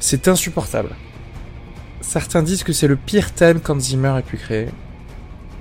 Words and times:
C'est 0.00 0.28
insupportable. 0.28 0.90
Certains 2.00 2.42
disent 2.42 2.62
que 2.62 2.72
c'est 2.72 2.86
le 2.86 2.96
pire 2.96 3.32
thème 3.32 3.60
qu'Hans 3.60 3.80
Zimmer 3.80 4.14
ait 4.18 4.22
pu 4.22 4.36
créer. 4.36 4.68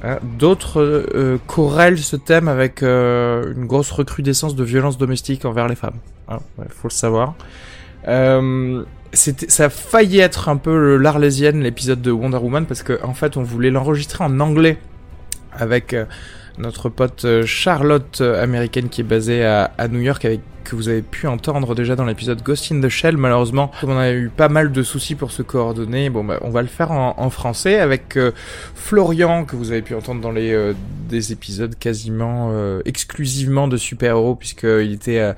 Hein, 0.03 0.19
D'autres 0.37 0.81
euh, 0.81 1.39
corrèlent 1.47 1.97
ce 1.97 2.15
thème 2.15 2.47
avec 2.47 2.83
euh, 2.83 3.53
une 3.55 3.65
grosse 3.65 3.91
recrudescence 3.91 4.55
de 4.55 4.63
violence 4.63 4.97
domestique 4.97 5.45
envers 5.45 5.67
les 5.67 5.75
femmes. 5.75 5.99
Hein, 6.27 6.39
ouais, 6.57 6.65
faut 6.69 6.89
le 6.89 6.93
savoir. 6.93 7.35
Euh, 8.07 8.83
ça 9.13 9.65
a 9.65 9.69
failli 9.69 10.19
être 10.19 10.49
un 10.49 10.57
peu 10.57 10.97
l'Arlésienne, 10.97 11.61
l'épisode 11.61 12.01
de 12.01 12.11
Wonder 12.11 12.37
Woman, 12.37 12.65
parce 12.65 12.83
que 12.83 13.03
en 13.03 13.13
fait, 13.13 13.37
on 13.37 13.43
voulait 13.43 13.71
l'enregistrer 13.71 14.23
en 14.23 14.39
anglais 14.39 14.77
avec 15.53 15.93
euh, 15.93 16.05
notre 16.57 16.89
pote 16.89 17.25
euh, 17.25 17.45
Charlotte 17.45 18.19
euh, 18.21 18.41
américaine 18.41 18.89
qui 18.89 19.01
est 19.01 19.05
basée 19.05 19.43
à, 19.43 19.71
à 19.77 19.87
New 19.87 19.99
York 20.01 20.23
avec 20.25 20.41
que 20.65 20.75
vous 20.75 20.89
avez 20.89 21.01
pu 21.01 21.27
entendre 21.27 21.75
déjà 21.75 21.95
dans 21.95 22.03
l'épisode 22.03 22.43
Ghost 22.43 22.71
in 22.71 22.81
the 22.81 22.89
Shell. 22.89 23.15
Malheureusement 23.15 23.71
on 23.83 23.97
a 23.97 24.11
eu 24.11 24.29
pas 24.29 24.49
mal 24.49 24.73
de 24.73 24.83
soucis 24.83 25.15
pour 25.15 25.31
se 25.31 25.41
coordonner 25.41 26.09
bon 26.09 26.25
bah, 26.25 26.39
on 26.41 26.49
va 26.49 26.61
le 26.61 26.67
faire 26.67 26.91
en, 26.91 27.15
en 27.17 27.29
français 27.29 27.79
avec 27.79 28.17
euh, 28.17 28.31
Florian 28.73 29.45
que 29.45 29.55
vous 29.55 29.71
avez 29.71 29.81
pu 29.81 29.95
entendre 29.95 30.19
dans 30.19 30.31
les 30.31 30.51
euh, 30.51 30.73
des 31.07 31.31
épisodes 31.31 31.75
quasiment 31.77 32.49
euh, 32.51 32.81
exclusivement 32.85 33.67
de 33.67 33.77
super-héros 33.77 34.35
puisqu'il 34.35 34.91
était 34.91 35.19
euh, 35.19 35.33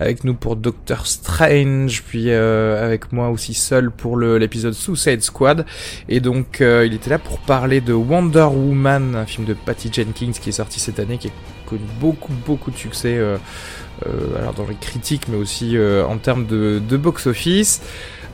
avec 0.00 0.24
nous 0.24 0.34
pour 0.34 0.56
Doctor 0.56 1.06
Strange 1.06 2.02
puis 2.06 2.26
euh, 2.28 2.84
avec 2.84 3.12
moi 3.12 3.30
aussi 3.30 3.54
seul 3.54 3.90
pour 3.90 4.18
l'épisode 4.18 4.74
Suicide 4.74 5.22
Squad. 5.22 5.64
Et 6.08 6.20
donc 6.20 6.60
euh, 6.60 6.84
il 6.86 6.94
était 6.94 7.10
là 7.10 7.18
pour 7.18 7.38
parler 7.38 7.80
de 7.80 7.92
Wonder 7.92 8.48
Woman, 8.52 9.14
un 9.16 9.26
film 9.26 9.46
de 9.46 9.54
Patty 9.54 9.90
Jenkins 9.92 10.32
qui 10.32 10.48
est 10.48 10.52
sorti 10.52 10.80
cette 10.80 10.98
année, 10.98 11.18
qui 11.18 11.28
a 11.28 11.30
connu 11.66 11.82
beaucoup 12.00 12.32
beaucoup 12.46 12.70
de 12.70 12.76
succès, 12.76 13.16
euh, 13.16 13.36
euh, 14.06 14.38
alors 14.38 14.54
dans 14.54 14.66
les 14.66 14.74
critiques 14.74 15.28
mais 15.28 15.36
aussi 15.36 15.76
euh, 15.76 16.04
en 16.06 16.18
termes 16.18 16.46
de, 16.46 16.80
box-office. 16.96 17.82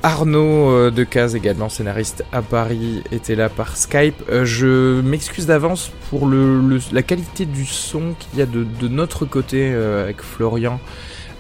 Arnaud 0.04 0.92
Decazes, 0.92 1.34
également 1.34 1.68
scénariste 1.68 2.24
à 2.30 2.40
Paris, 2.40 3.02
était 3.10 3.34
là 3.34 3.48
par 3.48 3.76
Skype. 3.76 4.22
Je 4.44 5.00
m'excuse 5.00 5.46
d'avance 5.46 5.90
pour 6.08 6.28
le, 6.28 6.78
la 6.92 7.02
qualité 7.02 7.46
du 7.46 7.66
son 7.66 8.14
qu'il 8.16 8.38
y 8.38 8.42
a 8.42 8.46
de, 8.46 8.86
notre 8.86 9.24
côté 9.24 9.74
avec 9.74 10.22
Florian. 10.22 10.78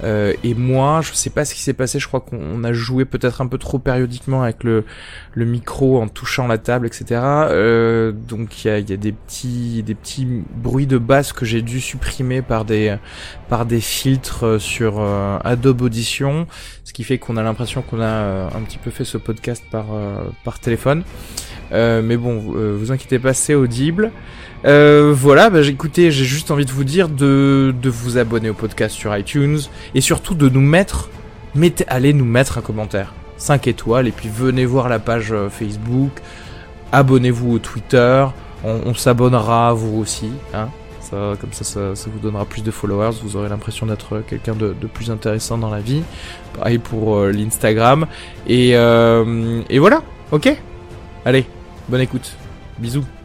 Euh, 0.04 0.32
et 0.44 0.54
moi, 0.54 1.00
je 1.02 1.12
sais 1.12 1.30
pas 1.30 1.44
ce 1.44 1.54
qui 1.54 1.60
s'est 1.60 1.72
passé. 1.72 1.98
Je 1.98 2.06
crois 2.06 2.20
qu'on 2.20 2.62
a 2.64 2.72
joué 2.72 3.04
peut-être 3.04 3.40
un 3.40 3.46
peu 3.46 3.58
trop 3.58 3.78
périodiquement 3.78 4.42
avec 4.42 4.64
le, 4.64 4.84
le 5.34 5.44
micro 5.44 6.00
en 6.00 6.08
touchant 6.08 6.46
la 6.46 6.58
table, 6.58 6.86
etc. 6.86 7.20
Euh, 7.22 8.12
donc 8.12 8.64
il 8.64 8.68
y 8.68 8.70
a, 8.70 8.78
y 8.78 8.92
a 8.92 8.96
des 8.96 9.12
petits 9.12 9.82
des 9.82 9.94
petits 9.94 10.26
bruits 10.56 10.86
de 10.86 10.98
basse 10.98 11.32
que 11.32 11.44
j'ai 11.44 11.62
dû 11.62 11.80
supprimer 11.80 12.42
par 12.42 12.64
des 12.64 12.96
par 13.48 13.66
des 13.66 13.80
filtres 13.80 14.44
euh, 14.44 14.58
sur 14.58 14.96
euh, 14.98 15.38
Adobe 15.44 15.82
Audition, 15.82 16.46
ce 16.84 16.92
qui 16.92 17.04
fait 17.04 17.18
qu'on 17.18 17.36
a 17.36 17.42
l'impression 17.42 17.82
qu'on 17.82 18.00
a 18.00 18.04
euh, 18.04 18.48
un 18.54 18.60
petit 18.62 18.78
peu 18.78 18.90
fait 18.90 19.04
ce 19.04 19.18
podcast 19.18 19.64
par 19.70 19.86
par 20.44 20.58
téléphone. 20.58 21.02
Mais 21.70 22.16
bon, 22.16 22.38
vous 22.38 22.92
inquiétez 22.92 23.18
pas, 23.18 23.34
c'est 23.34 23.54
audible. 23.54 24.10
Euh, 24.64 25.12
voilà, 25.16 25.50
bah, 25.50 25.62
écoutez, 25.62 26.10
j'ai 26.10 26.24
juste 26.24 26.50
envie 26.50 26.64
de 26.64 26.72
vous 26.72 26.84
dire 26.84 27.08
de, 27.08 27.74
de 27.80 27.90
vous 27.90 28.18
abonner 28.18 28.50
au 28.50 28.54
podcast 28.54 28.94
sur 28.94 29.16
iTunes 29.16 29.58
et 29.94 30.00
surtout 30.00 30.34
de 30.34 30.48
nous 30.48 30.60
mettre, 30.60 31.10
mettez, 31.54 31.84
allez 31.88 32.12
nous 32.12 32.24
mettre 32.24 32.58
un 32.58 32.60
commentaire, 32.60 33.14
5 33.36 33.68
étoiles 33.68 34.08
et 34.08 34.12
puis 34.12 34.28
venez 34.28 34.64
voir 34.64 34.88
la 34.88 34.98
page 34.98 35.32
euh, 35.32 35.48
Facebook, 35.48 36.10
abonnez-vous 36.92 37.52
au 37.52 37.58
Twitter, 37.58 38.26
on, 38.64 38.80
on 38.86 38.94
s'abonnera 38.94 39.68
à 39.68 39.72
vous 39.72 39.98
aussi, 39.98 40.30
hein. 40.54 40.68
Ça, 41.00 41.32
comme 41.40 41.52
ça, 41.52 41.64
ça, 41.64 42.10
vous 42.10 42.18
donnera 42.18 42.44
plus 42.44 42.62
de 42.62 42.70
followers, 42.70 43.16
vous 43.22 43.36
aurez 43.36 43.48
l'impression 43.48 43.86
d'être 43.86 44.22
quelqu'un 44.26 44.54
de, 44.54 44.74
de 44.78 44.86
plus 44.86 45.10
intéressant 45.10 45.56
dans 45.56 45.70
la 45.70 45.80
vie. 45.80 46.02
Pareil 46.52 46.76
pour 46.76 47.16
euh, 47.16 47.30
l'Instagram. 47.32 48.06
Et, 48.46 48.72
euh, 48.74 49.62
et 49.70 49.78
voilà, 49.78 50.02
ok 50.32 50.54
Allez, 51.24 51.46
bonne 51.88 52.02
écoute. 52.02 52.36
Bisous. 52.78 53.17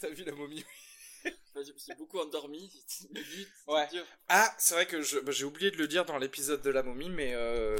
T'as 0.00 0.10
vu 0.10 0.24
la 0.24 0.32
momie 0.32 0.64
je 1.64 1.72
me 1.72 1.78
suis 1.78 1.94
beaucoup 1.94 2.18
endormi. 2.18 2.70
Ah, 4.28 4.54
c'est 4.58 4.74
vrai 4.74 4.86
que 4.86 5.20
bah, 5.20 5.32
j'ai 5.32 5.44
oublié 5.44 5.70
de 5.70 5.76
le 5.76 5.86
dire 5.88 6.04
dans 6.04 6.18
l'épisode 6.18 6.62
de 6.62 6.70
la 6.70 6.82
momie, 6.82 7.10
mais 7.10 7.32
euh, 7.34 7.76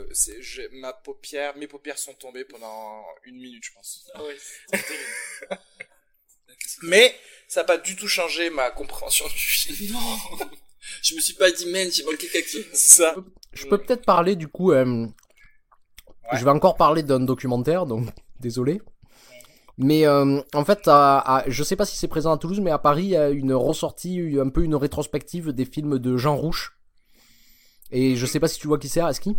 ma 0.73 0.93
paupière, 0.93 1.56
mes 1.56 1.67
paupières 1.67 1.99
sont 1.99 2.15
tombées 2.15 2.45
pendant 2.45 3.05
une 3.25 3.37
minute, 3.37 3.65
je 3.65 3.73
pense. 3.73 4.11
Ah 4.15 4.22
ouais, 4.22 4.37
c'est 4.71 4.84
terrible. 4.84 5.61
Mais 6.83 7.15
ça 7.49 7.61
n'a 7.61 7.65
pas 7.65 7.78
du 7.78 7.97
tout 7.97 8.09
changé 8.09 8.51
ma 8.51 8.71
compréhension 8.71 9.27
du 9.27 9.39
film. 9.39 9.95
Non 10.41 10.47
Je 11.03 11.15
me 11.15 11.21
suis 11.21 11.34
pas 11.34 11.51
dit, 11.51 11.67
man, 11.67 11.91
j'ai 11.91 12.05
manqué 12.05 12.28
quelque 12.28 12.49
chose. 12.51 12.67
C'est 12.72 13.03
ça. 13.03 13.15
Je 13.53 13.67
peux 13.67 13.78
peut-être 13.78 14.05
parler 14.05 14.37
du 14.37 14.49
coup. 14.49 14.72
euh, 14.72 15.06
Je 16.33 16.45
vais 16.45 16.51
encore 16.51 16.77
parler 16.77 17.03
d'un 17.03 17.21
documentaire, 17.21 17.87
donc 17.87 18.09
désolé. 18.41 18.81
Mais 19.78 20.06
euh, 20.06 20.41
en 20.55 20.65
fait, 20.65 20.81
à, 20.87 21.19
à- 21.38 21.44
je 21.49 21.62
sais 21.62 21.77
pas 21.77 21.87
si 21.87 21.97
c'est 21.97 22.09
présent 22.09 22.33
à 22.33 22.38
Toulouse, 22.38 22.60
mais 22.60 22.71
à 22.71 22.78
Paris, 22.78 23.05
il 23.05 23.10
y 23.10 23.16
a 23.16 23.31
une 23.31 23.55
ressortie, 23.55 24.37
un 24.41 24.49
peu 24.50 24.62
une 24.65 24.75
rétrospective 24.75 25.50
des 25.53 25.65
films 25.65 25.99
de 25.99 26.16
Jean 26.16 26.37
Rouche. 26.37 26.77
Et 27.91 28.16
je 28.16 28.27
sais 28.27 28.41
pas 28.41 28.49
si 28.49 28.59
tu 28.59 28.69
vois 28.69 28.78
qui 28.78 28.88
c'est, 28.88 29.00
Aski. 29.00 29.37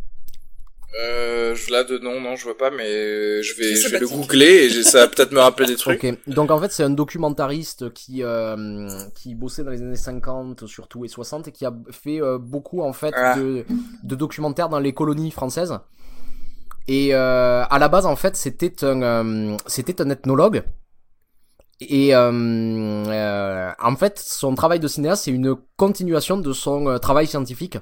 Euh, 1.02 1.56
je- 1.56 1.72
là 1.72 1.84
de 1.84 1.98
non, 1.98 2.22
non, 2.22 2.36
je 2.36 2.44
vois 2.44 2.56
pas, 2.58 2.70
mais 2.70 3.42
je 3.42 3.56
vais, 3.58 3.76
je 3.76 3.88
vais 3.90 3.98
le 4.00 4.08
googler 4.08 4.66
et 4.66 4.84
ça 4.84 5.00
va 5.00 5.08
peut-être 5.08 5.32
me 5.32 5.40
rappeler 5.40 5.66
des 5.66 5.76
trucs. 5.76 6.04
Ok. 6.04 6.18
Donc 6.28 6.52
en 6.52 6.60
fait, 6.60 6.72
c'est 6.72 6.84
un 6.84 6.92
documentariste 6.92 7.92
qui 7.94 8.22
euh, 8.22 9.00
qui 9.16 9.34
bossait 9.34 9.64
dans 9.64 9.72
les 9.72 9.82
années 9.82 9.96
50 9.96 10.68
surtout 10.68 11.04
et 11.04 11.08
60 11.08 11.48
et 11.48 11.52
qui 11.52 11.66
a 11.66 11.74
fait 11.90 12.22
euh, 12.22 12.38
beaucoup 12.38 12.82
en 12.84 12.94
fait 12.94 13.14
Ah. 13.18 13.36
de, 13.40 13.66
de 14.04 14.16
documentaires 14.16 14.70
dans 14.70 14.80
les 14.80 14.94
colonies 14.94 15.32
françaises. 15.32 15.74
Et 16.88 17.14
euh, 17.14 17.64
à 17.70 17.80
la 17.80 17.88
base, 17.88 18.06
en 18.06 18.16
fait, 18.16 18.36
c'était 18.36 18.84
un 18.84 19.02
euh, 19.02 19.58
c'était 19.68 20.02
un 20.02 20.10
ethnologue. 20.10 20.64
Et 21.82 22.16
euh, 22.16 22.32
euh, 22.32 23.72
en 23.82 23.96
fait, 23.96 24.20
son 24.20 24.56
travail 24.56 24.80
de 24.80 24.88
cinéaste, 24.88 25.24
c'est 25.26 25.32
une 25.32 25.56
continuation 25.76 26.38
de 26.38 26.54
son 26.54 26.98
travail 27.00 27.28
scientifique. 27.28 27.78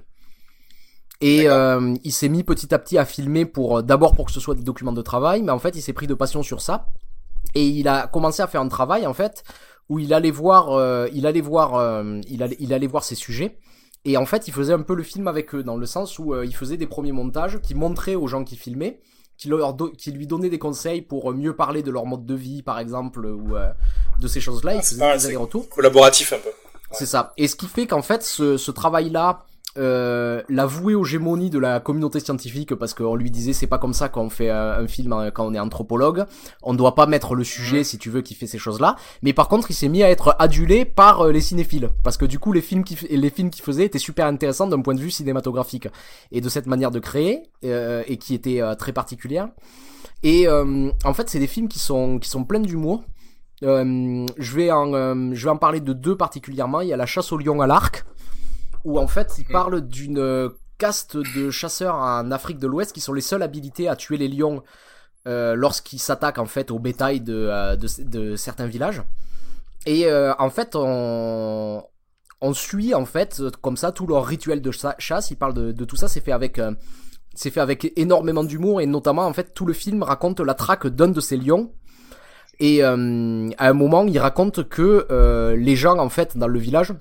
Et 1.21 1.47
euh, 1.47 1.93
il 2.03 2.11
s'est 2.11 2.29
mis 2.29 2.43
petit 2.43 2.73
à 2.73 2.79
petit 2.79 2.97
à 2.97 3.05
filmer 3.05 3.45
pour 3.45 3.83
d'abord 3.83 4.15
pour 4.15 4.25
que 4.25 4.31
ce 4.31 4.39
soit 4.39 4.55
des 4.55 4.63
documents 4.63 4.91
de 4.91 5.03
travail, 5.03 5.43
mais 5.43 5.51
en 5.51 5.59
fait, 5.59 5.75
il 5.75 5.81
s'est 5.81 5.93
pris 5.93 6.07
de 6.07 6.15
passion 6.15 6.41
sur 6.41 6.61
ça. 6.61 6.87
Et 7.53 7.67
il 7.67 7.87
a 7.87 8.07
commencé 8.07 8.41
à 8.41 8.47
faire 8.47 8.61
un 8.61 8.67
travail 8.67 9.05
en 9.05 9.13
fait 9.13 9.43
où 9.89 9.99
il 9.99 10.13
allait 10.13 10.31
voir, 10.31 10.71
euh, 10.71 11.07
il 11.13 11.27
allait 11.27 11.41
voir, 11.41 11.75
euh, 11.75 12.19
il 12.29 12.41
allait, 12.41 12.55
il 12.59 12.73
allait 12.73 12.87
voir 12.87 13.03
ces 13.03 13.15
sujets. 13.15 13.57
Et 14.05 14.17
en 14.17 14.25
fait, 14.25 14.47
il 14.47 14.53
faisait 14.53 14.73
un 14.73 14.81
peu 14.81 14.95
le 14.95 15.03
film 15.03 15.27
avec 15.27 15.53
eux 15.53 15.63
dans 15.63 15.77
le 15.77 15.85
sens 15.85 16.17
où 16.17 16.33
euh, 16.33 16.45
il 16.45 16.55
faisait 16.55 16.77
des 16.77 16.87
premiers 16.87 17.11
montages 17.11 17.59
qui 17.61 17.75
montraient 17.75 18.15
aux 18.15 18.27
gens 18.27 18.43
qui 18.43 18.55
filmaient, 18.55 18.99
qui 19.37 19.47
leur, 19.47 19.75
qui 19.97 20.11
lui 20.11 20.27
donnaient 20.27 20.49
des 20.49 20.59
conseils 20.59 21.01
pour 21.01 21.33
mieux 21.33 21.55
parler 21.55 21.83
de 21.83 21.91
leur 21.91 22.05
mode 22.05 22.25
de 22.25 22.35
vie, 22.35 22.63
par 22.63 22.79
exemple, 22.79 23.25
ou 23.25 23.55
euh, 23.55 23.71
de 24.19 24.27
ces 24.27 24.41
choses-là. 24.41 24.71
Ah, 24.73 24.75
il 24.77 24.83
c'est 24.83 24.95
faisait 24.95 25.17
des 25.17 25.25
allers-retours. 25.27 25.69
Collaboratif 25.69 26.33
un 26.33 26.39
peu. 26.39 26.49
C'est 26.91 27.05
ça. 27.05 27.33
Et 27.37 27.47
ce 27.47 27.55
qui 27.55 27.67
fait 27.67 27.87
qu'en 27.87 28.01
fait, 28.01 28.23
ce, 28.23 28.57
ce 28.57 28.71
travail-là 28.71 29.45
euh, 29.77 30.41
l'a 30.49 30.65
aux 30.65 31.03
gémonies 31.03 31.49
de 31.49 31.59
la 31.59 31.79
communauté 31.79 32.19
scientifique 32.19 32.75
parce 32.75 32.93
qu'on 32.93 33.15
lui 33.15 33.31
disait 33.31 33.53
c'est 33.53 33.67
pas 33.67 33.77
comme 33.77 33.93
ça 33.93 34.09
qu'on 34.09 34.29
fait 34.29 34.49
un, 34.49 34.71
un 34.79 34.87
film 34.87 35.31
quand 35.33 35.45
on 35.45 35.53
est 35.53 35.59
anthropologue. 35.59 36.25
On 36.63 36.73
doit 36.73 36.95
pas 36.95 37.05
mettre 37.05 37.35
le 37.35 37.43
sujet 37.43 37.83
si 37.83 37.97
tu 37.97 38.09
veux 38.09 38.21
qui 38.21 38.35
fait 38.35 38.47
ces 38.47 38.57
choses-là. 38.57 38.95
Mais 39.21 39.33
par 39.33 39.47
contre, 39.47 39.71
il 39.71 39.73
s'est 39.73 39.87
mis 39.87 40.03
à 40.03 40.09
être 40.09 40.35
adulé 40.39 40.85
par 40.85 41.21
euh, 41.21 41.31
les 41.31 41.41
cinéphiles 41.41 41.89
parce 42.03 42.17
que 42.17 42.25
du 42.25 42.39
coup, 42.39 42.51
les 42.51 42.61
films 42.61 42.83
qui 42.83 42.97
les 43.09 43.29
films 43.29 43.49
qu'il 43.49 43.63
faisait 43.63 43.85
étaient 43.85 43.99
super 43.99 44.25
intéressants 44.25 44.67
d'un 44.67 44.81
point 44.81 44.95
de 44.95 44.99
vue 44.99 45.11
cinématographique 45.11 45.87
et 46.31 46.41
de 46.41 46.49
cette 46.49 46.67
manière 46.67 46.91
de 46.91 46.99
créer 46.99 47.43
euh, 47.63 48.03
et 48.07 48.17
qui 48.17 48.33
était 48.33 48.61
euh, 48.61 48.75
très 48.75 48.93
particulière. 48.93 49.49
Et 50.23 50.47
euh, 50.47 50.91
en 51.03 51.13
fait, 51.13 51.29
c'est 51.29 51.39
des 51.39 51.47
films 51.47 51.67
qui 51.67 51.79
sont 51.79 52.19
qui 52.19 52.29
sont 52.29 52.43
pleins 52.43 52.59
d'humour. 52.59 53.03
Euh, 53.63 54.25
je 54.37 54.55
vais 54.55 54.71
en 54.71 54.93
euh, 54.93 55.29
je 55.33 55.43
vais 55.45 55.51
en 55.51 55.57
parler 55.57 55.79
de 55.79 55.93
deux 55.93 56.15
particulièrement. 56.15 56.81
Il 56.81 56.89
y 56.89 56.93
a 56.93 56.97
la 56.97 57.05
chasse 57.05 57.31
au 57.31 57.37
lion 57.37 57.61
à 57.61 57.67
l'arc 57.67 58.05
où 58.83 58.99
en 58.99 59.07
fait 59.07 59.35
il 59.37 59.45
parle 59.45 59.81
d'une 59.81 60.19
euh, 60.19 60.49
caste 60.77 61.17
de 61.35 61.51
chasseurs 61.51 61.95
en 61.95 62.31
Afrique 62.31 62.59
de 62.59 62.67
l'Ouest 62.67 62.93
qui 62.93 63.01
sont 63.01 63.13
les 63.13 63.21
seuls 63.21 63.43
habilités 63.43 63.87
à 63.87 63.95
tuer 63.95 64.17
les 64.17 64.27
lions 64.27 64.63
euh, 65.27 65.55
lorsqu'ils 65.55 65.99
s'attaquent 65.99 66.39
en 66.39 66.45
fait 66.45 66.71
au 66.71 66.79
bétail 66.79 67.21
de, 67.21 67.35
euh, 67.35 67.75
de, 67.75 67.87
de 68.03 68.35
certains 68.35 68.65
villages. 68.65 69.03
Et 69.85 70.05
euh, 70.07 70.33
en 70.39 70.49
fait 70.49 70.75
on 70.75 71.83
on 72.41 72.53
suit 72.53 72.95
en 72.95 73.05
fait 73.05 73.41
comme 73.61 73.77
ça 73.77 73.91
tout 73.91 74.07
leur 74.07 74.25
rituel 74.25 74.61
de 74.61 74.71
cha- 74.71 74.95
chasse. 74.97 75.29
Il 75.29 75.35
parle 75.37 75.53
de, 75.53 75.71
de 75.71 75.85
tout 75.85 75.95
ça. 75.95 76.07
C'est 76.07 76.21
fait 76.21 76.31
avec 76.31 76.57
euh, 76.57 76.73
c'est 77.35 77.51
fait 77.51 77.61
avec 77.61 77.93
énormément 77.95 78.43
d'humour 78.43 78.81
et 78.81 78.87
notamment 78.87 79.25
en 79.25 79.33
fait 79.33 79.53
tout 79.53 79.65
le 79.65 79.73
film 79.73 80.01
raconte 80.01 80.39
la 80.39 80.55
traque 80.55 80.87
d'un 80.87 81.09
de 81.09 81.21
ces 81.21 81.37
lions. 81.37 81.71
Et 82.59 82.83
euh, 82.83 83.49
à 83.57 83.69
un 83.69 83.73
moment, 83.73 84.05
il 84.05 84.19
raconte 84.19 84.67
que 84.69 85.07
euh, 85.09 85.55
les 85.55 85.75
gens 85.75 85.97
en 85.97 86.09
fait 86.09 86.37
dans 86.37 86.47
le 86.47 86.59
village 86.59 86.93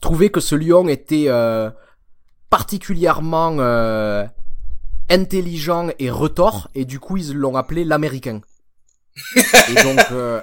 trouvaient 0.00 0.30
que 0.30 0.40
ce 0.40 0.54
lion 0.54 0.88
était 0.88 1.26
euh, 1.28 1.70
particulièrement 2.50 3.56
euh, 3.58 4.24
intelligent 5.10 5.88
et 5.98 6.10
retors 6.10 6.68
et 6.74 6.84
du 6.84 7.00
coup 7.00 7.16
ils 7.16 7.34
l'ont 7.34 7.56
appelé 7.56 7.84
l'américain. 7.84 8.40
et 9.36 9.82
donc 9.82 10.00
euh, 10.10 10.40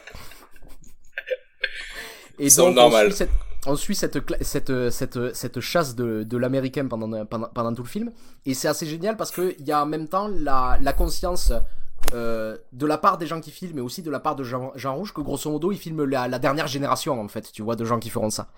et 2.40 2.50
donc 2.50 2.78
on 2.78 2.92
suit 2.92 3.14
cette 3.14 3.30
on 3.68 3.76
suit 3.76 3.96
cette 3.96 4.20
cette 4.42 4.90
cette 4.90 5.36
cette 5.36 5.60
chasse 5.60 5.96
de 5.96 6.24
de 6.24 6.38
l'américain 6.38 6.88
pendant 6.88 7.26
pendant 7.26 7.48
pendant 7.50 7.74
tout 7.74 7.84
le 7.84 7.90
film. 7.90 8.12
Et 8.46 8.54
c'est 8.54 8.68
assez 8.68 8.86
génial 8.86 9.18
parce 9.18 9.32
que 9.32 9.56
il 9.60 9.66
y 9.68 9.72
a 9.72 9.84
en 9.84 9.86
même 9.86 10.08
temps 10.08 10.28
la 10.28 10.78
la 10.82 10.94
conscience 10.94 11.52
euh, 12.14 12.58
de 12.74 12.86
la 12.86 12.98
part 12.98 13.18
des 13.18 13.26
gens 13.26 13.40
qui 13.40 13.52
filment 13.52 13.78
et 13.78 13.82
aussi 13.82 14.02
de 14.02 14.12
la 14.12 14.20
part 14.20 14.36
de 14.36 14.44
Jean, 14.44 14.74
Jean 14.76 14.96
Rouge 14.96 15.14
que 15.14 15.22
grosso 15.22 15.50
modo 15.50 15.72
ils 15.72 15.78
filment 15.78 16.04
la, 16.04 16.28
la 16.28 16.40
dernière 16.40 16.68
génération 16.68 17.22
en 17.22 17.28
fait 17.30 17.54
tu 17.54 17.62
vois 17.62 17.78
de 17.78 17.86
gens 17.86 18.00
qui 18.00 18.10
feront 18.10 18.30
ça 18.30 18.50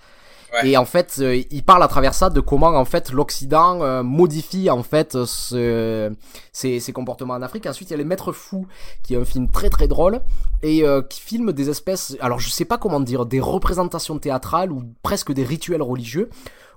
Ouais. 0.54 0.70
et 0.70 0.78
en 0.78 0.86
fait 0.86 1.16
euh, 1.20 1.42
il 1.50 1.64
parle 1.64 1.82
à 1.82 1.88
travers 1.88 2.14
ça 2.14 2.30
de 2.30 2.40
comment 2.40 2.68
en 2.68 2.86
fait 2.86 3.12
l'Occident 3.12 3.82
euh, 3.82 4.04
modifie 4.04 4.70
en 4.70 4.84
fait 4.84 5.14
ce, 5.26 6.14
ses, 6.52 6.80
ses 6.80 6.94
comportements 6.94 7.34
en 7.34 7.42
Afrique 7.42 7.66
ensuite 7.66 7.90
il 7.90 7.94
y 7.94 7.96
a 7.96 7.98
les 7.98 8.04
maîtres 8.04 8.32
fous 8.32 8.68
qui 9.02 9.16
est 9.16 9.18
un 9.18 9.26
film 9.26 9.50
très 9.50 9.72
très 9.72 9.88
drôle 9.88 10.22
et 10.62 10.84
euh, 10.84 11.02
qui 11.02 11.22
filme 11.22 11.54
des 11.54 11.70
espèces 11.72 12.16
alors 12.20 12.40
je 12.40 12.50
sais 12.50 12.66
pas 12.66 12.78
comment 12.78 13.00
dire 13.00 13.26
des 13.26 13.40
représentations 13.40 14.20
théâtrales 14.20 14.72
ou 14.72 14.84
presque 15.02 15.32
des 15.32 15.44
rituels 15.44 15.82
religieux 15.82 16.30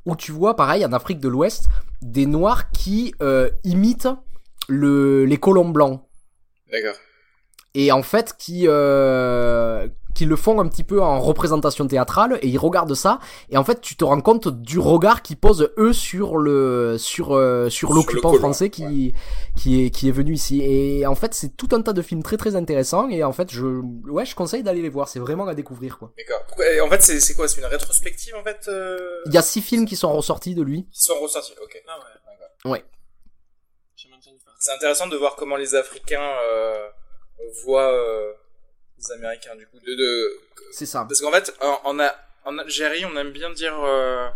où 0.07 0.17
tu 0.17 0.33
vois 0.33 0.57
pareil 0.57 0.83
en 0.87 0.93
Afrique 0.95 1.21
de 1.21 1.29
l'Ouest 1.29 1.67
des 2.01 2.25
noirs 2.25 2.71
qui 2.71 3.15
euh, 3.21 3.51
imitent 3.65 4.09
le, 4.69 5.27
les 5.27 5.37
colons 5.37 5.69
blancs 5.69 6.01
D'accord. 6.73 6.95
et 7.75 7.93
en 7.93 8.03
fait 8.03 8.35
qui 8.39 8.65
euh, 8.69 9.87
qui 10.17 10.25
le 10.25 10.35
font 10.35 10.59
un 10.61 10.67
petit 10.67 10.83
peu 10.83 11.03
en 11.03 11.21
représentation 11.21 11.87
théâtrale 11.87 12.39
et 12.41 12.49
ils 12.49 12.59
regardent 12.59 12.95
ça 12.95 13.21
et 13.51 13.59
en 13.59 13.65
fait 13.65 13.83
tu 13.83 13.97
te 13.97 14.05
rends 14.05 14.23
compte 14.23 14.49
du 14.49 14.79
regard 14.79 15.21
qu'ils 15.21 15.37
posent 15.37 15.71
eux 15.77 15.93
sur 15.93 16.39
le 16.39 16.97
sur 16.99 17.37
euh, 17.37 17.69
sur 17.69 17.93
l'occupant 17.93 18.33
français 18.33 18.71
qui 18.71 19.13
qui 19.57 19.85
est 19.85 19.91
qui 19.91 20.09
est 20.09 20.13
venu 20.13 20.33
ici 20.33 20.63
et 20.63 21.07
en 21.07 21.15
fait 21.15 21.35
c'est 21.35 21.57
tout 21.57 21.69
un 21.73 21.83
tas 21.83 21.93
de 21.93 22.01
films 22.01 22.23
très 22.23 22.39
très 22.39 22.57
intéressants 22.57 23.09
et 23.11 23.23
en 23.23 23.33
fait 23.33 23.51
je 23.53 23.67
ouais 24.09 24.25
je 24.25 24.35
conseille 24.35 24.63
d'aller 24.63 24.81
les 24.81 24.89
voir 24.89 25.09
c'est 25.09 25.21
vraiment 25.21 25.47
à 25.47 25.55
découvrir 25.55 25.99
quoi 25.99 26.13
D'accord. 26.17 26.45
En 26.83 26.89
fait, 26.89 27.03
c'est 27.03 27.21
c'est 27.21 27.35
quoi? 27.35 27.47
C'est 27.47 27.61
une 27.61 27.67
rétrospective 27.67 28.35
en 28.35 28.43
fait 28.43 28.69
euh, 28.69 29.21
il 29.27 29.35
y 29.35 29.39
a 29.39 29.43
six 29.43 29.61
films 29.61 29.85
qui 29.85 29.97
sont 29.97 30.13
ressortis 30.13 30.55
de 30.55 30.63
lui 30.63 30.87
qui 30.91 31.03
sont 31.03 31.21
ressortis. 31.21 31.53
Ok. 31.63 31.83
Ah 31.87 31.99
ouais. 31.99 32.07
D'accord. 32.25 32.87
C'est 34.59 34.73
intéressant 34.73 35.07
de 35.07 35.17
voir 35.17 35.37
comment 35.37 35.57
les 35.57 35.75
Africains 35.75 36.31
euh, 36.49 36.89
voient 37.65 37.93
les 39.09 39.15
Américains 39.15 39.55
du 39.57 39.67
coup. 39.67 39.79
De, 39.87 39.95
de... 39.95 40.39
c'est 40.73 40.87
ça 40.87 41.05
Parce 41.09 41.21
qu'en 41.21 41.33
fait, 41.33 41.55
en, 41.61 41.81
en, 41.85 42.01
a- 42.01 42.15
en 42.45 42.59
Algérie, 42.59 43.05
on 43.05 43.17
aime 43.17 43.31
bien 43.33 43.51
dire 43.51 43.75
euh, 43.85 44.27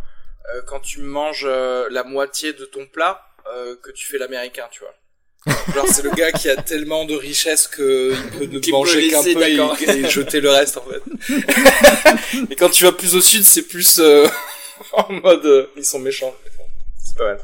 euh, 0.55 0.63
quand 0.67 0.81
tu 0.81 1.01
manges 1.01 1.45
euh, 1.49 1.89
la 1.91 2.05
moitié 2.05 2.53
de 2.53 2.65
ton 2.65 2.87
plat 2.87 3.23
euh, 3.55 3.77
que 3.83 3.91
tu 3.91 4.07
fais 4.07 4.19
l'américain, 4.19 4.67
tu 4.71 4.81
vois. 4.81 4.95
Genre 5.75 5.87
c'est 5.89 6.03
le 6.03 6.11
gars 6.11 6.33
qui 6.33 6.51
a 6.51 6.57
tellement 6.57 7.07
de 7.07 7.15
richesse 7.15 7.67
que 7.67 8.13
il 8.15 8.39
peut 8.39 8.45
ne 8.45 8.59
Qui 8.59 8.73
manger 8.73 9.09
qu'un 9.09 9.23
peu 9.23 9.43
et, 9.43 10.09
jeter 10.11 10.41
le 10.41 10.51
reste 10.51 10.77
en 10.77 10.85
fait. 10.85 11.03
et 12.51 12.57
quand 12.57 12.69
tu 12.69 12.85
vas 12.85 12.93
plus 12.93 13.15
au 13.15 13.23
sud, 13.23 13.45
c'est 13.45 13.63
plus 13.63 14.01
euh, 14.01 14.27
en 14.93 15.11
mode 15.11 15.47
euh, 15.47 15.67
ils 15.77 15.85
sont 15.85 15.99
méchants. 15.99 16.35
C'est 17.03 17.17
pas 17.17 17.25
mal. 17.25 17.41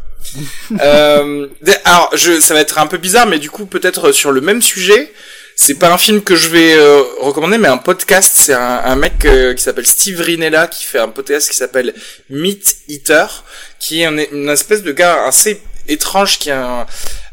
euh, 0.83 1.49
alors 1.85 2.11
je, 2.15 2.39
ça 2.39 2.53
va 2.53 2.61
être 2.61 2.79
un 2.79 2.87
peu 2.87 2.99
bizarre, 2.99 3.27
mais 3.27 3.39
du 3.39 3.51
coup 3.51 3.65
peut-être 3.65 4.13
sur 4.13 4.31
le 4.31 4.43
même 4.43 4.61
sujet. 4.61 5.13
C'est 5.59 5.79
pas 5.79 5.91
un 5.91 5.97
film 5.99 6.23
que 6.23 6.37
je 6.37 6.49
vais 6.49 6.75
euh, 6.75 7.03
recommander, 7.21 7.57
mais 7.57 7.69
un 7.69 7.79
podcast. 7.79 8.35
C'est 8.37 8.53
un, 8.53 8.61
un 8.85 8.95
mec 8.97 9.25
euh, 9.25 9.55
qui 9.55 9.63
s'appelle 9.63 9.87
Steve 9.87 10.21
Rinella 10.21 10.67
qui 10.67 10.85
fait 10.85 10.99
un 10.99 11.09
podcast 11.09 11.51
qui 11.51 11.57
s'appelle 11.57 11.95
Meat 12.29 12.77
Eater, 12.89 13.43
qui 13.81 14.03
est 14.03 14.05
un- 14.05 14.19
une 14.33 14.51
espèce 14.51 14.83
de 14.83 14.93
gars 14.93 15.25
assez 15.25 15.63
étrange, 15.89 16.39
qui 16.39 16.51
est 16.51 16.53
un, 16.53 16.87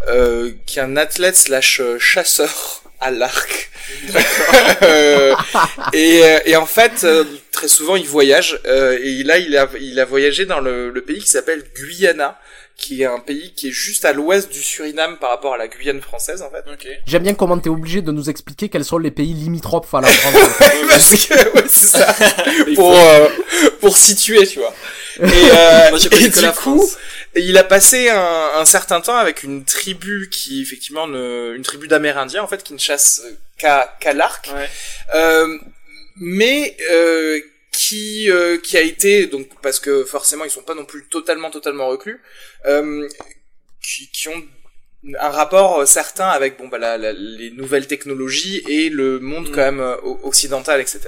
euh, 0.07 0.51
qui 0.65 0.79
est 0.79 0.81
un 0.81 0.95
athlète 0.95 1.35
slash 1.35 1.81
euh, 1.81 1.99
chasseur 1.99 2.81
à 3.01 3.11
l'arc. 3.11 3.69
Et, 5.93 6.21
euh, 6.23 6.39
et 6.45 6.55
en 6.55 6.65
fait, 6.65 7.03
euh, 7.03 7.25
très 7.51 7.67
souvent, 7.67 7.97
il 7.97 8.05
voyage. 8.07 8.57
et 8.65 9.23
là, 9.23 9.37
il 9.37 9.57
a, 9.57 9.67
il 9.79 9.99
a 9.99 10.05
voyagé 10.05 10.45
dans 10.45 10.61
le, 10.61 10.89
le 10.89 11.01
pays 11.01 11.19
qui 11.19 11.27
s'appelle 11.27 11.63
Guyana, 11.75 12.39
qui 12.75 13.01
est 13.03 13.05
un 13.05 13.19
pays 13.19 13.53
qui 13.55 13.69
est 13.69 13.71
juste 13.71 14.03
à 14.03 14.13
l'ouest 14.13 14.51
du 14.51 14.61
Suriname 14.61 15.17
par 15.19 15.29
rapport 15.29 15.53
à 15.53 15.57
la 15.57 15.67
Guyane 15.67 16.01
française, 16.01 16.41
en 16.41 16.49
fait. 16.49 16.63
Ok. 16.71 16.87
j'aime 17.05 17.23
bien 17.23 17.33
comment 17.33 17.57
t'es 17.57 17.69
obligé 17.69 18.01
de 18.01 18.11
nous 18.11 18.29
expliquer 18.29 18.67
quels 18.69 18.83
sont 18.83 18.97
les 18.97 19.11
pays 19.11 19.33
limitrophes 19.33 19.93
à 19.93 20.01
la 20.01 20.07
France 20.07 20.57
Parce 20.89 21.09
que, 21.27 21.55
ouais, 21.55 21.63
c'est 21.67 21.85
ça. 21.97 22.15
Pour, 22.75 22.93
euh, 22.97 23.29
pour 23.79 23.97
situer, 23.97 24.45
tu 24.47 24.59
vois. 24.59 24.73
Et, 25.19 25.23
euh, 25.25 25.89
Moi, 25.91 25.99
et 26.11 26.29
du 26.29 26.41
la 26.41 26.51
coup, 26.51 26.79
France. 26.81 26.97
il 27.35 27.57
a 27.57 27.63
passé 27.63 28.09
un, 28.09 28.49
un 28.55 28.65
certain 28.65 28.99
temps 29.01 29.15
avec 29.15 29.43
une 29.43 29.63
tribu 29.65 30.29
qui, 30.31 30.61
effectivement, 30.61 31.07
ne- 31.07 31.53
une 31.55 31.61
tribu 31.63 31.87
d'Amérindiens, 31.87 32.43
en 32.43 32.47
fait, 32.47 32.63
qui 32.63 32.73
ne 32.73 32.79
chasse 32.79 33.21
euh, 33.25 33.31
qu'à 33.57 33.95
qu'à 33.99 34.13
l'arc. 34.13 34.49
Ouais. 34.53 34.69
Euh, 35.15 35.57
mais 36.17 36.75
euh, 36.91 37.39
qui 37.73 38.29
euh, 38.31 38.57
qui 38.57 38.77
a 38.77 38.81
été 38.81 39.27
donc 39.27 39.47
parce 39.61 39.79
que 39.79 40.03
forcément 40.05 40.45
ils 40.45 40.51
sont 40.51 40.63
pas 40.63 40.75
non 40.75 40.85
plus 40.85 41.07
totalement 41.09 41.49
totalement 41.51 41.87
reclus 41.89 42.21
euh, 42.65 43.07
qui, 43.81 44.09
qui 44.11 44.27
ont 44.29 44.41
un 45.19 45.29
rapport 45.29 45.79
euh, 45.81 45.85
certain 45.85 46.29
avec 46.29 46.57
bon 46.57 46.69
bah 46.69 46.77
la, 46.77 46.97
la- 46.97 47.11
les 47.13 47.51
nouvelles 47.51 47.87
technologies 47.87 48.63
et 48.69 48.89
le 48.89 49.19
monde 49.19 49.49
Mm. 49.49 49.51
quand 49.51 49.61
même 49.71 49.79
euh, 49.81 49.97
occidental 50.23 50.79
etc 50.79 50.99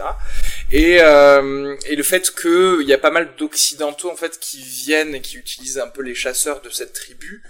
et 0.71 0.97
euh, 1.01 1.75
et 1.85 1.95
le 1.95 2.03
fait 2.03 2.31
que 2.31 2.81
il 2.81 2.87
y 2.89 2.93
a 2.93 2.97
pas 2.97 3.11
mal 3.11 3.35
d'occidentaux 3.37 4.11
en 4.11 4.15
fait 4.17 4.37
qui 4.39 4.61
viennent 4.61 5.15
et 5.15 5.21
qui 5.21 5.37
utilisent 5.37 5.77
un 5.79 5.87
peu 5.87 6.01
les 6.01 6.15
chasseurs 6.15 6.61
de 6.61 6.69
cette 6.69 6.93
tribu 6.93 7.41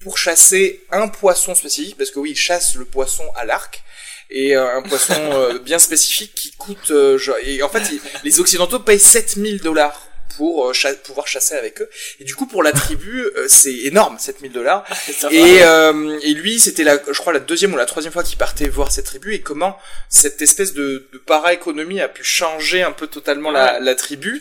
pour 0.00 0.18
chasser 0.18 0.82
un 0.90 1.06
poisson 1.06 1.54
spécifique 1.54 1.96
parce 1.96 2.10
que 2.10 2.18
oui 2.18 2.30
ils 2.32 2.36
chassent 2.48 2.74
le 2.74 2.84
poisson 2.86 3.24
à 3.36 3.44
l'arc 3.44 3.84
et 4.32 4.56
euh, 4.56 4.76
un 4.76 4.82
poisson 4.82 5.14
euh, 5.32 5.58
bien 5.58 5.78
spécifique 5.78 6.32
qui 6.34 6.50
coûte 6.52 6.90
euh, 6.90 7.18
genre- 7.18 7.36
et 7.44 7.62
en 7.62 7.68
fait 7.68 7.82
les 8.24 8.40
occidentaux 8.40 8.78
payent 8.80 8.98
7000 8.98 9.60
dollars 9.60 10.08
pour 10.38 10.68
euh, 10.68 10.72
cha- 10.72 10.94
pouvoir 10.94 11.26
chasser 11.28 11.54
avec 11.54 11.82
eux 11.82 11.90
et 12.18 12.24
du 12.24 12.34
coup 12.34 12.46
pour 12.46 12.62
la 12.62 12.72
tribu 12.72 13.20
euh, 13.36 13.44
c'est 13.48 13.74
énorme 13.74 14.16
7000 14.18 14.50
dollars 14.52 14.84
et, 15.30 15.62
euh, 15.62 16.18
et 16.22 16.32
lui, 16.32 16.58
c'était 16.58 16.84
la, 16.84 16.98
je 17.06 17.18
crois 17.18 17.34
la 17.34 17.40
deuxième 17.40 17.74
ou 17.74 17.76
la 17.76 17.84
troisième 17.84 18.12
fois 18.14 18.22
qu'il 18.22 18.38
partait 18.38 18.66
voir 18.68 18.90
cette 18.90 19.04
tribu 19.04 19.34
et 19.34 19.40
comment 19.42 19.76
cette 20.08 20.40
espèce 20.40 20.72
de, 20.72 21.06
de 21.12 21.18
para-économie 21.18 22.00
a 22.00 22.08
pu 22.08 22.24
changer 22.24 22.82
un 22.82 22.92
peu 22.92 23.06
totalement 23.08 23.50
la, 23.50 23.78
la 23.80 23.94
tribu. 23.94 24.40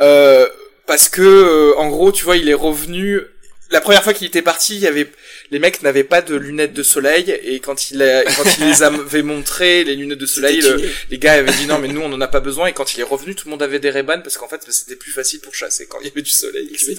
Euh, 0.00 0.46
parce 0.86 1.08
que, 1.08 1.22
euh, 1.22 1.78
en 1.78 1.88
gros, 1.88 2.10
tu 2.12 2.24
vois, 2.24 2.36
il 2.36 2.48
est 2.48 2.54
revenu. 2.54 3.20
La 3.70 3.80
première 3.80 4.02
fois 4.02 4.12
qu'il 4.12 4.26
était 4.26 4.42
parti, 4.42 4.74
il 4.74 4.80
y 4.80 4.86
avait 4.88 5.10
les 5.50 5.58
mecs 5.58 5.82
n'avaient 5.82 6.04
pas 6.04 6.22
de 6.22 6.34
lunettes 6.36 6.72
de 6.72 6.82
soleil 6.82 7.30
et 7.42 7.60
quand 7.60 7.90
il 7.90 8.02
a, 8.02 8.22
quand 8.24 8.44
il 8.58 8.66
les 8.68 8.82
avait 8.82 9.22
montré 9.22 9.84
les 9.84 9.96
lunettes 9.96 10.18
de 10.18 10.26
soleil, 10.26 10.60
le- 10.60 10.76
kiné. 10.76 10.88
les 11.10 11.18
gars 11.18 11.32
avaient 11.34 11.52
dit 11.52 11.66
non 11.66 11.78
mais 11.78 11.88
nous 11.88 12.00
on 12.00 12.12
en 12.12 12.20
a 12.20 12.28
pas 12.28 12.40
besoin. 12.40 12.66
Et 12.68 12.72
quand 12.72 12.94
il 12.94 13.00
est 13.00 13.04
revenu 13.04 13.34
tout 13.34 13.46
le 13.46 13.50
monde 13.50 13.62
avait 13.62 13.78
des 13.80 13.90
ray 13.90 14.04
parce 14.04 14.36
qu'en 14.36 14.48
fait 14.48 14.62
c'était 14.70 14.96
plus 14.96 15.12
facile 15.12 15.40
pour 15.40 15.54
chasser 15.54 15.86
quand 15.86 15.98
il 16.00 16.06
y 16.08 16.10
avait 16.10 16.22
du 16.22 16.30
soleil 16.30 16.68
etc 16.72 16.96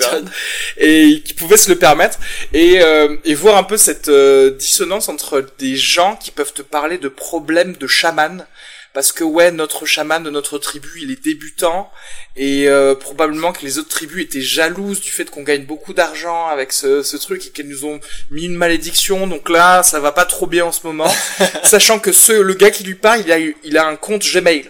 et 0.77 1.21
qui 1.23 1.33
pouvaient 1.33 1.57
se 1.57 1.69
le 1.69 1.77
permettre. 1.77 2.19
Et, 2.53 2.81
euh, 2.81 3.15
et 3.23 3.33
voir 3.35 3.57
un 3.57 3.63
peu 3.63 3.77
cette 3.77 4.09
euh, 4.09 4.51
dissonance 4.51 5.09
entre 5.09 5.45
des 5.59 5.75
gens 5.75 6.15
qui 6.15 6.31
peuvent 6.31 6.53
te 6.53 6.61
parler 6.61 6.97
de 6.97 7.07
problèmes 7.07 7.73
de 7.77 7.87
chaman 7.87 8.45
parce 8.93 9.11
que 9.11 9.23
ouais 9.23 9.51
notre 9.51 9.85
chaman 9.85 10.21
de 10.23 10.29
notre 10.29 10.57
tribu 10.57 10.89
il 11.01 11.11
est 11.11 11.23
débutant 11.23 11.91
et 12.35 12.67
euh, 12.67 12.93
probablement 12.95 13.53
que 13.53 13.63
les 13.63 13.77
autres 13.79 13.89
tribus 13.89 14.23
étaient 14.25 14.41
jalouses 14.41 14.99
du 15.01 15.11
fait 15.11 15.29
qu'on 15.29 15.43
gagne 15.43 15.65
beaucoup 15.65 15.93
d'argent 15.93 16.47
avec 16.47 16.73
ce, 16.73 17.01
ce 17.03 17.15
truc 17.17 17.47
et 17.47 17.49
qu'elles 17.51 17.69
nous 17.69 17.85
ont 17.85 17.99
mis 18.31 18.45
une 18.45 18.55
malédiction 18.55 19.27
donc 19.27 19.49
là 19.49 19.81
ça 19.83 19.99
va 19.99 20.11
pas 20.11 20.25
trop 20.25 20.47
bien 20.47 20.65
en 20.65 20.71
ce 20.71 20.85
moment. 20.85 21.13
Sachant 21.63 21.99
que 21.99 22.11
ce 22.11 22.33
le 22.33 22.53
gars 22.53 22.71
qui 22.71 22.83
lui 22.83 22.95
parle 22.95 23.21
il 23.21 23.31
a 23.31 23.39
eu- 23.39 23.55
il 23.63 23.77
a 23.77 23.85
un 23.87 23.95
compte 23.95 24.23
Gmail 24.23 24.69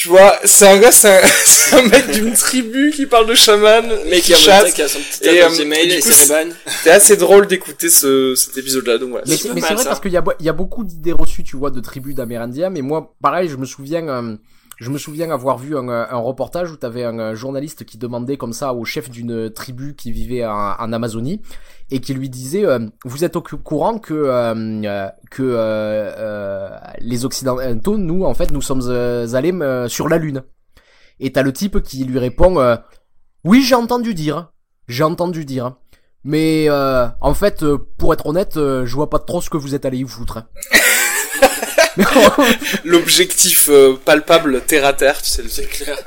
tu 0.00 0.08
vois 0.10 0.38
c'est 0.44 0.68
un 0.68 0.78
gars 0.78 0.92
c'est 0.92 1.08
un, 1.24 1.26
c'est 1.44 1.74
un 1.76 1.82
mec 1.82 2.08
d'une 2.12 2.32
tribu 2.32 2.92
qui 2.94 3.06
parle 3.06 3.26
de 3.26 3.34
chaman 3.34 3.84
mec 4.08 4.20
qui 4.20 4.26
qui 4.26 4.34
a 4.34 4.36
chasse 4.36 4.72
qui 4.72 4.82
a 4.82 4.86
son 4.88 5.00
petit 5.00 5.24
Et, 5.24 5.40
adresse 5.42 5.58
euh, 5.58 5.64
du 5.64 5.72
et 5.92 6.00
coup, 6.00 6.08
c'est- 6.12 6.90
assez 6.90 7.16
drôle 7.16 7.48
d'écouter 7.48 7.88
ce, 7.88 8.34
cet 8.36 8.56
épisode-là, 8.58 8.98
donc 8.98 9.10
voilà. 9.10 9.24
Mais 9.26 9.36
C'est 9.36 9.52
mais 9.52 9.60
vrai 9.60 9.76
ça. 9.76 9.84
parce 9.86 9.98
qu'il 10.00 10.12
y 10.12 10.16
a, 10.16 10.22
y 10.38 10.48
a 10.48 10.52
beaucoup 10.52 10.84
d'idées 10.84 11.10
reçues, 11.12 11.42
tu 11.42 11.56
vois, 11.56 11.70
de 11.72 11.80
tribus 11.80 12.14
d'Amérindiens. 12.14 12.70
Mais 12.70 12.80
moi, 12.80 13.12
pareil, 13.20 13.48
je 13.48 13.56
me 13.56 13.66
souviens, 13.66 14.06
euh, 14.08 14.36
je 14.80 14.90
me 14.90 14.98
souviens 14.98 15.30
avoir 15.30 15.58
vu 15.58 15.76
un, 15.76 15.88
euh, 15.88 16.06
reportage 16.16 16.70
où 16.70 16.76
t'avais 16.76 17.04
un 17.04 17.18
euh, 17.18 17.34
journaliste 17.34 17.84
qui 17.84 17.98
demandait 17.98 18.36
comme 18.36 18.52
ça 18.52 18.74
au 18.74 18.84
chef 18.84 19.10
d'une 19.10 19.50
tribu 19.50 19.94
qui 19.96 20.12
vivait 20.12 20.44
en, 20.46 20.92
Amazonie 20.92 21.42
et 21.90 22.00
qui 22.00 22.14
lui 22.14 22.28
disait 22.30 22.64
euh, 22.64 22.78
vous 23.04 23.24
êtes 23.24 23.36
au 23.36 23.42
cou- 23.42 23.58
courant 23.58 23.98
que 23.98 24.14
euh, 24.14 24.54
euh, 24.84 25.08
que 25.30 25.42
euh, 25.42 26.12
euh, 26.16 26.68
les 27.00 27.24
occidentaux 27.24 27.98
nous 27.98 28.24
en 28.24 28.34
fait 28.34 28.50
nous 28.52 28.62
sommes 28.62 28.82
euh, 28.86 29.34
allés 29.34 29.52
euh, 29.52 29.88
sur 29.88 30.08
la 30.08 30.18
lune 30.18 30.42
et 31.20 31.32
t'as 31.32 31.42
le 31.42 31.52
type 31.52 31.82
qui 31.82 32.04
lui 32.04 32.18
répond 32.18 32.60
euh, 32.60 32.76
oui 33.44 33.62
j'ai 33.62 33.74
entendu 33.74 34.14
dire 34.14 34.52
j'ai 34.86 35.04
entendu 35.04 35.44
dire 35.44 35.74
Mais 36.24 36.66
euh, 36.68 37.06
en 37.20 37.34
fait, 37.34 37.62
euh, 37.62 37.78
pour 37.98 38.12
être 38.12 38.26
honnête, 38.26 38.56
euh, 38.56 38.86
je 38.86 38.94
vois 38.94 39.08
pas 39.10 39.18
trop 39.18 39.40
ce 39.40 39.50
que 39.50 39.56
vous 39.56 39.74
êtes 39.74 39.84
allé 39.84 39.98
y 39.98 40.04
foutre. 40.08 40.42
L'objectif 42.84 43.68
euh, 43.70 43.94
palpable 44.04 44.60
terre 44.62 44.84
à 44.86 44.92
terre, 44.92 45.20
tu 45.22 45.28
sais 45.30 45.42
le 45.42 45.48
C'est 45.48 45.66
clair. 45.66 45.98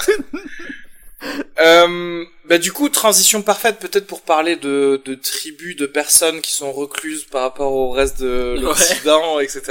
Euh, 1.60 2.26
bah 2.46 2.58
du 2.58 2.72
coup, 2.72 2.90
transition 2.90 3.44
parfaite 3.44 3.78
peut-être 3.78 4.08
pour 4.08 4.22
parler 4.24 4.56
de, 4.56 5.00
de 5.06 5.14
tribus 5.14 5.76
de 5.76 5.86
personnes 5.86 6.42
qui 6.42 6.52
sont 6.52 6.72
recluses 6.72 7.26
par 7.26 7.44
rapport 7.44 7.72
au 7.74 7.92
reste 7.92 8.22
de 8.22 8.56
Ouais. 8.56 8.62
l'Occident, 8.62 9.40
etc. 9.40 9.62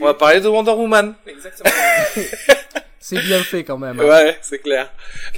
On 0.00 0.04
va 0.06 0.14
parler 0.14 0.40
de 0.40 0.48
Wonder 0.48 0.70
Woman. 0.70 1.14
Exactement. 1.26 1.70
C'est 2.98 3.20
bien 3.20 3.40
fait 3.44 3.62
quand 3.62 3.78
même. 3.78 4.00
hein. 4.00 4.04
Ouais, 4.04 4.38
c'est 4.42 4.58
clair. 4.58 4.90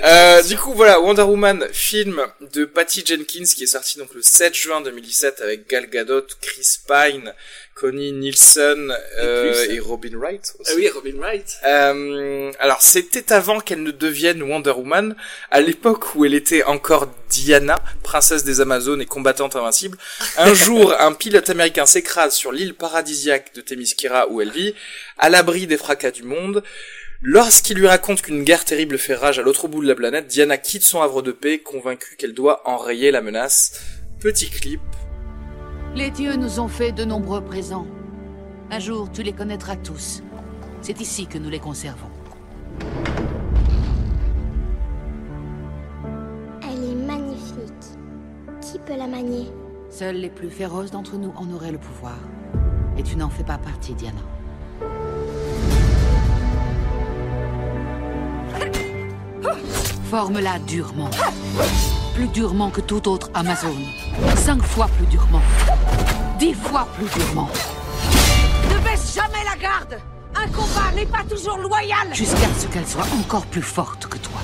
Euh, 0.02 0.42
du 0.42 0.56
coup, 0.56 0.72
voilà, 0.72 1.00
Wonder 1.00 1.20
Woman, 1.22 1.66
film 1.70 2.22
de 2.54 2.64
Patty 2.64 3.02
Jenkins 3.04 3.44
qui 3.44 3.64
est 3.64 3.66
sorti 3.66 3.98
donc 3.98 4.14
le 4.14 4.22
7 4.22 4.54
juin 4.54 4.80
2017 4.80 5.42
avec 5.42 5.68
Gal 5.68 5.86
Gadot, 5.90 6.22
Chris 6.40 6.78
Pine, 6.86 7.34
Connie 7.78 8.10
Nielsen 8.10 8.92
euh, 9.18 9.66
et 9.70 9.78
Robin 9.78 10.18
Wright. 10.18 10.52
Aussi. 10.58 10.70
Ah 10.72 10.74
oui, 10.76 10.88
Robin 10.88 11.16
Wright. 11.16 11.58
Euh, 11.64 12.50
alors 12.58 12.82
c'était 12.82 13.32
avant 13.32 13.60
qu'elle 13.60 13.84
ne 13.84 13.92
devienne 13.92 14.42
Wonder 14.42 14.72
Woman, 14.72 15.14
à 15.52 15.60
l'époque 15.60 16.16
où 16.16 16.24
elle 16.24 16.34
était 16.34 16.64
encore 16.64 17.08
Diana, 17.30 17.78
princesse 18.02 18.42
des 18.42 18.60
Amazones 18.60 19.00
et 19.00 19.06
combattante 19.06 19.54
invincible. 19.54 19.96
Un 20.38 20.54
jour, 20.64 20.92
un 20.98 21.12
pilote 21.12 21.48
américain 21.50 21.86
s'écrase 21.86 22.34
sur 22.34 22.50
l'île 22.50 22.74
paradisiaque 22.74 23.54
de 23.54 23.60
Themyscira 23.60 24.28
où 24.28 24.40
elle 24.40 24.50
vit, 24.50 24.74
à 25.16 25.28
l'abri 25.28 25.68
des 25.68 25.76
fracas 25.76 26.10
du 26.10 26.24
monde. 26.24 26.64
Lorsqu'il 27.22 27.78
lui 27.78 27.86
raconte 27.86 28.22
qu'une 28.22 28.42
guerre 28.42 28.64
terrible 28.64 28.98
fait 28.98 29.14
rage 29.14 29.38
à 29.38 29.42
l'autre 29.42 29.68
bout 29.68 29.82
de 29.82 29.88
la 29.88 29.94
planète, 29.94 30.26
Diana 30.26 30.56
quitte 30.56 30.82
son 30.82 31.00
havre 31.00 31.22
de 31.22 31.30
paix, 31.30 31.60
convaincue 31.60 32.16
qu'elle 32.16 32.34
doit 32.34 32.62
enrayer 32.68 33.12
la 33.12 33.20
menace. 33.20 33.80
Petit 34.20 34.50
clip. 34.50 34.80
Les 35.94 36.10
dieux 36.10 36.36
nous 36.36 36.60
ont 36.60 36.68
fait 36.68 36.92
de 36.92 37.04
nombreux 37.04 37.40
présents. 37.40 37.86
Un 38.70 38.78
jour, 38.78 39.10
tu 39.10 39.22
les 39.22 39.32
connaîtras 39.32 39.76
tous. 39.76 40.22
C'est 40.80 41.00
ici 41.00 41.26
que 41.26 41.38
nous 41.38 41.50
les 41.50 41.58
conservons. 41.58 42.10
Elle 46.62 46.84
est 46.84 46.94
magnifique. 46.94 47.72
Qui 48.60 48.78
peut 48.78 48.96
la 48.96 49.06
manier? 49.06 49.50
Seuls 49.90 50.16
les 50.16 50.30
plus 50.30 50.50
féroces 50.50 50.90
d'entre 50.90 51.16
nous 51.16 51.32
en 51.36 51.50
auraient 51.52 51.72
le 51.72 51.78
pouvoir. 51.78 52.18
Et 52.96 53.02
tu 53.02 53.16
n'en 53.16 53.30
fais 53.30 53.44
pas 53.44 53.58
partie, 53.58 53.94
Diana. 53.94 54.20
Forme-la 60.04 60.58
durement. 60.60 61.10
Plus 62.18 62.26
durement 62.26 62.68
que 62.68 62.80
toute 62.80 63.06
autre 63.06 63.30
Amazone. 63.32 63.84
Cinq 64.34 64.60
fois 64.64 64.88
plus 64.96 65.06
durement. 65.06 65.40
Dix 66.40 66.52
fois 66.52 66.88
plus 66.96 67.06
durement. 67.14 67.48
Ne 68.68 68.82
baisse 68.82 69.14
jamais 69.14 69.44
la 69.44 69.56
garde 69.56 70.00
Un 70.34 70.48
combat 70.48 70.90
n'est 70.96 71.06
pas 71.06 71.22
toujours 71.30 71.58
loyal 71.58 72.12
Jusqu'à 72.12 72.52
ce 72.58 72.66
qu'elle 72.66 72.88
soit 72.88 73.06
encore 73.20 73.46
plus 73.46 73.62
forte 73.62 74.08
que 74.08 74.18
toi. 74.18 74.40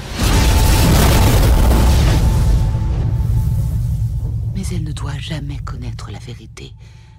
Mais 4.54 4.62
elle 4.70 4.84
ne 4.84 4.92
doit 4.92 5.18
jamais 5.18 5.56
connaître 5.56 6.12
la 6.12 6.20
vérité 6.20 6.74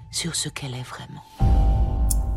sur 0.09 0.35
ce 0.37 0.47
qu'elle 0.47 0.73
est 0.73 0.87
vraiment. 0.87 1.25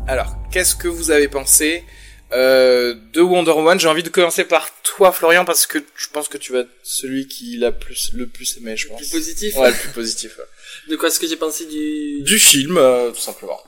Alors, 0.07 0.35
qu'est-ce 0.51 0.75
que 0.75 0.89
vous 0.89 1.11
avez 1.11 1.29
pensé 1.29 1.85
euh, 2.31 2.95
de 3.13 3.21
Wonder 3.21 3.51
Woman 3.51 3.79
J'ai 3.79 3.87
envie 3.87 4.03
de 4.03 4.09
commencer 4.09 4.43
par 4.43 4.69
toi, 4.83 5.11
Florian, 5.11 5.45
parce 5.45 5.65
que 5.65 5.79
je 5.95 6.07
pense 6.09 6.27
que 6.27 6.37
tu 6.37 6.51
vas 6.53 6.59
être 6.59 6.69
celui 6.83 7.27
qui 7.27 7.57
l'a 7.57 7.71
plus, 7.71 8.11
le 8.13 8.27
plus 8.27 8.57
aimé, 8.57 8.75
je 8.77 8.87
pense. 8.87 8.99
Plus 8.99 9.09
positif. 9.09 9.55
Ouais, 9.55 9.71
le 9.71 9.75
plus 9.77 9.89
positif. 9.89 10.37
ouais. 10.37 10.45
De 10.89 10.95
quoi 10.95 11.09
est-ce 11.09 11.19
que 11.19 11.27
j'ai 11.27 11.35
pensé 11.37 11.65
du... 11.65 12.21
Du 12.21 12.39
film, 12.39 12.77
euh, 12.77 13.11
tout 13.11 13.19
simplement. 13.19 13.59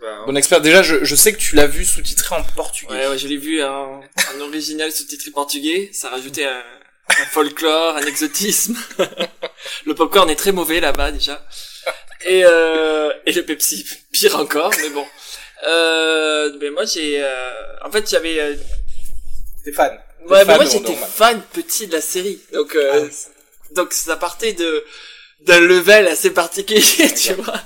Bah, 0.00 0.24
Bon 0.26 0.36
expert, 0.36 0.60
déjà, 0.60 0.82
je, 0.82 1.04
je 1.04 1.14
sais 1.16 1.32
que 1.32 1.38
tu 1.38 1.56
l'as 1.56 1.66
vu 1.66 1.84
sous-titré 1.84 2.36
en 2.36 2.44
portugais. 2.54 2.92
Ouais, 2.92 3.08
ouais, 3.08 3.18
je 3.18 3.26
l'ai 3.28 3.36
vu 3.38 3.62
en, 3.62 4.00
en 4.00 4.40
original 4.40 4.92
sous-titré 4.92 5.30
portugais. 5.30 5.90
Ça 5.92 6.10
rajoutait 6.10 6.44
un, 6.44 6.62
un 7.08 7.26
folklore, 7.26 7.96
un 7.96 8.02
exotisme. 8.06 8.76
le 9.86 9.94
popcorn 9.94 10.28
est 10.30 10.36
très 10.36 10.52
mauvais 10.52 10.80
là-bas 10.80 11.12
déjà. 11.12 11.44
Et, 12.24 12.42
euh, 12.44 13.10
et 13.26 13.32
le 13.32 13.42
Pepsi, 13.44 13.86
pire 14.12 14.36
encore, 14.38 14.72
mais 14.82 14.90
bon. 14.90 15.06
Euh, 15.64 16.56
ben 16.58 16.72
moi 16.72 16.84
j'ai, 16.84 17.22
euh, 17.22 17.50
en 17.84 17.90
fait 17.90 18.08
j'avais, 18.10 18.38
euh, 18.40 18.54
T'es 19.64 19.72
fan 19.72 19.98
ouais, 20.28 20.44
mais 20.44 20.54
moi 20.56 20.64
j'étais 20.64 20.94
fan 20.94 21.40
petit 21.52 21.86
de 21.86 21.92
la 21.92 22.00
série, 22.00 22.40
donc 22.52 22.74
euh, 22.76 23.08
Ah. 23.08 23.72
donc 23.74 23.92
ça 23.92 24.16
partait 24.16 24.52
de 24.52 24.84
d'un 25.40 25.60
level 25.60 26.06
assez 26.08 26.30
particulier, 26.30 26.80
tu 27.22 27.32
vois. 27.34 27.60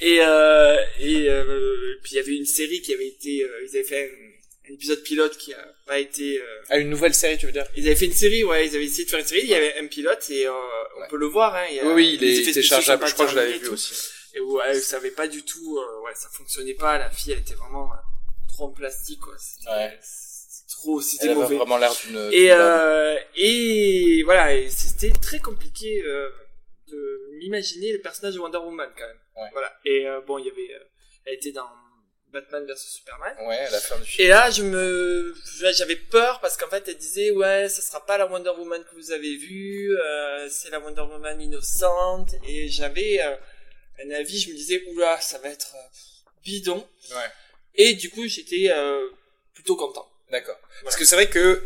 Et 0.00 0.18
euh, 0.20 0.76
et 1.00 1.28
euh, 1.28 1.98
puis 2.02 2.12
il 2.12 2.16
y 2.16 2.20
avait 2.20 2.36
une 2.36 2.46
série 2.46 2.80
qui 2.82 2.92
avait 2.94 3.08
été, 3.08 3.42
euh, 3.44 3.48
ils 3.68 3.76
avaient 3.76 3.86
fait 3.88 4.04
un, 4.04 4.70
un 4.70 4.74
épisode 4.74 5.02
pilote 5.02 5.36
qui 5.36 5.52
a 5.54 5.64
pas 5.86 5.98
été. 5.98 6.38
euh, 6.38 6.44
Ah, 6.70 6.78
une 6.78 6.90
nouvelle 6.90 7.14
série, 7.14 7.38
tu 7.38 7.46
veux 7.46 7.52
dire? 7.52 7.66
ils 7.76 7.86
avaient 7.86 7.96
fait 7.96 8.04
une 8.06 8.12
série, 8.12 8.44
ouais, 8.44 8.66
ils 8.66 8.74
avaient 8.76 8.84
essayé 8.84 9.04
de 9.04 9.10
faire 9.10 9.18
une 9.20 9.26
série. 9.26 9.40
Il 9.42 9.48
y 9.50 9.54
avait 9.54 9.74
un 9.78 9.86
pilote 9.86 10.24
et 10.30 10.46
euh, 10.46 10.52
on 10.52 11.00
Ouais. 11.00 11.06
peut 11.10 11.16
le 11.16 11.26
voir. 11.26 11.54
Hein, 11.54 11.64
il 11.70 11.76
y 11.76 11.80
a- 11.80 11.84
Oui, 11.86 11.92
oui, 11.94 12.18
il 12.20 12.24
est 12.24 12.44
téléchargeable, 12.52 13.06
je 13.06 13.14
crois 13.14 13.26
que 13.26 13.32
je 13.32 13.36
l'avais 13.36 13.58
vu 13.58 13.68
aussi. 13.68 13.94
Et 14.34 14.40
ouais, 14.40 14.62
elle 14.68 14.80
savait 14.82 15.10
pas 15.10 15.26
du 15.28 15.42
tout, 15.44 15.78
euh, 15.78 16.00
ouais, 16.04 16.12
ça 16.14 16.28
fonctionnait 16.30 16.74
pas. 16.74 16.98
La 16.98 17.10
fille, 17.10 17.32
elle 17.32 17.40
était 17.40 17.54
vraiment 17.54 17.90
euh, 17.92 17.96
trop 18.48 18.66
en 18.66 18.70
plastique, 18.70 19.20
quoi. 19.20 19.34
C'était 19.38 19.70
Ouais. 19.70 19.98
c'était 20.00 20.70
trop, 20.70 21.00
c'était 21.00 21.34
mauvais. 21.34 21.56
vraiment 21.56 21.78
l'air 21.78 21.94
d'une... 22.04 22.28
Et 22.32 22.52
euh, 22.52 23.16
et 23.36 24.22
voilà, 24.24 24.54
et 24.54 24.68
c'était 24.70 25.10
très 25.12 25.38
compliqué 25.40 26.02
euh, 26.04 26.28
de 26.88 27.30
m'imaginer 27.38 27.92
le 27.92 28.00
personnage 28.00 28.34
de 28.34 28.38
Wonder 28.40 28.58
Woman 28.58 28.90
quand 28.96 29.06
même. 29.06 29.16
Ouais. 29.36 29.48
Voilà. 29.52 29.72
Et 29.84 30.06
euh, 30.06 30.20
bon, 30.26 30.38
il 30.38 30.46
y 30.46 30.50
avait, 30.50 30.74
euh, 30.74 30.84
elle 31.24 31.34
était 31.34 31.52
dans 31.52 31.68
Batman 32.30 32.66
vs 32.66 32.76
Superman. 32.76 33.34
Ouais, 33.46 33.56
à 33.58 33.70
la 33.70 33.80
fin 33.80 33.96
du 33.98 34.04
film. 34.04 34.26
Et 34.26 34.28
là, 34.28 34.50
je 34.50 34.62
me, 34.62 35.34
j'avais 35.72 35.96
peur 35.96 36.40
parce 36.40 36.56
qu'en 36.58 36.68
fait, 36.68 36.86
elle 36.88 36.98
disait 36.98 37.30
ouais, 37.30 37.68
ce 37.70 37.80
sera 37.80 38.04
pas 38.04 38.18
la 38.18 38.26
Wonder 38.26 38.50
Woman 38.50 38.84
que 38.84 38.94
vous 38.96 39.12
avez 39.12 39.36
vue, 39.36 39.96
euh, 39.98 40.46
c'est 40.50 40.68
la 40.70 40.80
Wonder 40.80 41.00
Woman 41.02 41.40
innocente. 41.40 42.30
Et 42.46 42.68
j'avais 42.68 43.20
euh, 43.22 43.34
un 44.04 44.10
avis, 44.10 44.38
je 44.40 44.50
me 44.50 44.54
disais 44.56 44.82
oula, 44.92 45.20
ça 45.20 45.38
va 45.38 45.48
être 45.48 45.72
euh, 45.74 45.88
bidon. 46.44 46.86
Ouais. 47.10 47.16
Et 47.74 47.94
du 47.94 48.10
coup, 48.10 48.26
j'étais 48.26 48.70
euh, 48.70 49.08
plutôt 49.54 49.76
content. 49.76 50.08
D'accord. 50.30 50.58
Parce 50.84 50.96
que 50.96 51.04
c'est 51.04 51.14
vrai 51.16 51.28
que 51.28 51.62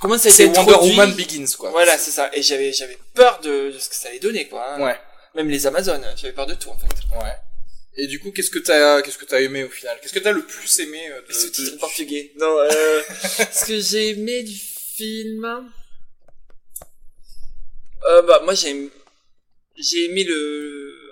Comment 0.00 0.18
ça 0.18 0.28
a 0.28 0.32
c'est 0.32 0.46
été 0.46 0.58
Wonder 0.58 0.74
Woman 0.74 1.14
Begins, 1.14 1.46
quoi. 1.58 1.70
Voilà, 1.70 1.96
c'est 1.98 2.10
ça. 2.10 2.30
Et 2.34 2.42
j'avais, 2.42 2.72
j'avais 2.72 2.98
peur 3.14 3.40
de, 3.40 3.70
de 3.70 3.78
ce 3.78 3.88
que 3.88 3.94
ça 3.94 4.08
allait 4.08 4.18
donner, 4.18 4.48
quoi. 4.48 4.74
hein. 4.74 4.82
Ouais. 4.84 4.98
Même 5.34 5.48
les 5.48 5.66
Amazones, 5.66 6.04
j'avais 6.16 6.32
peur 6.32 6.46
de 6.46 6.54
tout, 6.54 6.68
en 6.70 6.78
fait. 6.78 6.86
Ouais. 7.22 7.32
Et 7.96 8.06
du 8.08 8.18
coup, 8.20 8.32
qu'est-ce 8.32 8.50
que 8.50 8.58
t'as, 8.58 9.02
qu'est-ce 9.02 9.18
que 9.18 9.24
t'as 9.24 9.40
aimé 9.40 9.62
au 9.64 9.68
final? 9.70 9.98
Qu'est-ce 10.02 10.12
que 10.12 10.18
t'as 10.18 10.32
le 10.32 10.44
plus 10.44 10.78
aimé 10.80 11.08
euh, 11.10 11.22
de, 11.22 11.28
Les 11.28 11.34
sous-titres 11.34 11.72
de- 11.72 11.78
portugais. 11.78 12.32
Non, 12.38 12.58
euh, 12.58 13.02
ce 13.52 13.64
que 13.66 13.80
j'ai 13.80 14.10
aimé 14.10 14.42
du 14.42 14.56
film. 14.56 15.44
Euh, 18.06 18.22
bah, 18.22 18.40
moi, 18.44 18.54
j'ai 18.54 18.70
aimé, 18.70 18.90
j'ai 19.76 20.04
aimé 20.06 20.24
le, 20.24 21.03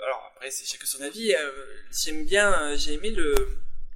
après, 0.42 0.50
c'est 0.50 0.66
chacun 0.66 0.86
son 0.86 1.00
avis, 1.02 1.32
euh, 1.32 1.52
j'aime 1.92 2.24
bien, 2.24 2.52
euh, 2.52 2.76
j'ai 2.76 2.94
aimé 2.94 3.10
le, 3.10 3.32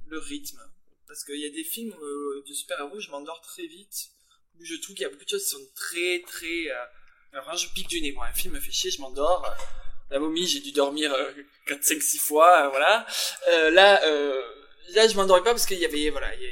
le 0.07 0.17
rythme. 0.17 0.61
Parce 1.05 1.25
qu'il 1.25 1.41
y 1.41 1.45
a 1.45 1.49
des 1.49 1.65
films 1.65 1.93
euh, 2.01 2.41
de 2.47 2.53
super-héros, 2.53 3.01
je 3.01 3.11
m'endors 3.11 3.41
très 3.41 3.65
vite. 3.67 4.11
Où 4.57 4.63
je 4.63 4.75
trouve 4.75 4.95
qu'il 4.95 5.03
y 5.03 5.05
a 5.05 5.09
beaucoup 5.09 5.25
de 5.25 5.29
choses 5.29 5.43
qui 5.43 5.49
sont 5.49 5.67
très, 5.75 6.23
très, 6.25 6.69
alors 7.33 7.55
je 7.57 7.67
pique 7.73 7.89
du 7.89 7.99
nez. 7.99 8.13
Moi, 8.13 8.25
un 8.27 8.33
film 8.33 8.53
me 8.53 8.61
fait 8.61 8.71
chier, 8.71 8.89
je 8.91 9.01
m'endors. 9.01 9.53
La 10.09 10.19
momie, 10.19 10.47
j'ai 10.47 10.61
dû 10.61 10.71
dormir 10.71 11.13
euh, 11.13 11.33
4, 11.67 11.83
5, 11.83 12.01
6 12.01 12.17
fois, 12.19 12.69
voilà. 12.69 13.05
Euh, 13.49 13.69
là, 13.71 14.01
euh, 14.05 14.41
là, 14.91 15.05
je 15.05 15.15
m'endormais 15.17 15.43
pas 15.43 15.51
parce 15.51 15.65
qu'il 15.65 15.79
y 15.79 15.85
avait, 15.85 16.09
voilà, 16.11 16.33
il 16.35 16.41
y 16.41 16.47
a, 16.47 16.49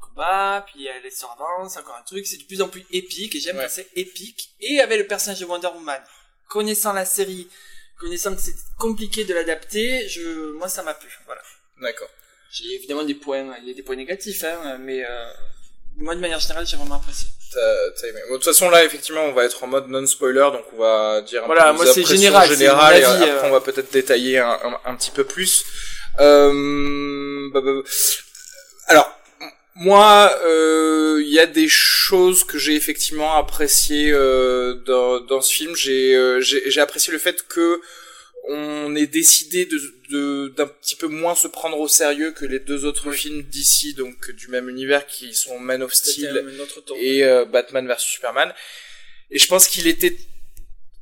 combat, 0.00 0.64
puis 0.66 0.76
il 0.80 0.82
y 0.84 0.88
a 0.88 0.98
l'histoire 1.00 1.32
avance, 1.38 1.76
encore 1.76 1.96
un 1.96 2.02
truc, 2.04 2.26
c'est 2.26 2.38
de 2.38 2.44
plus 2.44 2.62
en 2.62 2.68
plus 2.68 2.86
épique, 2.90 3.34
et 3.34 3.40
j'aime 3.40 3.58
Ouais. 3.58 3.64
quand 3.64 3.70
c'est 3.70 3.90
épique. 3.96 4.54
Et 4.60 4.80
avec 4.80 4.98
le 4.98 5.06
personnage 5.06 5.40
de 5.40 5.44
Wonder 5.44 5.68
Woman, 5.68 6.02
connaissant 6.48 6.94
la 6.94 7.04
série, 7.04 7.48
connaissant 7.98 8.34
que 8.34 8.40
c'est 8.40 8.54
compliqué 8.78 9.24
de 9.24 9.34
l'adapter, 9.34 10.08
je, 10.08 10.52
moi, 10.52 10.68
ça 10.68 10.82
m'a 10.82 10.94
plu, 10.94 11.08
voilà. 11.26 11.40
D'accord. 11.80 12.08
J'ai 12.50 12.74
évidemment 12.74 13.04
des 13.04 13.14
points, 13.14 13.56
il 13.62 13.68
y 13.68 13.70
a 13.70 13.74
des 13.74 13.82
points 13.82 13.96
négatifs, 13.96 14.44
hein, 14.44 14.78
mais 14.80 15.04
euh, 15.04 15.28
moi, 15.98 16.14
de 16.14 16.20
manière 16.20 16.40
générale, 16.40 16.66
j'ai 16.66 16.76
vraiment 16.76 16.96
apprécié. 16.96 17.28
T'as, 17.52 17.90
t'as 18.00 18.08
aimé. 18.08 18.20
Bon, 18.28 18.34
de 18.34 18.38
toute 18.38 18.44
façon, 18.44 18.70
là, 18.70 18.84
effectivement, 18.84 19.22
on 19.22 19.32
va 19.32 19.44
être 19.44 19.62
en 19.62 19.66
mode 19.66 19.88
non-spoiler, 19.88 20.48
donc 20.52 20.64
on 20.74 20.78
va 20.78 21.22
dire 21.22 21.42
un 21.42 21.46
Voilà, 21.46 21.70
peu 21.70 21.76
moi, 21.76 21.84
c'est 21.86 22.00
impressions 22.00 22.16
général, 22.16 22.48
c'est 22.48 22.64
et 22.64 22.68
avis, 22.68 23.04
après, 23.04 23.30
euh. 23.30 23.48
on 23.48 23.50
va 23.50 23.60
peut-être 23.60 23.92
détailler 23.92 24.38
un, 24.38 24.50
un, 24.50 24.80
un 24.84 24.96
petit 24.96 25.10
peu 25.10 25.24
plus. 25.24 25.64
Euh, 26.18 27.50
bah, 27.52 27.60
bah, 27.60 27.72
bah. 27.74 27.90
alors, 28.88 29.15
moi, 29.76 30.34
euh, 30.44 31.20
il 31.22 31.28
y 31.28 31.38
a 31.38 31.46
des 31.46 31.68
choses 31.68 32.44
que 32.44 32.58
j'ai 32.58 32.74
effectivement 32.74 33.34
appréciées 33.34 34.10
euh, 34.10 34.74
dans, 34.86 35.20
dans 35.20 35.40
ce 35.40 35.52
film. 35.52 35.76
J'ai, 35.76 36.14
euh, 36.14 36.40
apprécié 36.78 37.12
le 37.12 37.18
fait 37.18 37.46
que 37.46 37.80
on 38.48 38.94
ait 38.94 39.06
décidé 39.06 39.66
de, 39.66 40.48
d'un 40.56 40.66
petit 40.66 40.94
peu 40.94 41.08
moins 41.08 41.34
se 41.34 41.48
prendre 41.48 41.78
au 41.78 41.88
sérieux 41.88 42.30
que 42.30 42.44
les 42.44 42.60
deux 42.60 42.84
autres 42.84 43.10
films 43.10 43.42
d'ici, 43.42 43.94
donc 43.94 44.30
du 44.30 44.48
même 44.48 44.68
univers, 44.68 45.06
qui 45.06 45.34
sont 45.34 45.58
Man 45.58 45.82
of 45.82 45.92
Steel 45.92 46.44
et 46.98 47.24
euh, 47.24 47.44
Batman 47.44 47.86
vs 47.86 47.98
Superman. 47.98 48.54
Et 49.30 49.38
je 49.38 49.46
pense 49.48 49.66
qu'il 49.66 49.88
était 49.88 50.16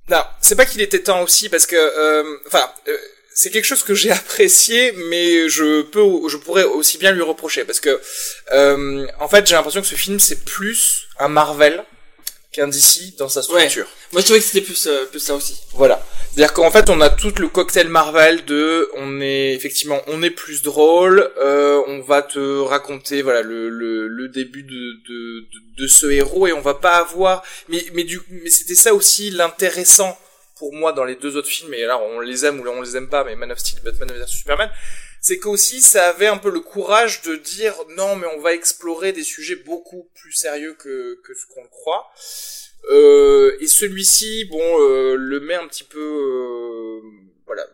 Non, 0.08 0.22
c'est 0.40 0.56
pas 0.56 0.64
qu'il 0.64 0.80
était 0.80 1.02
temps 1.02 1.22
aussi 1.22 1.48
parce 1.48 1.66
que, 1.66 1.76
euh, 1.76 2.38
enfin, 2.46 2.72
euh, 2.88 2.96
c'est 3.34 3.50
quelque 3.50 3.64
chose 3.64 3.82
que 3.82 3.94
j'ai 3.94 4.10
apprécié, 4.20 4.92
mais 5.10 5.48
je 5.48 5.82
peux, 5.82 6.28
je 6.28 6.36
pourrais 6.36 6.64
aussi 6.64 6.96
bien 6.98 7.12
lui 7.12 7.22
reprocher 7.22 7.64
parce 7.64 7.80
que, 7.80 8.00
euh, 8.52 9.06
en 9.20 9.28
fait, 9.28 9.46
j'ai 9.46 9.54
l'impression 9.54 9.82
que 9.82 9.86
ce 9.86 9.96
film 9.96 10.18
c'est 10.20 10.44
plus 10.44 11.06
un 11.18 11.28
Marvel 11.28 11.84
qu'un 12.52 12.68
DC 12.68 13.16
dans 13.18 13.28
sa 13.28 13.42
structure. 13.42 13.86
Moi, 14.12 14.20
je 14.20 14.26
trouvais 14.26 14.38
que 14.38 14.44
c'était 14.46 14.60
plus, 14.60 14.86
euh, 14.86 15.06
plus 15.06 15.18
ça 15.18 15.34
aussi. 15.34 15.60
Voilà. 15.72 16.00
C'est-à-dire 16.30 16.52
qu'en 16.52 16.70
fait, 16.70 16.88
on 16.88 17.00
a 17.00 17.10
tout 17.10 17.32
le 17.38 17.48
cocktail 17.48 17.88
Marvel 17.88 18.44
de, 18.44 18.88
on 18.96 19.20
est 19.20 19.52
effectivement, 19.52 20.00
on 20.06 20.22
est 20.22 20.30
plus 20.30 20.62
drôle, 20.62 21.30
euh, 21.38 21.82
on 21.88 22.00
va 22.00 22.22
te 22.22 22.60
raconter 22.60 23.22
voilà 23.22 23.42
le, 23.42 23.68
le, 23.68 24.06
le 24.06 24.28
début 24.28 24.62
de, 24.62 24.70
de, 24.70 25.40
de, 25.40 25.82
de 25.82 25.88
ce 25.88 26.06
héros 26.06 26.46
et 26.46 26.52
on 26.52 26.60
va 26.60 26.74
pas 26.74 26.96
avoir, 26.96 27.42
mais 27.68 27.84
mais 27.92 28.04
du 28.04 28.20
mais 28.30 28.50
c'était 28.50 28.74
ça 28.74 28.94
aussi 28.94 29.30
l'intéressant 29.30 30.16
pour 30.56 30.72
moi 30.72 30.92
dans 30.92 31.04
les 31.04 31.16
deux 31.16 31.36
autres 31.36 31.48
films 31.48 31.74
et 31.74 31.84
alors 31.84 32.02
on 32.02 32.20
les 32.20 32.44
aime 32.44 32.60
ou 32.60 32.68
on 32.68 32.82
les 32.82 32.96
aime 32.96 33.08
pas, 33.08 33.24
mais 33.24 33.36
Man 33.36 33.52
of 33.52 33.58
Steel, 33.58 33.80
Batman 33.82 34.10
vs 34.12 34.26
Superman, 34.26 34.70
c'est 35.20 35.38
qu'aussi 35.38 35.80
ça 35.80 36.08
avait 36.08 36.26
un 36.26 36.38
peu 36.38 36.50
le 36.50 36.60
courage 36.60 37.22
de 37.22 37.36
dire 37.36 37.74
non 37.96 38.16
mais 38.16 38.26
on 38.36 38.40
va 38.40 38.54
explorer 38.54 39.12
des 39.12 39.24
sujets 39.24 39.56
beaucoup 39.56 40.10
plus 40.14 40.32
sérieux 40.32 40.74
que 40.74 41.20
que 41.22 41.34
ce 41.34 41.46
qu'on 41.46 41.62
le 41.62 41.68
croit. 41.68 42.10
Euh, 42.90 43.56
et 43.60 43.66
celui-ci, 43.66 44.44
bon, 44.46 44.60
euh, 44.60 45.16
le 45.16 45.40
met 45.40 45.54
un 45.54 45.66
petit 45.66 45.84
peu, 45.84 45.98
euh, 45.98 47.00
voilà, 47.46 47.66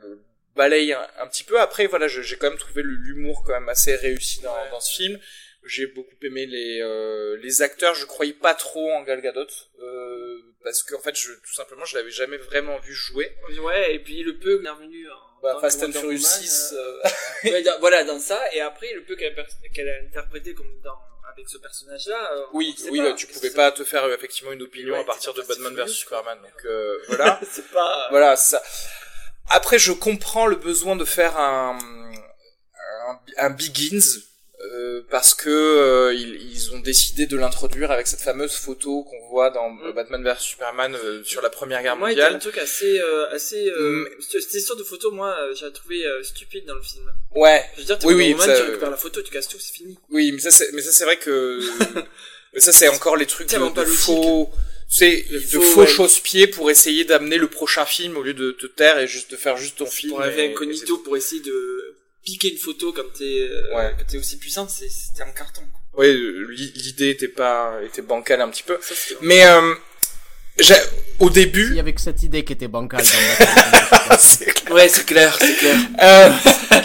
balaye 0.54 0.92
un, 0.92 1.06
un 1.18 1.26
petit 1.26 1.44
peu. 1.44 1.58
Après, 1.60 1.86
voilà, 1.86 2.06
j'ai 2.08 2.36
quand 2.36 2.48
même 2.48 2.58
trouvé 2.58 2.82
l'humour 2.84 3.42
quand 3.44 3.52
même 3.52 3.68
assez 3.68 3.96
réussi 3.96 4.40
dans, 4.40 4.54
dans 4.70 4.80
ce 4.80 4.94
film. 4.94 5.18
J'ai 5.64 5.86
beaucoup 5.86 6.14
aimé 6.22 6.46
les 6.46 6.80
euh, 6.80 7.36
les 7.42 7.60
acteurs. 7.62 7.94
Je 7.94 8.06
croyais 8.06 8.32
pas 8.32 8.54
trop 8.54 8.90
en 8.92 9.02
Gal 9.02 9.20
Gadot 9.20 9.46
euh, 9.82 10.49
parce 10.64 10.82
qu'en 10.82 11.00
fait, 11.00 11.14
je 11.16 11.32
tout 11.32 11.54
simplement, 11.54 11.84
je 11.84 11.96
l'avais 11.96 12.10
jamais 12.10 12.36
vraiment 12.36 12.78
vu 12.78 12.92
jouer. 12.94 13.34
Ouais, 13.62 13.94
et 13.94 13.98
puis 14.00 14.22
le 14.22 14.38
peu 14.38 14.56
revenu 14.68 15.08
en 15.10 15.42
Bah, 15.42 15.58
Fast 15.60 15.82
and 15.82 15.92
Furious 15.92 16.06
Woman, 16.06 16.18
6. 16.42 16.74
euh, 16.74 17.00
euh, 17.04 17.08
ouais, 17.50 17.62
dans- 17.62 17.78
voilà, 17.80 18.04
dans 18.04 18.18
ça, 18.18 18.40
et 18.52 18.60
après, 18.60 18.92
le 18.92 19.02
peu 19.04 19.16
qu'elle 19.16 19.38
a, 19.38 19.44
qu'elle 19.74 19.88
a 19.88 19.96
interprété 20.06 20.52
comme 20.54 20.70
dans, 20.84 20.98
avec 21.32 21.48
ce 21.48 21.58
personnage-là. 21.58 22.32
euh, 22.34 22.44
Oui, 22.52 22.74
oui, 22.90 22.98
pas. 22.98 23.10
bah, 23.10 23.14
tu 23.14 23.26
pouvais 23.26 23.50
pas 23.50 23.72
te 23.72 23.84
faire 23.84 24.04
euh, 24.04 24.14
effectivement 24.14 24.52
une 24.52 24.62
opinion 24.62 24.94
Ouais, 24.94 25.00
à 25.00 25.04
partir 25.04 25.32
de 25.34 25.42
Batman 25.42 25.74
vs 25.74 25.88
Superman. 25.88 26.38
Donc 26.42 26.64
euh, 26.66 26.98
voilà. 27.08 27.40
c'est 27.50 27.68
pas. 27.70 28.08
voilà 28.10 28.36
ça. 28.36 28.62
Après, 29.48 29.78
je 29.78 29.92
comprends 29.92 30.46
le 30.46 30.56
besoin 30.56 30.94
de 30.96 31.04
faire 31.04 31.36
un 31.38 31.78
un, 33.08 33.20
un 33.38 33.50
Begins 33.50 34.20
euh, 34.62 35.02
parce 35.10 35.32
que 35.34 35.48
euh, 35.48 36.12
ils, 36.14 36.36
ils 36.52 36.72
ont 36.74 36.80
décidé 36.80 37.26
de 37.26 37.36
l'introduire 37.36 37.90
avec 37.90 38.06
cette 38.06 38.20
fameuse 38.20 38.52
photo 38.54 39.04
qu'on 39.04 39.28
voit 39.28 39.50
dans 39.50 39.70
Mm. 39.70 39.92
Batman 39.94 40.22
vs 40.22 40.38
Superman 40.40 40.94
euh, 40.94 41.22
sur 41.24 41.40
la 41.42 41.48
Première 41.50 41.82
Guerre 41.82 41.94
y 41.96 42.00
a 42.00 42.04
un 42.04 42.08
mondiale. 42.08 42.38
truc 42.38 42.58
assez, 42.58 42.98
euh, 43.00 43.30
assez, 43.30 43.68
euh, 43.68 44.04
Mm. 44.04 44.22
cette 44.40 44.54
histoire 44.54 44.78
de 44.78 44.84
photo, 44.84 45.10
moi, 45.12 45.34
euh, 45.40 45.54
j'ai 45.54 45.70
trouvé 45.72 46.04
euh, 46.04 46.22
stupide 46.22 46.66
dans 46.66 46.74
le 46.74 46.82
film. 46.82 47.10
Ouais, 47.34 47.64
Je 47.76 47.80
veux 47.80 47.86
dire, 47.86 47.98
tu 47.98 48.06
Oui, 48.06 48.14
oui, 48.14 48.36
ça, 48.38 48.44
tu 48.56 48.62
euh, 48.62 48.64
récupères 48.66 48.90
la 48.90 48.96
photo, 48.96 49.22
tu 49.22 49.30
casses 49.30 49.48
tout, 49.48 49.58
c'est 49.58 49.72
fini. 49.74 49.98
oui, 50.10 50.32
mais 50.32 50.40
ça 50.40 50.50
c'est 50.50 50.70
mais 50.72 50.82
ça 50.82 50.92
c'est 50.92 51.04
vrai 51.04 51.16
que 51.16 51.60
mais 52.52 52.60
ça 52.60 52.72
c'est 52.72 52.88
encore 52.88 53.16
les 53.16 53.26
trucs 53.26 53.48
de, 53.50 53.74
de 53.74 53.84
faux 53.84 54.50
c'est 54.92 55.24
de 55.30 55.38
faux, 55.38 55.60
faux 55.62 55.80
ouais. 55.82 55.86
chausse-pieds 55.86 56.48
pour 56.48 56.68
essayer 56.68 57.04
d'amener 57.04 57.38
le 57.38 57.46
prochain 57.46 57.86
film 57.86 58.16
au 58.16 58.22
lieu 58.24 58.34
de 58.34 58.50
te 58.50 58.66
taire 58.66 58.98
et 58.98 59.06
juste 59.06 59.30
de 59.30 59.36
faire 59.36 59.56
juste 59.56 59.78
ton 59.78 59.86
film. 59.86 60.10
Pour 60.14 60.24
et 60.24 60.50
incognito, 60.50 60.98
pour 60.98 61.16
essayer 61.16 61.40
de 61.40 61.96
piquer 62.24 62.52
une 62.52 62.58
photo 62.58 62.92
quand 62.92 63.12
t'es, 63.16 63.24
euh, 63.50 63.74
Ouais. 63.76 63.94
quand 63.98 64.04
t'es 64.06 64.18
aussi 64.18 64.38
puissante, 64.38 64.70
c'est- 64.70 64.88
c'était 64.88 65.22
un 65.22 65.32
carton. 65.32 65.62
quoi. 65.62 66.00
Ouais, 66.00 66.08
euh, 66.14 66.46
l'i- 66.50 66.72
l'idée 66.76 67.10
était 67.10 67.28
pas 67.28 67.80
était 67.84 68.02
bancale 68.02 68.40
un 68.40 68.48
petit 68.48 68.62
peu. 68.62 68.78
Ça, 68.80 68.94
Mais 69.22 69.44
euh, 69.46 69.74
au 71.18 71.28
Il 71.28 71.32
début, 71.32 71.74
y 71.74 71.80
avait 71.80 71.92
que 71.92 72.00
cette 72.00 72.22
idée 72.22 72.44
qui 72.44 72.52
était 72.52 72.68
bancale 72.68 73.02
dans 73.02 73.44
Batman. 73.46 74.18
c'est 74.18 74.52
clair. 74.54 74.74
Ouais, 74.74 74.88
c'est 74.88 75.04
clair, 75.06 75.36
c'est 75.40 75.56
clair. 75.56 75.76
Euh, 76.02 76.30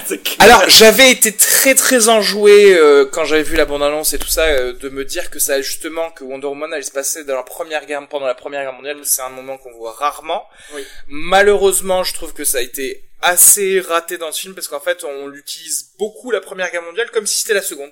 C'est 0.08 0.22
clair. 0.22 0.38
alors 0.40 0.70
j'avais 0.70 1.10
été 1.10 1.32
très 1.32 1.74
très 1.74 2.10
enjoué 2.10 2.76
euh, 2.78 3.06
quand 3.12 3.26
j'avais 3.26 3.42
vu 3.42 3.56
la 3.56 3.66
bande 3.66 3.82
annonce 3.82 4.14
et 4.14 4.20
tout 4.20 4.28
ça 4.28 4.44
euh, 4.44 4.74
de 4.74 4.90
me 4.90 5.04
dire 5.04 5.32
que 5.32 5.40
ça 5.40 5.60
justement 5.62 6.12
que 6.12 6.24
Wonder 6.24 6.46
Woman 6.46 6.72
allait 6.74 6.84
se 6.84 6.92
passer 6.92 7.24
dans 7.24 7.36
la 7.36 7.42
première 7.42 7.88
guerre 7.88 8.08
pendant 8.08 8.28
la 8.28 8.36
première 8.36 8.62
guerre 8.62 8.74
mondiale. 8.74 8.98
C'est 9.04 9.24
un 9.24 9.30
moment 9.30 9.58
qu'on 9.58 9.72
voit 9.72 9.94
rarement. 9.94 10.46
Oui. 10.76 10.86
Malheureusement, 11.08 12.04
je 12.04 12.14
trouve 12.14 12.34
que 12.34 12.44
ça 12.46 12.60
a 12.60 12.62
été 12.62 13.04
assez 13.24 13.80
raté 13.80 14.20
dans 14.20 14.32
ce 14.32 14.42
film 14.42 14.54
parce 14.54 14.68
qu'en 14.68 14.80
fait 14.80 15.04
on 15.04 15.28
l'utilise 15.28 15.88
beaucoup 15.98 16.30
la 16.30 16.42
première 16.42 16.72
guerre 16.72 16.84
mondiale 16.84 17.10
comme 17.12 17.26
si 17.26 17.40
c'était 17.40 17.56
la 17.56 17.64
seconde. 17.64 17.90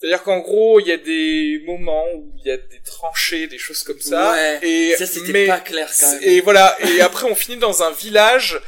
C'est-à-dire 0.00 0.22
qu'en 0.22 0.38
gros, 0.38 0.80
il 0.80 0.86
y 0.86 0.92
a 0.92 0.96
des 0.96 1.62
moments 1.66 2.06
où 2.14 2.32
il 2.38 2.48
y 2.48 2.50
a 2.50 2.56
des 2.56 2.80
tranchées, 2.84 3.46
des 3.48 3.58
choses 3.58 3.82
comme 3.82 4.00
ça. 4.00 4.32
Ouais. 4.32 4.58
et 4.62 4.96
Ça, 4.96 5.04
c'était 5.06 5.32
mais- 5.32 5.46
pas 5.46 5.60
clair, 5.60 5.90
quand 6.00 6.10
même. 6.12 6.20
Et 6.22 6.40
voilà. 6.40 6.74
Et 6.88 7.02
après, 7.02 7.26
on 7.26 7.34
finit 7.34 7.58
dans 7.58 7.82
un 7.82 7.90
village. 7.90 8.58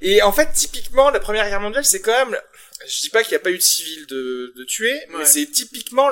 Et 0.00 0.22
en 0.22 0.32
fait, 0.32 0.48
typiquement, 0.54 1.10
la 1.10 1.20
Première 1.20 1.46
Guerre 1.48 1.60
mondiale, 1.60 1.84
c'est 1.84 2.00
quand 2.00 2.26
même. 2.26 2.38
Je 2.86 3.00
dis 3.00 3.10
pas 3.10 3.22
qu'il 3.22 3.32
n'y 3.32 3.36
a 3.36 3.40
pas 3.40 3.50
eu 3.50 3.58
de 3.58 3.62
civils 3.62 4.06
de, 4.06 4.54
de 4.56 4.64
tuer, 4.64 4.98
mais 5.10 5.24
c'est 5.26 5.46
typiquement 5.46 6.08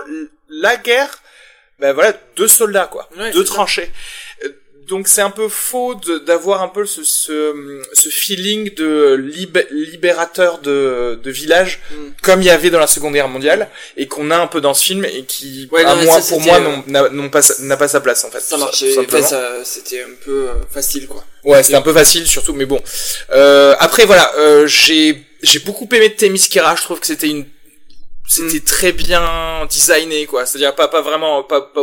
la 0.50 0.76
guerre. 0.76 1.22
Ben 1.78 1.92
voilà, 1.92 2.12
deux 2.36 2.48
soldats 2.48 2.86
quoi, 2.90 3.08
Ouais, 3.16 3.30
deux 3.32 3.44
c'est 3.44 3.48
ça. 3.50 3.54
Donc 4.88 5.08
c'est 5.08 5.20
un 5.22 5.30
peu 5.30 5.48
faux 5.48 5.94
d'avoir 6.26 6.62
un 6.62 6.68
peu 6.68 6.86
ce, 6.86 7.02
ce, 7.02 7.82
ce 7.92 8.08
feeling 8.08 8.72
de 8.74 9.14
lib- 9.16 9.66
libérateur 9.70 10.58
de, 10.58 11.18
de 11.22 11.30
village 11.30 11.80
Mm. 11.90 11.94
comme 12.22 12.42
il 12.42 12.46
y 12.46 12.50
avait 12.50 12.70
dans 12.70 12.78
la 12.78 12.86
Seconde 12.86 13.14
Guerre 13.14 13.28
mondiale 13.28 13.68
et 13.96 14.06
qu'on 14.06 14.30
a 14.30 14.38
un 14.38 14.46
peu 14.46 14.60
dans 14.60 14.74
ce 14.74 14.84
film 14.84 15.04
et 15.04 15.24
qui, 15.24 15.68
Ouais, 15.72 15.84
à 15.84 15.94
non, 15.94 16.00
mais 16.00 16.06
moi, 16.06 16.20
ça, 16.20 16.28
pour 16.30 16.40
moi, 16.40 16.58
euh, 16.60 16.76
n'a 16.86 17.28
pas, 17.28 17.42
sa- 17.42 17.62
n'a 17.62 17.76
pas 17.76 17.88
sa 17.88 18.00
place 18.00 18.24
en 18.24 18.30
fait. 18.30 18.40
Ça 18.40 18.56
marchait, 18.56 18.92
c'était 19.64 20.02
un 20.02 20.14
peu 20.24 20.48
euh, 20.48 20.52
facile, 20.70 21.06
quoi. 21.08 21.24
Ouais, 21.44 21.62
c'était 21.62 21.76
un 21.76 21.82
peu 21.82 21.92
facile 21.92 22.26
surtout, 22.26 22.52
mais 22.54 22.66
bon. 22.66 22.80
Euh, 23.34 23.74
après 23.78 24.04
voilà, 24.04 24.32
euh, 24.36 24.66
j'ai 24.66 25.22
j'ai 25.42 25.58
beaucoup 25.60 25.88
aimé 25.92 26.14
Themyscira. 26.14 26.74
Je 26.76 26.82
trouve 26.82 27.00
que 27.00 27.06
c'était 27.06 27.28
une 27.28 27.44
c'était 28.28 28.60
très 28.60 28.92
bien 28.92 29.66
designé 29.70 30.26
quoi. 30.26 30.46
C'est-à-dire 30.46 30.74
pas 30.74 30.88
pas 30.88 31.00
vraiment 31.02 31.42
pas 31.44 31.60
pas 31.60 31.82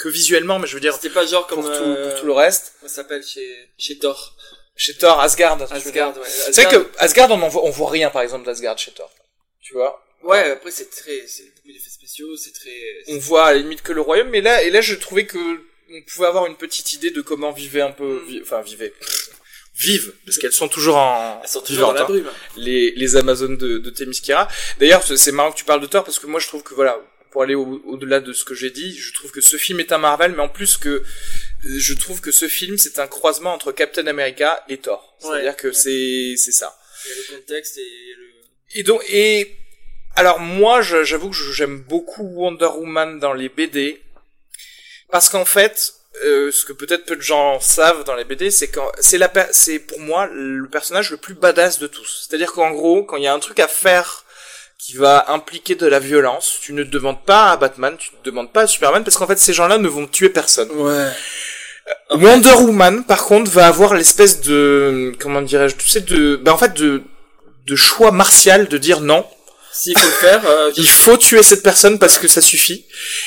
que 0.00 0.08
visuellement, 0.08 0.58
mais 0.58 0.66
je 0.66 0.74
veux 0.74 0.80
dire 0.80 0.94
C'était 0.94 1.10
pas 1.10 1.26
genre 1.26 1.46
comme, 1.46 1.60
pour 1.62 1.70
tout 1.70 1.82
euh, 1.84 2.10
pour 2.10 2.20
tout 2.20 2.26
le 2.26 2.32
reste. 2.32 2.72
ça 2.82 2.88
s'appelle 2.88 3.22
chez, 3.22 3.48
chez 3.78 3.98
Thor. 3.98 4.34
Chez 4.76 4.94
Thor, 4.94 5.20
Asgard. 5.20 5.60
Asgard, 5.70 6.16
ouais. 6.16 6.22
C'est 6.26 6.62
vrai 6.62 6.72
que 6.74 6.88
Asgard, 6.98 7.30
on 7.30 7.40
en 7.42 7.48
voit 7.48 7.64
on 7.64 7.70
voit 7.70 7.90
rien 7.90 8.08
par 8.10 8.22
exemple 8.22 8.46
d'Asgard 8.46 8.78
chez 8.78 8.92
Thor. 8.92 9.12
Tu 9.62 9.74
vois? 9.74 10.02
Ouais, 10.22 10.50
après, 10.50 10.70
c'est 10.70 10.90
très, 10.90 11.26
c'est 11.26 11.44
beaucoup 11.56 11.68
d'effets 11.72 11.90
spéciaux, 11.90 12.36
c'est 12.36 12.52
très, 12.52 12.78
On 13.08 13.18
voit 13.18 13.46
à 13.46 13.52
la 13.52 13.58
limite 13.58 13.82
que 13.82 13.92
le 13.92 14.00
royaume, 14.02 14.28
mais 14.30 14.40
là 14.42 14.62
et 14.62 14.70
là 14.70 14.80
je 14.80 14.94
trouvais 14.94 15.26
que 15.26 15.38
on 15.38 16.02
pouvait 16.12 16.26
avoir 16.28 16.46
une 16.46 16.56
petite 16.56 16.92
idée 16.92 17.10
de 17.10 17.20
comment 17.22 17.52
vivait 17.52 17.80
un 17.80 17.90
peu, 17.90 18.22
vi- 18.28 18.40
enfin 18.42 18.60
vivait, 18.62 18.92
vivent 19.78 20.12
parce 20.24 20.38
qu'elles 20.38 20.52
sont 20.52 20.68
toujours 20.68 20.96
en 20.96 21.40
elles 21.42 21.48
sont 21.48 21.60
toujours 21.62 21.88
dans 21.94 21.94
la 21.94 22.04
vivantes, 22.04 22.32
hein. 22.32 22.50
les, 22.56 22.90
les 22.92 23.16
Amazones 23.16 23.56
de, 23.56 23.78
de 23.78 23.90
Themyscira. 23.90 24.46
D'ailleurs, 24.78 25.02
c'est 25.02 25.32
marrant 25.32 25.52
que 25.52 25.56
tu 25.58 25.64
parles 25.64 25.80
de 25.80 25.86
Thor 25.86 26.04
parce 26.04 26.18
que 26.18 26.26
moi 26.26 26.38
je 26.40 26.46
trouve 26.48 26.62
que 26.62 26.74
voilà, 26.74 26.98
pour 27.30 27.42
aller 27.42 27.54
au- 27.54 27.80
au-delà 27.86 28.20
de 28.20 28.32
ce 28.32 28.44
que 28.44 28.54
j'ai 28.54 28.70
dit, 28.70 28.96
je 28.98 29.12
trouve 29.14 29.30
que 29.30 29.40
ce 29.40 29.56
film 29.56 29.78
est 29.80 29.92
un 29.92 29.98
Marvel, 29.98 30.32
mais 30.32 30.42
en 30.42 30.48
plus 30.48 30.76
que 30.76 31.02
je 31.64 31.94
trouve 31.94 32.20
que 32.20 32.32
ce 32.32 32.48
film 32.48 32.76
c'est 32.78 32.98
un 32.98 33.06
croisement 33.06 33.52
entre 33.54 33.72
Captain 33.72 34.06
America 34.06 34.64
et 34.68 34.78
Thor. 34.78 35.16
C'est-à-dire 35.20 35.50
Ouais. 35.50 35.56
que 35.56 35.72
c'est 35.72 36.34
c'est 36.36 36.52
ça. 36.52 36.76
Il 37.04 37.08
y 37.08 37.12
a 37.12 37.16
le 37.16 37.36
contexte 37.38 37.78
et 37.78 38.14
le, 38.18 38.78
Et 38.80 38.82
donc 38.82 39.02
et 39.08 39.56
alors 40.16 40.40
moi 40.40 40.82
j'avoue 40.82 41.30
que 41.30 41.36
j'aime 41.36 41.80
beaucoup 41.82 42.24
Wonder 42.24 42.66
Woman 42.76 43.18
dans 43.20 43.32
les 43.32 43.48
BD 43.48 44.00
parce 45.10 45.28
qu'en 45.28 45.44
fait 45.44 45.94
euh, 46.24 46.50
ce 46.50 46.64
que 46.66 46.72
peut-être 46.72 47.04
peu 47.06 47.14
de 47.16 47.20
gens 47.22 47.60
savent 47.60 48.04
dans 48.04 48.14
les 48.16 48.24
BD 48.24 48.50
c'est 48.50 48.68
quand 48.68 48.90
c'est 48.98 49.18
la 49.18 49.30
c'est 49.52 49.78
pour 49.78 50.00
moi 50.00 50.26
le 50.26 50.68
personnage 50.68 51.10
le 51.10 51.16
plus 51.16 51.34
badass 51.34 51.78
de 51.78 51.86
tous. 51.86 52.26
C'est-à-dire 52.28 52.52
qu'en 52.52 52.72
gros 52.72 53.04
quand 53.04 53.16
il 53.16 53.22
y 53.22 53.28
a 53.28 53.32
un 53.32 53.38
truc 53.38 53.60
à 53.60 53.68
faire 53.68 54.24
qui 54.80 54.96
va 54.96 55.26
impliquer 55.28 55.74
de 55.74 55.86
la 55.86 55.98
violence, 55.98 56.58
tu 56.62 56.72
ne 56.72 56.84
demandes 56.84 57.22
pas 57.22 57.50
à 57.50 57.56
Batman, 57.56 57.94
tu 57.98 58.10
ne 58.18 58.24
demandes 58.24 58.50
pas 58.50 58.62
à 58.62 58.66
Superman 58.66 59.04
parce 59.04 59.16
qu'en 59.16 59.26
fait 59.26 59.38
ces 59.38 59.52
gens-là 59.52 59.76
ne 59.78 59.88
vont 59.88 60.06
tuer 60.06 60.30
personne. 60.30 60.70
ouais. 60.70 61.08
Wonder 62.10 62.54
Woman, 62.54 63.04
par 63.04 63.24
contre, 63.24 63.50
va 63.50 63.66
avoir 63.66 63.94
l'espèce 63.94 64.40
de, 64.42 65.12
comment 65.18 65.42
dirais-je, 65.42 65.76
tu 65.76 65.88
sais, 65.88 66.00
de, 66.00 66.36
ben 66.36 66.52
en 66.52 66.58
fait, 66.58 66.74
de, 66.74 67.02
de 67.66 67.76
choix 67.76 68.12
martial 68.12 68.68
de 68.68 68.78
dire 68.78 69.00
non, 69.00 69.26
S'il 69.72 69.96
faut 69.96 70.04
le 70.06 70.12
faire, 70.12 70.42
euh, 70.48 70.72
il 70.76 70.88
faut 70.88 71.16
tuer 71.16 71.42
cette 71.44 71.62
personne 71.62 71.98
parce 72.00 72.18
que 72.18 72.26
ça 72.26 72.40
suffit. 72.40 72.86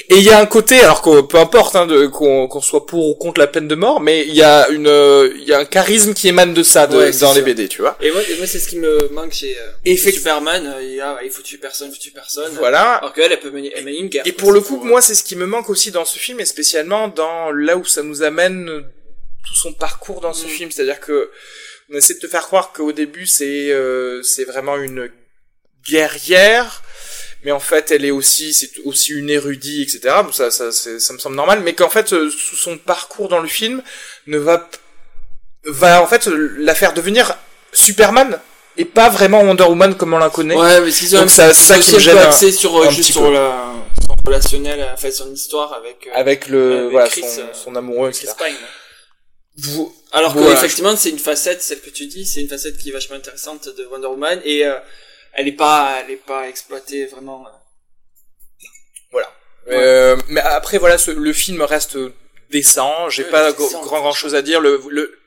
Et 0.09 0.15
il 0.17 0.23
y 0.23 0.29
a 0.29 0.39
un 0.39 0.45
côté, 0.45 0.81
alors 0.81 1.01
que 1.01 1.21
peu 1.21 1.37
importe 1.37 1.75
hein, 1.77 1.87
qu'on 2.11 2.47
qu'on 2.49 2.59
soit 2.61 2.85
pour 2.85 3.07
ou 3.07 3.15
contre 3.15 3.39
la 3.39 3.47
peine 3.47 3.67
de 3.69 3.75
mort, 3.75 4.01
mais 4.01 4.25
il 4.27 4.35
y 4.35 4.43
a 4.43 4.67
une, 4.69 4.87
euh, 4.87 5.31
il 5.37 5.43
y 5.45 5.53
a 5.53 5.59
un 5.59 5.65
charisme 5.65 6.13
qui 6.13 6.27
émane 6.27 6.53
de 6.53 6.61
ça 6.61 6.85
de- 6.85 6.97
Ouais, 6.97 7.11
dans 7.11 7.33
les. 7.33 7.41
BD, 7.43 7.67
tu 7.69 7.81
vois. 7.81 7.97
Et 8.01 8.11
moi, 8.11 8.21
moi 8.37 8.45
c'est 8.45 8.59
ce 8.59 8.67
qui 8.67 8.77
me 8.77 9.07
manque 9.13 9.31
chez, 9.33 9.57
euh, 9.57 9.95
chez 9.95 10.11
Superman. 10.11 10.65
euh, 10.75 10.83
il, 10.83 10.95
y 10.95 11.01
a, 11.01 11.17
il 11.23 11.31
faut 11.31 11.41
tuer 11.41 11.57
personne, 11.57 11.87
il 11.89 11.95
faut 11.95 12.01
tuer 12.01 12.11
personne. 12.13 12.51
Voilà. 12.59 12.95
Alors 12.95 13.13
qu'elle, 13.13 13.31
elle 13.31 13.39
peut 13.39 13.49
mener, 13.51 13.71
elle 13.75 13.85
mène 13.85 13.95
une 13.95 14.07
guerre. 14.09 14.23
Et 14.27 14.33
pour 14.33 14.51
le 14.51 14.59
coup, 14.59 14.77
pour- 14.77 14.85
moi, 14.85 15.01
c'est 15.01 15.15
ce 15.15 15.23
qui 15.23 15.35
me 15.37 15.45
manque 15.45 15.69
aussi 15.69 15.91
dans 15.91 16.05
ce 16.05 16.19
film, 16.19 16.39
et 16.41 16.45
spécialement 16.45 17.07
dans 17.07 17.51
là 17.53 17.77
où 17.77 17.85
ça 17.85 18.03
nous 18.03 18.21
amène 18.21 18.67
euh, 18.69 18.81
tout 19.47 19.55
son 19.55 19.71
parcours 19.73 20.19
dans 20.19 20.33
ce 20.33 20.45
Mm. 20.45 20.49
film. 20.49 20.71
C'est-à-dire 20.71 20.99
que 20.99 21.29
on 21.91 21.95
essaie 21.97 22.15
de 22.15 22.19
te 22.19 22.27
faire 22.27 22.43
croire 22.47 22.73
qu'au 22.73 22.91
début, 22.91 23.27
c'est 23.27 23.71
euh, 23.71 24.21
c'est 24.23 24.43
vraiment 24.45 24.75
une 24.77 25.09
guerrière, 25.87 26.81
mais 27.43 27.51
en 27.51 27.59
fait, 27.59 27.91
elle 27.91 28.05
est 28.05 28.11
aussi 28.11 28.53
c'est 28.53 28.71
aussi 28.85 29.11
une 29.13 29.29
érudite, 29.29 29.93
etc. 29.95 30.15
Bon, 30.23 30.31
ça, 30.31 30.49
ça, 30.51 30.71
c'est- 30.71 30.99
ça 30.99 31.13
me 31.13 31.19
semble 31.19 31.35
normal, 31.35 31.59
mais 31.61 31.73
qu'en 31.73 31.89
fait, 31.89 32.13
euh, 32.13 32.29
sous 32.29 32.55
son 32.55 32.77
parcours 32.77 33.27
dans 33.29 33.39
le 33.39 33.47
film, 33.47 33.81
ne 34.27 34.37
va 34.37 34.69
va 35.65 36.01
en 36.01 36.07
fait 36.07 36.27
la 36.27 36.75
faire 36.75 36.93
devenir 36.93 37.37
Superman 37.71 38.39
et 38.75 38.83
pas 38.85 39.07
vraiment 39.09 39.41
Wonder 39.43 39.63
Woman 39.63 39.95
comme 39.95 40.13
on 40.13 40.17
la 40.17 40.29
connaît. 40.29 40.55
Ouais, 40.57 40.81
mais 40.81 41.15
ont 41.15 41.19
Donc 41.21 41.29
ça- 41.29 41.53
ça 41.53 41.79
qui 41.79 41.93
me 41.93 41.99
gêne 41.99 42.17
axé 42.17 42.51
sur 42.51 42.75
euh, 42.77 42.87
un 42.87 42.89
juste 42.89 43.11
sur 43.13 43.31
la 43.31 43.71
son 44.07 44.15
relationnel, 44.25 44.89
en 44.93 44.97
fait 44.97 45.11
son 45.11 45.31
histoire 45.31 45.73
avec 45.73 46.07
euh, 46.07 46.11
avec 46.15 46.47
le 46.47 46.77
avec 46.79 46.91
voilà 46.91 47.07
Chris, 47.07 47.21
son, 47.21 47.41
euh, 47.41 47.45
son 47.53 47.75
amoureux 47.75 48.11
Chris 48.11 48.25
etc. 48.27 48.35
Pine. 48.45 48.55
Vous- 49.57 49.95
Alors 50.11 50.33
que 50.33 50.39
Voilà, 50.39 50.55
effectivement, 50.57 50.95
c'est 50.97 51.11
une 51.11 51.19
facette, 51.19 51.61
celle 51.61 51.79
que 51.79 51.91
tu 51.91 52.07
dis, 52.07 52.25
c'est 52.25 52.41
une 52.41 52.49
facette 52.49 52.77
qui 52.77 52.89
est 52.89 52.91
vachement 52.91 53.15
intéressante 53.15 53.69
de 53.77 53.85
Wonder 53.85 54.07
Woman 54.07 54.41
et 54.43 54.65
euh, 54.65 54.75
elle 55.33 55.47
est 55.47 55.51
pas, 55.53 56.01
elle 56.03 56.11
est 56.11 56.15
pas 56.25 56.47
exploitée 56.49 57.05
vraiment. 57.07 57.45
euh. 57.47 57.49
Euh, 59.69 60.17
mais 60.27 60.41
après 60.41 60.77
voilà, 60.77 60.97
ce- 60.97 61.11
le 61.11 61.31
film 61.31 61.61
reste 61.61 61.97
décent. 62.49 63.09
J'ai 63.09 63.23
Ouais, 63.23 63.29
pas 63.31 63.51
décent, 63.53 63.81
grand 63.81 63.99
grand 64.01 64.11
chose 64.13 64.35
à 64.35 64.41
dire. 64.41 64.59
Le, 64.59 64.81
le 64.89 65.17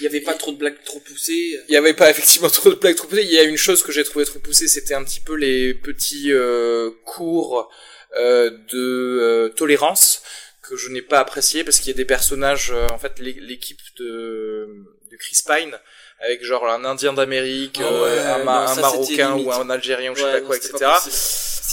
Il 0.00 0.04
y 0.04 0.06
avait 0.06 0.22
pas 0.22 0.32
trop 0.34 0.50
de 0.52 0.56
blagues 0.56 0.82
trop 0.84 0.98
poussées. 1.00 1.58
il 1.68 1.72
y 1.72 1.76
avait 1.76 1.92
pas 1.92 2.08
effectivement 2.14 2.48
trop 2.48 2.70
de 2.70 2.74
blagues 2.76 2.96
trop 2.96 3.06
poussées. 3.06 3.22
Il 3.24 3.30
y 3.32 3.38
a 3.38 3.42
une 3.42 3.58
chose 3.58 3.82
que 3.82 3.92
j'ai 3.92 4.02
trouvé 4.04 4.24
trop 4.24 4.38
poussée, 4.38 4.66
c'était 4.66 4.94
un 4.94 5.04
petit 5.04 5.20
peu 5.20 5.34
les 5.34 5.74
petits 5.74 6.32
euh, 6.32 6.90
cours 7.04 7.70
euh, 8.16 8.50
de 8.72 9.18
euh, 9.20 9.48
tolérance 9.50 10.22
que 10.62 10.76
je 10.76 10.88
n'ai 10.88 11.02
pas 11.02 11.18
apprécié 11.20 11.62
parce 11.64 11.78
qu'il 11.78 11.88
y 11.88 11.94
a 11.94 11.96
des 11.96 12.04
personnages, 12.06 12.70
euh, 12.72 12.86
en 12.92 12.98
fait, 12.98 13.18
l'é- 13.18 13.36
l'équipe 13.40 13.80
de, 13.98 14.68
de 15.10 15.16
Chris 15.18 15.38
Pine 15.46 15.78
avec 16.24 16.44
genre 16.44 16.66
un 16.68 16.84
Indien 16.84 17.12
d'Amérique, 17.12 17.78
Ah 17.82 17.84
euh, 17.92 18.34
un, 18.34 18.38
non, 18.38 18.44
ma- 18.44 18.62
un 18.64 18.66
ça, 18.68 18.74
c'était 18.74 19.22
Marocain 19.22 19.32
ou 19.44 19.52
un 19.52 19.70
Algérien 19.70 20.12
ou 20.12 20.14
je 20.16 20.22
sais 20.22 20.32
pas 20.32 20.40
quoi, 20.40 20.56
etc. 20.56 20.72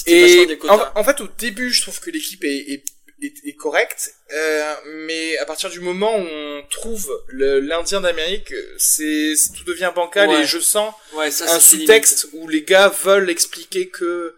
Et 0.07 0.59
en, 0.69 0.79
en 0.95 1.03
fait, 1.03 1.21
au 1.21 1.27
début, 1.38 1.71
je 1.71 1.81
trouve 1.81 1.99
que 1.99 2.09
l'équipe 2.09 2.43
est, 2.43 2.71
est, 2.73 2.83
est, 3.21 3.33
est 3.45 3.53
correcte, 3.53 4.13
euh, 4.33 4.73
mais 5.05 5.38
à 5.38 5.45
partir 5.45 5.69
du 5.69 5.81
moment 5.81 6.15
où 6.17 6.21
on 6.25 6.63
trouve 6.69 7.12
l'Indien 7.31 8.01
d'Amérique, 8.01 8.53
c'est 8.77 9.33
tout 9.55 9.63
devient 9.65 9.91
bancal 9.93 10.29
Ouais. 10.29 10.41
et 10.41 10.45
je 10.45 10.59
sens 10.59 10.93
Ouais, 11.13 11.29
ça, 11.31 11.53
un 11.53 11.59
sous-texte 11.59 12.27
où 12.33 12.47
les 12.47 12.63
gars 12.63 12.88
veulent 13.03 13.29
expliquer 13.29 13.89
que 13.89 14.35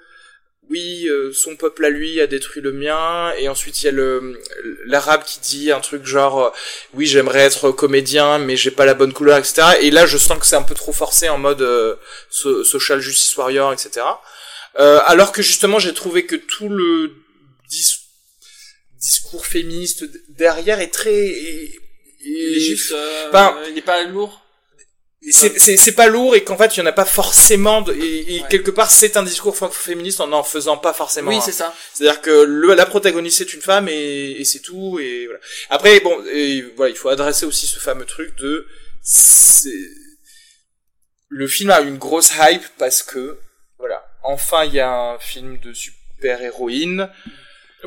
oui, 0.72 1.08
euh, 1.10 1.32
son 1.34 1.56
peuple 1.56 1.86
à 1.86 1.90
lui 1.90 2.20
a 2.22 2.28
détruit 2.28 2.62
le 2.62 2.72
mien, 2.72 3.32
et 3.40 3.48
ensuite 3.50 3.82
il 3.82 3.86
y 3.86 3.90
a 3.90 3.92
le 3.92 4.42
l'arabe 4.86 5.24
qui 5.24 5.40
dit 5.42 5.72
un 5.72 5.80
truc 5.82 6.06
genre 6.06 6.36
euh, 6.46 6.50
oui 6.96 7.06
j'aimerais 7.06 7.42
être 7.50 7.72
comédien 7.72 8.40
mais 8.40 8.56
j'ai 8.62 8.72
pas 8.72 8.86
la 8.86 8.94
bonne 8.94 9.14
couleur 9.14 9.38
etc. 9.38 9.54
Et 9.82 9.92
là 9.92 10.06
je 10.06 10.18
sens 10.18 10.40
que 10.40 10.46
c'est 10.46 10.56
un 10.56 10.64
peu 10.72 10.76
trop 10.76 10.94
forcé 10.94 11.30
en 11.30 11.38
mode 11.38 11.62
euh, 11.62 11.96
so- 12.30 12.64
social 12.64 13.00
justice 13.02 13.36
warrior 13.38 13.72
etc. 13.74 13.90
Euh, 14.80 15.00
alors 15.06 15.32
que 15.34 15.42
justement 15.42 15.80
j'ai 15.80 15.94
trouvé 15.94 16.26
que 16.26 16.38
tout 16.38 16.70
le 16.70 17.12
dis- 17.70 17.98
discours 19.00 19.46
féministe 19.46 20.06
derrière 20.30 20.80
est 20.80 20.94
très 21.02 21.14
est- 21.14 21.72
Il 22.24 22.56
est 22.58 22.60
juste, 22.60 22.92
euh, 22.92 23.32
Ben, 23.32 23.58
il 23.72 23.78
est 23.78 23.82
pas 23.82 24.04
lourd. 24.04 24.34
C'est 25.30 25.60
c'est 25.60 25.78
c'est 25.78 25.92
pas 25.92 26.08
lourd 26.08 26.36
et 26.36 26.44
qu'en 26.44 26.58
fait 26.58 26.76
il 26.76 26.80
y 26.80 26.82
en 26.82 26.86
a 26.88 26.92
pas 26.92 27.06
forcément 27.06 27.82
de, 27.82 27.94
et, 27.94 28.38
et 28.38 28.42
Ouais. 28.42 28.48
quelque 28.50 28.72
part 28.72 28.90
c'est 28.90 29.18
un 29.18 29.24
discours 29.24 29.56
féministe 29.72 30.20
en 30.20 30.28
n'en 30.28 30.42
faisant 30.44 30.78
pas 30.78 30.94
forcément 30.94 31.30
Oui, 31.30 31.38
un. 31.38 31.42
c'est 31.42 31.52
ça. 31.52 31.74
c'est-à-dire 31.94 32.22
que 32.22 32.32
le, 32.44 32.74
la 32.74 32.88
protagoniste 32.88 33.38
c'est 33.38 33.54
une 33.54 33.62
femme 33.62 33.88
et, 33.88 34.32
et 34.40 34.46
c'est 34.46 34.62
tout 34.62 34.98
et 35.00 35.28
voilà 35.28 35.40
après 35.70 36.00
bon 36.00 36.18
et 36.34 36.62
voilà 36.76 36.90
il 36.92 36.96
faut 36.98 37.10
adresser 37.10 37.46
aussi 37.46 37.68
ce 37.68 37.78
fameux 37.78 38.06
truc 38.06 38.36
de 38.38 38.66
c'est 39.04 39.70
le 41.30 41.48
film 41.48 41.70
a 41.70 41.82
une 41.82 41.98
grosse 42.00 42.32
hype 42.40 42.64
parce 42.80 43.04
que 43.04 43.38
voilà 43.78 44.04
enfin 44.24 44.66
il 44.66 44.74
y 44.74 44.80
a 44.80 44.90
un 44.92 45.20
film 45.20 45.60
de 45.60 45.72
super 45.74 46.42
héroïne 46.42 47.10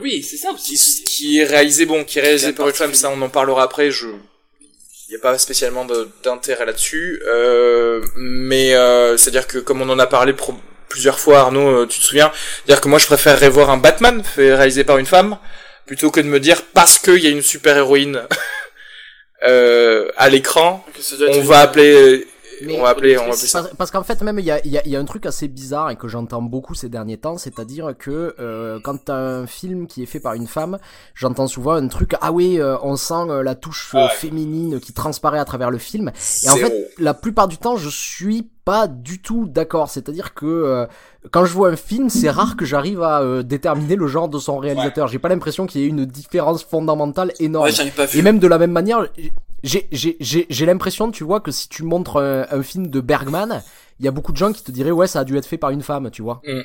Oui, 0.01 0.23
c'est 0.23 0.37
ça 0.37 0.51
aussi. 0.53 0.77
qui, 0.77 1.05
qui 1.05 1.38
est 1.38 1.44
réalisé 1.44 1.85
bon 1.85 2.05
qui 2.05 2.20
est 2.20 2.23
réalisé 2.23 2.53
par 2.53 2.68
une 2.68 2.75
femme 2.75 2.94
ça 2.94 3.11
on 3.11 3.20
en 3.23 3.29
parlera 3.29 3.64
après 3.64 3.90
je 3.90 4.07
il 5.08 5.10
n'y 5.12 5.16
a 5.16 5.20
pas 5.20 5.36
spécialement 5.38 5.86
d'intérêt 6.22 6.66
là-dessus 6.66 7.20
euh, 7.26 8.02
mais 8.16 8.74
euh, 8.74 9.16
c'est 9.16 9.28
à 9.28 9.32
dire 9.32 9.46
que 9.46 9.58
comme 9.58 9.82
on 9.82 9.88
en 9.90 9.98
a 9.98 10.06
parlé 10.06 10.32
pro- 10.32 10.58
plusieurs 10.88 11.18
fois 11.20 11.40
Arnaud 11.40 11.82
euh, 11.82 11.86
tu 11.86 11.98
te 12.00 12.04
souviens 12.04 12.32
dire 12.66 12.80
que 12.80 12.88
moi 12.88 12.98
je 12.98 13.06
préférerais 13.06 13.48
voir 13.50 13.70
un 13.70 13.76
Batman 13.76 14.22
fait 14.24 14.54
réalisé 14.54 14.84
par 14.84 14.98
une 14.98 15.06
femme 15.06 15.36
plutôt 15.86 16.10
que 16.10 16.20
de 16.20 16.26
me 16.26 16.40
dire 16.40 16.62
parce 16.72 16.98
qu'il 16.98 17.18
y 17.18 17.26
a 17.26 17.30
une 17.30 17.42
super 17.42 17.76
héroïne 17.76 18.22
euh, 19.46 20.10
à 20.16 20.28
l'écran 20.30 20.84
on 21.28 21.42
va 21.42 21.60
appeler 21.60 22.26
Mais- 22.62 22.78
on 22.78 22.82
va 22.82 22.90
appeler 22.90 23.16
on 23.18 23.22
va 23.26 23.32
appeler 23.32 23.46
ça 23.46 23.68
Parce, 23.76 23.90
qu'en 23.90 24.02
fait 24.02 24.22
même 24.22 24.38
il 24.38 24.44
y 24.44 24.50
a, 24.50 24.64
y, 24.66 24.78
a, 24.78 24.86
y 24.86 24.96
a 24.96 24.98
un 25.00 25.04
truc 25.04 25.26
assez 25.26 25.48
bizarre 25.48 25.90
et 25.90 25.96
que 25.96 26.08
j'entends 26.08 26.42
beaucoup 26.42 26.74
ces 26.74 26.88
derniers 26.88 27.18
temps, 27.18 27.38
c'est-à-dire 27.38 27.94
que 27.98 28.34
euh, 28.38 28.78
quand 28.82 29.04
t'as 29.04 29.16
un 29.16 29.46
film 29.46 29.86
qui 29.86 30.02
est 30.02 30.06
fait 30.06 30.20
par 30.20 30.34
une 30.34 30.46
femme, 30.46 30.78
j'entends 31.14 31.46
souvent 31.46 31.72
un 31.72 31.88
truc 31.88 32.14
ah 32.20 32.32
oui 32.32 32.60
euh, 32.60 32.76
on 32.82 32.96
sent 32.96 33.14
euh, 33.28 33.42
la 33.42 33.54
touche 33.54 33.92
euh, 33.94 34.04
Ouais. 34.04 34.08
féminine 34.10 34.80
qui 34.80 34.92
transparaît 34.92 35.38
à 35.38 35.44
travers 35.44 35.70
le 35.70 35.78
film 35.78 36.10
et 36.44 36.50
en 36.50 36.56
fait 36.56 36.90
la 36.98 37.14
plupart 37.14 37.48
du 37.48 37.56
temps 37.58 37.76
je 37.76 37.88
suis 37.88 38.48
pas 38.64 38.86
du 38.88 39.20
tout 39.20 39.46
d'accord, 39.46 39.90
c'est-à-dire 39.90 40.32
que 40.32 40.46
euh, 40.46 40.86
quand 41.30 41.44
je 41.44 41.52
vois 41.52 41.68
un 41.68 41.76
film 41.76 42.08
c'est 42.08 42.30
rare 42.30 42.56
que 42.56 42.64
j'arrive 42.64 43.02
à 43.02 43.20
euh, 43.20 43.42
déterminer 43.42 43.94
le 43.94 44.06
genre 44.06 44.28
de 44.30 44.38
son 44.38 44.56
réalisateur. 44.56 45.06
J'ai 45.08 45.18
pas 45.18 45.28
l'impression 45.28 45.66
qu'il 45.66 45.82
y 45.82 45.84
ait 45.84 45.88
une 45.88 46.06
différence 46.06 46.64
fondamentale 46.64 47.32
énorme. 47.40 47.66
Ouais, 47.66 47.90
pas 47.90 48.06
vu. 48.06 48.18
Et 48.18 48.22
même 48.22 48.38
de 48.38 48.46
la 48.46 48.56
même 48.58 48.72
manière, 48.72 49.06
j'ai 49.64 49.88
j'ai 49.90 50.16
j'ai 50.20 50.46
j'ai 50.48 50.66
l'impression, 50.66 51.11
tu 51.11 51.24
vois, 51.24 51.40
que 51.40 51.50
si 51.50 51.68
tu 51.68 51.83
montres 51.83 52.18
un, 52.18 52.46
un 52.50 52.62
film 52.62 52.87
de 52.87 53.00
Bergman, 53.00 53.64
il 53.98 54.05
y 54.05 54.09
a 54.09 54.12
beaucoup 54.12 54.31
de 54.33 54.37
gens 54.37 54.53
qui 54.53 54.62
te 54.62 54.70
diraient 54.70 54.92
ouais, 54.92 55.09
ça 55.09 55.20
a 55.20 55.24
dû 55.24 55.37
être 55.37 55.46
fait 55.46 55.59
par 55.59 55.70
une 55.70 55.83
femme, 55.83 56.11
tu 56.12 56.22
vois. 56.22 56.40
Mm. 56.46 56.61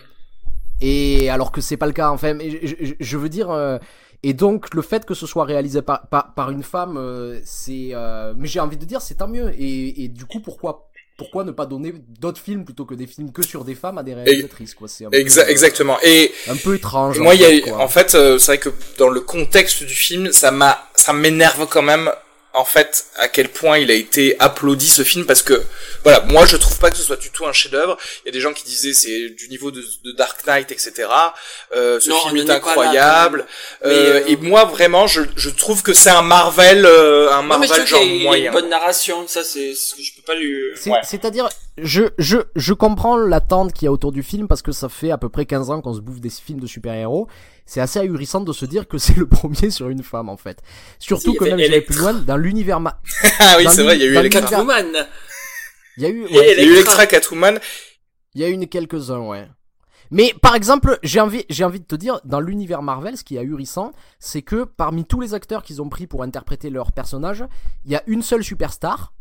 Et 0.81 1.29
alors 1.29 1.51
que 1.51 1.61
c'est 1.61 1.77
pas 1.77 1.87
le 1.87 1.93
cas, 1.93 2.09
enfin, 2.09 2.33
mais 2.33 2.51
je, 2.51 2.67
je- 2.79 2.93
je 2.99 3.17
veux 3.17 3.29
dire. 3.29 3.49
euh, 3.49 3.77
et 4.23 4.33
donc 4.33 4.73
le 4.73 4.81
fait 4.81 5.05
que 5.05 5.13
ce 5.13 5.25
soit 5.25 5.45
réalisé 5.45 5.81
par 5.81 6.07
par, 6.07 6.33
par 6.33 6.51
une 6.51 6.63
femme, 6.63 6.97
euh, 6.97 7.39
c'est. 7.43 7.89
euh, 7.93 8.33
mais 8.37 8.47
j'ai 8.47 8.59
envie 8.59 8.77
de 8.77 8.85
dire, 8.85 9.01
c'est 9.01 9.15
tant 9.15 9.27
mieux. 9.27 9.51
Et, 9.57 10.03
et 10.03 10.07
du 10.09 10.25
coup, 10.25 10.39
pourquoi 10.41 10.85
pourquoi 11.17 11.43
ne 11.43 11.51
pas 11.51 11.65
donner 11.65 11.93
d'autres 12.21 12.39
films 12.41 12.63
plutôt 12.63 12.85
que 12.85 12.95
des 12.95 13.05
films 13.07 13.33
que 13.33 13.41
sur 13.43 13.65
des 13.65 13.75
femmes 13.75 13.97
à 13.97 14.03
des 14.03 14.13
réalisatrices, 14.13 14.73
quoi? 14.73 14.87
C'est 14.87 15.03
Exa- 15.05 15.41
euh, 15.41 15.47
exactement 15.47 15.97
et 16.01 16.31
un 16.47 16.55
peu 16.55 16.75
étrange. 16.75 17.17
Et 17.17 17.19
en 17.19 17.23
moi, 17.25 17.35
il 17.35 17.41
y 17.41 17.43
fait, 17.43 17.71
a, 17.71 17.77
en 17.77 17.89
fait, 17.89 18.15
euh, 18.15 18.37
c'est 18.37 18.51
vrai 18.53 18.57
que 18.59 18.69
dans 18.97 19.09
le 19.09 19.19
contexte 19.19 19.83
du 19.83 19.93
film, 19.93 20.31
ça 20.31 20.51
m'a, 20.51 20.77
ça 20.95 21.11
m'énerve 21.11 21.67
quand 21.69 21.81
même, 21.81 22.09
en 22.59 22.65
fait, 22.65 23.05
à 23.17 23.27
quel 23.27 23.49
point 23.49 23.77
il 23.77 23.89
a 23.89 23.93
été 23.93 24.35
applaudi 24.39 24.87
ce 24.89 25.03
film, 25.03 25.25
parce 25.25 25.41
que, 25.41 25.63
voilà, 26.03 26.19
moi, 26.27 26.45
je 26.45 26.57
trouve 26.57 26.77
pas 26.79 26.91
que 26.91 26.97
ce 26.97 27.03
soit 27.03 27.15
du 27.15 27.29
tout 27.31 27.45
un 27.45 27.53
chef-d'œuvre. 27.53 27.97
Il 28.23 28.27
y 28.27 28.29
a 28.29 28.31
des 28.33 28.41
gens 28.41 28.53
qui 28.53 28.63
disaient 28.65 28.93
c'est 28.93 29.29
du 29.29 29.47
niveau 29.49 29.71
de, 29.71 29.81
de 30.03 30.11
Dark 30.11 30.45
Knight, 30.45 30.71
etc. 30.71 31.07
Euh, 31.75 31.99
ce 31.99 32.09
Non, 32.09 32.19
film 32.19 32.37
est 32.37 32.43
là, 32.43 32.55
incroyable. 32.55 33.45
Euh, 33.85 33.87
Mais, 33.89 34.19
euh, 34.21 34.27
Et 34.27 34.35
moi, 34.37 34.65
vraiment, 34.65 35.07
je, 35.07 35.21
je 35.35 35.49
trouve 35.49 35.81
que 35.83 35.93
c'est 35.93 36.09
un 36.09 36.21
Marvel, 36.21 36.85
euh, 36.85 37.31
un 37.31 37.43
Non, 37.43 37.57
mais 37.59 37.65
je 37.67 37.71
Marvel 37.71 37.85
trouve 37.85 37.87
genre 37.87 38.01
a- 38.01 38.05
il 38.05 38.15
y 38.15 38.19
a 38.19 38.23
moyen. 38.23 38.45
une 38.51 38.59
bonne 38.59 38.69
narration. 38.69 39.27
Ça, 39.27 39.43
c'est 39.43 39.73
ce 39.73 39.95
que 39.95 40.03
je 40.03 40.13
peux 40.15 40.21
pas 40.21 40.35
lui. 40.35 40.53
C'est- 40.75 40.89
Ouais. 40.89 40.99
C'est-à-dire, 41.03 41.49
je, 41.77 42.03
je, 42.17 42.37
je 42.55 42.73
comprends 42.73 43.15
l'attente 43.17 43.73
qu'il 43.73 43.85
y 43.85 43.87
a 43.87 43.91
autour 43.91 44.11
du 44.11 44.23
film 44.23 44.47
parce 44.47 44.61
que 44.61 44.71
ça 44.71 44.89
fait 44.89 45.11
à 45.11 45.17
peu 45.17 45.29
près 45.29 45.45
15 45.45 45.69
ans 45.69 45.81
qu'on 45.81 45.93
se 45.93 46.01
bouffe 46.01 46.19
des 46.19 46.29
films 46.29 46.59
de 46.59 46.67
super-héros. 46.67 47.27
C'est 47.69 47.81
assez 47.81 47.99
ahurissant 47.99 48.41
de 48.41 48.51
se 48.51 48.65
dire 48.65 48.87
que 48.87 48.97
c'est 48.97 49.15
le 49.15 49.27
premier 49.27 49.69
sur 49.69 49.89
une 49.89 50.01
femme 50.01 50.27
en 50.27 50.37
fait. 50.37 50.57
Surtout 50.97 51.33
Si, 51.33 51.37
que 51.37 51.43
même 51.43 51.59
j'irai 51.59 51.81
plus 51.81 51.97
loin, 51.99 52.13
dans 52.13 52.35
l'univers 52.35 52.79
ma... 52.79 52.99
ah 53.39 53.57
oui, 53.59 53.67
c'est 53.69 53.83
vrai, 53.83 53.95
il 53.95 54.11
y 54.11 54.17
a 54.17 54.25
eu 54.25 54.29
Catwoman. 54.29 54.87
Il 55.97 56.03
y 56.03 56.05
a 56.07 56.09
eu, 56.09 56.23
ouais, 56.23 56.55
Il 56.57 56.67
y 56.67 56.77
a 56.77 56.79
eu 56.81 56.83
Catwoman. 57.07 57.59
il 58.33 58.41
y 58.41 58.43
a 58.43 58.47
eu 58.49 58.53
une 58.53 58.67
quelques-uns, 58.67 59.19
ouais. 59.19 59.47
Mais 60.09 60.33
par 60.41 60.55
exemple, 60.55 60.97
j'ai 61.03 61.19
envie, 61.19 61.45
j'ai 61.51 61.63
envie 61.63 61.79
de 61.79 61.85
te 61.85 61.93
dire, 61.93 62.19
dans 62.25 62.39
l'univers 62.39 62.81
Marvel, 62.81 63.15
ce 63.17 63.23
qui 63.23 63.35
est 63.35 63.39
ahurissant, 63.39 63.91
c'est 64.17 64.41
que 64.41 64.63
parmi 64.63 65.05
tous 65.05 65.21
les 65.21 65.35
acteurs 65.35 65.61
qu'ils 65.61 65.79
ont 65.79 65.89
pris 65.89 66.07
pour 66.07 66.23
interpréter 66.23 66.71
leur 66.71 66.91
personnage, 66.91 67.43
il 67.85 67.91
y 67.91 67.95
a 67.95 68.01
une 68.07 68.23
seule 68.23 68.43
superstar, 68.43 69.13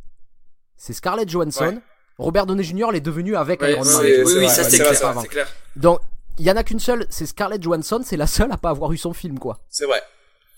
c'est 0.79 0.95
Scarlett 0.95 1.29
Johansson. 1.29 1.65
Ouais. 1.75 1.79
Robert 2.17 2.47
Downey 2.47 2.65
Jr. 2.65 2.87
l'est 2.93 3.01
devenu 3.03 3.37
avec 3.37 3.61
Ouais, 3.61 3.73
Iron 3.73 3.85
Man. 3.85 4.01
oui, 4.03 4.33
oui, 4.39 4.49
ça, 4.49 4.65
c'est 4.65 4.79
clair. 4.79 5.23
clair. 5.29 5.49
Donc, 5.77 6.01
il 6.38 6.46
y 6.46 6.51
en 6.51 6.57
a 6.57 6.62
qu'une 6.64 6.81
seule, 6.81 7.07
c'est 7.11 7.27
Scarlett 7.27 7.62
Johansson, 7.62 8.03
c'est 8.05 8.16
la 8.16 8.27
seule 8.27 8.51
à 8.53 8.57
pas 8.57 8.70
avoir 8.70 8.92
eu 8.92 8.96
son 8.98 9.12
film, 9.12 9.38
quoi. 9.38 9.59
C'est 9.70 9.85
vrai. 9.87 10.03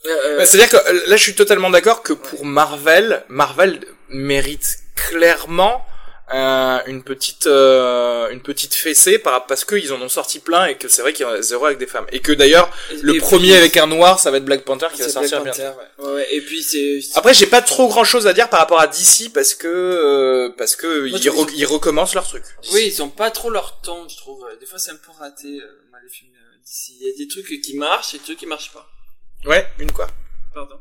Euh, 0.06 0.38
Bah, 0.38 0.46
C'est-à-dire 0.46 0.70
que 0.70 0.88
euh, 0.88 1.00
là, 1.06 1.16
je 1.16 1.22
suis 1.22 1.34
totalement 1.34 1.70
d'accord 1.70 2.02
que 2.02 2.12
pour 2.12 2.44
Marvel, 2.44 3.24
Marvel 3.28 3.80
mérite 4.08 4.78
clairement 4.94 5.84
euh, 6.32 6.78
une 6.86 7.02
petite 7.02 7.46
euh, 7.46 8.28
une 8.30 8.40
petite 8.40 8.74
fessée 8.74 9.18
par, 9.18 9.46
parce 9.46 9.64
qu'ils 9.64 9.92
en 9.92 10.00
ont 10.00 10.08
sorti 10.08 10.38
plein 10.38 10.66
et 10.66 10.76
que 10.78 10.88
c'est 10.88 11.02
vrai 11.02 11.12
qu'il 11.12 11.26
y 11.26 11.28
en 11.28 11.32
a 11.32 11.42
zéro 11.42 11.66
avec 11.66 11.78
des 11.78 11.86
femmes 11.86 12.06
et 12.12 12.20
que 12.20 12.32
d'ailleurs 12.32 12.70
le 13.02 13.16
et 13.16 13.18
premier 13.18 13.48
puis, 13.48 13.54
avec 13.56 13.76
un 13.76 13.86
noir, 13.88 14.20
ça 14.20 14.30
va 14.30 14.36
être 14.36 14.44
Black 14.44 14.64
Panther 14.64 14.86
qui 14.94 15.02
va 15.02 15.08
sortir 15.08 15.42
Black. 15.42 15.56
Panther, 15.56 15.70
ouais. 15.98 16.04
Ouais, 16.06 16.14
ouais, 16.14 16.26
Et 16.34 16.40
puis 16.40 16.62
c'est. 16.62 17.00
Après, 17.16 17.34
j'ai 17.34 17.46
pas 17.46 17.62
trop 17.62 17.88
grand 17.88 18.04
chose 18.04 18.26
à 18.26 18.32
dire 18.32 18.48
par 18.48 18.60
rapport 18.60 18.80
à 18.80 18.86
DC 18.86 19.32
parce 19.34 19.54
que 19.54 19.66
euh, 19.68 20.54
parce 20.56 20.76
que 20.76 21.08
Moi, 21.08 21.18
ils, 21.18 21.22
je- 21.22 21.30
re- 21.30 21.50
ils 21.54 21.66
recommencent 21.66 22.14
leur 22.14 22.26
truc. 22.26 22.44
Oui, 22.72 22.84
ils 22.86 23.02
ont 23.02 23.08
pas 23.10 23.30
trop 23.30 23.50
leur 23.50 23.80
ton, 23.80 24.08
je 24.08 24.16
trouve. 24.16 24.44
Des 24.60 24.66
fois, 24.66 24.78
c'est 24.78 24.92
un 24.92 24.96
peu 24.96 25.10
raté, 25.18 25.48
euh, 25.48 25.66
les 26.02 26.08
films 26.10 26.32
euh, 26.34 26.56
d'ici. 26.64 26.96
Il 27.00 27.06
y 27.08 27.10
a 27.10 27.16
des 27.18 27.28
trucs 27.28 27.60
qui 27.60 27.76
marchent 27.76 28.14
et 28.14 28.18
des 28.18 28.24
trucs 28.24 28.38
qui 28.38 28.46
marchent 28.46 28.72
pas. 28.72 28.86
Ouais, 29.46 29.66
une 29.78 29.90
quoi. 29.90 30.06
Pardon. 30.54 30.76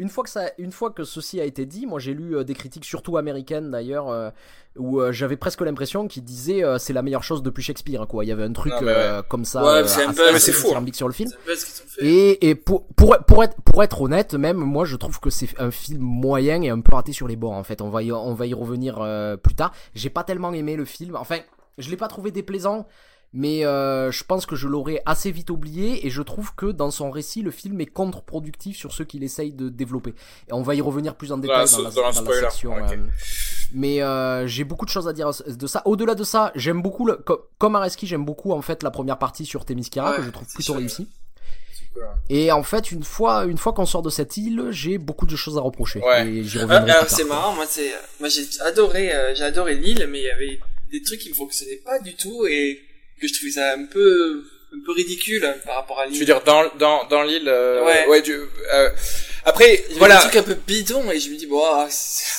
Une 0.00 0.08
fois 0.08 0.24
que 0.24 0.30
ça, 0.30 0.50
une 0.58 0.72
fois 0.72 0.90
que 0.90 1.04
ceci 1.04 1.40
a 1.40 1.44
été 1.44 1.66
dit, 1.66 1.86
moi 1.86 2.00
j'ai 2.00 2.14
lu 2.14 2.36
euh, 2.36 2.42
des 2.42 2.54
critiques 2.54 2.84
surtout 2.84 3.16
américaines 3.18 3.70
d'ailleurs 3.70 4.08
euh, 4.08 4.30
où 4.76 5.00
euh, 5.00 5.12
j'avais 5.12 5.36
presque 5.36 5.60
l'impression 5.60 6.08
qu'ils 6.08 6.24
disaient 6.24 6.62
c'est 6.78 6.92
la 6.92 7.02
meilleure 7.02 7.22
chose 7.22 7.42
depuis 7.42 7.62
Shakespeare 7.62 8.06
quoi. 8.08 8.24
Il 8.24 8.28
y 8.28 8.32
avait 8.32 8.44
un 8.44 8.52
truc 8.52 8.72
Non, 8.80 9.22
comme 9.28 9.44
ça, 9.44 9.62
Ouais, 9.62 9.68
euh, 9.82 9.86
c'est 9.86 10.04
un 10.04 10.12
peu- 10.12 10.38
c'est 10.38 10.52
fou, 10.52 10.68
hein. 10.74 10.84
sur 10.92 11.06
le 11.06 11.14
film. 11.14 11.30
Et, 12.00 12.48
et 12.48 12.54
pour, 12.54 12.86
pour, 12.96 13.16
pour, 13.26 13.44
être, 13.44 13.56
pour 13.62 13.82
être 13.82 14.00
honnête, 14.00 14.34
même 14.34 14.56
moi 14.56 14.84
je 14.84 14.96
trouve 14.96 15.20
que 15.20 15.30
c'est 15.30 15.48
un 15.60 15.70
film 15.70 16.00
moyen 16.02 16.62
et 16.62 16.70
un 16.70 16.80
peu 16.80 16.94
raté 16.94 17.12
sur 17.12 17.28
les 17.28 17.36
bords 17.36 17.52
en 17.52 17.62
fait. 17.64 17.82
On 17.82 17.90
va 17.90 18.02
y, 18.02 18.10
on 18.10 18.34
va 18.34 18.46
y 18.46 18.54
revenir 18.54 18.94
plus 19.42 19.54
tard. 19.54 19.72
J'ai 19.94 20.10
pas 20.10 20.24
tellement 20.24 20.52
aimé 20.52 20.76
le 20.76 20.84
film. 20.84 21.16
Enfin, 21.16 21.38
je 21.78 21.90
l'ai 21.90 21.96
pas 21.96 22.08
trouvé 22.08 22.30
déplaisant, 22.30 22.86
mais 23.32 23.64
euh, 23.64 24.10
je 24.10 24.24
pense 24.24 24.44
que 24.46 24.56
je 24.56 24.66
l'aurais 24.66 25.02
assez 25.06 25.30
vite 25.30 25.50
oublié 25.50 26.06
et 26.06 26.10
je 26.10 26.20
trouve 26.22 26.54
que 26.54 26.66
dans 26.66 26.90
son 26.90 27.10
récit, 27.10 27.42
le 27.42 27.50
film 27.52 27.80
est 27.80 27.86
contre-productif 27.86 28.76
sur 28.76 28.92
ce 28.92 29.02
qu'il 29.04 29.22
essaye 29.22 29.52
de 29.52 29.68
développer. 29.68 30.14
Et 30.48 30.52
on 30.52 30.62
va 30.62 30.74
y 30.74 30.80
revenir 30.80 31.14
plus 31.14 31.30
en 31.32 31.38
détail 31.38 31.68
dans, 31.70 31.78
la, 31.78 31.90
dans 31.90 31.90
la 31.90 31.90
dans 31.94 32.06
la 32.06 32.12
spoiler, 32.12 32.40
section. 32.50 32.74
euh, 32.76 32.96
mais 33.72 34.02
euh, 34.02 34.46
j'ai 34.48 34.64
beaucoup 34.64 34.84
de 34.84 34.90
choses 34.90 35.06
à 35.06 35.12
dire 35.12 35.30
de 35.46 35.66
ça. 35.68 35.82
Au-delà 35.84 36.16
de 36.16 36.24
ça, 36.24 36.50
j'aime 36.56 36.82
beaucoup, 36.82 37.06
le, 37.06 37.16
co- 37.16 37.46
comme 37.58 37.76
Areski, 37.76 38.06
j'aime 38.06 38.24
beaucoup 38.24 38.52
en 38.52 38.62
fait 38.62 38.82
la 38.82 38.90
première 38.90 39.18
partie 39.18 39.46
sur 39.46 39.60
Ouais, 39.60 40.16
que 40.16 40.22
je 40.22 40.30
trouve 40.30 40.48
plutôt 40.52 40.74
réussie. 40.74 41.08
ouais. 41.94 42.02
Et 42.30 42.50
en 42.50 42.64
fait, 42.64 42.90
une 42.90 43.04
fois, 43.04 43.44
une 43.44 43.58
fois 43.58 43.72
qu'on 43.72 43.86
sort 43.86 44.02
de 44.02 44.10
cette 44.10 44.36
île, 44.36 44.66
j'ai 44.70 44.98
beaucoup 44.98 45.26
de 45.26 45.36
choses 45.36 45.56
à 45.56 45.60
reprocher. 45.60 46.00
Ouais. 46.00 46.26
Et 46.26 46.42
j'y 46.44 46.58
Ah, 46.58 46.62
reviendrai 46.62 46.92
c'est 47.08 47.24
marrant, 47.24 47.54
moi 47.54 47.64
c'est, 47.68 47.92
moi 48.18 48.28
j'ai 48.28 48.42
adoré, 48.64 49.12
euh, 49.14 49.34
j'ai 49.36 49.44
adoré 49.44 49.76
l'île, 49.76 50.06
mais 50.10 50.18
il 50.20 50.24
y 50.24 50.30
avait 50.30 50.58
des 50.90 51.02
trucs 51.02 51.20
qui 51.20 51.28
ne 51.30 51.34
fonctionnaient 51.34 51.80
pas 51.84 52.00
du 52.00 52.14
tout 52.16 52.46
et 52.48 52.80
que 53.20 53.28
je 53.28 53.34
trouvais 53.34 53.52
ça 53.52 53.72
un 53.74 53.84
peu, 53.84 54.44
un 54.74 54.78
peu 54.84 54.92
ridicule 54.92 55.44
hein, 55.44 55.54
par 55.64 55.76
rapport 55.76 56.00
à 56.00 56.06
l'île. 56.06 56.14
Tu 56.14 56.20
veux 56.20 56.24
dire 56.26 56.42
dans 56.42 56.70
dans 56.78 57.04
dans 57.06 57.22
l'île 57.22 57.48
euh, 57.48 57.84
Ouais. 58.08 58.22
du, 58.22 58.34
euh, 58.34 58.90
après 59.44 59.84
Il 59.90 59.96
y 59.96 59.98
voilà 59.98 60.16
des 60.16 60.20
trucs 60.22 60.36
un 60.36 60.42
peu 60.42 60.54
bidons 60.54 61.10
et 61.10 61.18
je 61.20 61.30
me 61.30 61.36
dis 61.36 61.46
bon, 61.46 61.62
ah, 61.64 61.88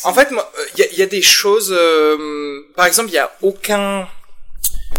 En 0.03 0.13
fait, 0.13 0.29
moi, 0.31 0.51
il 0.75 0.79
y 0.81 0.83
a, 0.83 0.91
y 0.93 1.01
a 1.01 1.05
des 1.07 1.21
choses. 1.21 1.71
euh, 1.71 2.61
par 2.75 2.85
exemple, 2.85 3.09
il 3.09 3.13
y 3.15 3.17
a 3.19 3.31
aucun. 3.41 4.07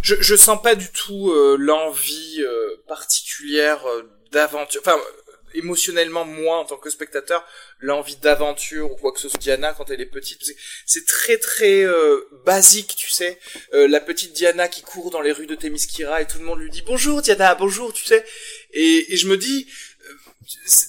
Je, 0.03 0.17
je 0.21 0.35
sens 0.35 0.61
pas 0.61 0.75
du 0.75 0.89
tout 0.91 1.31
euh, 1.31 1.57
l'envie 1.59 2.43
euh, 2.43 2.77
particulière 2.89 3.87
euh, 3.87 4.03
d'aventure. 4.33 4.81
Enfin, 4.85 4.97
euh, 4.97 5.22
émotionnellement, 5.55 6.25
moi, 6.25 6.59
en 6.59 6.65
tant 6.65 6.77
que 6.77 6.91
spectateur, 6.91 7.45
l'envie 7.81 8.17
d'aventure 8.17 8.93
ou 8.93 8.97
quoi 8.97 9.13
que 9.13 9.21
ce 9.21 9.29
soit. 9.29 9.39
Diana, 9.39 9.73
quand 9.77 9.91
elle 9.91 10.01
est 10.01 10.07
petite, 10.07 10.41
c'est 10.87 11.07
très 11.07 11.39
très 11.39 11.83
euh, 11.85 12.29
basique, 12.45 12.95
tu 12.97 13.11
sais. 13.11 13.39
Euh, 13.75 13.89
la 13.89 14.01
petite 14.01 14.33
Diana 14.33 14.69
qui 14.69 14.83
court 14.83 15.11
dans 15.11 15.21
les 15.21 15.33
rues 15.33 15.47
de 15.47 15.55
Témiskyra 15.55 16.23
et 16.23 16.27
tout 16.27 16.39
le 16.39 16.45
monde 16.45 16.61
lui 16.61 16.71
dit 16.71 16.83
bonjour 16.83 17.23
Diana, 17.23 17.55
bonjour, 17.55 17.93
tu 17.93 18.05
sais. 18.05 18.25
Et, 18.73 19.13
et 19.13 19.17
je 19.17 19.27
me 19.27 19.37
dis, 19.37 19.67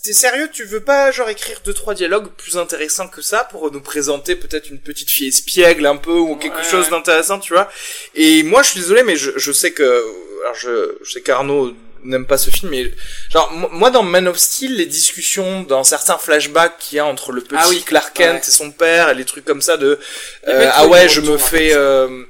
T'es 0.04 0.14
sérieux? 0.14 0.50
Tu 0.52 0.64
veux 0.66 0.84
pas 0.84 1.12
genre 1.12 1.30
écrire 1.30 1.62
deux 1.64 1.74
trois 1.74 1.94
dialogues 1.94 2.30
plus 2.36 2.58
intéressants 2.58 3.08
que 3.08 3.22
ça 3.22 3.44
pour 3.46 3.72
nous 3.72 3.82
présenter 3.82 4.36
peut-être 4.36 4.70
une 4.70 4.80
petite 4.80 5.10
fille 5.10 5.28
espiègle 5.28 5.86
un 5.86 5.96
peu 5.96 6.18
ou 6.18 6.36
quelque 6.36 6.58
Ouais, 6.58 6.64
chose 6.64 6.90
d'intéressant, 6.90 7.40
tu 7.40 7.54
vois? 7.54 7.70
Et 8.16 8.44
moi 8.44 8.64
je 8.64 8.72
suis 8.72 8.80
désolé 8.80 9.04
mais 9.04 9.16
je, 9.16 9.32
je 9.38 9.52
sais 9.52 9.72
que 9.72 9.84
alors 10.44 10.56
je, 10.56 10.98
je 11.04 11.12
sais 11.12 11.22
qu'Arnaud 11.22 11.74
n'aime 12.04 12.26
pas 12.26 12.38
ce 12.38 12.50
film 12.50 12.72
mais 12.72 12.92
genre 13.32 13.52
mo- 13.54 13.70
moi 13.72 13.90
dans 13.90 14.04
Man 14.04 14.28
of 14.28 14.38
Steel 14.38 14.76
les 14.76 14.86
discussions 14.86 15.64
dans 15.64 15.84
certains 15.84 16.18
flashbacks 16.18 16.78
qu'il 16.80 16.98
y 16.98 17.00
a 17.00 17.06
entre 17.06 17.32
le 17.32 17.42
petit 17.42 17.56
Ah 17.58 17.68
oui, 17.70 17.82
Clark 17.86 18.14
Kent 18.14 18.34
ouais. 18.44 18.50
et 18.50 18.52
son 18.52 18.72
père 18.72 19.10
et 19.10 19.16
les 19.16 19.26
trucs 19.26 19.46
comme 19.46 19.62
ça 19.62 19.78
de 19.78 20.00
euh, 20.48 20.70
ah 20.74 20.88
ouais 20.88 21.08
je 21.10 21.22
me 21.22 21.38
fais 21.38 21.74
euh, 21.74 22.24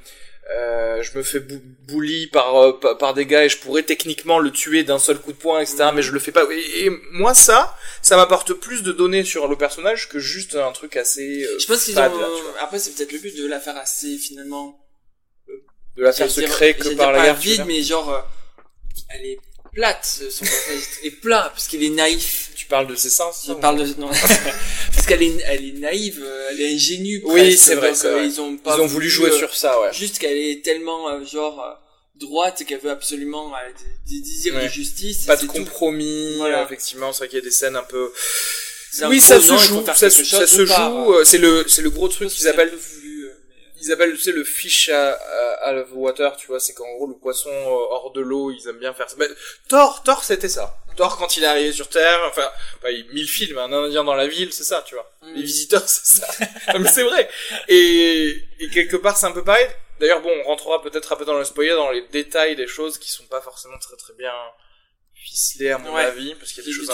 euh, 0.56 1.02
je 1.02 1.18
me 1.18 1.24
fais 1.24 1.40
bou 1.40 1.62
bully 1.88 2.28
par, 2.28 2.56
euh, 2.58 2.80
par 3.00 3.14
des 3.14 3.26
gars 3.26 3.44
et 3.46 3.50
je 3.50 3.58
pourrais 3.58 3.84
techniquement 3.84 4.40
le 4.40 4.52
tuer 4.52 4.84
d'un 4.84 5.00
seul 5.00 5.18
coup 5.18 5.32
de 5.32 5.38
poing 5.38 5.60
etc 5.62 5.86
mais 5.94 6.02
je 6.02 6.12
le 6.12 6.20
fais 6.20 6.32
pas. 6.32 6.44
Et, 6.52 6.86
et 6.86 6.92
moi 7.12 7.34
ça 7.34 7.76
ça 8.02 8.16
m'apporte 8.18 8.54
plus 8.54 8.84
de 8.84 8.92
données 8.92 9.24
sur 9.24 9.48
le 9.48 9.56
personnage 9.56 10.10
que 10.10 10.20
juste 10.20 10.56
un 10.56 10.72
truc 10.72 10.96
assez 10.98 11.44
euh, 11.44 11.58
je 11.60 11.66
pense 11.66 11.84
qu'ils 11.86 11.98
ont, 11.98 12.02
là, 12.02 12.10
après 12.62 12.80
c'est 12.80 12.92
peut-être 12.92 13.12
le 13.12 13.20
but 13.20 13.36
de 13.38 13.48
la 13.48 13.60
faire 13.60 13.78
assez 13.78 14.18
finalement, 14.18 14.80
de 15.98 16.04
la 16.04 16.12
faire 16.14 16.28
j'allais 16.28 16.48
se 16.48 16.52
créer 16.54 16.74
que 16.74 16.90
par 16.96 17.12
la 17.12 17.24
guerre 17.24 17.36
vide, 17.36 17.64
mais 17.66 17.82
genre, 17.82 18.10
euh, 18.14 18.20
elle 19.10 19.26
est 19.26 19.38
plate, 19.74 20.06
son 20.30 20.46
personnage 20.46 20.84
est 21.04 21.12
plat, 21.12 21.50
parce 21.54 21.68
qu'il 21.68 21.84
est 21.84 21.90
naïf. 21.90 22.52
tu 22.56 22.66
parles 22.68 22.88
de 22.88 22.96
ses 22.96 23.10
sens 23.10 23.46
Il 23.48 23.56
parle 23.56 23.80
de, 23.80 24.00
non, 24.00 24.08
parce 24.94 25.06
qu'elle 25.08 25.24
est, 25.24 25.38
elle 25.46 25.66
est 25.66 25.80
naïve, 25.80 26.22
euh, 26.24 26.48
elle 26.52 26.62
est 26.62 26.74
ingénue. 26.76 27.22
Oui, 27.26 27.58
c'est 27.58 27.76
vrai, 27.76 27.90
donc, 27.90 27.98
c'est 27.98 28.08
euh, 28.08 28.12
vrai. 28.14 28.28
Ils 28.28 28.40
ont 28.42 28.58
pas 28.58 28.76
ils 28.78 28.82
ont 28.82 28.86
voulu 28.88 29.10
jouer 29.10 29.32
euh, 29.32 29.38
sur 29.38 29.54
ça 29.56 29.80
ouais 29.82 29.92
Juste 29.94 30.20
qu'elle 30.20 30.38
est 30.38 30.64
tellement, 30.64 31.10
euh, 31.10 31.26
genre, 31.26 31.60
euh, 31.62 31.74
droite 32.16 32.64
qu'elle 32.68 32.80
veut 32.80 32.92
absolument 32.92 33.52
euh, 33.54 33.58
des, 34.10 34.22
désirs 34.22 34.56
Ouais. 34.56 34.64
de 34.66 34.70
justice. 34.70 35.26
pas 35.26 35.36
de 35.36 35.46
compromis 35.48 36.36
Voilà. 36.38 36.62
euh, 36.62 36.66
effectivement 36.66 37.12
c'est 37.12 37.20
vrai 37.20 37.28
qu'il 37.30 37.40
y 37.40 37.42
a 37.42 37.46
des 37.46 37.52
scènes 37.52 37.76
un 37.76 37.84
peu 37.84 38.14
un 39.02 39.10
oui 39.10 39.20
ça 39.20 39.42
se 39.42 39.48
joue 39.58 39.84
ça, 39.84 39.96
ça 39.96 40.10
se 40.12 40.66
joue 40.66 41.14
euh, 41.14 41.24
c'est 41.26 41.40
le 41.40 41.66
c'est 41.68 41.82
le 41.82 41.90
gros 41.90 42.08
truc 42.08 42.30
qu'ils 42.30 42.48
appellent 42.48 42.70
peu 42.70 42.76
voulu, 42.78 43.26
euh, 43.26 43.34
mais- 43.50 43.73
ils 43.84 43.92
appellent 43.92 44.14
tu 44.14 44.20
sais 44.20 44.32
le 44.32 44.44
fish 44.44 44.90
à, 44.90 45.12
à, 45.62 45.74
water 45.94 46.36
tu 46.38 46.48
vois 46.48 46.60
c'est 46.60 46.74
qu'en 46.74 46.92
gros 46.96 47.08
le 47.08 47.16
poisson 47.16 47.50
euh, 47.50 47.70
hors 47.92 48.12
de 48.12 48.22
l'eau 48.22 48.52
ils 48.52 48.68
aiment 48.68 48.80
bien 48.80 48.94
faire 48.94 49.10
ça. 49.10 49.16
Mais 49.20 49.28
Thor 49.68 50.04
Thor 50.04 50.24
c'était 50.24 50.50
ça. 50.50 50.78
Thor 50.96 51.18
quand 51.18 51.36
il 51.38 51.44
est 51.44 51.48
arrivé 51.48 51.72
sur 51.72 51.90
Terre 51.90 52.22
enfin 52.28 52.50
pas 52.82 52.90
mille 53.12 53.28
films 53.28 53.58
un 53.58 53.72
indien 53.72 54.04
dans 54.04 54.16
la 54.16 54.28
ville 54.28 54.54
c'est 54.54 54.64
ça 54.64 54.84
tu 54.86 54.96
vois. 54.96 55.12
Mm. 55.22 55.34
les 55.36 55.42
visiteurs 55.44 55.84
c'est 55.88 56.22
ça. 56.22 56.28
Non, 56.74 56.80
mais 56.80 56.90
c'est 56.90 57.04
vrai. 57.04 57.30
Et, 57.68 58.38
et 58.60 58.70
quelque 58.70 58.98
part 58.98 59.18
c'est 59.18 59.26
un 59.26 59.32
peu 59.32 59.44
pareil. 59.44 59.68
D'ailleurs 60.00 60.22
bon 60.22 60.32
on 60.44 60.48
rentrera 60.48 60.82
peut-être 60.82 61.12
un 61.12 61.16
peu 61.16 61.26
dans 61.26 61.38
le 61.38 61.44
spoiler 61.44 61.76
dans 61.76 61.92
les 61.92 62.08
détails 62.08 62.56
des 62.56 62.68
choses 62.68 62.98
qui 62.98 63.12
sont 63.12 63.26
pas 63.26 63.42
forcément 63.42 63.78
très 63.80 63.98
très 63.98 64.14
bien 64.14 64.34
ficelées 65.24 65.72
à 65.72 65.78
mon 65.78 65.94
Ouais. 65.94 66.02
avis 66.04 66.36
parce 66.36 66.52
qu'il 66.52 66.64
y 66.64 66.66
a 66.66 66.70
des 66.70 66.74
choses 66.74 66.90
un 66.90 66.94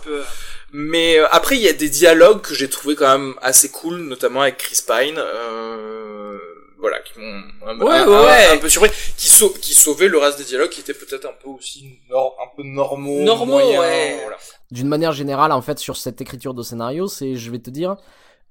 peu 0.00 0.20
un 0.20 0.24
mais 0.72 1.18
euh, 1.18 1.26
après, 1.30 1.56
il 1.56 1.62
y 1.62 1.68
a 1.68 1.72
des 1.72 1.88
dialogues 1.88 2.40
que 2.40 2.54
j'ai 2.54 2.68
trouvé 2.68 2.96
quand 2.96 3.10
même 3.18 3.34
assez 3.40 3.70
cool, 3.70 3.96
notamment 4.00 4.42
avec 4.42 4.56
Chris 4.58 4.80
Pine, 4.86 5.16
euh, 5.18 6.36
voilà, 6.78 6.98
qui 7.00 7.18
m'ont 7.18 7.42
un, 7.66 7.78
Ouais, 7.80 7.94
un- 7.98 8.08
ouais, 8.08 8.14
un- 8.16 8.24
ouais. 8.24 8.46
un 8.56 8.58
peu 8.58 8.68
surpris, 8.68 8.90
qui, 9.16 9.28
sau- 9.28 9.50
qui 9.60 9.72
sauvaient 9.74 10.08
le 10.08 10.18
reste 10.18 10.38
des 10.38 10.44
dialogues, 10.44 10.70
qui 10.70 10.80
étaient 10.80 10.94
peut-être 10.94 11.26
un 11.26 11.32
peu 11.42 11.48
aussi 11.48 12.00
nor- 12.10 12.36
un 12.42 12.48
peu 12.56 12.62
normaux, 12.64 13.22
Normaux, 13.22 13.46
moyens, 13.52 13.78
ouais. 13.80 14.18
voilà. 14.22 14.36
D'une 14.72 14.88
manière 14.88 15.12
générale, 15.12 15.52
en 15.52 15.62
fait, 15.62 15.78
sur 15.78 15.96
cette 15.96 16.20
écriture 16.20 16.54
de 16.54 16.62
scénario, 16.62 17.06
c'est, 17.06 17.36
je 17.36 17.50
vais 17.50 17.60
te 17.60 17.70
dire, 17.70 17.96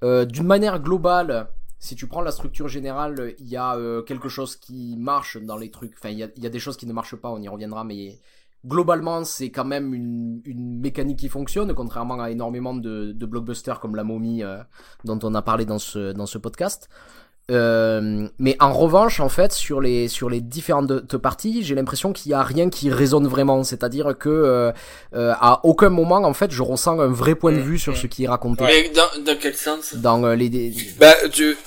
euh, 0.03 0.23
d'une 0.25 0.47
manière 0.47 0.79
globale, 0.79 1.47
si 1.79 1.95
tu 1.97 2.07
prends 2.07 2.21
la 2.21 2.31
structure 2.31 2.69
générale, 2.69 3.35
il 3.39 3.49
y 3.49 3.57
a 3.57 3.75
euh, 3.75 4.01
quelque 4.01 4.29
chose 4.29 4.55
qui 4.55 4.95
marche 4.97 5.35
dans 5.37 5.57
les 5.57 5.69
trucs. 5.69 5.91
Enfin, 5.99 6.09
il 6.09 6.17
y 6.19 6.23
a, 6.23 6.29
il 6.37 6.43
y 6.43 6.47
a 6.47 6.49
des 6.49 6.59
choses 6.59 6.77
qui 6.77 6.85
ne 6.87 6.93
marchent 6.93 7.17
pas, 7.17 7.29
on 7.29 7.41
y 7.41 7.49
reviendra, 7.49 7.83
mais 7.83 8.19
globalement, 8.65 9.23
c'est 9.23 9.49
quand 9.49 9.65
même 9.65 9.93
une, 9.93 10.41
une 10.45 10.79
mécanique 10.79 11.19
qui 11.19 11.29
fonctionne, 11.29 11.73
contrairement 11.73 12.19
à 12.19 12.31
énormément 12.31 12.73
de, 12.73 13.11
de 13.11 13.25
blockbusters 13.25 13.79
comme 13.79 13.95
La 13.95 14.03
Momie, 14.03 14.43
euh, 14.43 14.57
dont 15.03 15.19
on 15.23 15.33
a 15.35 15.41
parlé 15.41 15.65
dans 15.65 15.79
ce, 15.79 16.13
dans 16.13 16.25
ce 16.25 16.37
podcast. 16.37 16.89
Euh, 17.51 18.27
mais 18.39 18.55
en 18.61 18.71
revanche, 18.71 19.19
en 19.19 19.27
fait, 19.27 19.51
sur 19.51 19.81
les 19.81 20.07
sur 20.07 20.29
les 20.29 20.39
différentes 20.39 21.17
parties, 21.17 21.61
j'ai 21.61 21.75
l'impression 21.75 22.13
qu'il 22.13 22.31
y 22.31 22.33
a 22.33 22.41
rien 22.41 22.69
qui 22.69 22.89
résonne 22.89 23.27
vraiment. 23.27 23.63
C'est-à-dire 23.65 24.17
que 24.17 24.29
euh, 24.29 24.71
euh, 25.13 25.33
à 25.39 25.59
aucun 25.65 25.89
moment, 25.89 26.23
en 26.23 26.33
fait, 26.33 26.51
je 26.51 26.61
ressens 26.61 26.99
un 26.99 27.07
vrai 27.07 27.35
point 27.35 27.51
de 27.51 27.59
vue 27.59 27.77
sur 27.77 27.97
ce 27.97 28.07
qui 28.07 28.23
est 28.23 28.27
raconté 28.27 28.63
Mais 28.63 28.89
dans, 28.95 29.23
dans 29.23 29.37
quel 29.37 29.55
sens? 29.55 29.93
Dans 29.95 30.23
euh, 30.23 30.35
les. 30.35 30.73
Bah, 30.99 31.13
tu... 31.31 31.57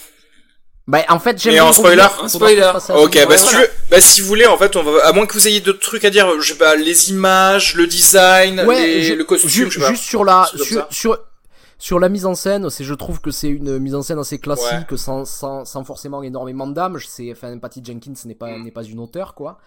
Bah, 0.88 1.02
en 1.08 1.18
fait, 1.18 1.40
j'aime. 1.40 1.54
Bien 1.54 1.72
spoiler 1.72 2.02
faudra 2.10 2.28
spoiler. 2.28 2.56
je 2.58 2.72
fasse 2.72 2.84
ça. 2.86 2.96
Ok, 2.98 3.14
bah 3.14 3.26
Ouais, 3.30 3.38
si 3.38 3.48
tu 3.48 3.56
veux, 3.56 3.68
bah 3.90 4.00
si 4.00 4.20
vous 4.20 4.28
voulez, 4.28 4.46
en 4.46 4.56
fait, 4.56 4.76
on 4.76 4.82
va, 4.84 5.04
à 5.04 5.12
moins 5.12 5.26
que 5.26 5.34
vous 5.34 5.48
ayez 5.48 5.60
d'autres 5.60 5.80
trucs 5.80 6.04
à 6.04 6.10
dire, 6.10 6.40
je 6.40 6.52
sais 6.52 6.58
pas, 6.58 6.76
les 6.76 7.10
images, 7.10 7.74
le 7.74 7.86
design, 7.88 8.60
Ouais, 8.60 8.86
les- 8.86 9.02
je- 9.02 9.14
le 9.14 9.24
costume, 9.24 9.50
ju- 9.50 9.66
je 9.68 9.74
sais 9.74 9.80
pas. 9.80 9.90
juste 9.90 10.04
sur 10.04 10.24
la 10.24 10.48
C'est 10.56 10.62
sur, 10.62 10.86
sur 10.90 11.18
sur 11.78 11.98
la 11.98 12.08
mise 12.08 12.24
en 12.24 12.34
scène, 12.34 12.70
c'est 12.70 12.84
je 12.84 12.94
trouve 12.94 13.20
que 13.20 13.30
c'est 13.30 13.48
une 13.48 13.78
mise 13.80 13.94
en 13.94 14.02
scène 14.02 14.18
assez 14.20 14.38
classique 14.38 14.96
sans, 14.96 15.24
sans 15.24 15.64
sans 15.64 15.84
forcément 15.84 16.22
énormément 16.22 16.66
d'âme. 16.68 16.96
Je 16.98 17.06
sais, 17.06 17.28
enfin 17.32 17.58
Patty 17.58 17.82
Jenkins 17.84 18.12
n'est 18.24 18.34
pas 18.34 18.56
Mm. 18.56 18.64
n'est 18.64 18.70
pas 18.70 18.84
une 18.84 18.98
auteure 19.00 19.34
quoi. 19.34 19.58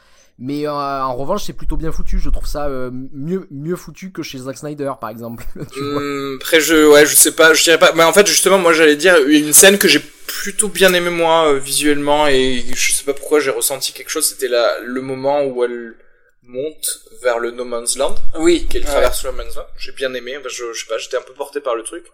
Mais 0.41 0.65
euh, 0.65 0.71
en 0.71 1.15
revanche, 1.17 1.43
c'est 1.43 1.51
plutôt 1.53 1.75
bien 1.75 1.91
foutu. 1.91 2.17
Je 2.17 2.29
trouve 2.29 2.47
ça 2.47 2.67
euh, 2.67 2.89
mieux 3.13 3.45
mieux 3.51 3.75
foutu 3.75 4.11
que 4.13 4.23
chez 4.23 4.37
Zack 4.39 4.57
Snyder 4.57 4.93
par 5.01 5.09
exemple. 5.09 5.43
tu 5.73 5.81
vois. 5.81 6.01
Hum, 6.01 6.37
après 6.41 6.61
je 6.61 6.87
ouais 6.87 7.05
je 7.05 7.13
sais 7.13 7.33
pas 7.33 7.53
je 7.53 7.61
dirais 7.61 7.77
pas 7.77 7.91
mais 7.93 8.03
en 8.03 8.13
fait 8.13 8.25
justement 8.25 8.57
moi 8.57 8.71
j'allais 8.73 8.95
dire 8.95 9.15
une 9.27 9.51
scène 9.53 9.77
que 9.77 9.87
j'ai 9.89 10.01
plutôt 10.41 10.69
bien 10.69 10.93
aimé 10.93 11.09
moi 11.09 11.51
euh, 11.51 11.59
visuellement 11.59 12.27
et 12.27 12.63
je 12.73 12.91
sais 12.93 13.03
pas 13.03 13.13
pourquoi 13.13 13.39
j'ai 13.41 13.51
ressenti 13.51 13.91
quelque 13.93 14.09
chose 14.09 14.25
c'était 14.27 14.47
la 14.47 14.79
le 14.79 15.01
moment 15.01 15.43
où 15.43 15.63
elle 15.65 15.95
monte 16.43 16.87
vers 17.21 17.39
le 17.39 17.51
No 17.51 17.65
Man's 17.65 17.97
Land 17.97 18.15
Oui. 18.39 18.65
qu'elle 18.69 18.83
ouais. 18.83 18.87
traverse 18.95 19.23
le 19.23 19.31
No 19.31 19.37
Man's 19.37 19.55
Land 19.57 19.65
j'ai 19.77 19.91
bien 19.91 20.13
aimé 20.13 20.37
je, 20.47 20.63
je 20.73 20.79
sais 20.79 20.87
pas 20.87 20.97
j'étais 20.97 21.17
un 21.17 21.21
peu 21.29 21.33
porté 21.33 21.59
par 21.59 21.75
le 21.75 21.83
truc 21.83 22.05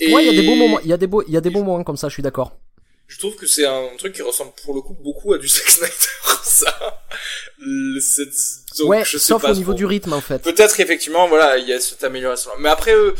et 0.00 0.12
Ouais, 0.14 0.24
il 0.24 0.32
y 0.32 0.38
a 0.38 0.40
des 0.40 0.46
beaux 0.46 0.54
moments. 0.54 0.78
Il 0.80 0.88
y 0.88 0.92
a 0.92 0.96
des 0.96 1.08
beaux 1.08 1.22
il 1.26 1.34
y 1.34 1.36
a 1.36 1.40
des 1.40 1.50
beaux 1.50 1.64
moments 1.64 1.82
comme 1.82 1.96
ça. 1.96 2.08
Je 2.08 2.12
suis 2.12 2.22
d'accord. 2.22 2.52
je 3.08 3.18
trouve 3.18 3.34
que 3.34 3.46
c'est 3.46 3.66
un 3.66 3.88
truc 3.98 4.12
qui 4.14 4.22
ressemble 4.22 4.52
pour 4.62 4.74
le 4.76 4.80
coup 4.80 4.94
beaucoup 4.94 5.32
à 5.34 5.38
du 5.38 5.48
Zack 5.56 5.68
Snyder 5.68 6.38
ça 6.44 6.72
donc, 8.78 8.88
ouais, 8.90 9.04
je 9.04 9.18
sais 9.18 9.18
sauf 9.18 9.42
pas 9.42 9.50
au 9.50 9.54
niveau 9.54 9.72
trop. 9.72 9.78
du 9.78 9.86
rythme 9.86 10.12
en 10.12 10.20
fait. 10.20 10.38
Peut-être 10.42 10.76
qu'effectivement, 10.76 11.26
voilà, 11.28 11.58
il 11.58 11.66
y 11.66 11.72
a 11.72 11.80
cette 11.80 12.04
amélioration. 12.04 12.50
Mais 12.60 12.68
après, 12.68 12.94
euh, 12.94 13.12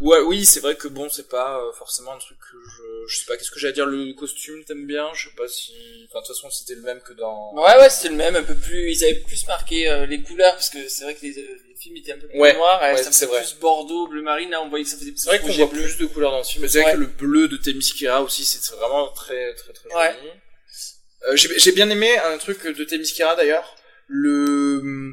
Ouais, 0.00 0.20
oui, 0.20 0.44
c'est 0.46 0.60
vrai 0.60 0.76
que 0.76 0.86
bon, 0.86 1.08
c'est 1.08 1.28
pas 1.28 1.58
euh, 1.60 1.72
forcément 1.72 2.12
un 2.12 2.18
truc 2.18 2.38
que 2.38 2.56
je, 2.70 2.82
je 3.12 3.18
sais 3.18 3.26
pas, 3.26 3.36
qu'est-ce 3.36 3.50
que 3.50 3.58
j'allais 3.58 3.72
dire, 3.72 3.86
le 3.86 4.12
costume, 4.14 4.62
t'aimes 4.64 4.86
bien, 4.86 5.08
je 5.14 5.28
sais 5.28 5.34
pas 5.34 5.48
si, 5.48 5.72
enfin, 6.08 6.20
de 6.20 6.26
toute 6.26 6.36
façon, 6.36 6.50
c'était 6.50 6.76
le 6.76 6.82
même 6.82 7.00
que 7.00 7.12
dans... 7.14 7.52
Ouais, 7.54 7.76
ouais, 7.80 7.90
c'était 7.90 8.10
le 8.10 8.14
même, 8.14 8.36
un 8.36 8.44
peu 8.44 8.54
plus, 8.54 8.92
ils 8.92 9.04
avaient 9.04 9.16
plus 9.16 9.44
marqué 9.48 9.88
euh, 9.88 10.06
les 10.06 10.22
couleurs, 10.22 10.52
parce 10.54 10.70
que 10.70 10.88
c'est 10.88 11.02
vrai 11.02 11.14
que 11.16 11.22
les, 11.22 11.36
euh, 11.38 11.58
les 11.68 11.74
films 11.74 11.96
étaient 11.96 12.12
un 12.12 12.18
peu 12.18 12.28
plus 12.28 12.38
Ouais, 12.38 12.54
noirs, 12.54 12.84
et 12.84 12.92
ouais, 12.92 12.96
ça 12.98 13.10
c'est 13.10 13.26
faisait 13.26 13.26
vrai. 13.26 13.40
plus 13.42 13.56
bordeaux, 13.58 14.06
bleu 14.06 14.22
marine, 14.22 14.50
là 14.50 14.62
on 14.62 14.68
voyait 14.68 14.84
que 14.84 14.90
ça 14.90 14.96
faisait 14.98 15.10
plus 15.10 15.20
C'est 15.20 15.30
vrai 15.30 15.40
qu'on 15.40 15.46
rouge 15.46 15.54
et 15.58 15.64
voit 15.64 15.72
bleu. 15.72 15.82
plus 15.82 15.96
de 15.98 16.06
couleurs 16.06 16.30
dans 16.30 16.38
le 16.38 16.44
film, 16.44 16.62
mais 16.62 16.68
c'est 16.68 16.80
vrai 16.82 16.90
Ouais. 16.92 16.96
que 16.96 17.00
le 17.00 17.06
bleu 17.06 17.48
de 17.48 17.56
Themyscira 17.56 18.22
aussi, 18.22 18.44
c'est 18.44 18.72
vraiment 18.76 19.08
très, 19.08 19.52
très, 19.54 19.72
très 19.72 19.88
Ouais. 19.96 20.14
joli. 20.14 20.30
Euh, 21.28 21.34
j'ai 21.36 21.58
j'ai 21.58 21.72
bien 21.72 21.90
aimé 21.90 22.16
un 22.18 22.38
truc 22.38 22.64
de 22.64 22.84
Themyscira 22.84 23.34
d'ailleurs, 23.34 23.74
le 24.06 25.12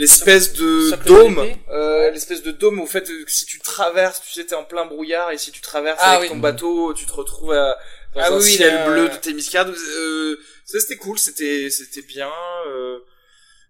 l'espèce 0.00 0.52
de 0.54 0.90
dôme, 1.04 1.46
euh, 1.70 2.10
l'espèce 2.10 2.42
de 2.42 2.50
dôme 2.50 2.80
au 2.80 2.86
fait 2.86 3.04
que 3.06 3.30
si 3.30 3.44
tu 3.46 3.58
traverses, 3.60 4.20
tu 4.22 4.32
sais, 4.32 4.44
t'es 4.44 4.54
en 4.54 4.64
plein 4.64 4.86
brouillard 4.86 5.30
et 5.30 5.38
si 5.38 5.52
tu 5.52 5.60
traverses 5.60 6.00
Ah 6.02 6.12
avec 6.16 6.30
oui. 6.30 6.36
ton 6.36 6.40
bateau, 6.40 6.94
tu 6.94 7.06
te 7.06 7.12
retrouves 7.12 7.52
à, 7.52 7.78
dans 8.14 8.20
Ah 8.20 8.28
un 8.32 8.36
oui, 8.38 8.42
ciel 8.56 8.84
bleu 8.86 9.04
euh, 9.04 9.08
de 9.08 9.16
Themyscira. 9.16 9.64
Euh, 9.66 10.36
ça 10.64 10.80
c'était 10.80 10.96
cool, 10.96 11.18
c'était 11.18 11.70
c'était 11.70 12.02
bien. 12.02 12.32
Euh, 12.66 12.98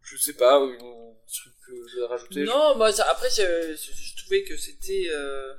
je 0.03 0.17
sais 0.17 0.33
pas, 0.33 0.57
un 0.57 0.69
truc 0.69 1.53
que 1.67 1.73
je 1.93 2.01
vais 2.01 2.07
rajouter. 2.07 2.45
Non, 2.45 2.77
moi, 2.77 2.93
ça- 2.93 3.09
après, 3.11 3.29
je, 3.31 3.77
je, 3.77 4.23
trouvais 4.23 4.43
que 4.43 4.57
c'était, 4.57 5.07
euh... 5.13 5.53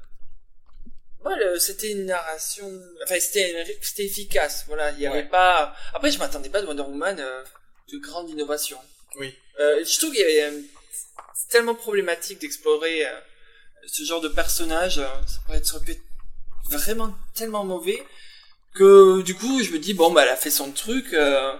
le- 1.25 1.59
c'était 1.59 1.91
une 1.91 2.05
narration, 2.05 2.69
enfin, 3.03 3.19
c'était, 3.19 3.65
c'était 3.81 4.05
efficace, 4.05 4.65
voilà, 4.67 4.91
il 4.91 4.99
y 4.99 5.07
avait 5.07 5.27
pas, 5.27 5.73
après, 5.93 6.11
je 6.11 6.19
m'attendais 6.19 6.49
pas 6.49 6.61
de 6.61 6.67
Wonder 6.67 6.81
Woman, 6.83 7.17
euh, 7.19 7.43
de 7.93 7.97
grande 7.99 8.29
innovation. 8.29 8.77
Oui. 9.19 9.33
Euh, 9.59 9.83
je 9.85 9.97
trouve 9.99 10.11
qu'il 10.11 10.21
y 10.21 10.23
avait, 10.39 10.53
c'est 11.35 11.49
tellement 11.49 11.75
problématique 11.75 12.39
d'explorer, 12.39 13.05
euh, 13.05 13.11
ce 13.87 14.03
genre 14.03 14.21
de 14.21 14.29
personnage, 14.29 14.99
euh, 14.99 15.07
ça 15.27 15.39
pourrait 15.45 15.57
être, 15.57 15.65
ça 15.67 15.77
être 15.87 16.01
vraiment 16.69 17.13
tellement 17.33 17.63
mauvais, 17.63 18.01
que, 18.73 19.21
du 19.21 19.35
coup, 19.35 19.61
je 19.63 19.71
me 19.71 19.79
dis, 19.79 19.93
bon, 19.93 20.11
bah, 20.11 20.23
elle 20.23 20.29
a 20.29 20.35
fait 20.37 20.49
son 20.51 20.71
truc, 20.71 21.13
euh, 21.13 21.53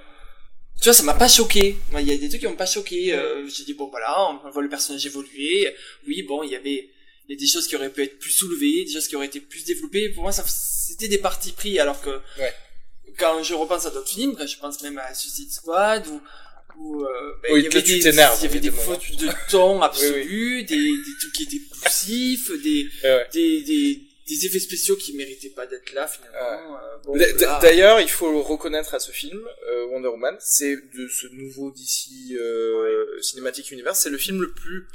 tu 0.80 0.86
vois, 0.86 0.94
ça 0.94 1.04
m'a 1.04 1.14
pas 1.14 1.28
choqué. 1.28 1.78
Il 2.00 2.08
y 2.08 2.12
a 2.12 2.18
des 2.18 2.28
trucs 2.30 2.42
qui 2.42 2.48
m'ont 2.48 2.56
pas 2.56 2.66
choqué. 2.66 3.14
Euh, 3.14 3.48
J'ai 3.48 3.66
dit 3.66 3.76
bon 3.76 3.88
voilà, 3.92 4.20
on 4.44 4.50
voit 4.50 4.64
le 4.64 4.70
personnage 4.70 5.06
évoluer. 5.06 5.72
Oui, 6.08 6.24
bon, 6.24 6.42
il 6.42 6.50
y 6.50 6.56
avait, 6.56 6.90
il 7.28 7.32
y 7.32 7.34
a 7.36 7.40
des 7.40 7.46
choses 7.46 7.68
qui 7.68 7.76
auraient 7.76 7.92
pu 7.92 8.02
être 8.02 8.18
plus 8.18 8.32
soulevées, 8.32 8.86
des 8.86 8.92
choses 8.92 9.08
qui 9.08 9.16
auraient 9.16 9.28
été 9.28 9.40
plus 9.42 9.64
développées. 9.64 10.10
Pour 10.10 10.24
moi, 10.24 10.32
ça, 10.32 10.44
c'était 10.48 11.08
des 11.08 11.20
partis 11.20 11.52
pris. 11.52 11.78
Alors 11.80 12.02
que 12.02 12.10
Ouais. 12.40 12.52
quand 13.20 13.44
je 13.44 13.54
repense 13.54 13.86
à 13.86 13.92
d'autres 13.92 14.10
films, 14.10 14.36
quand 14.36 14.48
je 14.48 14.58
pense 14.58 14.82
même 14.82 14.98
à 14.98 15.14
Suicide 15.14 15.52
Squad 15.52 16.08
ou 16.08 16.20
ou 16.84 17.04
euh, 17.06 17.34
ben, 17.44 17.54
Oui, 17.54 17.60
il 17.62 17.64
y 17.64 17.68
avait 17.68 17.82
des, 17.82 17.98
il 18.00 18.44
y 18.44 18.46
avait 18.46 18.60
des 18.60 18.72
fautes 18.72 19.16
de 19.18 19.30
ton 19.50 19.82
absolus, 19.90 20.64
des, 20.64 20.76
des 20.76 21.14
trucs 21.20 21.34
qui 21.34 21.44
étaient 21.44 21.62
poussifs, 21.84 22.52
des, 22.64 22.88
Ouais, 23.04 23.10
ouais. 23.16 23.28
des, 23.34 23.62
des, 23.62 24.02
des 24.28 24.46
effets 24.46 24.60
spéciaux 24.60 24.96
qui 24.96 25.14
méritaient 25.14 25.50
pas 25.50 25.66
d'être 25.66 25.92
là 25.94 26.08
finalement. 26.08 26.38
Euh, 26.78 26.98
bon. 27.06 27.18
D'ailleurs, 27.62 28.00
il 28.00 28.10
faut 28.10 28.32
le 28.32 28.40
reconnaître 28.40 28.94
à 28.94 29.00
ce 29.00 29.12
film, 29.12 29.42
euh, 29.70 29.86
Wonder 29.88 30.08
Woman, 30.10 30.36
c'est 30.40 30.76
de 30.96 31.08
ce 31.08 31.28
nouveau 31.28 31.72
DC 31.72 32.34
euh, 32.40 33.20
Cinematic 33.22 33.72
Universe, 33.72 34.00
c'est 34.00 34.10
le 34.10 34.18
film 34.18 34.42
le 34.42 34.52
plus 34.52 34.88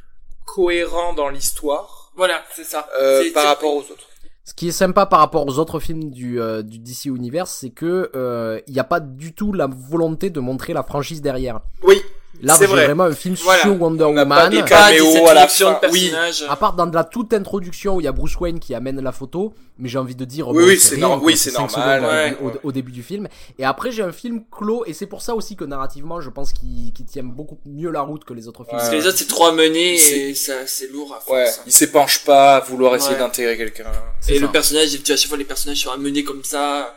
cohérent 0.46 1.12
dans 1.12 1.29
l'histoire 1.29 2.12
Voilà, 2.16 2.44
c'est 2.55 2.64
ça. 2.64 2.88
euh, 2.99 3.31
par 3.33 3.44
rapport 3.46 3.75
aux 3.75 3.81
autres. 3.81 4.09
Ce 4.48 4.54
qui 4.54 4.68
est 4.68 4.72
sympa 4.72 5.06
par 5.06 5.18
rapport 5.18 5.44
aux 5.44 5.59
autres 5.59 5.80
films 5.80 6.09
du, 6.09 6.40
euh, 6.40 6.62
DC 6.62 7.06
Universe, 7.06 7.50
c'est 7.50 7.70
que 7.70 8.12
euh, 8.14 8.61
il 8.68 8.74
n'y 8.74 8.78
a 8.78 8.85
pas 8.85 9.00
du 9.00 9.35
tout 9.35 9.52
la 9.52 9.66
volonté 9.66 10.30
de 10.30 10.38
montrer 10.38 10.72
la 10.72 10.85
franchise 10.85 11.20
derrière. 11.20 11.62
Oui, 11.82 12.00
Là, 12.42 12.55
C'est 12.55 12.66
vrai. 12.66 12.87
vraiment 12.87 13.05
un 13.05 13.12
film 13.14 13.35
Voilà. 13.42 13.62
sur 13.62 13.81
Wonder 13.81 14.05
On 14.05 14.09
Woman. 14.09 14.29
pas 14.29 14.49
des 14.49 14.62
caméo 14.62 15.27
à 15.29 15.35
la 15.35 15.49
fin. 15.49 15.79
de 15.83 15.88
Oui. 15.90 16.12
À 16.49 16.57
part 16.57 16.75
dans 16.75 16.87
de 16.87 16.94
la 16.94 17.05
toute 17.05 17.33
introduction 17.33 17.96
où 17.96 18.01
il 18.01 18.05
y 18.05 18.09
a 18.09 18.12
Bruce 18.12 18.37
Wayne 18.38 18.59
qui 18.61 18.75
amène 18.75 19.01
la 19.01 19.12
photo, 19.12 19.55
mais 19.79 19.88
j'ai 19.88 19.99
envie 19.99 20.14
de 20.14 20.25
dire, 20.25 20.49
Oui, 20.49 20.55
bon, 20.55 20.68
oui, 20.68 20.79
c'est 20.79 20.94
oui, 20.94 21.37
c'est 21.37 21.53
normal, 21.53 22.05
au 22.05 22.07
ouais, 22.09 22.31
début- 22.31 22.42
au, 22.42 22.46
ouais. 22.49 22.61
au 22.64 22.72
début 22.72 22.92
du 22.92 23.03
film. 23.03 23.29
Et 23.59 23.64
après, 23.64 23.90
j'ai 23.90 24.03
un 24.03 24.12
film 24.12 24.42
clos, 24.51 24.85
et 24.87 24.92
c'est 24.92 25.07
pour 25.07 25.22
ça 25.22 25.35
aussi 25.35 25.57
que 25.57 25.64
narrativement, 25.64 26.20
je 26.20 26.31
pense 26.31 26.53
qu'il 26.53 26.92
qu'il 26.92 27.07
tient 27.07 27.25
beaucoup 27.25 27.59
mieux 27.66 27.90
la 27.90 28.01
route 28.03 28.25
que 28.25 28.33
les 28.35 28.49
autres 28.49 28.64
films. 28.64 28.77
Parce 28.79 28.90
Ouais. 28.90 28.96
que 28.96 29.03
les 29.03 29.07
autres, 29.09 29.18
c'est 29.18 29.29
trop 29.29 29.46
à 29.46 29.53
mener 29.53 29.96
C'est- 29.99 30.18
et 30.31 30.35
ça, 30.35 30.55
c'est 30.66 30.90
lourd 30.92 31.12
à 31.14 31.31
Ouais, 31.33 31.44
force. 31.44 31.62
il 31.66 31.72
s'épanche 31.72 32.25
pas 32.25 32.57
à 32.57 32.61
vouloir 32.61 32.94
essayer 32.96 33.12
Ouais. 33.14 33.18
d'intégrer 33.18 33.57
quelqu'un. 33.57 33.85
C'est 34.20 34.33
Et 34.33 34.37
ça. 34.37 34.40
le 34.42 34.49
personnage, 34.49 34.90
tu 34.90 34.99
vois, 35.05 35.14
à 35.14 35.16
chaque 35.16 35.29
fois, 35.29 35.38
les 35.38 35.44
personnages 35.44 35.79
sont 35.79 35.90
amenés 35.90 36.25
comme 36.25 36.44
ça. 36.44 36.94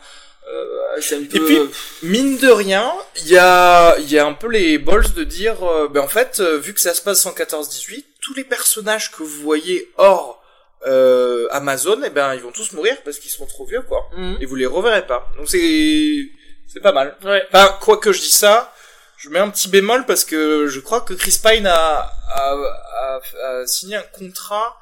Euh, 0.52 1.00
c'est 1.00 1.16
un 1.16 1.24
peu... 1.24 1.44
puis, 1.44 1.58
Mine 2.02 2.38
de 2.38 2.48
rien, 2.48 2.92
il 3.22 3.28
y 3.28 3.38
a, 3.38 3.96
il 3.98 4.10
y 4.10 4.18
a 4.18 4.26
un 4.26 4.32
peu 4.32 4.48
les 4.48 4.78
balls 4.78 5.12
de 5.14 5.24
dire, 5.24 5.62
euh, 5.62 5.88
ben 5.88 6.00
en 6.00 6.08
fait, 6.08 6.40
euh, 6.40 6.58
vu 6.58 6.74
que 6.74 6.80
ça 6.80 6.94
se 6.94 7.02
passe 7.02 7.24
en 7.26 7.32
14-18, 7.32 8.04
tous 8.20 8.34
les 8.34 8.44
personnages 8.44 9.10
que 9.12 9.22
vous 9.22 9.42
voyez 9.42 9.90
hors 9.96 10.42
euh, 10.86 11.46
Amazon, 11.50 12.00
eh 12.04 12.10
ben 12.10 12.34
ils 12.34 12.40
vont 12.40 12.52
tous 12.52 12.72
mourir 12.72 12.96
parce 13.04 13.18
qu'ils 13.18 13.30
sont 13.30 13.46
trop 13.46 13.66
vieux, 13.66 13.82
quoi. 13.82 14.08
Mhm. 14.16 14.38
Et 14.40 14.46
vous 14.46 14.56
les 14.56 14.66
reverrez 14.66 15.06
pas. 15.06 15.30
Donc 15.36 15.48
c'est, 15.48 16.30
c'est 16.66 16.80
pas 16.80 16.92
mal. 16.92 17.16
Ouais. 17.24 17.46
Enfin, 17.52 17.76
quoi 17.80 17.98
que 17.98 18.12
je 18.12 18.20
dis 18.20 18.30
ça, 18.30 18.72
je 19.16 19.28
mets 19.28 19.38
un 19.38 19.50
petit 19.50 19.68
bémol 19.68 20.06
parce 20.06 20.24
que 20.24 20.66
je 20.66 20.80
crois 20.80 21.02
que 21.02 21.14
Chris 21.14 21.38
Pine 21.44 21.66
a, 21.66 22.10
a, 22.30 22.56
a, 23.02 23.20
a 23.44 23.66
signé 23.66 23.96
un 23.96 24.04
contrat 24.18 24.79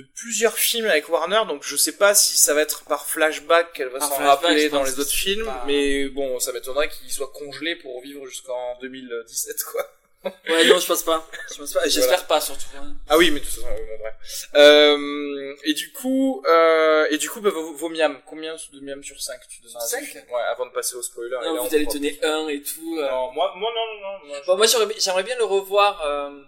de 0.00 0.06
plusieurs 0.14 0.56
films 0.58 0.86
avec 0.86 1.08
Warner, 1.08 1.42
donc 1.48 1.62
je 1.64 1.76
sais 1.76 1.92
pas 1.96 2.14
si 2.14 2.36
ça 2.36 2.54
va 2.54 2.62
être 2.62 2.84
par 2.84 3.06
flashback 3.06 3.72
qu'elle 3.72 3.88
va 3.88 4.00
s'en 4.00 4.16
rappeler 4.16 4.68
dans 4.68 4.82
les 4.84 4.98
autres 5.00 5.10
films, 5.10 5.44
pas- 5.46 5.64
mais 5.66 6.08
bon, 6.08 6.38
ça 6.40 6.52
m'étonnerait 6.52 6.88
qu'il 6.88 7.10
soit 7.12 7.32
congelé 7.34 7.76
pour 7.76 8.00
vivre 8.02 8.26
jusqu'en 8.26 8.78
2017, 8.80 9.64
quoi. 9.64 9.86
Ouais, 10.48 10.64
non, 10.66 10.78
je 10.80 10.86
pense 10.86 11.04
pas. 11.04 11.24
Je 11.52 11.58
pense 11.58 11.72
pas. 11.72 11.86
J'espère 11.88 12.26
pas, 12.26 12.40
surtout. 12.40 12.66
hein. 12.76 12.96
Ah 13.08 13.16
oui, 13.16 13.30
mais 13.30 13.38
de 13.38 13.44
toute 13.44 13.54
façon, 13.54 13.68
bon, 13.68 13.98
bref. 14.00 14.14
Euh, 14.56 15.54
et 15.62 15.74
du 15.74 15.92
coup, 15.92 16.42
euh, 16.46 17.06
et 17.10 17.18
du 17.18 17.30
coup, 17.30 17.40
bah, 17.40 17.50
vos, 17.50 17.72
vos 17.74 17.88
miams, 17.88 18.20
combien 18.26 18.56
de 18.72 18.80
miams 18.80 19.02
sur 19.04 19.20
5 19.22 19.40
tu 19.48 19.62
Cinq 19.68 20.02
film 20.04 20.24
Ouais, 20.32 20.42
avant 20.50 20.66
de 20.66 20.72
passer 20.72 20.96
au 20.96 21.02
spoiler. 21.02 21.28
et 21.30 21.44
là, 21.44 21.52
Non, 21.52 21.60
on 21.60 21.64
vous 21.68 21.74
allez 21.74 21.86
donner 21.86 22.18
un 22.24 22.48
et 22.48 22.60
tout. 22.62 22.98
euh. 22.98 23.08
Non, 23.08 23.30
moi, 23.32 23.52
moi, 23.56 23.70
non, 23.72 23.94
non, 23.94 24.00
non. 24.18 24.26
moi, 24.26 24.36
Bon, 24.48 24.56
moi, 24.56 24.66
j'aimerais 24.98 25.22
bien 25.22 25.36
le 25.38 25.44
revoir, 25.44 26.04
euh, 26.04 26.42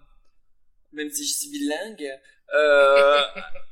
même 0.92 1.10
si 1.10 1.24
je 1.24 1.32
suis 1.32 1.50
bilingue, 1.50 2.10
euh, 2.54 3.22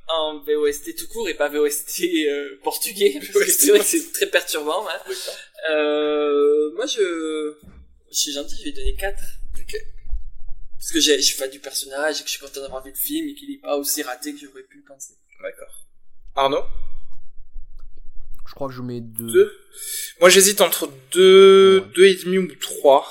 en 0.08 0.38
VOST 0.40 0.94
tout 0.96 1.08
court 1.08 1.28
et 1.28 1.34
pas 1.34 1.48
VOST 1.48 2.00
euh, 2.28 2.58
portugais, 2.62 3.14
parce 3.18 3.28
que 3.32 3.50
c'est 3.50 3.70
vrai 3.70 3.78
que 3.80 3.84
c'est 3.84 4.12
très 4.12 4.26
perturbant. 4.26 4.86
Hein. 4.88 5.12
Euh, 5.70 6.70
moi, 6.74 6.86
je, 6.86 7.54
je 8.10 8.16
suis 8.16 8.32
gentil, 8.32 8.56
je 8.58 8.64
vais 8.64 8.72
donner 8.72 8.94
4. 8.96 9.16
Ok. 9.58 9.76
Parce 10.78 10.92
que 10.92 11.00
j'ai- 11.00 11.16
je 11.18 11.22
suis 11.26 11.36
fan 11.36 11.50
du 11.50 11.58
personnage 11.58 12.20
et 12.20 12.22
que 12.22 12.28
je 12.28 12.34
suis 12.36 12.40
content 12.40 12.60
d'avoir 12.60 12.82
vu 12.84 12.90
le 12.90 12.96
film 12.96 13.28
et 13.28 13.34
qu'il 13.34 13.50
est 13.52 13.60
pas 13.60 13.76
aussi 13.76 14.02
raté 14.02 14.32
que 14.32 14.38
j'aurais 14.40 14.62
pu 14.62 14.78
le 14.78 14.84
penser. 14.84 15.14
D'accord. 15.42 15.84
Arnaud 16.36 16.64
Je 18.48 18.54
crois 18.54 18.68
que 18.68 18.74
je 18.74 18.82
mets 18.82 19.00
deux. 19.00 19.32
Deux 19.32 19.58
Moi, 20.20 20.30
j'hésite 20.30 20.60
entre 20.60 20.88
deux, 21.12 21.80
Ouais. 21.80 21.92
deux 21.94 22.04
et 22.06 22.14
demi 22.14 22.38
ou 22.38 22.54
trois. 22.56 23.06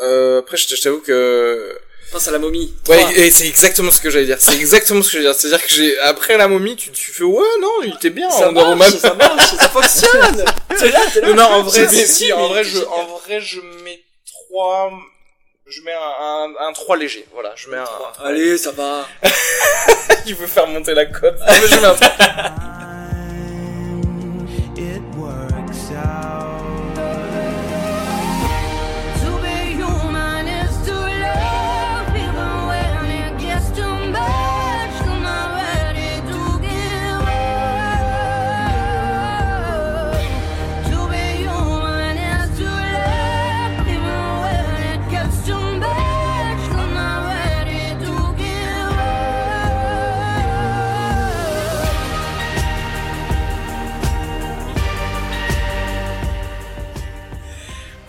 Euh, 0.00 0.40
après, 0.40 0.56
je 0.56 0.74
je 0.74 0.80
t'avoue 0.82 1.00
que... 1.00 1.78
Pense 2.12 2.28
à 2.28 2.30
la 2.30 2.38
momie. 2.38 2.74
Ouais, 2.88 3.02
et 3.16 3.30
c'est 3.30 3.46
exactement 3.48 3.90
ce 3.90 3.98
que 3.98 4.10
j'allais 4.10 4.26
dire. 4.26 4.36
C'est 4.38 4.54
exactement 4.54 5.02
ce 5.02 5.06
que 5.08 5.12
j'allais 5.14 5.24
dire. 5.30 5.34
C'est-à-dire 5.34 5.66
que 5.66 5.72
j'ai, 5.74 5.98
après 6.00 6.36
la 6.36 6.46
momie, 6.46 6.76
tu, 6.76 6.90
tu 6.90 7.10
fais, 7.10 7.24
ouais, 7.24 7.42
non, 7.60 7.70
il 7.84 7.94
était 7.94 8.10
bien, 8.10 8.28
ça 8.30 8.48
Woman. 8.52 8.76
marche, 8.76 8.96
ça 8.98 9.14
marche, 9.14 9.56
ça 9.58 9.68
fonctionne. 9.70 10.44
T'es 10.78 10.90
là, 10.90 11.00
t'es 11.10 11.20
là. 11.22 11.28
Non, 11.28 11.34
non, 11.36 11.44
en 11.44 11.62
vrai, 11.62 11.88
si, 11.88 12.30
en 12.34 12.48
vrai, 12.48 12.64
je, 12.64 12.78
en 12.84 13.06
vrai, 13.16 13.40
je 13.40 13.60
mets 13.82 14.02
trois, 14.26 14.90
je 15.66 15.80
mets 15.80 15.92
un, 15.94 16.24
un, 16.60 16.68
un 16.68 16.72
3 16.74 16.98
léger. 16.98 17.26
Voilà, 17.32 17.54
je 17.56 17.70
mets 17.70 17.78
un, 17.78 17.84
un 17.84 18.24
Allez, 18.26 18.58
ça 18.58 18.72
va. 18.72 19.08
il 20.26 20.34
veut 20.34 20.46
faire 20.46 20.66
monter 20.66 20.92
la 20.92 21.06
cote. 21.06 21.38
Ah, 21.46 21.54
mais 21.62 21.66
je 21.66 21.76
mets 21.76 21.86
un 21.86 21.94
3. 21.94 22.08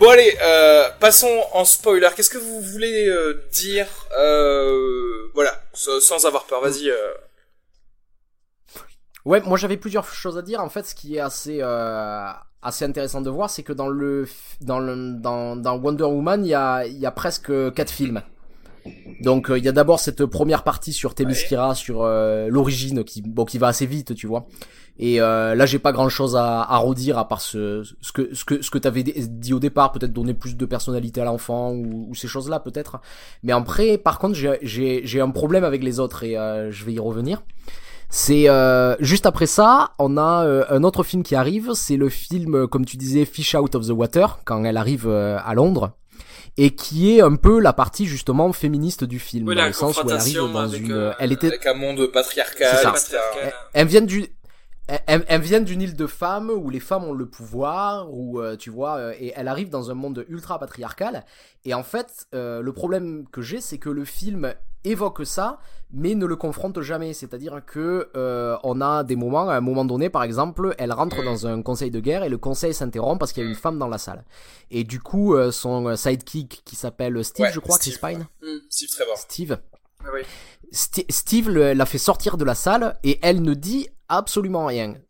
Bon 0.04 0.10
allez, 0.10 0.38
euh, 0.44 0.90
passons 1.00 1.32
en 1.54 1.64
spoiler. 1.64 2.10
Qu'est-ce 2.14 2.30
que 2.30 2.38
vous 2.38 2.60
voulez 2.60 3.08
euh, 3.08 3.42
dire 3.54 3.88
euh, 4.20 5.30
Voilà, 5.34 5.54
sans 5.72 6.26
avoir 6.26 6.44
peur. 6.44 6.60
Vas-y. 6.60 6.92
Ouais, 9.24 9.40
moi 9.46 9.58
j'avais 9.58 9.78
plusieurs 9.78 10.06
choses 10.06 10.38
à 10.38 10.42
dire. 10.42 10.60
En 10.60 10.68
fait, 10.68 10.84
ce 10.84 10.94
qui 10.94 11.16
est 11.16 11.22
assez 11.22 11.62
assez 12.62 12.84
intéressant 12.84 13.22
de 13.22 13.30
voir, 13.30 13.50
c'est 13.50 13.64
que 13.64 13.72
dans 13.72 13.88
le 13.88 14.28
dans 14.60 14.80
le 14.80 15.14
dans, 15.14 15.56
dans 15.56 15.78
Wonder 15.78 16.04
Woman, 16.04 16.44
il 16.44 16.50
y 16.50 16.54
a 16.54 16.86
y 16.86 17.06
a 17.06 17.12
presque 17.12 17.74
quatre 17.74 17.92
films. 17.92 18.24
Donc 19.22 19.50
il 19.56 19.64
y 19.64 19.70
a 19.70 19.72
d'abord 19.72 20.02
cette 20.02 20.26
première 20.26 20.64
partie 20.64 20.92
sur 20.92 21.16
Themyscira, 21.16 21.76
sur 21.76 22.04
euh, 22.04 22.48
l'origine, 22.50 23.06
qui 23.06 23.22
bon 23.22 23.46
qui 23.46 23.58
va 23.58 23.68
assez 23.68 23.86
vite, 23.86 24.16
tu 24.16 24.28
vois. 24.28 24.48
Et 25.00 25.20
euh, 25.20 25.56
là 25.56 25.66
j'ai 25.66 25.80
pas 25.80 25.92
grand 25.92 26.08
chose 26.10 26.36
à, 26.36 26.62
à 26.62 26.78
redire 26.78 27.18
à 27.18 27.28
part 27.28 27.42
ce, 27.42 27.84
ce 28.02 28.12
que 28.12 28.34
ce 28.36 28.46
que 28.46 28.62
ce 28.62 28.70
que 28.70 28.78
t'avais 28.78 29.02
dit 29.04 29.54
au 29.54 29.60
départ, 29.60 29.92
peut-être 29.92 30.14
donner 30.14 30.36
plus 30.36 30.56
de 30.56 30.66
personnalité 30.66 31.20
à 31.22 31.26
l'enfant 31.26 31.72
ou, 31.72 32.08
ou 32.10 32.16
ces 32.16 32.28
choses-là 32.28 32.60
peut-être. 32.60 33.02
Mais 33.42 33.54
après, 33.54 33.98
par 33.98 34.20
contre, 34.20 34.36
j'ai 34.36 35.22
un 35.22 35.30
problème 35.32 35.64
avec 35.64 35.84
les 35.84 36.00
autres 36.00 36.24
et 36.24 36.38
euh, 36.38 36.72
je 36.72 36.86
vais 36.86 36.94
y 36.94 37.00
revenir. 37.00 37.42
C'est 38.16 38.48
euh, 38.48 38.96
juste 39.00 39.26
après 39.26 39.48
ça, 39.48 39.94
on 39.98 40.18
a 40.18 40.46
euh, 40.46 40.66
un 40.70 40.84
autre 40.84 41.02
film 41.02 41.24
qui 41.24 41.34
arrive, 41.34 41.74
c'est 41.74 41.98
le 41.98 42.10
film, 42.10 42.68
comme 42.68 42.86
tu 42.86 42.96
disais, 42.96 43.26
Fish 43.26 43.56
Out 43.56 43.74
of 43.74 43.88
the 43.88 43.92
Water, 43.92 44.38
quand 44.46 44.64
elle 44.66 44.78
arrive 44.78 45.08
euh, 45.08 45.40
à 45.44 45.56
Londres, 45.56 45.94
et 46.56 46.76
qui 46.76 47.18
est 47.18 47.22
un 47.22 47.36
peu 47.36 47.60
la 47.60 47.74
partie 47.74 48.06
justement 48.06 48.54
féministe 48.54 49.04
du 49.04 49.18
film, 49.18 49.48
Oui, 49.48 49.56
dans 49.56 49.66
le 49.66 49.74
sens 49.74 49.98
où 49.98 50.08
elle 50.08 50.14
arrive 50.14 50.36
dans 50.38 50.58
avec, 50.58 50.82
une, 50.82 50.92
euh, 50.92 51.12
elle 51.18 51.32
était, 51.32 51.48
Avec 51.48 51.66
un 51.66 51.74
monde 51.74 52.06
patriarcal. 52.14 52.84
Patriarcal. 52.84 53.52
elles 53.74 53.88
viennent 53.88 54.06
du 54.06 54.28
elles- 54.88 55.24
elles, 55.28 55.42
viennent 55.42 55.64
d'une 55.66 55.82
île 55.82 55.96
de 55.96 56.08
femmes 56.08 56.50
où 56.50 56.70
les 56.70 56.80
femmes 56.80 57.06
ont 57.06 57.14
le 57.14 57.26
pouvoir, 57.26 58.12
où 58.14 58.40
euh, 58.42 58.56
tu 58.58 58.70
vois, 58.70 58.98
euh, 58.98 59.14
et 59.20 59.34
elle 59.36 59.48
arrive 59.48 59.70
dans 59.70 59.90
un 59.92 59.94
monde 59.94 60.26
ultra 60.28 60.60
patriarcal. 60.60 61.26
Et 61.66 61.74
en 61.74 61.84
fait, 61.84 62.28
euh, 62.36 62.62
le 62.62 62.74
problème 62.74 63.26
que 63.32 63.42
j'ai, 63.42 63.62
c'est 63.62 63.78
que 63.78 63.90
le 63.90 64.04
film 64.06 64.54
évoque 64.84 65.26
ça, 65.26 65.60
mais 65.94 66.14
ne 66.16 66.26
le 66.26 66.36
confronte 66.36 66.82
jamais. 66.82 67.14
C'est-à-dire 67.14 67.62
que 67.66 68.10
euh, 68.18 68.58
on 68.64 68.82
a 68.82 69.06
des 69.06 69.16
moments, 69.16 69.48
à 69.50 69.56
un 69.56 69.62
moment 69.62 69.86
donné, 69.86 70.10
par 70.10 70.24
exemple, 70.24 70.76
elle 70.78 70.92
rentre 70.92 71.24
dans 71.24 71.48
un 71.48 71.62
conseil 71.62 71.90
de 71.90 72.02
guerre 72.02 72.24
et 72.26 72.30
le 72.30 72.38
conseil 72.38 72.74
s'interrompt 72.74 73.18
parce 73.18 73.32
qu'il 73.32 73.44
y 73.44 73.46
a 73.46 73.50
une 73.50 73.56
femme 73.56 73.80
dans 73.80 73.88
la 73.88 73.98
salle. 73.98 74.26
Et 74.72 74.84
du 74.84 75.00
coup, 75.00 75.36
son 75.52 75.96
sidekick 75.96 76.64
qui 76.66 76.76
s'appelle 76.76 77.24
Steve, 77.24 77.46
Ouais, 77.46 77.52
je 77.54 77.60
crois, 77.62 77.78
Steve, 77.78 77.98
Chris 77.98 78.16
Pine, 78.16 78.28
Hmm. 78.42 78.58
Steve 78.70 78.90
Trevor. 78.90 79.18
Steve. 79.18 79.58
Oui. 80.14 80.22
Steve 80.74 81.50
l'a 81.50 81.86
fait 81.86 81.98
sortir 81.98 82.36
de 82.36 82.44
la 82.44 82.56
salle 82.56 82.98
et 83.04 83.20
elle 83.22 83.42
ne 83.42 83.54
dit 83.54 83.88
absolument 84.10 84.66
rien. 84.68 85.02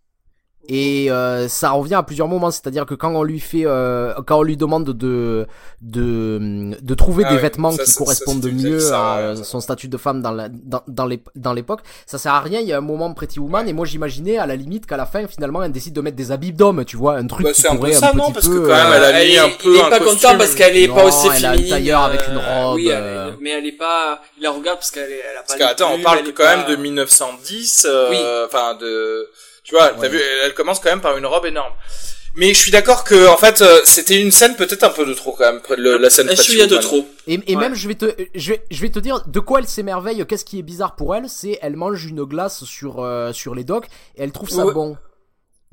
Et 0.69 1.11
euh, 1.11 1.49
ça 1.49 1.71
revient 1.71 1.95
à 1.95 2.03
plusieurs 2.03 2.29
moments, 2.29 2.49
c'est-à-dire 2.49 2.85
que 2.85 2.93
quand 2.95 3.13
on 3.13 3.23
lui 3.23 3.41
fait, 3.41 3.63
euh, 3.65 4.13
quand 4.25 4.39
on 4.39 4.43
lui 4.43 4.55
demande 4.55 4.85
de 4.91 5.45
de 5.81 6.71
de 6.81 6.93
trouver 6.95 7.23
Ah 7.25 7.31
des 7.31 7.35
ouais, 7.35 7.41
vêtements 7.41 7.71
ça, 7.71 7.83
qui 7.83 7.91
ça, 7.91 7.97
correspondent 7.97 8.43
ça, 8.43 8.49
mieux 8.49 8.79
ça, 8.79 9.13
à 9.15 9.35
son 9.35 9.59
statut 9.59 9.89
de 9.89 9.97
femme 9.97 10.21
dans 10.21 10.31
la 10.31 10.47
dans 10.49 10.81
dans 10.87 11.05
l'ép- 11.05 11.29
dans 11.35 11.51
l'époque, 11.53 11.81
ça 12.05 12.17
sert 12.17 12.33
à 12.33 12.39
rien. 12.39 12.61
Il 12.61 12.67
y 12.67 12.71
a 12.73 12.77
un 12.77 12.81
moment 12.81 13.13
Pretty 13.13 13.39
Woman 13.39 13.67
et 13.67 13.73
moi 13.73 13.85
j'imaginais 13.85 14.37
à 14.37 14.45
la 14.45 14.55
limite 14.55 14.85
qu'à 14.85 14.95
la 14.95 15.05
fin 15.05 15.27
finalement 15.27 15.61
elle 15.63 15.71
décide 15.73 15.93
de 15.93 16.01
mettre 16.01 16.15
des 16.15 16.31
habits 16.31 16.53
d'homme, 16.53 16.85
tu 16.85 16.95
vois, 16.95 17.15
un 17.17 17.27
truc 17.27 17.45
Bah, 17.45 17.51
qui 17.51 17.61
c'est 17.61 17.67
un 17.67 17.71
peu 17.71 17.77
pourrait 17.79 17.93
ça, 17.93 18.11
un 18.11 18.13
non 18.13 18.25
petit 18.31 18.33
Parce 18.33 18.47
que 18.47 18.51
peu, 18.53 18.61
quand 18.61 18.67
même, 18.73 18.91
euh, 18.93 18.95
elle 19.09 19.15
a 19.15 19.19
mis 19.25 19.31
est- 19.33 19.39
un 19.39 19.49
peu 19.49 19.73
il 19.73 19.77
est 19.77 19.81
un 19.83 19.89
pas 19.89 19.99
content 19.99 20.37
parce 20.37 20.55
qu'elle 20.55 20.77
est 20.77 20.87
pas 20.87 21.03
aussi 21.05 21.27
elle 21.35 21.45
a 21.45 21.49
un 21.49 21.51
féminine. 21.53 21.69
tailleur 21.71 22.01
avec 22.03 22.21
une 22.27 22.37
euh, 22.37 22.63
robe, 22.67 22.75
Oui, 22.75 22.87
elle 22.87 22.97
euh. 23.03 23.29
est- 23.31 23.37
mais 23.41 23.49
elle 23.49 23.65
est 23.65 23.71
pas. 23.77 24.21
Il 24.37 24.43
la 24.43 24.51
regarde 24.51 24.77
parce 24.77 24.91
qu'elle 24.91 25.11
est, 25.11 25.21
elle 25.29 25.37
a 25.37 25.41
pas. 25.41 25.45
Parce 25.47 25.59
que, 25.59 25.63
les 25.65 25.69
attends, 25.69 25.91
on 25.93 25.99
parle 26.01 26.19
elle 26.25 26.33
quand 26.33 26.45
même 26.45 26.65
de 26.69 26.75
1910, 26.81 27.85
euh, 27.89 28.09
Oui. 28.11 28.17
enfin 28.45 28.75
de, 28.75 29.27
tu 29.63 29.75
vois, 29.75 29.89
t'as 29.99 30.07
vu, 30.07 30.17
elle, 30.19 30.39
elle 30.45 30.53
commence 30.53 30.79
quand 30.79 30.89
même 30.89 31.01
par 31.01 31.17
une 31.17 31.25
robe 31.25 31.45
énorme. 31.45 31.73
Mais 32.35 32.51
je 32.51 32.57
suis 32.57 32.71
d'accord 32.71 33.03
que, 33.03 33.27
en 33.27 33.37
fait, 33.37 33.61
euh, 33.61 33.79
c'était 33.85 34.19
une 34.19 34.31
scène 34.31 34.55
peut-être 34.55 34.83
un 34.83 34.89
peu 34.89 35.05
de 35.05 35.13
trop 35.13 35.33
quand 35.33 35.51
même, 35.51 35.61
près 35.61 35.75
de 35.75 35.83
le- 35.83 35.97
la 35.97 36.09
scène 36.09 36.25
de 36.27 36.77
trop. 36.77 37.07
Et, 37.27 37.39
et 37.45 37.55
Ouais. 37.55 37.61
même, 37.61 37.75
je 37.75 37.87
vais 37.87 37.93
te, 37.93 38.05
je 38.33 38.53
vais, 38.53 38.63
je 38.71 38.81
vais 38.81 38.89
te 38.89 38.97
dire 38.97 39.23
de 39.27 39.39
quoi 39.39 39.59
elle 39.59 39.67
s'émerveille. 39.67 40.25
Qu'est-ce 40.27 40.43
qui 40.43 40.57
est 40.57 40.63
bizarre 40.63 40.95
pour 40.95 41.15
elle, 41.15 41.29
c'est 41.29 41.59
elle 41.61 41.75
mange 41.75 42.05
une 42.05 42.23
glace 42.23 42.63
sur 42.63 43.03
euh, 43.03 43.33
sur 43.33 43.53
les 43.53 43.63
docks 43.63 43.85
et 44.17 44.23
elle 44.23 44.31
trouve 44.31 44.49
ça 44.49 44.65
Ouais. 44.65 44.73
bon. 44.73 44.97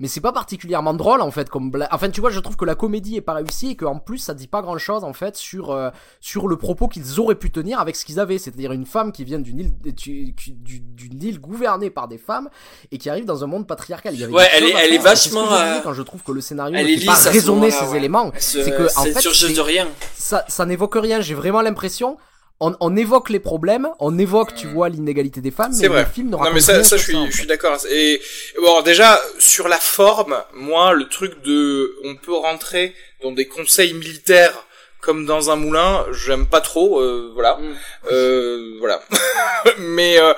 Mais 0.00 0.08
c'est 0.08 0.20
pas 0.22 0.32
particulièrement 0.32 0.94
drôle 0.94 1.20
en 1.20 1.30
fait 1.30 1.48
comme 1.50 1.70
bla- 1.70 1.86
enfin 1.92 2.08
tu 2.10 2.20
vois 2.20 2.30
je 2.30 2.40
trouve 2.40 2.56
que 2.56 2.64
la 2.64 2.74
comédie 2.74 3.16
est 3.16 3.20
pas 3.20 3.34
réussie 3.34 3.70
et 3.72 3.76
qu'en 3.76 3.98
plus 3.98 4.18
ça 4.18 4.34
dit 4.34 4.46
pas 4.48 4.62
grand 4.62 4.78
chose 4.78 5.04
en 5.04 5.12
fait 5.12 5.36
sur 5.36 5.70
euh, 5.70 5.90
sur 6.20 6.48
le 6.48 6.56
propos 6.56 6.88
qu'ils 6.88 7.20
auraient 7.20 7.34
pu 7.34 7.50
tenir 7.50 7.78
avec 7.80 7.94
ce 7.96 8.04
qu'ils 8.06 8.18
avaient 8.18 8.38
c'est-à-dire 8.38 8.72
une 8.72 8.86
femme 8.86 9.12
qui 9.12 9.24
vient 9.24 9.38
d'une 9.38 9.60
île 9.60 9.72
d'une 9.84 11.22
île 11.22 11.40
gouvernée 11.40 11.90
par 11.90 12.08
des 12.08 12.18
femmes 12.18 12.48
et 12.90 12.98
qui 12.98 13.10
arrive 13.10 13.24
dans 13.26 13.44
un 13.44 13.46
monde 13.46 13.66
patriarcal 13.66 14.14
Il 14.14 14.20
y 14.20 14.24
avait 14.24 14.32
Ouais, 14.32 14.48
elle 14.54 14.64
est- 14.64 14.72
elle 14.74 14.92
est 14.94 14.98
vachement, 14.98 15.52
euh, 15.52 15.80
quand 15.82 15.92
je 15.92 16.02
trouve 16.02 16.22
que 16.22 16.32
le 16.32 16.40
scénario 16.40 16.76
elle 16.76 16.86
ne 16.86 16.90
est 16.92 16.96
fait 16.98 17.06
pas 17.06 17.14
raisonner 17.14 17.70
ces 17.70 17.84
ouais. 17.86 17.96
éléments 17.98 18.32
C'est 18.38 18.70
que 18.70 18.86
en 18.98 19.04
fait 19.04 19.52
de 19.54 19.60
rien. 19.60 19.86
ça, 20.14 20.44
ça 20.48 20.64
n'évoque 20.66 20.94
rien. 20.96 21.20
J'ai 21.20 21.34
vraiment 21.34 21.60
l'impression. 21.62 22.16
On, 22.60 22.76
on 22.80 22.94
évoque 22.96 23.30
les 23.30 23.40
problèmes, 23.40 23.88
on 24.00 24.18
évoque, 24.18 24.54
tu 24.54 24.66
vois, 24.66 24.90
l'inégalité 24.90 25.40
des 25.40 25.50
femmes, 25.50 25.72
mais 25.80 25.88
vrai. 25.88 26.04
le 26.04 26.10
film 26.10 26.26
ne 26.26 26.32
Non 26.32 26.38
raconte 26.38 26.54
mais 26.54 26.60
ça, 26.60 26.84
ça 26.84 26.98
je 26.98 27.02
suis, 27.04 27.26
je 27.30 27.36
suis 27.38 27.46
d'accord. 27.46 27.78
Et 27.90 28.20
bon, 28.60 28.82
déjà 28.82 29.18
sur 29.38 29.66
la 29.66 29.78
forme, 29.78 30.36
moi 30.54 30.92
le 30.92 31.08
truc 31.08 31.42
de, 31.42 31.96
on 32.04 32.16
peut 32.16 32.34
rentrer 32.34 32.94
dans 33.22 33.32
des 33.32 33.46
conseils 33.46 33.94
militaires 33.94 34.66
comme 35.00 35.24
dans 35.26 35.50
un 35.50 35.56
moulin, 35.56 36.06
j'aime 36.12 36.46
pas 36.46 36.60
trop. 36.60 37.00
euh, 37.00 37.30
voilà, 37.34 37.56
Mm. 37.56 37.74
euh, 38.12 38.76
voilà. 38.78 39.02
mais 39.78 40.18
euh, 40.18 40.34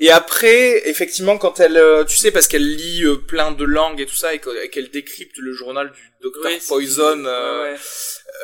et 0.00 0.10
après, 0.10 0.88
effectivement, 0.88 1.38
quand 1.38 1.60
elle, 1.60 1.76
euh, 1.76 2.04
tu 2.04 2.16
sais, 2.16 2.30
parce 2.30 2.48
qu'elle 2.48 2.74
lit 2.76 3.04
euh, 3.04 3.16
plein 3.16 3.50
de 3.52 3.64
langues 3.64 4.00
et 4.00 4.06
tout 4.06 4.14
ça, 4.16 4.34
et 4.34 4.38
que- 4.38 4.62
et 4.64 4.68
qu'elle 4.70 4.90
décrypte 4.90 5.36
le 5.38 5.52
journal 5.52 5.90
du 5.92 6.12
docteur 6.22 6.42
Oui, 6.52 6.58
Poison. 6.66 7.24
euh, 7.26 7.72
Ouais, 7.72 7.78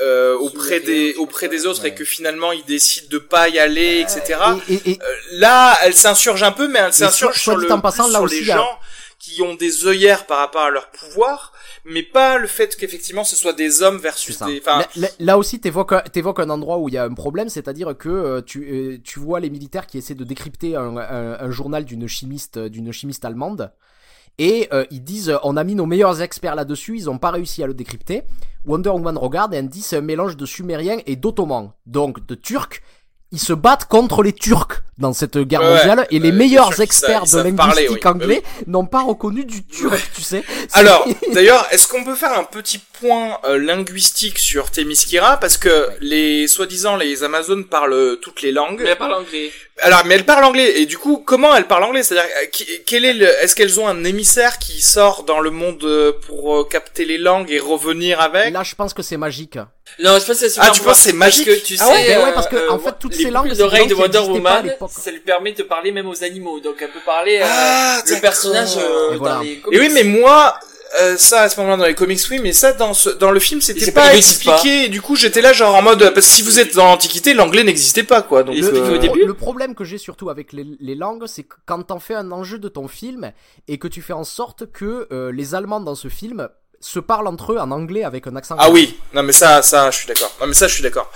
euh, 0.02 0.34
auprès 0.38 0.80
des 0.80 1.14
auprès 1.16 1.48
des 1.48 1.66
autres 1.66 1.84
et 1.84 1.94
que 1.94 2.04
finalement 2.04 2.50
il 2.52 2.64
décide 2.64 3.08
de 3.10 3.18
pas 3.18 3.50
y 3.50 3.58
aller 3.58 4.00
etc 4.00 4.38
Et, 4.68 4.72
et- 4.74 4.90
et- 4.92 4.98
Euh, 5.02 5.14
là 5.32 5.76
elle 5.82 5.92
s'insurge 5.92 6.42
un 6.42 6.52
peu 6.52 6.66
mais 6.66 6.78
elle 6.78 6.94
s'insurge 6.94 7.38
sur 7.38 7.58
dit 7.58 7.66
le 7.66 7.72
en 7.72 7.80
passant, 7.80 8.04
plus 8.04 8.12
là 8.12 8.18
sur 8.18 8.24
aussi, 8.24 8.40
les 8.44 8.50
a- 8.52 8.56
gens 8.56 8.78
qui 9.18 9.42
ont 9.42 9.54
des 9.54 9.86
œillères 9.86 10.24
par 10.26 10.38
rapport 10.38 10.62
à 10.62 10.70
leur 10.70 10.90
pouvoir 10.90 11.52
mais 11.84 12.02
pas 12.02 12.38
le 12.38 12.46
fait 12.46 12.76
qu'effectivement 12.76 13.24
ce 13.24 13.34
soit 13.36 13.52
des 13.52 13.82
hommes 13.82 13.98
versus 13.98 14.38
des 14.46 14.60
enfin 14.60 14.84
Là, 15.18 15.38
aussi, 15.38 15.58
t'évoques, 15.60 15.92
un- 15.92 16.00
t'évoques 16.02 16.40
un 16.40 16.50
endroit 16.50 16.78
où 16.78 16.88
il 16.88 16.94
y 16.94 16.98
a 16.98 17.04
un 17.04 17.14
problème, 17.14 17.48
c'est-à-dire 17.48 17.96
que 17.96 18.08
euh, 18.08 18.40
tu, 18.42 18.62
euh, 18.70 18.98
tu 19.02 19.18
vois 19.18 19.40
les 19.40 19.50
militaires 19.50 19.86
qui 19.86 19.98
essaient 19.98 20.14
de 20.14 20.24
décrypter 20.24 20.76
un, 20.76 20.96
un- 20.96 21.38
un 21.40 21.50
journal 21.50 21.84
d'une 21.84 22.06
chimiste, 22.06 22.58
d'une 22.58 22.92
chimiste 22.92 23.24
allemande. 23.24 23.72
Et 24.38 24.68
euh, 24.72 24.86
ils 24.90 25.04
disent, 25.04 25.36
on 25.42 25.56
a 25.58 25.64
mis 25.64 25.74
nos 25.74 25.84
meilleurs 25.84 26.22
experts 26.22 26.54
là-dessus, 26.54 26.96
ils 26.96 27.10
ont 27.10 27.18
pas 27.18 27.30
réussi 27.30 27.62
à 27.62 27.66
le 27.66 27.74
décrypter. 27.74 28.22
Wonder 28.64 28.88
Woman 28.90 29.18
regarde 29.18 29.52
et 29.52 29.58
elle 29.58 29.68
dit, 29.68 29.82
c'est 29.82 29.96
un 29.98 30.00
mélange 30.02 30.36
de 30.38 30.46
sumériens 30.46 30.98
et 31.04 31.16
d'ottomans, 31.16 31.72
donc 31.86 32.24
de 32.26 32.34
turcs. 32.34 32.80
Ils 33.32 33.40
se 33.40 33.52
battent 33.54 33.86
contre 33.86 34.22
les 34.22 34.32
Turcs 34.34 34.82
dans 34.98 35.12
cette 35.14 35.38
guerre 35.38 35.62
Ouais, 35.62 35.68
mondiale 35.78 36.06
et 36.10 36.18
les 36.18 36.30
Euh, 36.30 36.34
meilleurs 36.34 36.80
experts 36.80 37.22
de 37.22 37.28
savent 37.28 37.54
parler, 37.54 37.82
linguistique 37.88 38.04
oui. 38.04 38.10
anglais 38.10 38.42
n'ont 38.66 38.84
pas 38.86 39.00
reconnu 39.02 39.44
du 39.44 39.64
turc, 39.64 39.98
tu 40.14 40.20
sais. 40.22 40.44
Alors 40.74 41.06
d'ailleurs 41.32 41.66
est-ce 41.72 41.88
qu'on 41.88 42.04
peut 42.04 42.14
faire 42.14 42.38
un 42.38 42.44
petit 42.44 42.78
point 43.00 43.38
euh, 43.44 43.58
linguistique 43.58 44.38
sur 44.38 44.70
Themyscira 44.70 45.38
parce 45.38 45.56
que 45.56 45.88
les 46.00 46.46
soi-disant 46.46 46.96
les 46.96 47.24
Amazones 47.24 47.64
parlent 47.64 48.18
toutes 48.20 48.42
les 48.42 48.52
langues 48.52 48.80
Mais 48.82 48.90
elle 48.90 48.98
parle 48.98 49.14
anglais. 49.14 49.50
Alors, 49.80 50.04
mais 50.04 50.14
elle 50.16 50.24
parle 50.26 50.44
anglais. 50.44 50.80
Et 50.80 50.86
du 50.86 50.98
coup, 50.98 51.22
comment 51.26 51.56
elle 51.56 51.66
parle 51.66 51.84
anglais? 51.84 52.02
C'est-à-dire, 52.02 52.28
euh, 52.42 52.46
quel 52.86 53.04
est 53.04 53.14
le, 53.14 53.26
est-ce 53.42 53.54
qu'elles 53.56 53.80
ont 53.80 53.88
un 53.88 54.04
émissaire 54.04 54.58
qui 54.58 54.80
sort 54.82 55.24
dans 55.24 55.40
le 55.40 55.50
monde 55.50 55.82
euh, 55.84 56.12
pour 56.26 56.56
euh, 56.56 56.64
capter 56.64 57.04
les 57.04 57.18
langues 57.18 57.50
et 57.50 57.58
revenir 57.58 58.20
avec? 58.20 58.52
Là, 58.52 58.62
je 58.62 58.74
pense 58.74 58.92
que 58.94 59.02
c'est 59.02 59.16
magique. 59.16 59.56
Non, 59.98 60.18
je 60.18 60.24
pense 60.26 60.40
que 60.40 60.48
c'est 60.48 60.60
Ah, 60.60 60.70
tu 60.72 60.80
penses 60.82 60.98
que 60.98 61.02
c'est 61.04 61.12
magique 61.12 61.46
Parce 61.46 61.58
que 61.60 61.64
tu 61.66 61.76
Ah 61.80 61.86
sais, 61.86 61.92
ouais, 61.92 62.06
ben 62.08 62.18
ouais, 62.24 62.30
euh, 62.30 62.32
parce 62.32 62.48
que, 62.48 62.70
en 62.70 62.78
fait, 62.78 62.94
toutes 63.00 63.16
les 63.16 63.24
ces 63.24 63.30
langues, 63.30 63.52
d'oreilles 63.54 63.86
de 63.88 63.94
Wonder 63.94 64.18
Woman, 64.18 64.74
ça 64.90 65.10
lui 65.10 65.20
permet 65.20 65.52
de 65.52 65.62
parler 65.62 65.90
même 65.90 66.08
aux 66.08 66.22
animaux. 66.22 66.60
Donc 66.60 66.76
elle 66.80 66.90
peut 66.90 67.00
parler 67.04 67.38
euh, 67.40 67.46
Ah, 67.46 68.02
le 68.06 68.20
personnage 68.20 68.76
euh, 68.76 69.08
Et 69.14 69.18
dans 69.18 69.18
voilà. 69.18 69.40
les 69.42 69.60
Et 69.72 69.80
oui, 69.80 69.90
mais 69.92 70.04
moi, 70.04 70.58
euh, 71.00 71.16
ça 71.16 71.42
à 71.42 71.48
ce 71.48 71.58
moment-là 71.60 71.76
dans 71.78 71.86
les 71.86 71.94
comics, 71.94 72.20
oui, 72.30 72.38
mais 72.42 72.52
ça 72.52 72.72
dans 72.72 72.92
ce, 72.94 73.08
dans 73.10 73.30
le 73.30 73.40
film, 73.40 73.60
c'était 73.60 73.90
pas 73.92 74.08
pas- 74.08 74.16
expliqué. 74.16 74.84
Et 74.84 74.88
du 74.88 75.00
coup, 75.00 75.16
j'étais 75.16 75.40
là 75.40 75.52
genre 75.52 75.74
en 75.74 75.82
mode, 75.82 75.98
parce 76.14 76.26
que 76.26 76.32
si 76.32 76.42
vous 76.42 76.58
êtes 76.58 76.74
dans 76.74 76.84
l'Antiquité, 76.86 77.34
l'anglais 77.34 77.64
n'existait 77.64 78.02
pas, 78.02 78.22
quoi. 78.22 78.42
Donc, 78.42 78.54
Il 78.56 78.64
Le, 78.64 78.76
euh, 78.76 78.94
au 78.94 78.98
début. 78.98 79.24
le 79.24 79.34
problème 79.34 79.74
que 79.74 79.84
j'ai 79.84 79.98
surtout 79.98 80.28
avec 80.30 80.52
les, 80.52 80.66
les 80.80 80.94
langues, 80.94 81.24
c'est 81.26 81.44
que 81.44 81.54
quand 81.66 81.82
t'en 81.82 81.98
fais 81.98 82.14
un 82.14 82.30
enjeu 82.32 82.58
de 82.58 82.68
ton 82.68 82.88
film 82.88 83.32
et 83.68 83.78
que 83.78 83.88
tu 83.88 84.02
fais 84.02 84.12
en 84.12 84.24
sorte 84.24 84.70
que 84.70 85.08
euh, 85.12 85.32
les 85.32 85.54
Allemands 85.54 85.80
dans 85.80 85.94
ce 85.94 86.08
film 86.08 86.48
se 86.80 86.98
parlent 86.98 87.28
entre 87.28 87.52
eux 87.52 87.58
en 87.58 87.70
anglais 87.70 88.02
avec 88.02 88.26
un 88.26 88.34
accent. 88.34 88.56
Ah 88.58 88.68
oui, 88.68 88.98
non 89.14 89.22
mais 89.22 89.32
ça, 89.32 89.62
ça, 89.62 89.90
je 89.92 89.98
suis 89.98 90.08
d'accord. 90.08 90.34
Non 90.40 90.48
mais 90.48 90.54
ça, 90.54 90.66
je 90.66 90.74
suis 90.74 90.82
d'accord. 90.82 91.08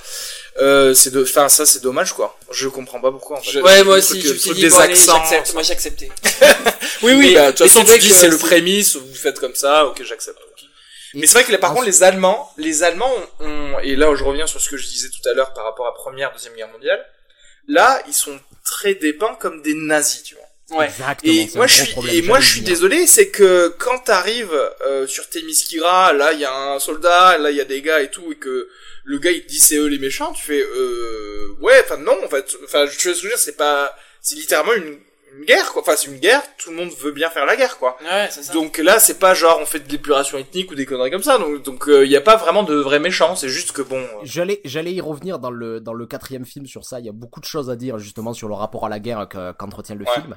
Euh, 0.63 0.95
c'est 0.95 1.11
de, 1.11 1.23
enfin 1.23 1.49
ça, 1.49 1.67
c'est 1.67 1.83
dommage 1.83 2.13
quoi. 2.13 2.39
Je 2.53 2.69
comprends 2.69 3.01
pas 3.01 3.11
pourquoi. 3.11 3.39
En 3.39 3.43
fait. 3.43 3.61
Ouais, 3.61 3.83
moi 3.83 3.97
aussi, 3.99 4.21
je 4.23 4.33
me 4.33 4.39
suis 4.39 4.55
dit, 4.55 4.61
des 4.63 4.69
bon, 4.71 4.79
allez, 4.79 4.93
accents. 4.95 5.17
j'accepte. 5.17 5.53
Moi, 5.55 5.63
j'ai 5.63 5.73
accepté. 5.73 6.11
Oui, 7.03 7.13
oui, 7.13 7.29
Mais- 7.29 7.35
bah, 7.35 7.47
de 7.47 7.51
toute 7.53 7.61
mais 7.61 7.69
façon, 7.69 7.81
c'est 7.81 7.85
tu 7.85 7.91
vrai 7.93 7.99
dis 7.99 8.09
que 8.09 8.15
c'est 8.15 8.29
le 8.29 8.39
prémisse, 8.39 8.97
vous 8.97 9.15
faites 9.15 9.39
comme 9.39 9.55
ça, 9.55 9.87
ok, 9.87 10.03
j'accepte. 10.05 10.39
Et 11.15 11.19
Mais 11.21 11.27
c'est 11.27 11.35
vrai 11.35 11.45
que 11.45 11.53
là, 11.53 11.59
par 11.59 11.71
contre, 11.71 11.83
ensuite- 11.83 11.95
les 12.01 12.03
Allemands, 12.03 12.53
les 12.59 12.83
Allemands 12.83 13.13
ont, 13.41 13.79
et 13.83 13.97
là, 13.97 14.15
je 14.15 14.25
reviens 14.25 14.47
sur 14.47 14.61
ce 14.61 14.69
que 14.69 14.77
je 14.77 14.87
disais 14.87 15.09
tout 15.09 15.27
à 15.29 15.33
l'heure 15.35 15.53
par 15.55 15.65
rapport 15.65 15.87
à 15.87 15.95
Première, 15.95 16.33
Deuxième 16.33 16.55
Guerre 16.55 16.69
mondiale. 16.69 17.05
Là, 17.69 18.03
ils 18.07 18.13
sont 18.15 18.39
très 18.65 18.95
dépeints 18.95 19.35
comme 19.41 19.63
des 19.63 19.75
nazis, 19.75 20.23
tu 20.25 20.35
vois. 20.35 20.79
Ouais. 20.79 20.87
Exactement. 20.87 21.33
Et 21.33 21.49
moi 21.55 21.67
je 21.69 21.75
suis 21.85 22.17
et 22.17 22.23
moi 22.23 22.41
je 22.41 22.49
suis 22.49 22.61
désolé, 22.63 23.07
c'est 23.07 23.29
que 23.29 23.69
quand 23.79 24.01
t'arrives 24.01 24.53
euh, 24.85 25.07
sur 25.07 25.29
Themyscira, 25.31 26.13
là 26.13 26.33
il 26.33 26.41
y 26.41 26.45
a 26.45 26.53
un 26.53 26.81
soldat, 26.81 27.39
là 27.39 27.53
il 27.53 27.57
y 27.57 27.61
a 27.61 27.65
des 27.65 27.81
gars 27.83 28.01
et 28.03 28.11
tout, 28.11 28.33
et 28.33 28.35
que 28.37 28.69
le 29.05 29.19
gars 29.21 29.31
il 29.31 29.45
te 29.45 29.49
dit 29.49 29.61
c'est 29.61 29.77
eux 29.77 29.87
les 29.87 30.01
méchants, 30.01 30.33
tu 30.33 30.43
fais 30.45 30.61
euh, 30.61 31.57
ouais, 31.61 31.81
enfin 31.85 31.99
non 31.99 32.19
en 32.25 32.29
fait, 32.29 32.57
enfin 32.65 32.85
je 32.87 33.09
veux 33.11 33.15
dire 33.29 33.39
c'est 33.39 33.57
pas, 33.57 33.97
c'est 34.21 34.35
littéralement 34.35 34.73
une 34.73 34.99
une 35.39 35.45
guerre, 35.45 35.73
quoi. 35.73 35.83
Enfin, 35.83 35.95
c'est 35.97 36.09
une 36.09 36.19
guerre, 36.19 36.43
tout 36.59 36.71
le 36.71 36.77
monde 36.77 36.91
veut 36.99 37.13
bien 37.13 37.29
faire 37.31 37.47
la 37.47 37.57
guerre, 37.57 37.79
quoi. 37.79 37.97
Ouais, 38.03 38.29
c'est 38.31 38.43
ça. 38.43 38.53
Donc 38.53 38.79
là, 38.79 38.99
c'est 38.99 39.19
pas 39.19 39.35
genre 39.35 39.59
on 39.61 39.67
fait 39.67 39.81
de 39.81 39.91
l'épuration 39.91 40.39
ethnique 40.39 40.71
ou 40.71 40.75
des 40.75 40.87
conneries 40.87 41.11
comme 41.11 41.23
ça. 41.23 41.39
Donc 41.39 41.63
donc 41.63 41.85
il 41.89 42.09
y 42.11 42.17
a 42.17 42.21
pas 42.21 42.37
vraiment 42.37 42.63
de 42.63 42.75
vrais 42.75 42.99
méchants. 43.01 43.37
C'est 43.37 43.49
juste 43.49 43.73
que 43.73 43.83
bon. 43.83 43.99
euh, 43.99 44.07
J'allais, 44.23 44.61
j'allais 44.65 44.93
y 44.93 45.01
revenir 45.01 45.39
dans 45.39 45.51
le 45.51 45.81
dans 45.81 45.93
le 45.95 46.07
quatrième 46.07 46.45
film 46.47 46.67
sur 46.67 46.85
ça. 46.85 47.01
Il 47.01 47.07
y 47.07 47.09
a 47.09 47.13
beaucoup 47.13 47.41
de 47.41 47.45
choses 47.47 47.71
à 47.71 47.77
dire 47.77 47.99
justement 47.99 48.33
sur 48.33 48.49
le 48.49 48.55
rapport 48.55 48.87
à 48.87 48.89
la 48.89 48.99
guerre 48.99 49.27
que- 49.29 49.53
qu'entretient 49.53 49.95
le 49.97 50.05
Ouais. 50.05 50.15
film. 50.15 50.37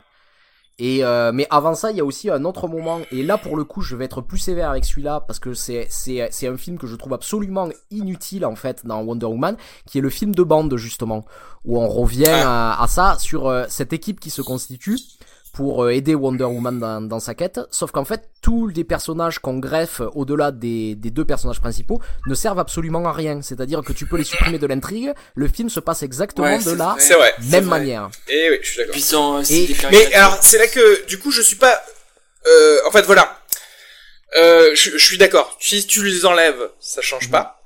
Et 0.80 1.04
euh, 1.04 1.32
mais 1.34 1.46
avant 1.50 1.76
ça, 1.76 1.92
il 1.92 1.98
y 1.98 2.00
a 2.00 2.06
aussi 2.06 2.30
un 2.30 2.46
autre 2.46 2.70
moment. 2.70 3.00
Et 3.12 3.22
là, 3.22 3.38
pour 3.38 3.58
le 3.58 3.66
coup, 3.66 3.82
je 3.82 3.98
vais 3.98 4.06
être 4.06 4.22
plus 4.22 4.38
sévère 4.38 4.70
avec 4.70 4.86
celui-là 4.86 5.20
parce 5.28 5.40
que 5.40 5.54
c'est 5.54 5.88
c'est 5.90 6.30
c'est 6.32 6.48
un 6.48 6.56
film 6.56 6.78
que 6.78 6.88
je 6.88 6.96
trouve 6.96 7.14
absolument 7.14 7.68
inutile 7.92 8.46
en 8.46 8.56
fait 8.56 8.86
dans 8.86 9.02
Wonder 9.04 9.26
Woman, 9.26 9.58
qui 9.86 9.98
est 9.98 10.02
le 10.02 10.10
film 10.10 10.34
de 10.34 10.44
bande 10.44 10.74
justement, 10.78 11.26
où 11.66 11.78
on 11.78 11.90
revient 11.90 12.28
à, 12.28 12.82
à 12.82 12.88
ça 12.88 13.18
sur 13.20 13.48
euh, 13.48 13.66
cette 13.68 13.92
équipe 13.92 14.22
qui 14.22 14.30
se 14.30 14.42
constitue 14.42 14.98
pour 15.60 15.84
euh, 15.84 15.90
aider 15.90 16.16
Wonder 16.16 16.46
Woman 16.46 16.80
dans, 16.80 17.02
dans 17.02 17.20
sa 17.20 17.34
quête. 17.36 17.60
Sauf 17.70 17.92
qu'en 17.92 18.06
fait, 18.06 18.30
tous 18.42 18.68
les 18.68 18.86
personnages 18.86 19.40
qu'on 19.40 19.58
greffe 19.60 20.00
au-delà 20.16 20.52
des, 20.52 20.96
des 20.96 21.10
deux 21.12 21.26
personnages 21.26 21.60
principaux 21.60 22.00
ne 22.28 22.34
servent 22.34 22.60
absolument 22.60 23.06
à 23.06 23.12
rien. 23.12 23.42
C'est-à-dire 23.42 23.82
que 23.82 23.92
tu 23.92 24.06
peux 24.06 24.16
les 24.16 24.24
supprimer 24.24 24.58
de 24.58 24.66
l'intrigue. 24.68 25.12
Le 25.36 25.50
film 25.50 25.70
se 25.70 25.82
passe 25.82 26.02
exactement 26.02 26.48
Ouais, 26.48 26.64
de 26.64 26.72
la 26.72 26.86
vrai. 26.94 27.02
C'est 27.02 27.14
vrai. 27.16 27.34
même 27.52 27.66
vrai. 27.66 27.80
manière. 27.82 28.10
Et 28.30 28.50
oui, 28.52 28.60
je 28.62 28.70
suis 28.70 28.78
d'accord. 28.78 28.96
Et- 29.50 29.76
Mais 29.92 30.14
alors, 30.14 30.38
c'est 30.40 30.60
là 30.60 30.68
que, 30.68 31.06
du 31.08 31.20
coup, 31.20 31.30
je 31.32 31.42
suis 31.42 31.58
pas. 31.58 31.78
Euh, 32.48 32.78
en 32.88 32.92
fait, 32.92 33.02
voilà. 33.02 33.38
Euh, 34.38 34.72
je, 34.76 34.92
je 34.92 35.06
suis 35.06 35.18
d'accord. 35.18 35.58
Si 35.60 35.86
tu 35.88 36.06
les 36.06 36.26
enlèves, 36.26 36.70
ça 36.80 37.02
change 37.02 37.30
pas. 37.30 37.59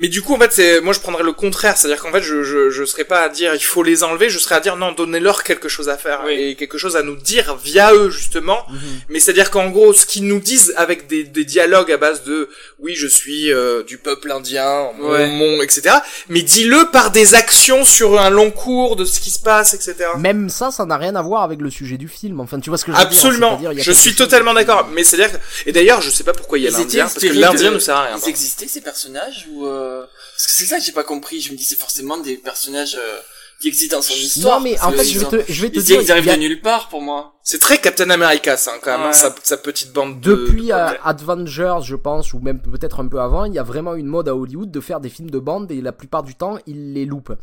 Mais 0.00 0.08
du 0.08 0.22
coup, 0.22 0.34
en 0.34 0.38
fait, 0.38 0.50
c'est 0.52 0.80
moi, 0.80 0.92
je 0.94 1.00
prendrais 1.00 1.22
le 1.22 1.32
contraire, 1.32 1.76
c'est-à-dire 1.76 2.02
qu'en 2.02 2.10
fait, 2.10 2.22
je, 2.22 2.42
je, 2.42 2.70
je 2.70 2.84
serais 2.84 3.04
pas 3.04 3.20
à 3.20 3.28
dire 3.28 3.54
il 3.54 3.62
faut 3.62 3.82
les 3.82 4.02
enlever, 4.02 4.30
je 4.30 4.38
serais 4.38 4.54
à 4.56 4.60
dire 4.60 4.76
non, 4.76 4.92
donnez-leur 4.92 5.44
quelque 5.44 5.68
chose 5.68 5.88
à 5.88 5.96
faire 5.98 6.22
Oui. 6.26 6.32
et 6.34 6.54
quelque 6.56 6.78
chose 6.78 6.96
à 6.96 7.02
nous 7.02 7.16
dire 7.16 7.56
via 7.62 7.92
eux 7.94 8.10
justement. 8.10 8.64
Mais 9.08 9.20
c'est-à-dire 9.20 9.50
qu'en 9.50 9.68
gros, 9.68 9.92
ce 9.92 10.06
qu'ils 10.06 10.26
nous 10.26 10.40
disent 10.40 10.72
avec 10.76 11.06
des, 11.06 11.24
des 11.24 11.44
dialogues 11.44 11.92
à 11.92 11.96
base 11.98 12.24
de 12.24 12.48
oui, 12.78 12.94
je 12.94 13.06
suis 13.06 13.52
euh, 13.52 13.82
du 13.82 13.98
peuple 13.98 14.32
indien, 14.32 14.90
mon, 14.98 15.10
Ouais. 15.10 15.26
mon, 15.28 15.60
etc. 15.62 15.96
Mais 16.28 16.42
dis-le 16.42 16.90
par 16.90 17.10
des 17.10 17.34
actions 17.34 17.84
sur 17.84 18.18
un 18.20 18.30
long 18.30 18.50
cours 18.50 18.96
de 18.96 19.04
ce 19.04 19.20
qui 19.20 19.30
se 19.30 19.40
passe, 19.40 19.74
etc. 19.74 19.94
Même 20.18 20.48
ça, 20.48 20.70
ça 20.70 20.86
n'a 20.86 20.96
rien 20.96 21.14
à 21.14 21.22
voir 21.22 21.42
avec 21.42 21.60
le 21.60 21.68
sujet 21.70 21.98
du 21.98 22.08
film. 22.08 22.40
Enfin, 22.40 22.58
tu 22.60 22.70
vois 22.70 22.78
ce 22.78 22.84
que 22.86 22.92
je 22.92 22.96
veux 22.96 23.02
dire 23.04 23.10
Absolument, 23.18 23.60
je 23.76 23.92
suis 23.92 24.14
totalement 24.14 24.54
d'accord. 24.54 24.88
Mais 24.94 25.04
c'est-à-dire 25.04 25.32
que... 25.32 25.38
Et 25.66 25.72
d'ailleurs, 25.72 26.00
je 26.00 26.08
sais 26.10 26.24
pas 26.24 26.32
pourquoi 26.32 26.58
il 26.58 26.64
y 26.64 26.68
a 26.68 26.70
l'Indien, 26.70 27.04
parce 27.04 27.18
que 27.18 27.26
l'Indien 27.26 27.70
de- 27.70 27.74
ne 27.74 27.78
sert 27.80 27.96
à 27.96 28.04
rien. 28.04 28.16
Ils 28.24 28.28
existaient 28.30 28.66
ces 28.68 28.80
personnages 28.80 29.46
ou 29.52 29.66
euh... 29.66 29.88
parce 30.36 30.46
que 30.46 30.52
c'est 30.52 30.66
ça 30.66 30.78
que 30.78 30.84
j'ai 30.84 30.92
pas 30.92 31.04
compris. 31.04 31.40
Je 31.40 31.52
me 31.52 31.56
dis 31.56 31.64
c'est 31.64 31.78
forcément 31.78 32.18
des 32.18 32.36
personnages 32.36 32.96
euh, 32.96 33.18
qui 33.60 33.68
existent 33.68 33.96
dans 33.96 34.02
son 34.02 34.14
histoire. 34.14 34.58
Non, 34.58 34.64
mais 34.64 34.80
en 34.80 34.90
fait, 34.92 35.04
je 35.04 35.18
vais 35.18 35.26
te, 35.44 35.52
je 35.52 35.62
vais 35.62 35.70
te 35.70 35.78
ils, 35.78 35.84
dire, 35.84 36.00
ils 36.00 36.10
arrivent 36.12 36.28
a- 36.30 36.34
de 36.36 36.40
nulle 36.40 36.60
part 36.62 36.88
pour 36.88 37.02
moi. 37.02 37.34
C'est 37.42 37.58
très 37.58 37.78
Captain 37.78 38.08
America, 38.10 38.56
ça, 38.56 38.72
quand 38.80 38.90
même, 38.92 39.00
hein, 39.00 39.06
Ouais. 39.08 39.12
sa, 39.12 39.34
sa 39.42 39.56
petite 39.56 39.92
bande 39.92 40.20
de... 40.20 40.30
Depuis 40.34 40.66
de- 40.68 40.72
euh, 40.72 40.92
Avengers, 41.04 41.78
je 41.82 41.96
pense, 41.96 42.32
ou 42.32 42.38
même 42.40 42.60
peut-être 42.60 43.00
un 43.00 43.08
peu 43.08 43.20
avant, 43.20 43.44
il 43.44 43.52
y 43.54 43.58
a 43.58 43.62
vraiment 43.62 43.94
une 43.94 44.06
mode 44.06 44.28
à 44.28 44.34
Hollywood 44.36 44.70
de 44.70 44.80
faire 44.80 45.00
des 45.00 45.08
films 45.10 45.30
de 45.30 45.38
bande 45.38 45.70
et 45.72 45.80
la 45.80 45.92
plupart 45.92 46.22
du 46.22 46.34
temps, 46.34 46.58
ils 46.66 46.92
les 46.94 47.04
loupent. 47.04 47.34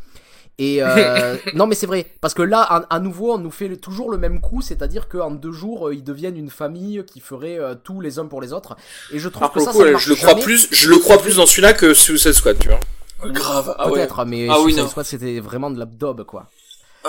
Et 0.60 0.82
euh, 0.82 1.36
non 1.53 1.68
mais 1.68 1.76
c'est 1.76 1.86
vrai 1.86 2.08
parce 2.20 2.34
que 2.34 2.41
là 2.41 2.62
à, 2.62 2.95
à 2.95 2.99
nouveau 2.99 3.34
on 3.34 3.38
nous 3.38 3.51
fait 3.51 3.68
le- 3.68 3.78
toujours 3.78 4.10
le 4.10 4.18
même 4.18 4.41
coup 4.41 4.62
c'est-à-dire 4.64 5.08
qu'en 5.08 5.30
deux 5.30 5.51
jours 5.51 5.89
euh, 5.89 5.93
ils 5.93 6.03
deviennent 6.03 6.36
une 6.38 6.49
famille 6.49 7.03
qui 7.05 7.20
ferait 7.20 7.60
euh, 7.60 7.76
tout 7.76 8.01
les 8.01 8.18
uns 8.18 8.26
pour 8.26 8.41
les 8.41 8.53
autres 8.53 8.76
et 9.14 9.20
je 9.20 9.30
trouve 9.30 9.43
Alors, 9.43 9.53
que 9.53 9.60
pour 9.60 9.68
ça, 9.68 9.72
coup, 9.72 9.97
je 9.99 10.10
le 10.10 10.16
crois 10.16 10.30
jamais. 10.32 10.41
plus, 10.41 10.68
je 10.72 10.89
le 10.89 10.97
crois 10.97 11.20
plus 11.20 11.36
dans 11.36 11.45
celui-là 11.45 11.74
que 11.74 11.93
Suicide 11.93 12.34
Squad, 12.34 12.58
tu 12.58 12.70
vois. 12.70 12.80
Grave. 13.26 13.76
Ah 13.78 13.88
ouais. 13.89 13.93
peut-être 13.99 14.26
mais 14.26 14.47
Ah 14.49 14.55
oui, 14.58 14.64
Suicide 14.72 14.84
non. 14.84 14.89
Squad 14.89 15.05
c'était 15.05 15.39
vraiment 15.39 15.70
de 15.70 15.78
la 15.80 15.86
daube 15.86 16.24
quoi 16.24 16.47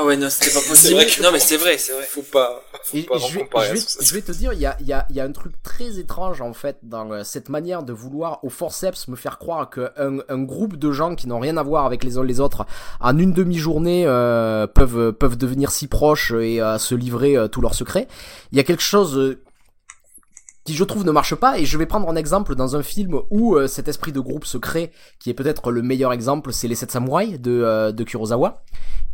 Ah 0.00 0.04
ouais 0.04 0.16
non 0.16 0.28
c'était 0.30 0.52
pas 0.54 0.60
possible. 0.68 1.00
que- 1.00 1.22
Non 1.22 1.30
mais 1.32 1.40
c'est 1.40 1.56
vrai 1.56 1.76
c'est 1.78 1.92
vrai. 1.92 2.04
Faut 2.08 2.22
pas, 2.22 2.62
faut 2.84 2.96
Et 2.96 3.02
pas 3.02 3.18
je, 3.18 3.34
vais, 3.34 3.40
comparer 3.40 3.66
je, 3.68 3.72
vais, 3.72 3.78
Suicide 3.80 4.02
je 4.06 4.14
vais 4.14 4.22
te 4.22 4.32
dire, 4.32 4.52
il 4.52 4.60
y 4.60 4.66
a, 4.66 4.76
il 4.80 4.86
y, 4.86 4.92
a, 4.92 5.06
il 5.10 5.16
y 5.16 5.20
a 5.20 5.24
un 5.24 5.32
truc 5.32 5.52
très 5.62 5.98
étrange 5.98 6.40
en 6.40 6.52
fait 6.52 6.78
dans 6.82 7.10
euh, 7.12 7.24
cette 7.24 7.48
manière 7.48 7.82
de 7.82 7.92
vouloir 7.92 8.38
au 8.44 8.48
forceps 8.50 9.08
me 9.08 9.16
faire 9.16 9.38
croire 9.38 9.70
qu'un 9.70 10.18
un 10.28 10.42
groupe 10.42 10.76
de 10.76 10.92
gens 10.92 11.14
qui 11.16 11.26
n'ont 11.26 11.40
rien 11.40 11.56
à 11.56 11.62
voir 11.62 11.84
avec 11.86 12.04
les 12.04 12.16
uns 12.18 12.24
les 12.24 12.38
autres 12.40 12.64
en 13.00 13.18
une 13.18 13.32
demi-journée 13.32 14.04
euh, 14.06 14.66
peuvent, 14.66 15.12
peuvent 15.12 15.36
devenir 15.36 15.70
si 15.70 15.86
proches 15.88 16.32
et 16.32 16.60
euh, 16.62 16.78
se 16.78 16.94
livrer 16.94 17.36
euh, 17.36 17.48
tous 17.48 17.60
leurs 17.60 17.74
secrets. 17.74 18.06
Il 18.52 18.58
y 18.58 18.60
a 18.60 18.64
quelque 18.64 18.82
chose 18.82 19.16
euh, 19.18 19.40
qui 20.68 20.74
je 20.74 20.84
trouve 20.84 21.06
ne 21.06 21.10
marche 21.10 21.34
pas. 21.34 21.58
Et 21.58 21.64
je 21.64 21.78
vais 21.78 21.86
prendre 21.86 22.10
un 22.10 22.16
exemple 22.16 22.54
dans 22.54 22.76
un 22.76 22.82
film 22.82 23.20
où 23.30 23.56
euh, 23.56 23.66
cet 23.66 23.88
esprit 23.88 24.12
de 24.12 24.20
groupe 24.20 24.44
se 24.44 24.58
crée 24.58 24.92
qui 25.18 25.30
est 25.30 25.34
peut-être 25.34 25.70
le 25.70 25.80
meilleur 25.80 26.12
exemple 26.12 26.52
c'est 26.52 26.68
les 26.68 26.74
sept 26.74 26.90
samouraïs 26.90 27.40
de, 27.40 27.62
euh, 27.62 27.90
de 27.90 28.04
Kurosawa. 28.04 28.62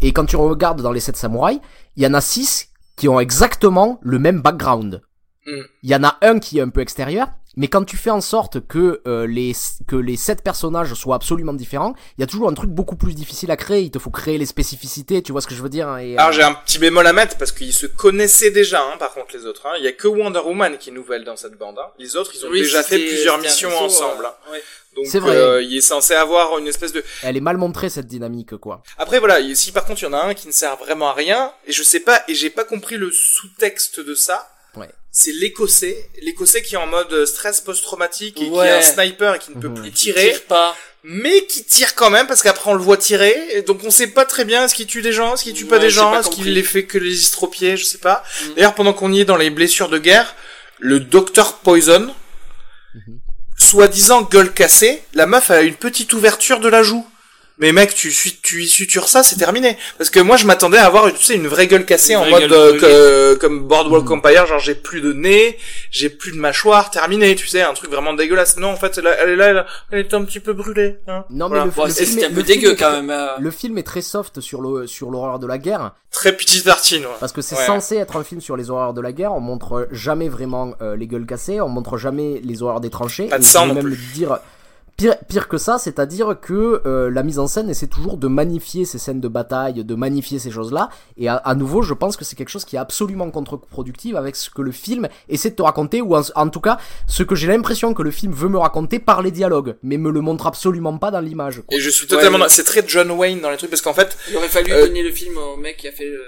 Et 0.01 0.13
quand 0.13 0.25
tu 0.25 0.35
regardes 0.35 0.83
dans 0.83 0.91
les 0.91 0.99
sept 0.99 1.17
samouraïs 1.17 1.61
il 1.97 2.03
y 2.03 2.07
en 2.09 2.15
a 2.15 2.21
six 2.21 2.71
qui 2.97 3.09
ont 3.09 3.21
exactement 3.21 4.01
le 4.03 4.19
même 4.19 4.41
background. 4.43 5.03
Mm. 5.47 5.61
il 5.85 5.91
y 5.91 5.95
en 5.95 6.03
a 6.03 6.17
un 6.23 6.41
qui 6.41 6.59
est 6.59 6.63
un 6.63 6.71
peu 6.71 6.81
extérieur 6.81 7.29
mais 7.57 7.69
quand 7.69 7.85
tu 7.85 7.97
fais 7.97 8.11
en 8.11 8.21
sorte 8.21 8.67
que 8.67 9.01
euh, 9.07 9.27
les 9.27 9.53
que 9.87 9.97
les 9.97 10.17
sept 10.17 10.43
personnages 10.43 10.95
soient 10.95 11.17
absolument 11.17 11.53
différents 11.53 11.95
il 12.19 12.21
y 12.21 12.25
a 12.25 12.27
toujours 12.27 12.49
un 12.49 12.55
truc 12.55 12.71
beaucoup 12.71 12.97
plus 12.97 13.15
difficile 13.15 13.51
à 13.51 13.57
créer 13.57 13.83
il 13.83 13.91
te 13.91 13.99
faut 13.99 14.11
créer 14.11 14.39
les 14.39 14.47
spécificités 14.47 15.23
tu 15.23 15.33
vois 15.33 15.41
ce 15.41 15.47
que 15.47 15.55
je 15.55 15.63
veux 15.63 15.69
dire 15.69 15.89
hein, 15.89 15.99
et, 15.99 16.15
euh, 16.15 16.21
Alors 16.21 16.33
j'ai 16.33 16.43
un 16.43 16.55
petit 16.55 16.79
bémol 16.79 17.07
à 17.07 17.13
mettre 17.13 17.37
parce 17.37 17.53
qu'ils 17.53 17.73
se 17.73 17.87
connaissaient 17.87 18.51
déjà, 18.51 18.83
hein, 18.83 18.97
par 18.99 19.13
contre 19.15 19.37
les 19.37 19.47
autres. 19.47 19.67
Hein. 19.67 19.75
Il 19.79 19.85
y 19.85 19.89
a 19.89 19.93
que 19.93 20.09
Wonder 20.09 20.41
Woman 20.41 20.79
qui 20.79 20.91
est 20.91 20.93
nouvelle 20.93 21.25
dans 21.25 21.37
cette 21.37 21.57
bande. 21.59 21.79
Hein. 21.79 21.89
Les 21.99 22.17
autres, 22.17 22.33
ils 22.35 22.45
ont 22.45 22.51
Oui, 22.51 22.61
déjà 22.63 22.83
fait 22.83 22.99
plusieurs 22.99 23.39
missions 23.39 23.69
réseau, 23.71 23.85
ensemble. 23.85 24.25
euh, 24.25 24.29
hein. 24.29 24.53
ouais. 24.53 24.63
Donc 24.97 25.07
C'est 25.07 25.19
vrai. 25.19 25.35
euh, 25.37 25.63
il 25.63 25.77
est 25.77 25.81
censé 25.81 26.15
avoir 26.15 26.57
une 26.59 26.67
espèce 26.69 26.93
de. 26.93 27.03
elle 27.23 27.37
est 27.37 27.41
mal 27.41 27.57
montrée 27.57 27.89
cette 27.89 28.07
dynamique 28.07 28.57
quoi 28.59 28.83
Après 28.99 29.19
voilà, 29.19 29.41
il- 29.41 29.57
si 29.57 29.73
par 29.73 29.85
contre 29.85 30.03
il 30.03 30.05
y 30.05 30.09
en 30.09 30.13
a 30.13 30.23
un 30.23 30.35
qui 30.35 30.47
ne 30.47 30.53
sert 30.53 30.77
vraiment 30.77 31.09
à 31.09 31.13
rien, 31.15 31.53
et 31.67 31.73
je 31.73 31.83
sais 31.83 32.01
pas, 32.01 32.23
et 32.29 32.35
j'ai 32.35 32.51
pas 32.51 32.65
compris 32.65 32.97
le 32.97 33.11
sous-texte 33.11 34.01
de 34.01 34.15
ça. 34.15 34.49
C'est 35.17 35.31
l'écossais, 35.31 36.09
l'écossais 36.23 36.61
qui 36.61 36.75
est 36.75 36.79
en 36.79 36.89
mode 36.89 37.25
stress 37.25 37.61
post-traumatique 37.61 38.43
et 38.43 38.51
qui 38.51 38.57
est 38.57 38.71
un 38.71 38.83
sniper 38.83 39.37
et 39.37 39.39
qui 39.39 39.53
ne 39.53 39.61
peut 39.61 39.69
Mhm. 39.69 39.81
plus 39.81 39.93
tirer, 39.93 40.37
pas. 40.49 40.77
mais 41.05 41.47
qui 41.47 41.63
tire 41.63 41.95
quand 41.95 42.11
même 42.11 42.27
parce 42.27 42.43
qu'après 42.43 42.69
on 42.71 42.75
le 42.75 42.83
voit 42.83 42.97
tirer, 42.97 43.33
et 43.53 43.63
donc 43.63 43.85
on 43.85 43.91
sait 43.93 44.09
pas 44.09 44.25
très 44.25 44.45
bien 44.45 44.65
est-ce 44.65 44.75
qu'il 44.75 44.87
tue 44.89 45.03
des 45.03 45.13
gens, 45.13 45.35
est-ce 45.35 45.45
qu'il 45.45 45.55
tue 45.55 45.67
pas 45.67 45.77
Ouais, 45.77 45.83
des 45.83 45.91
gens, 45.91 46.19
est-ce 46.19 46.31
qu'il 46.31 46.53
les 46.53 46.65
fait 46.65 46.85
que 46.85 46.99
les 46.99 47.17
estropiés, 47.21 47.77
je 47.77 47.85
sais 47.85 47.99
pas. 47.99 48.25
Mhm. 48.49 48.55
D'ailleurs 48.57 48.75
pendant 48.75 48.93
qu'on 48.93 49.13
y 49.13 49.21
est 49.21 49.25
dans 49.25 49.37
les 49.37 49.51
blessures 49.51 49.89
de 49.89 49.99
guerre, 49.99 50.35
le 50.81 50.99
docteur 50.99 51.59
Poison, 51.59 52.13
Mhm. 52.95 53.19
soi-disant 53.57 54.23
gueule 54.23 54.53
cassée, 54.53 55.01
la 55.15 55.27
meuf 55.27 55.49
a 55.53 55.61
une 55.63 55.77
petite 55.77 56.13
ouverture 56.13 56.59
de 56.59 56.69
la 56.69 56.83
joue. 56.83 57.07
Mais 57.59 57.71
mec, 57.71 57.95
tu, 57.95 58.11
suis- 58.11 58.37
tu 58.43 58.65
y 58.65 58.67
sutures 58.67 59.09
ça, 59.09 59.23
c'est 59.23 59.37
terminé. 59.37 59.77
Parce 59.97 60.11
que 60.11 60.19
moi, 60.19 60.37
je 60.37 60.45
m'attendais 60.45 60.77
à 60.79 60.87
avoir, 60.87 61.13
tu 61.13 61.23
sais, 61.23 61.37
une 61.37 61.47
vraie 61.47 61.69
gueule 61.69 61.85
cassée 61.87 62.15
Une 62.15 62.19
en 62.19 62.27
mode 62.29 62.51
euh, 62.51 62.81
que- 62.81 63.39
comme 63.39 63.69
Boardwalk 63.69 64.07
Mhm. 64.07 64.13
Empire, 64.19 64.47
genre 64.49 64.59
j'ai 64.59 64.75
plus 64.75 65.01
de 65.01 65.13
nez, 65.13 65.57
j'ai 65.93 66.09
plus 66.11 66.33
de 66.33 66.37
mâchoire, 66.39 66.91
terminé, 66.91 67.37
tu 67.37 67.47
sais, 67.47 67.63
un 67.63 67.73
truc 67.73 67.91
vraiment 67.93 68.13
dégueulasse. 68.13 68.57
Non, 68.57 68.71
en 68.71 68.77
fait, 68.77 68.99
elle, 68.99 69.07
elle 69.23 69.29
est 69.31 69.37
là, 69.37 69.47
elle, 69.51 69.65
elle 69.93 69.99
est 70.01 70.15
un 70.15 70.25
petit 70.25 70.41
peu 70.41 70.53
brûlée. 70.53 70.99
Hein. 71.07 71.25
non 71.31 71.47
Voilà. 71.47 71.65
mais 71.67 71.71
le, 71.71 71.77
Bon, 71.77 71.85
le 71.85 71.91
c'est- 71.93 72.07
film 72.07 72.19
est- 72.19 72.25
un 72.25 72.31
peu 72.33 72.43
dégueu 72.43 72.71
quand 72.77 72.89
très- 72.91 73.03
même. 73.03 73.11
euh. 73.11 73.29
le 73.39 73.51
film 73.53 73.79
est 73.79 73.85
très 73.85 74.03
soft 74.03 74.41
sur 74.41 74.61
le 74.61 74.89
sur 74.89 75.11
l'horreur 75.13 75.39
de 75.39 75.47
la 75.47 75.59
guerre 75.59 75.93
Très 76.11 76.37
petite 76.37 76.65
tartine. 76.65 77.03
Ouais. 77.05 77.11
Parce 77.21 77.33
que 77.33 77.41
c'est 77.43 77.57
Ouais. 77.57 77.67
censé 77.67 77.97
être 77.97 78.17
un 78.17 78.25
film 78.25 78.41
sur 78.41 78.57
les 78.57 78.71
horreurs 78.71 78.95
de 78.95 79.01
la 79.01 79.13
guerre, 79.13 79.33
on 79.33 79.41
montre 79.41 79.89
jamais 79.93 80.29
vraiment 80.29 80.75
euh, 80.83 80.97
les 80.97 81.07
gueules 81.07 81.27
cassées, 81.27 81.61
on 81.61 81.69
montre 81.69 81.99
jamais 81.99 82.41
les 82.43 82.63
horreurs 82.63 82.81
des 82.81 82.91
tranchées. 82.91 83.27
Pas 83.27 83.39
de 83.39 83.43
et 83.43 83.47
sang 83.47 83.65
je 83.65 83.69
vais 83.75 83.75
non 83.83 83.89
même 83.89 83.97
dire 84.13 84.39
pire, 84.97 85.17
pire 85.29 85.49
que 85.49 85.59
ça, 85.59 85.79
c'est-à-dire 85.79 86.37
que 86.41 86.83
euh, 86.87 87.11
la 87.11 87.23
mise 87.23 87.39
en 87.39 87.47
scène 87.47 87.69
essaie 87.71 87.87
toujours 87.87 88.17
de 88.17 88.29
magnifier 88.29 88.85
ces 88.85 88.99
scènes 88.99 89.21
de 89.21 89.29
bataille, 89.29 89.85
de 89.85 89.95
magnifier 89.95 90.39
ces 90.39 90.51
choses-là. 90.51 90.89
Et 91.17 91.29
à, 91.29 91.37
à 91.37 91.55
nouveau, 91.55 91.83
je 91.83 91.95
pense 91.95 92.17
que 92.17 92.25
c'est 92.25 92.37
quelque 92.37 92.49
chose 92.51 92.65
qui 92.65 92.77
est 92.77 92.79
absolument 92.79 93.31
contre-productif 93.31 94.15
avec 94.17 94.37
ce 94.37 94.51
que 94.51 94.63
le 94.63 94.73
film 94.73 95.09
essaie 95.29 95.51
de 95.51 95.57
te 95.57 95.63
raconter, 95.63 96.01
ou 96.01 96.15
en, 96.17 96.23
en 96.35 96.49
tout 96.49 96.61
cas 96.61 96.79
ce 97.07 97.23
que 97.23 97.35
j'ai 97.35 97.47
l'impression 97.49 97.95
que 97.95 98.03
le 98.03 98.11
film 98.11 98.33
veut 98.33 98.49
me 98.49 98.59
raconter 98.59 98.99
par 98.99 99.23
les 99.23 99.31
dialogues, 99.31 99.77
mais 99.83 99.97
me 99.99 100.11
le 100.11 100.21
montre 100.21 100.47
absolument 100.47 100.97
pas 100.99 101.11
dans 101.11 101.21
l'image. 101.21 101.63
quoi. 101.67 101.77
Et 101.77 101.81
je 101.81 101.91
suis 101.91 102.07
totalement, 102.07 102.39
Ouais, 102.39 102.49
c'est 102.49 102.65
très 102.65 102.85
John 102.87 103.11
Wayne 103.11 103.41
dans 103.41 103.51
les 103.51 103.57
trucs 103.57 103.71
parce 103.71 103.83
qu'en 103.83 103.95
fait, 103.95 104.17
Il 104.31 104.37
aurait 104.37 104.49
fallu 104.49 104.73
Euh, 104.73 104.87
donner 104.87 105.03
le 105.03 105.13
film 105.13 105.37
au 105.39 105.57
mec 105.57 105.77
qui 105.79 105.89
a 105.89 105.93
fait 105.93 106.09
le 106.09 106.21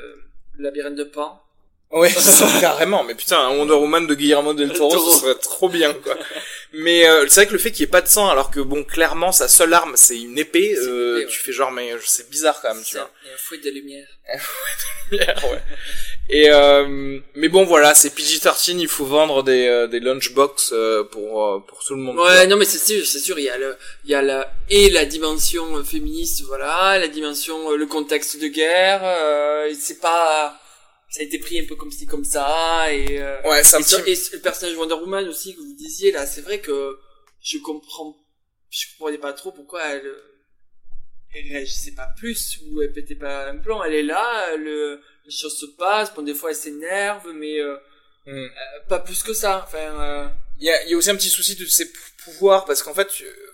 le 0.58 0.64
labyrinthe 0.64 0.94
de 0.94 1.04
Pan. 1.04 1.42
Ouais, 1.92 2.10
carrément. 2.60 3.04
Mais 3.04 3.14
putain, 3.14 3.36
un 3.38 3.56
Wonder 3.58 3.74
Woman 3.74 4.06
de 4.06 4.14
Guillermo 4.14 4.54
del 4.54 4.72
Toro, 4.72 4.90
Toro. 4.90 5.10
ce 5.12 5.20
serait 5.20 5.34
trop 5.34 5.68
bien, 5.68 5.92
quoi. 5.92 6.14
Mais 6.72 7.08
euh, 7.08 7.26
c'est 7.28 7.40
vrai 7.40 7.46
que 7.46 7.52
le 7.52 7.58
fait 7.58 7.70
qu'il 7.70 7.84
n'y 7.84 7.88
ait 7.88 7.90
pas 7.90 8.02
de 8.02 8.08
sang, 8.08 8.28
alors 8.28 8.50
que 8.50 8.60
bon, 8.60 8.84
clairement, 8.84 9.32
sa 9.32 9.48
seule 9.48 9.72
arme, 9.72 9.94
c'est 9.96 10.18
une 10.20 10.38
épée, 10.38 10.74
euh, 10.76 11.18
ouais. 11.20 11.26
tu 11.26 11.38
fais 11.38 11.52
genre, 11.52 11.70
mais 11.72 11.92
euh, 11.92 11.98
c'est 12.04 12.28
bizarre 12.30 12.60
quand 12.60 12.74
même, 12.74 12.82
tu 12.84 12.96
vois. 12.96 13.04
un- 13.04 13.28
et 13.28 13.32
un 13.34 13.38
fouet 13.38 13.58
de 13.58 13.70
lumière. 13.70 14.08
ouais. 15.12 15.62
Et 16.28 16.50
euh, 16.50 17.20
mais 17.36 17.48
bon, 17.48 17.64
voilà, 17.64 17.94
c'est 17.94 18.10
PG-13, 18.10 18.78
il 18.80 18.88
faut 18.88 19.04
vendre 19.04 19.44
des 19.44 19.68
euh, 19.68 19.86
des 19.86 20.00
lunchbox 20.00 20.74
pour 21.12 21.64
pour 21.66 21.84
tout 21.84 21.94
le 21.94 22.00
monde. 22.00 22.18
Ouais, 22.18 22.46
non 22.48 22.56
mais 22.56 22.64
c'est 22.64 22.78
sûr, 22.84 23.06
c'est 23.06 23.20
sûr, 23.20 23.38
il 23.38 23.44
y 23.44 23.48
a 23.48 23.56
le, 23.56 23.76
il 24.04 24.10
y 24.10 24.14
a 24.14 24.22
la 24.22 24.52
et 24.68 24.90
la 24.90 25.04
dimension 25.04 25.84
féministe, 25.84 26.42
voilà, 26.46 26.98
la 26.98 27.06
dimension, 27.06 27.70
le 27.76 27.86
contexte 27.86 28.40
de 28.42 28.48
guerre, 28.48 29.00
euh, 29.04 29.72
c'est 29.78 30.00
pas, 30.00 30.58
ça 31.16 31.22
a 31.22 31.24
été 31.24 31.38
pris 31.38 31.58
un 31.58 31.64
peu 31.66 31.76
comme 31.76 31.90
ci 31.90 32.04
comme 32.06 32.24
ça 32.24 32.92
et. 32.92 33.18
euh, 33.20 33.40
Ouais, 33.48 33.64
c'est 33.64 33.76
un 33.76 33.80
et, 33.80 33.82
petit. 33.82 34.10
et 34.12 34.36
le 34.36 34.40
personnage 34.40 34.76
Wonder 34.76 34.94
Woman 34.94 35.26
aussi 35.28 35.54
que 35.54 35.60
vous 35.60 35.74
disiez 35.74 36.12
là, 36.12 36.26
c'est 36.26 36.42
vrai 36.42 36.60
que 36.60 36.98
je 37.42 37.58
comprends, 37.58 38.16
je 38.70 38.84
comprenais 38.98 39.18
pas 39.18 39.32
trop 39.32 39.50
pourquoi 39.52 39.82
elle, 39.92 40.12
elle 41.34 41.52
réagissait 41.52 41.92
pas 41.94 42.08
plus 42.18 42.58
ou 42.66 42.82
elle 42.82 42.92
pétait 42.92 43.14
pas 43.14 43.48
un 43.48 43.56
plomb. 43.58 43.82
Elle 43.84 43.94
est 43.94 44.02
là, 44.02 44.56
le, 44.56 45.00
les 45.24 45.30
choses 45.30 45.58
se 45.58 45.66
passent. 45.78 46.12
Bon, 46.14 46.22
des 46.22 46.34
fois, 46.34 46.50
elle 46.50 46.56
s'énerve, 46.56 47.32
mais 47.34 47.58
euh, 47.60 47.76
Hmm. 48.28 48.38
euh, 48.38 48.48
pas 48.88 48.98
plus 48.98 49.22
que 49.22 49.32
ça. 49.32 49.62
Enfin, 49.64 49.78
euh, 49.78 50.28
Il 50.58 50.66
y 50.66 50.70
a, 50.70 50.82
il 50.84 50.90
y 50.90 50.94
a 50.94 50.96
aussi 50.96 51.10
un 51.10 51.14
petit 51.14 51.28
souci 51.28 51.54
de 51.54 51.64
ses 51.64 51.84
pou- 51.92 52.00
pouvoirs 52.24 52.64
parce 52.64 52.82
qu'en 52.82 52.92
fait, 52.92 53.08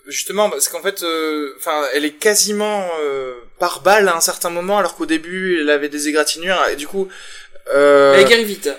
justement, 0.07 0.49
parce 0.49 0.67
qu'en 0.67 0.81
fait, 0.81 1.03
euh, 1.03 1.53
enfin, 1.57 1.87
elle 1.93 2.05
est 2.05 2.13
quasiment 2.17 2.89
euh, 3.01 3.35
par 3.59 3.81
balle 3.83 4.07
à 4.07 4.15
un 4.15 4.21
certain 4.21 4.49
moment, 4.49 4.79
alors 4.79 4.95
qu'au 4.95 5.05
début, 5.05 5.59
elle 5.61 5.69
avait 5.69 5.89
des 5.89 6.07
égratignures 6.07 6.59
et 6.71 6.75
du 6.75 6.87
coup, 6.87 7.07
euh, 7.73 8.15
elle 8.17 8.25
guérit 8.25 8.45
vite. 8.45 8.69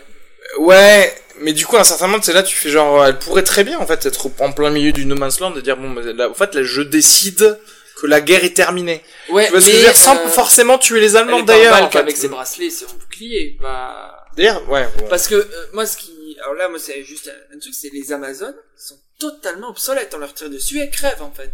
ouais, 0.59 1.15
mais 1.41 1.53
du 1.53 1.67
coup, 1.67 1.77
à 1.77 1.81
un 1.81 1.85
certain 1.85 2.07
moment, 2.07 2.23
c'est 2.23 2.33
là, 2.33 2.43
tu 2.43 2.55
fais 2.57 2.71
genre, 2.71 3.05
elle 3.05 3.19
pourrait 3.19 3.43
très 3.43 3.65
bien 3.65 3.79
en 3.79 3.87
fait 3.87 4.07
être 4.07 4.29
en 4.41 4.53
plein 4.53 4.71
milieu 4.71 4.93
du 4.93 5.07
No 5.07 5.15
Man's 5.17 5.41
Land 5.41 5.57
et 5.57 5.63
dire 5.63 5.77
bon, 5.77 5.91
bah, 5.91 6.03
là, 6.15 6.29
en 6.29 6.35
fait, 6.35 6.55
là, 6.55 6.63
je 6.63 6.83
décide 6.83 7.59
que 8.01 8.07
la 8.07 8.21
guerre 8.21 8.45
est 8.45 8.55
terminée. 8.55 9.03
Ouais, 9.31 9.47
Tu 9.47 9.53
vois 9.53 9.61
ce 9.61 9.67
que 9.67 9.73
je 9.73 9.77
veux 9.77 9.83
mais, 9.83 9.89
dire? 9.93 9.97
Sans 9.97 10.17
euh, 10.17 10.29
forcément 10.29 10.79
tuer 10.79 11.01
les 11.01 11.17
Allemands 11.17 11.43
d'ailleurs. 11.43 11.75
balle 11.75 11.85
en 11.85 11.91
fait. 11.91 11.99
qu'avec 11.99 12.17
ses 12.17 12.29
bracelets, 12.29 12.71
son 12.71 12.87
bouclier. 12.97 13.57
Bah... 13.61 14.25
D'ailleurs, 14.37 14.69
ouais. 14.69 14.89
bon. 14.99 15.07
Parce 15.09 15.29
que 15.29 15.35
euh, 15.37 15.45
moi, 15.73 15.87
ce 15.87 15.97
qui, 15.97 16.37
alors 16.43 16.55
là, 16.55 16.69
moi, 16.69 16.79
c'est 16.79 17.03
juste 17.05 17.29
un, 17.29 17.57
un 17.57 17.59
truc, 17.59 17.73
c'est 17.73 17.91
les 17.93 18.13
Amazones 18.13 18.57
sont 18.77 18.99
totalement 19.31 19.69
obsolètes. 19.71 20.13
On 20.15 20.19
leur 20.19 20.35
tire 20.35 20.51
dessus, 20.51 20.81
elles 20.81 20.91
crèvent 20.91 21.23
en 21.23 21.31
fait. 21.33 21.51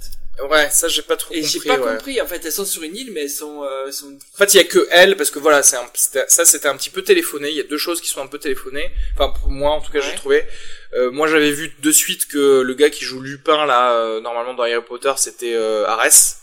Ouais, 0.48 0.70
ça 0.70 0.88
j'ai 0.88 1.02
pas 1.02 1.16
trop 1.16 1.34
Et 1.34 1.42
compris. 1.42 1.60
j'ai 1.60 1.68
pas 1.68 1.78
ouais. 1.78 1.92
compris. 1.96 2.20
En 2.22 2.26
fait, 2.26 2.42
elles 2.46 2.52
sont 2.52 2.64
sur 2.64 2.82
une 2.82 2.96
île, 2.96 3.10
mais 3.12 3.22
elles 3.22 3.30
sont, 3.30 3.62
euh, 3.62 3.84
elles 3.86 3.92
sont. 3.92 4.06
En 4.34 4.38
fait, 4.38 4.54
il 4.54 4.56
y 4.56 4.60
a 4.60 4.64
que 4.64 4.86
elle 4.90 5.16
parce 5.16 5.30
que 5.30 5.38
voilà, 5.38 5.62
c'est 5.62 5.76
un, 5.76 5.84
c'était- 5.92 6.24
ça 6.28 6.44
c'était 6.46 6.68
un 6.68 6.76
petit 6.76 6.88
peu 6.88 7.02
téléphoné. 7.02 7.50
Il 7.50 7.56
y 7.56 7.60
a 7.60 7.64
deux 7.64 7.76
choses 7.76 8.00
qui 8.00 8.08
sont 8.08 8.22
un 8.22 8.26
peu 8.26 8.38
téléphonées. 8.38 8.90
Enfin, 9.14 9.34
pour 9.38 9.50
moi, 9.50 9.72
en 9.72 9.80
tout 9.82 9.92
cas, 9.92 10.00
j'ai 10.00 10.14
trouvé. 10.14 10.46
Euh, 10.94 11.10
moi, 11.10 11.28
j'avais 11.28 11.50
vu 11.50 11.74
de 11.78 11.92
suite 11.92 12.26
que 12.26 12.62
le 12.62 12.74
gars 12.74 12.88
qui 12.90 13.04
joue 13.04 13.20
Lupin 13.20 13.66
là, 13.66 13.92
euh, 13.92 14.20
normalement 14.22 14.54
dans 14.54 14.62
Harry 14.62 14.82
Potter, 14.86 15.12
c'était 15.18 15.54
euh, 15.54 15.86
Arès. 15.86 16.38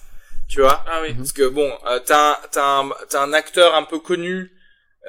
Tu 0.47 0.61
vois 0.61 0.85
Ah 0.87 1.01
oui. 1.01 1.13
Parce 1.15 1.31
que 1.33 1.47
bon, 1.47 1.73
euh, 1.87 1.99
t'as 2.05 2.33
un, 2.33 2.37
t'as 2.51 2.63
un, 2.81 2.89
t'as 3.09 3.21
un 3.21 3.33
acteur 3.33 3.73
un 3.75 3.83
peu 3.83 3.99
connu. 3.99 4.51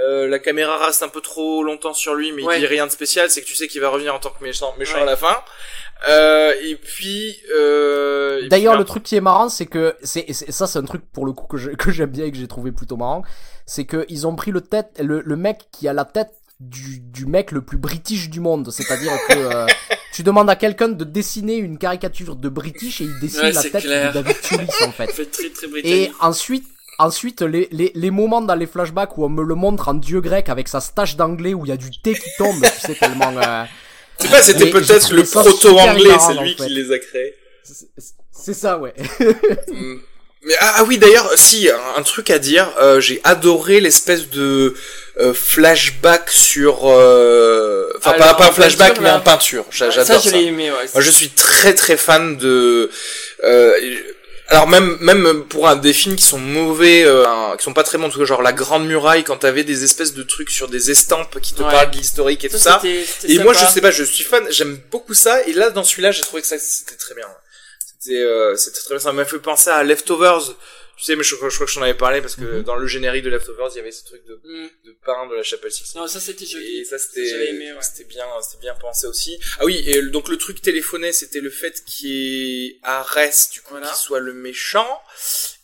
euh, 0.01 0.29
la 0.29 0.39
caméra 0.39 0.87
reste 0.87 1.03
un 1.03 1.09
peu 1.09 1.21
trop 1.21 1.65
longtemps 1.65 1.93
sur 1.93 2.15
lui, 2.15 2.31
mais 2.31 2.45
Ouais. 2.45 2.57
il 2.57 2.61
dit 2.61 2.67
rien 2.69 2.87
de 2.87 2.93
spécial. 2.93 3.29
C'est 3.31 3.43
que 3.43 3.47
tu 3.47 3.57
sais 3.57 3.67
qu'il 3.67 3.81
va 3.81 3.89
revenir 3.89 4.15
en 4.15 4.21
tant 4.21 4.31
que 4.31 4.43
méchant, 4.45 4.73
méchant 4.79 5.03
à 5.03 5.05
la 5.05 5.17
fin. 5.17 5.43
Euh, 6.09 6.53
et 6.65 6.77
puis. 6.77 7.37
Euh, 7.57 8.49
D'ailleurs, 8.49 8.79
le 8.79 8.85
truc 8.85 9.03
qui 9.03 9.17
est 9.17 9.21
marrant, 9.21 9.49
c'est 9.49 9.67
que 9.67 9.97
c'est 10.03 10.33
ça, 10.33 10.67
c'est 10.67 10.79
un 10.79 10.85
truc 10.85 11.03
pour 11.13 11.27
le 11.27 11.33
coup 11.33 11.47
que 11.49 11.91
j'aime 11.91 12.11
bien 12.11 12.27
et 12.27 12.31
que 12.31 12.37
j'ai 12.37 12.47
trouvé 12.49 12.73
plutôt 12.73 12.97
marrant, 12.97 13.23
c'est 13.67 13.85
que 13.85 14.05
ils 14.09 14.27
ont 14.27 14.37
pris 14.37 14.51
le 14.53 14.61
tête, 14.61 15.01
le, 15.03 15.23
le 15.25 15.37
mec 15.37 15.67
qui 15.73 15.89
a 15.89 15.93
la 15.93 16.05
tête 16.05 16.31
du, 16.61 17.01
du 17.01 17.27
mec 17.27 17.53
le 17.53 17.63
plus 17.63 17.79
british 17.79 18.31
du 18.31 18.41
monde, 18.41 18.71
c'est-à-dire 18.71 19.13
que 19.29 19.35
euh, 19.35 19.67
tu 20.13 20.23
demandes 20.23 20.51
à 20.51 20.57
quelqu'un 20.57 20.89
de 20.89 21.05
dessiner 21.05 21.57
une 21.57 21.79
caricature 21.79 22.35
de 22.37 22.49
british 22.49 23.01
et 23.01 23.05
il 23.05 23.19
dessine 23.21 23.43
Ouais, 23.43 23.53
la 23.53 23.63
tête 23.63 23.83
clair. 23.83 24.13
de 24.13 24.21
David 24.21 24.41
Toulis 24.41 24.69
en 24.87 24.93
fait. 24.93 25.07
Ça 25.09 25.13
fait 25.13 25.27
très 25.27 25.51
très 25.51 25.67
Et 25.85 26.11
ensuite, 26.21 26.67
ensuite 26.99 27.43
les, 27.43 27.69
les, 27.71 27.93
les 27.95 28.11
moments 28.11 28.41
dans 28.41 28.57
les 28.57 28.67
flashbacks 28.67 29.17
où 29.19 29.25
on 29.25 29.29
me 29.29 29.45
le 29.45 29.55
montre 29.55 29.89
en 29.89 29.95
dieu 29.95 30.21
grec 30.21 30.49
avec 30.49 30.67
sa 30.69 30.81
stache 30.81 31.17
d'anglais 31.17 31.55
où 31.55 31.65
il 31.65 31.69
y 31.69 31.73
a 31.73 31.77
du 31.77 31.91
thé 32.01 32.15
qui 32.15 32.31
tombe, 32.39 32.61
tu 32.63 32.81
sais 32.81 32.95
tellement. 32.95 33.37
euh, 33.37 33.65
C'est 34.21 34.31
pas, 34.31 34.43
c'était 34.43 34.71
peut-être 34.71 35.13
le 35.13 35.25
ça 35.25 35.41
proto-anglais, 35.41 36.11
c'est 36.27 36.33
lui 36.35 36.55
en 36.55 36.57
fait. 36.57 36.67
qui 36.67 36.71
les 36.75 36.93
a 36.93 36.99
créés. 36.99 37.35
c'est- 37.63 38.55
ça, 38.55 38.79
ouais. 38.79 38.95
Mm. 39.69 39.97
Mais 40.45 40.55
ah, 40.61 40.75
ah 40.77 40.85
oui 40.85 40.99
d'ailleurs 40.99 41.33
si 41.37 41.69
un, 41.69 41.77
un 41.99 42.03
truc 42.03 42.31
à 42.31 42.39
dire 42.39 42.71
euh, 42.81 43.01
j'ai 43.01 43.21
adoré 43.25 43.81
l'espèce 43.81 44.31
de 44.31 44.75
euh, 45.19 45.35
flashback 45.35 46.31
sur 46.31 46.83
euh, 46.89 47.93
enfin 47.99 48.13
Ah, 48.19 48.35
pas, 48.35 48.47
un 48.47 48.53
flashback 48.53 48.89
peinture, 48.95 49.03
mais 49.03 49.11
en 49.11 49.21
peinture 49.21 49.65
ça, 49.73 49.91
j'adore 49.91 50.21
je 50.23 50.31
ça, 50.31 50.37
l'ai 50.37 50.45
aimé, 50.45 50.71
ouais. 50.71 50.87
moi 50.95 51.03
je 51.03 51.11
suis 51.11 51.31
très 51.31 51.75
très 51.75 51.97
fan 51.97 52.37
de 52.37 52.89
euh, 53.43 53.75
alors 54.51 54.67
même 54.67 54.97
même 55.01 55.45
pour 55.45 55.69
un 55.69 55.77
des 55.77 55.93
films 55.93 56.17
qui 56.17 56.25
sont 56.25 56.39
mauvais 56.39 57.05
euh, 57.05 57.25
qui 57.57 57.65
sont 57.65 57.75
pas 57.75 57.83
très 57.85 57.99
bons 57.99 58.07
en 58.07 58.11
tout 58.11 58.19
cas, 58.19 58.25
genre 58.25 58.41
la 58.43 58.53
grande 58.55 58.87
muraille 58.87 59.23
quand 59.25 59.37
t'avais 59.37 59.63
des 59.63 59.85
espèces 59.85 60.15
de 60.15 60.23
trucs 60.23 60.51
sur 60.51 60.69
des 60.69 60.91
estampes 60.91 61.39
qui 61.41 61.53
te 61.55 61.63
Ouais. 61.63 61.71
parlent 61.71 61.91
de 61.91 61.97
l'historique 61.97 62.45
et 62.45 62.49
tout 62.49 62.57
ça 62.59 62.81
et 63.25 63.39
moi, 63.41 63.53
je 63.53 63.65
sais 63.67 63.81
pas, 63.83 63.91
je 63.91 64.05
suis 64.05 64.25
fan, 64.25 64.45
j'aime 64.51 64.81
beaucoup 64.91 65.15
ça. 65.15 65.43
Et 65.47 65.53
là, 65.53 65.71
dans 65.71 65.85
celui-là, 65.85 66.11
j'ai 66.13 66.23
trouvé 66.23 66.41
que 66.43 66.49
ça, 66.49 66.59
c'était 66.59 66.97
très 66.97 67.15
bien. 67.15 67.27
C'était, 68.01 68.21
euh, 68.23 68.57
c'était 68.57 68.79
très 68.81 68.95
bien. 68.95 68.99
Ça 69.01 69.13
m'a 69.13 69.25
fait 69.25 69.39
penser 69.39 69.71
à 69.71 69.83
Leftovers. 69.83 70.53
Tu 70.99 71.05
sais, 71.05 71.15
mais 71.17 71.23
je, 71.23 71.31
je 71.31 71.37
crois 71.37 71.49
que 71.49 71.67
je 71.69 71.75
t'en 71.75 71.83
avais 71.83 71.95
parlé 71.95 72.21
parce 72.21 72.35
que 72.35 72.43
Mhm. 72.43 72.63
dans 72.65 72.75
le 72.75 72.87
générique 72.89 73.23
de 73.23 73.31
Leftovers, 73.31 73.69
il 73.75 73.77
y 73.77 73.81
avait 73.81 73.93
ce 73.93 74.05
truc 74.05 74.25
de, 74.27 74.41
Mm. 74.45 74.69
de 74.85 74.97
pain 75.07 75.29
de 75.29 75.35
la 75.37 75.45
chapelle 75.45 75.71
6. 75.71 75.95
Non, 75.95 76.09
ça 76.09 76.19
c'était 76.19 76.45
joli. 76.45 76.81
Et 76.81 76.85
ça, 76.85 76.99
c'était, 76.99 77.21
ouais. 77.23 77.77
c'était 77.81 78.05
bien, 78.09 78.27
c'était 78.43 78.61
bien 78.61 78.75
pensé 78.75 79.07
aussi. 79.07 79.39
Ah 79.61 79.65
oui, 79.65 79.83
et 79.87 80.03
donc 80.03 80.29
le 80.29 80.37
truc 80.37 80.61
téléphoné, 80.61 81.13
c'était 81.13 81.41
le 81.41 81.51
fait 81.51 81.85
qu'il 81.85 82.11
y 82.11 82.67
ait 82.67 82.79
Arès, 82.83 83.51
du 83.51 83.61
coup, 83.63 83.71
Voilà. 83.75 83.89
qui 83.89 83.97
soit 84.01 84.19
le 84.21 84.35
méchant. 84.35 85.01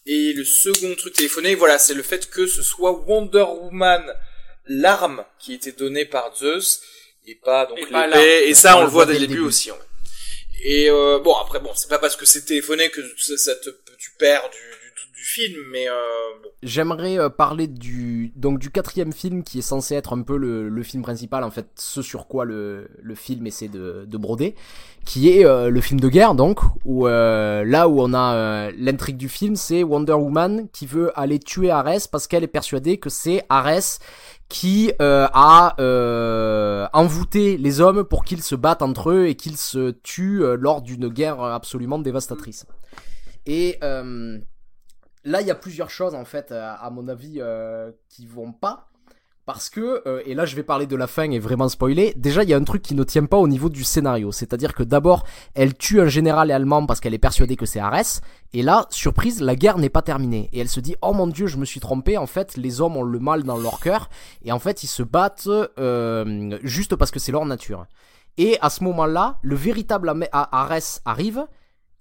Et 0.07 0.32
le 0.35 0.45
second 0.45 0.95
truc 0.95 1.14
téléphoné, 1.14 1.55
voilà, 1.57 1.78
c'est 1.78 1.95
le 1.95 2.03
fait 2.05 2.30
que 2.30 2.47
ce 2.47 2.62
soit 2.62 2.93
Wonder 2.93 3.43
Woman, 3.49 4.05
l'arme 4.66 5.24
qui 5.41 5.55
était 5.55 5.72
donnée 5.72 6.05
par 6.05 6.37
Zeus, 6.37 6.80
et 7.26 7.35
pas 7.35 7.66
donc 7.66 7.78
l'épée. 7.80 8.49
Et 8.49 8.55
ça, 8.55 8.76
On 8.76 8.80
on, 8.80 8.85
le 8.85 8.91
voit 8.91 9.07
dès 9.07 9.14
le 9.14 9.20
début, 9.20 9.35
début. 9.35 9.47
aussi. 9.47 9.70
ouais. 9.70 9.78
Et 10.62 10.89
euh, 10.91 11.18
bon, 11.18 11.35
après, 11.37 11.59
bon, 11.61 11.72
c'est 11.74 11.89
pas 11.89 11.99
parce 11.99 12.16
que 12.16 12.24
c'est 12.24 12.43
téléphoné 12.45 12.91
que 12.91 13.01
ça, 13.18 13.37
ça 13.37 13.55
te, 13.57 13.70
tu 13.99 14.11
perds 14.18 14.49
du 14.51 14.84
film, 15.35 15.59
mais 15.72 15.89
euh. 15.89 15.93
J'aimerais 16.62 17.18
euh, 17.18 17.28
parler 17.28 17.66
du 17.66 18.32
donc 18.37 18.59
du 18.59 18.70
quatrième 18.70 19.12
film 19.12 19.43
qui 19.43 19.59
est 19.59 19.62
censé 19.62 19.95
être 19.95 20.12
un 20.12 20.22
peu 20.22 20.37
le, 20.37 20.68
le 20.68 20.82
film 20.82 21.03
principal 21.03 21.45
en 21.45 21.51
fait 21.51 21.66
ce 21.76 22.03
sur 22.03 22.26
quoi 22.26 22.45
le, 22.45 22.89
le 23.03 23.14
film 23.14 23.47
essaie 23.47 23.68
de, 23.68 24.05
de 24.07 24.16
broder 24.16 24.55
qui 25.05 25.28
est 25.30 25.45
euh, 25.45 25.68
le 25.68 25.80
film 25.80 26.01
de 26.01 26.09
guerre 26.09 26.35
donc 26.35 26.61
où 26.85 27.07
là 27.07 27.89
où 27.89 28.01
on 28.01 28.14
a 28.14 28.70
l'intrigue 28.72 29.16
du 29.16 29.28
film 29.28 29.57
c'est 29.57 29.82
Wonder 29.82 30.12
Woman 30.12 30.68
qui 30.72 30.87
veut 30.87 31.12
aller 31.18 31.39
tuer 31.39 31.70
Ares 31.70 32.09
parce 32.11 32.26
qu'elle 32.26 32.45
est 32.45 32.49
persuadée 32.49 32.99
que 32.99 33.11
c'est 33.11 33.43
Ares 33.49 33.99
qui 34.49 34.93
a 35.01 36.91
envoûté 36.93 37.57
les 37.59 37.80
hommes 37.80 38.05
pour 38.05 38.24
qu'ils 38.24 38.43
se 38.43 38.55
battent 38.55 38.82
entre 38.82 39.11
eux 39.11 39.26
et 39.26 39.35
qu'ils 39.35 39.57
se 39.57 39.91
tuent 39.91 40.43
lors 40.57 40.80
d'une 40.80 41.09
guerre 41.09 41.43
absolument 41.43 41.99
dévastatrice. 41.99 42.66
Et 43.47 43.78
là, 45.24 45.40
il 45.40 45.46
y 45.46 45.50
a 45.50 45.54
plusieurs 45.54 45.90
choses 45.90 46.14
en 46.14 46.24
fait, 46.24 46.52
à, 46.52 46.74
à 46.74 46.90
mon 46.90 47.08
avis, 47.08 47.36
euh, 47.38 47.90
qui 48.08 48.26
vont 48.26 48.52
pas. 48.52 48.88
Parce 49.46 49.68
que, 49.68 50.02
euh, 50.08 50.22
et 50.24 50.32
là 50.32 50.46
je 50.46 50.56
vais 50.56 50.62
parler 50.62 50.86
de 50.86 50.96
la 50.96 51.06
fin 51.06 51.30
et 51.30 51.38
vraiment 51.38 51.68
spoiler, 51.68 52.14
déjà 52.16 52.44
il 52.44 52.48
y 52.48 52.54
a 52.54 52.56
un 52.56 52.64
truc 52.64 52.80
qui 52.80 52.94
ne 52.94 53.04
tient 53.04 53.26
pas 53.26 53.36
au 53.36 53.46
niveau 53.46 53.68
du 53.68 53.84
scénario. 53.84 54.32
C'est-à-dire 54.32 54.72
que 54.72 54.82
d'abord, 54.82 55.24
elle 55.52 55.74
tue 55.76 56.00
un 56.00 56.06
général 56.06 56.50
allemand 56.50 56.86
parce 56.86 56.98
qu'elle 56.98 57.12
est 57.12 57.18
persuadée 57.18 57.54
que 57.56 57.66
c'est 57.66 57.78
Arès. 57.78 58.22
Et 58.54 58.62
là, 58.62 58.86
surprise, 58.88 59.42
la 59.42 59.54
guerre 59.54 59.76
n'est 59.76 59.90
pas 59.90 60.00
terminée. 60.00 60.48
Et 60.54 60.60
elle 60.60 60.70
se 60.70 60.80
dit, 60.80 60.96
oh 61.02 61.12
mon 61.12 61.26
dieu, 61.26 61.46
je 61.46 61.58
me 61.58 61.66
suis 61.66 61.78
trompé, 61.78 62.16
en 62.16 62.26
fait, 62.26 62.56
les 62.56 62.80
hommes 62.80 62.96
ont 62.96 63.02
le 63.02 63.18
mal 63.18 63.42
dans 63.42 63.58
leur 63.58 63.80
cœur. 63.80 64.08
Et 64.46 64.50
en 64.50 64.58
fait, 64.58 64.82
ils 64.82 64.86
se 64.86 65.02
battent 65.02 65.46
euh, 65.78 66.58
juste 66.62 66.96
parce 66.96 67.10
que 67.10 67.18
c'est 67.18 67.32
leur 67.32 67.44
nature. 67.44 67.84
Et 68.38 68.56
à 68.62 68.70
ce 68.70 68.82
moment-là, 68.84 69.36
le 69.42 69.56
véritable 69.56 70.08
Am- 70.08 70.24
A- 70.32 70.62
Arès 70.62 71.02
arrive 71.04 71.44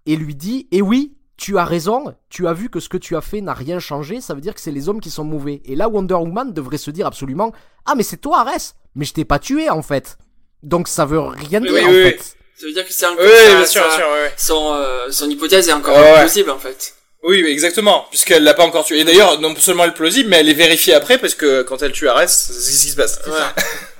et 0.05 0.15
lui 0.15 0.33
dit, 0.33 0.69
eh 0.71 0.81
oui, 0.81 1.17
tu 1.37 1.57
as 1.57 1.65
raison, 1.65 2.15
tu 2.29 2.47
as 2.47 2.53
vu 2.53 2.69
que 2.69 2.79
ce 2.79 2.89
que 2.89 2.97
tu 2.97 3.15
as 3.15 3.21
fait 3.21 3.41
n'a 3.41 3.53
rien 3.53 3.79
changé, 3.79 4.21
ça 4.21 4.33
veut 4.33 4.41
dire 4.41 4.53
que 4.53 4.61
c'est 4.61 4.71
les 4.71 4.87
hommes 4.89 5.01
qui 5.01 5.09
sont 5.09 5.23
mauvais. 5.23 5.61
Et 5.65 5.75
là, 5.75 5.89
Wonder 5.89 6.13
Woman 6.15 6.53
devrait 6.53 6.77
se 6.77 6.91
dire 6.91 7.07
absolument, 7.07 7.51
ah 7.85 7.93
mais 7.95 8.03
c'est 8.03 8.17
toi 8.17 8.39
Arès, 8.41 8.75
mais 8.95 9.05
je 9.05 9.13
t'ai 9.13 9.25
pas 9.25 9.39
tué 9.39 9.69
en 9.69 9.81
fait. 9.81 10.17
Donc 10.61 10.87
ça 10.87 11.05
veut 11.05 11.19
rien 11.19 11.61
Oui, 11.61 11.67
dire 11.69 11.73
oui, 11.73 11.85
en 11.85 11.89
oui, 11.89 12.03
fait. 12.03 12.35
Ça 12.55 12.67
veut 12.67 12.73
dire 12.73 12.85
que 12.87 12.93
c'est 12.93 13.05
encore 13.07 13.19
oui, 13.25 13.55
bien 13.55 13.65
sûr, 13.65 13.81
ça- 13.81 13.87
bien 13.87 13.97
sûr, 13.97 14.07
ouais, 14.13 14.33
son 14.37 14.73
euh, 14.73 15.07
son 15.11 15.29
hypothèse 15.29 15.67
est 15.67 15.73
encore 15.73 15.95
Ouais, 15.97 16.11
ouais. 16.13 16.19
plausible 16.19 16.51
en 16.51 16.59
fait. 16.59 16.93
Oui, 17.23 17.41
oui, 17.41 17.49
exactement, 17.51 18.05
puisqu'elle 18.09 18.43
l'a 18.43 18.53
pas 18.53 18.65
encore 18.65 18.83
tué. 18.85 18.99
Et 18.99 19.03
d'ailleurs, 19.05 19.39
non 19.39 19.55
seulement 19.55 19.85
elle 19.85 19.91
est 19.91 19.93
plausible, 19.93 20.29
mais 20.29 20.41
elle 20.41 20.49
est 20.49 20.53
vérifiée 20.53 20.93
après, 20.93 21.17
parce 21.17 21.35
que 21.35 21.61
quand 21.63 21.81
elle 21.81 21.93
tue 21.93 22.07
Arès, 22.09 22.29
c'est 22.29 22.53
ce 22.71 22.83
qui 22.83 22.89
se 22.91 22.95
passe. 22.97 23.19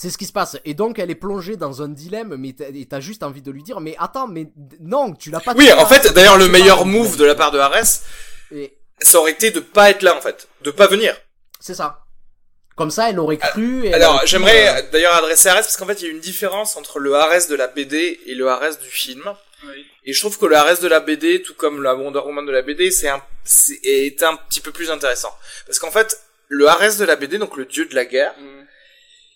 C'est 0.00 0.10
ce 0.10 0.18
qui 0.18 0.26
se 0.26 0.32
passe. 0.32 0.56
Et 0.64 0.74
donc 0.74 1.00
elle 1.00 1.10
est 1.10 1.16
plongée 1.16 1.56
dans 1.56 1.82
un 1.82 1.88
dilemme, 1.88 2.36
mais 2.38 2.54
t'as- 2.54 3.00
juste 3.00 3.24
envie 3.24 3.42
de 3.42 3.50
lui 3.50 3.64
dire, 3.64 3.80
mais 3.80 3.96
attends, 3.98 4.28
mais 4.28 4.46
non, 4.80 5.12
tu 5.14 5.30
l'as 5.30 5.40
pas 5.40 5.54
Oui, 5.56 5.72
en 5.72 5.86
fait, 5.86 5.96
Arès. 5.96 6.12
d'ailleurs, 6.14 6.38
le 6.38 6.46
meilleur 6.48 6.86
move 6.86 7.16
de 7.16 7.24
la 7.24 7.34
part 7.34 7.50
de 7.50 7.58
Arès, 7.58 8.04
Et 8.52 8.76
ça 9.00 9.18
aurait 9.18 9.32
été 9.32 9.50
de 9.50 9.58
pas 9.60 9.90
être 9.90 10.02
là, 10.02 10.16
en 10.16 10.20
fait. 10.20 10.48
De 10.62 10.70
pas 10.70 10.86
venir. 10.86 11.16
c'est 11.58 11.74
ça. 11.74 12.04
Comme 12.76 12.92
ça, 12.92 13.10
elle 13.10 13.18
aurait 13.18 13.38
cru. 13.38 13.86
et 13.86 13.92
Alors, 13.94 14.22
j'aimerais 14.24 14.68
euh, 14.68 14.82
d'ailleurs 14.92 15.14
adresser 15.14 15.48
Arès, 15.48 15.66
parce 15.66 15.76
qu'en 15.76 15.86
fait, 15.86 16.00
il 16.00 16.04
y 16.06 16.08
a 16.08 16.12
une 16.12 16.20
différence 16.20 16.76
entre 16.76 17.00
le 17.00 17.12
Arès 17.16 17.48
de 17.48 17.56
la 17.56 17.66
BD 17.66 18.20
et 18.26 18.34
le 18.36 18.46
Arès 18.48 18.78
du 18.78 18.88
film. 18.88 19.24
Oui. 19.66 19.84
Et 20.04 20.12
je 20.12 20.20
trouve 20.20 20.38
que 20.38 20.46
le 20.46 20.54
Arès 20.54 20.78
de 20.78 20.86
la 20.86 21.00
BD, 21.00 21.42
tout 21.42 21.54
comme 21.54 21.82
la 21.82 21.96
Wonder 21.96 22.20
Woman 22.20 22.46
de 22.46 22.52
la 22.52 22.62
BD, 22.62 22.92
c'est 22.92 23.08
un, 23.08 23.20
c'est, 23.42 23.80
est 23.82 24.22
un 24.22 24.36
petit 24.36 24.60
peu 24.60 24.70
plus 24.70 24.92
intéressant. 24.92 25.34
Parce 25.66 25.80
qu'en 25.80 25.90
fait, 25.90 26.20
le 26.46 26.68
Arès 26.68 26.98
de 26.98 27.04
la 27.04 27.16
BD, 27.16 27.38
donc 27.38 27.56
le 27.56 27.64
dieu 27.64 27.86
de 27.86 27.96
la 27.96 28.04
guerre, 28.04 28.32
Mm. 28.38 28.58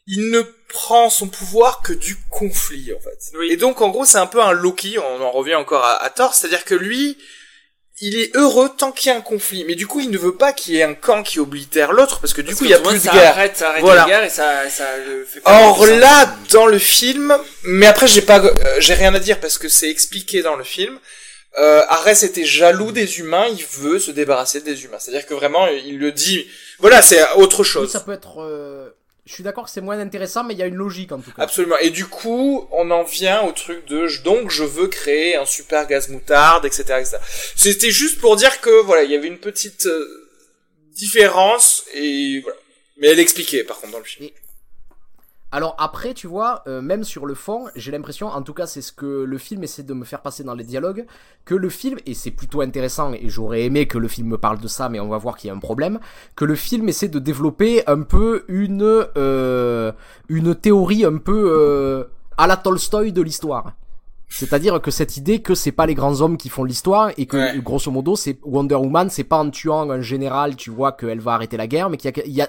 Il 0.07 0.31
ne 0.31 0.43
prend 0.69 1.11
son 1.11 1.29
pouvoir 1.29 1.83
que 1.83 1.93
du 1.93 2.17
conflit, 2.31 2.93
en 2.93 3.01
fait. 3.01 3.37
Oui. 3.39 3.49
Et 3.53 3.57
donc, 3.57 3.81
en 3.81 3.89
gros, 3.91 4.05
c'est 4.05 4.19
un 4.19 4.27
peu 4.27 4.41
un 4.43 4.53
Loki, 4.53 4.99
on 4.99 5.23
en 5.23 5.31
revient 5.31 5.55
encore 5.55 5.85
à, 5.85 6.03
à 6.03 6.11
tort, 6.11 6.35
c'est-à-dire 6.35 6.65
que 6.65 6.75
lui, 6.75 7.19
il 8.01 8.19
est 8.19 8.35
heureux 8.37 8.69
tant 8.77 8.91
qu'il 8.91 9.11
y 9.13 9.15
a 9.15 9.17
un 9.17 9.21
conflit. 9.21 9.65
Mais 9.65 9.77
du 9.77 9.87
coup, 9.87 10.01
il 10.01 10.11
ne 10.11 10.19
veut 10.19 10.35
pas 10.35 10.53
qu'il 10.53 10.75
y 10.75 10.79
ait 10.79 10.83
un 10.83 10.95
camp 10.95 11.23
qui 11.23 11.39
oblitère 11.39 11.93
l'autre, 11.93 12.19
parce 12.21 12.33
que 12.33 12.41
du 12.41 12.49
Parce 12.49 12.59
coup, 12.59 12.65
que 12.65 12.69
il 12.69 12.73
y 12.73 12.75
a 12.75 12.81
plus 12.81 12.95
de 12.95 12.99
ça 13.05 13.13
guerre. 13.13 13.31
Arrête, 13.37 13.57
ça 13.57 13.69
arrête 13.71 13.83
Voilà. 13.83 14.01
la 14.03 14.07
guerre 14.09 14.25
et 14.25 14.31
ça 14.31 14.69
ça 14.71 14.97
le 15.07 15.25
fait 15.25 15.41
pas 15.41 15.69
Or 15.69 15.87
là, 15.87 16.35
dans 16.51 16.67
le 16.67 16.79
film, 16.79 17.39
mais 17.65 17.87
après 17.87 18.09
j'ai 18.09 18.23
pas, 18.23 18.41
euh, 18.45 18.51
j'ai 18.81 18.95
rien 18.95 19.15
à 19.15 19.21
dire 19.21 19.39
parce 19.39 19.57
que 19.59 19.69
c'est 19.69 19.89
expliqué 19.91 20.43
dans 20.43 20.57
le 20.57 20.65
film. 20.65 20.99
euh, 21.61 21.85
Arès 21.91 22.23
était 22.25 22.45
jaloux 22.47 22.91
des 22.93 23.19
humains, 23.21 23.47
il 23.47 23.65
veut 23.81 23.99
se 24.01 24.11
débarrasser 24.11 24.63
des 24.63 24.85
humains. 24.85 24.99
C'est-à-dire 24.99 25.27
que 25.27 25.35
vraiment, 25.35 25.69
il 25.69 25.99
le 25.99 26.11
dit. 26.11 26.49
Voilà, 26.81 27.03
c'est 27.03 27.23
autre 27.35 27.61
Oui, 27.61 27.65
chose. 27.67 27.93
ça 27.93 28.01
peut 28.01 28.13
être. 28.15 28.41
euh, 28.43 28.89
Je 29.25 29.35
suis 29.35 29.45
d'accord 29.45 29.65
que 29.67 29.71
c'est 29.71 29.81
moins 29.81 30.01
intéressant, 30.01 30.43
mais 30.43 30.55
il 30.55 30.59
y 30.59 30.63
a 30.63 30.67
une 30.67 30.75
logique 30.75 31.13
en 31.13 31.21
tout 31.21 31.31
cas. 31.31 31.43
Absolument. 31.43 31.79
Et 31.79 31.91
du 31.91 32.07
coup, 32.07 32.67
on 32.73 32.91
en 32.91 33.05
vient 33.05 33.43
au 33.43 33.53
truc 33.53 33.87
de 33.87 34.09
je- 34.09 34.23
donc 34.23 34.51
je 34.51 34.65
veux 34.65 34.89
créer 34.89 35.37
un 35.37 35.45
super 35.47 35.87
gaz 35.87 36.09
moutarde, 36.09 36.65
etc., 36.65 36.83
etc. 36.99 37.17
C'était 37.55 37.93
juste 37.93 38.21
pour 38.21 38.35
dire 38.37 38.61
que 38.61 38.83
voilà, 38.83 39.05
il 39.05 39.13
y 39.13 39.15
avait 39.15 39.29
une 39.29 39.39
petite 39.39 39.87
euh, 39.87 40.29
différence 40.97 41.85
et 41.95 42.41
voilà. 42.41 42.59
Mais 42.99 43.09
elle 43.09 43.21
expliquait 43.21 43.65
par 43.65 43.79
contre 43.81 43.93
dans 43.93 43.99
le 43.99 44.05
film. 44.05 44.29
Alors 45.55 45.77
après, 45.79 46.15
tu 46.15 46.27
vois, 46.27 46.63
euh, 46.67 46.81
même 46.81 47.05
sur 47.05 47.27
le 47.27 47.35
fond, 47.35 47.67
j'ai 47.77 47.93
l'impression, 47.93 48.29
en 48.29 48.41
tout 48.41 48.55
cas 48.55 48.67
c'est 48.67 48.81
ce 48.81 48.91
que 48.91 49.25
le 49.25 49.37
film 49.39 49.63
essaie 49.63 49.83
de 49.83 49.93
me 49.93 50.05
faire 50.07 50.23
passer 50.23 50.43
dans 50.45 50.55
les 50.55 50.65
dialogues, 50.65 51.05
que 51.45 51.55
le 51.55 51.69
film, 51.69 51.99
et 52.07 52.15
c'est 52.15 52.31
plutôt 52.31 52.63
intéressant, 52.63 53.13
et 53.13 53.29
j'aurais 53.29 53.63
aimé 53.65 53.87
que 53.87 53.99
le 53.99 54.09
film 54.09 54.29
me 54.29 54.39
parle 54.39 54.59
de 54.61 54.67
ça, 54.69 54.89
mais 54.89 54.99
on 54.99 55.09
va 55.09 55.19
voir 55.19 55.37
qu'il 55.37 55.49
y 55.49 55.51
a 55.51 55.55
un 55.55 55.59
problème, 55.59 56.01
que 56.37 56.47
le 56.47 56.55
film 56.55 56.89
essaie 56.89 57.09
de 57.09 57.19
développer 57.19 57.87
un 57.87 58.01
peu 58.01 58.45
une, 58.49 59.05
euh, 59.19 59.93
une 60.31 60.55
théorie 60.55 61.05
un 61.05 61.19
peu 61.19 61.53
euh, 61.55 62.05
à 62.39 62.47
la 62.47 62.57
Tolstoy 62.57 63.13
de 63.13 63.21
l'histoire. 63.21 63.73
C'est-à-dire 64.31 64.81
que 64.81 64.91
cette 64.91 65.19
idée 65.19 65.43
que 65.43 65.55
c'est 65.55 65.73
pas 65.73 65.85
les 65.85 65.95
grands 65.95 66.23
hommes 66.23 66.39
qui 66.39 66.49
font 66.49 66.65
l'histoire 66.65 67.11
et 67.19 67.27
que 67.27 67.37
Ouais. 67.37 67.61
grosso 67.61 67.91
modo 67.91 68.17
c'est 68.17 68.39
Wonder 68.43 68.77
Woman, 68.77 69.11
c'est 69.11 69.25
pas 69.25 69.37
en 69.37 69.51
tuant 69.51 69.91
un 69.91 70.01
général, 70.01 70.57
tu 70.57 70.71
vois 70.71 70.93
qu'elle 70.93 71.21
va 71.21 71.35
arrêter 71.35 71.59
la 71.59 71.67
guerre, 71.67 71.91
mais 71.91 71.99
qu'il 71.99 72.11
y 72.17 72.21
a, 72.21 72.25
il 72.25 72.33
y 72.33 72.41
a 72.41 72.49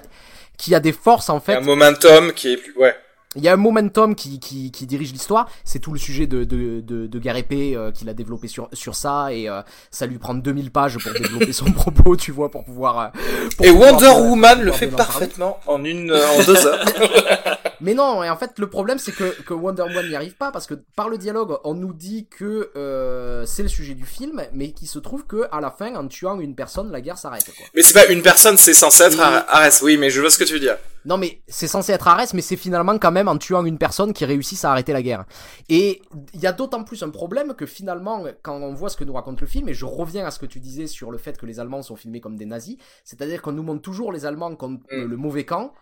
qu'il 0.56 0.72
y 0.72 0.76
a 0.76 0.80
des 0.80 0.92
forces 0.92 1.28
en 1.30 1.34
Il 1.34 1.50
y 1.50 1.54
a 1.54 1.56
fait 1.56 1.56
un 1.56 1.60
momentum 1.66 2.32
qui 2.32 2.52
est 2.52 2.56
plus 2.56 2.74
ouais. 2.76 2.94
il 3.36 3.42
y 3.42 3.48
a 3.48 3.52
un 3.52 3.56
momentum 3.56 4.14
qui, 4.14 4.38
qui, 4.38 4.70
qui 4.70 4.86
dirige 4.86 5.12
l'histoire. 5.12 5.48
C'est 5.64 5.80
tout 5.80 5.92
le 5.92 5.98
sujet 5.98 6.26
de, 6.28 6.44
de, 6.44 6.80
de, 6.80 7.06
de 7.08 7.18
Gare 7.18 7.36
Épée 7.36 7.74
euh, 7.74 7.90
qu'il 7.90 8.08
a 8.08 8.14
développé 8.14 8.46
sur, 8.46 8.68
sur 8.72 8.94
ça. 8.94 9.32
Et 9.32 9.48
euh, 9.48 9.62
ça 9.90 10.06
lui 10.06 10.18
prend 10.18 10.34
2000 10.34 10.70
pages 10.70 10.98
pour 10.98 11.12
développer 11.12 11.52
son 11.52 11.64
propos, 11.72 12.16
tu 12.16 12.30
vois, 12.30 12.50
pour 12.50 12.64
pouvoir... 12.64 12.98
euh, 13.00 13.06
pour 13.56 13.66
Et 13.66 13.70
pouvoir 13.70 13.92
Wonder 13.94 14.06
bien- 14.06 14.20
Woman 14.30 14.62
le 14.62 14.72
fait 14.72 14.86
parfaitement 14.86 15.58
en 15.66 15.84
une 15.84 16.12
euh, 16.12 16.26
en 16.28 16.44
deux 16.44 16.66
heures. 16.66 16.84
Mais 17.84 17.94
non, 17.94 18.22
et 18.24 18.30
en 18.30 18.36
fait, 18.36 18.58
le 18.58 18.68
problème, 18.68 18.98
c'est 18.98 19.12
que, 19.12 19.42
que 19.42 19.54
Wonder 19.54 19.82
Woman 19.82 20.08
n'y 20.08 20.16
arrive 20.16 20.34
pas, 20.36 20.50
parce 20.50 20.66
que 20.66 20.74
par 20.96 21.08
le 21.08 21.18
dialogue, 21.18 21.56
on 21.64 21.74
nous 21.74 21.92
dit 21.92 22.26
que 22.28 22.70
euh, 22.76 23.44
c'est 23.46 23.62
le 23.62 23.68
sujet 23.68 23.94
du 23.94 24.06
film, 24.06 24.42
mais 24.52 24.72
qu'il 24.72 24.88
se 24.88 24.98
trouve 24.98 25.26
que 25.26 25.46
à 25.52 25.60
la 25.60 25.70
fin, 25.70 25.94
en 25.94 26.08
tuant 26.08 26.40
une 26.40 26.54
personne, 26.54 26.90
la 26.90 27.00
guerre 27.00 27.18
s'arrête, 27.18 27.44
quoi. 27.44 27.66
mais 27.74 27.82
c'est 27.82 27.94
pas 27.94 28.06
une 28.12 28.22
personne, 28.22 28.56
c'est 28.56 28.74
censé 28.74 29.04
être 29.04 29.18
Et- 29.18 29.20
Arès. 29.48 29.82
Oui, 29.82 29.96
mais 29.98 30.10
je 30.10 30.20
vois 30.20 30.30
ce 30.30 30.38
que 30.38 30.44
tu 30.44 30.54
veux 30.54 30.60
dire. 30.60 30.76
Non 31.06 31.18
mais 31.18 31.42
c'est 31.46 31.66
censé 31.68 31.92
être 31.92 32.08
Arès, 32.08 32.32
mais 32.32 32.40
c'est 32.40 32.56
finalement 32.56 32.96
quand 32.98 33.12
même 33.12 33.28
en 33.28 33.36
tuant 33.36 33.62
une 33.66 33.76
personne 33.76 34.14
qui 34.14 34.24
réussissent 34.24 34.64
à 34.64 34.70
arrêter 34.70 34.94
la 34.94 35.02
guerre. 35.02 35.26
Et 35.68 36.00
il 36.32 36.40
y 36.40 36.46
a 36.46 36.52
d'autant 36.52 36.82
plus 36.82 37.02
un 37.02 37.10
problème 37.10 37.52
que 37.52 37.66
finalement, 37.66 38.24
quand 38.42 38.56
on 38.56 38.72
voit 38.72 38.88
ce 38.88 38.96
que 38.96 39.04
nous 39.04 39.12
raconte 39.12 39.42
le 39.42 39.46
film, 39.46 39.68
et 39.68 39.74
je 39.74 39.84
reviens 39.84 40.24
à 40.24 40.30
ce 40.30 40.38
que 40.38 40.46
tu 40.46 40.60
disais 40.60 40.86
sur 40.86 41.10
le 41.10 41.18
fait 41.18 41.36
que 41.36 41.44
les 41.44 41.60
Allemands 41.60 41.82
sont 41.82 41.96
filmés 41.96 42.22
comme 42.22 42.36
des 42.36 42.46
nazis, 42.46 42.78
c'est-à-dire 43.04 43.42
qu'on 43.42 43.52
nous 43.52 43.62
montre 43.62 43.82
toujours 43.82 44.12
les 44.12 44.24
Allemands 44.24 44.56
comme 44.56 44.78
Mm. 44.90 45.04
le 45.04 45.16
mauvais 45.18 45.44
camp. 45.44 45.74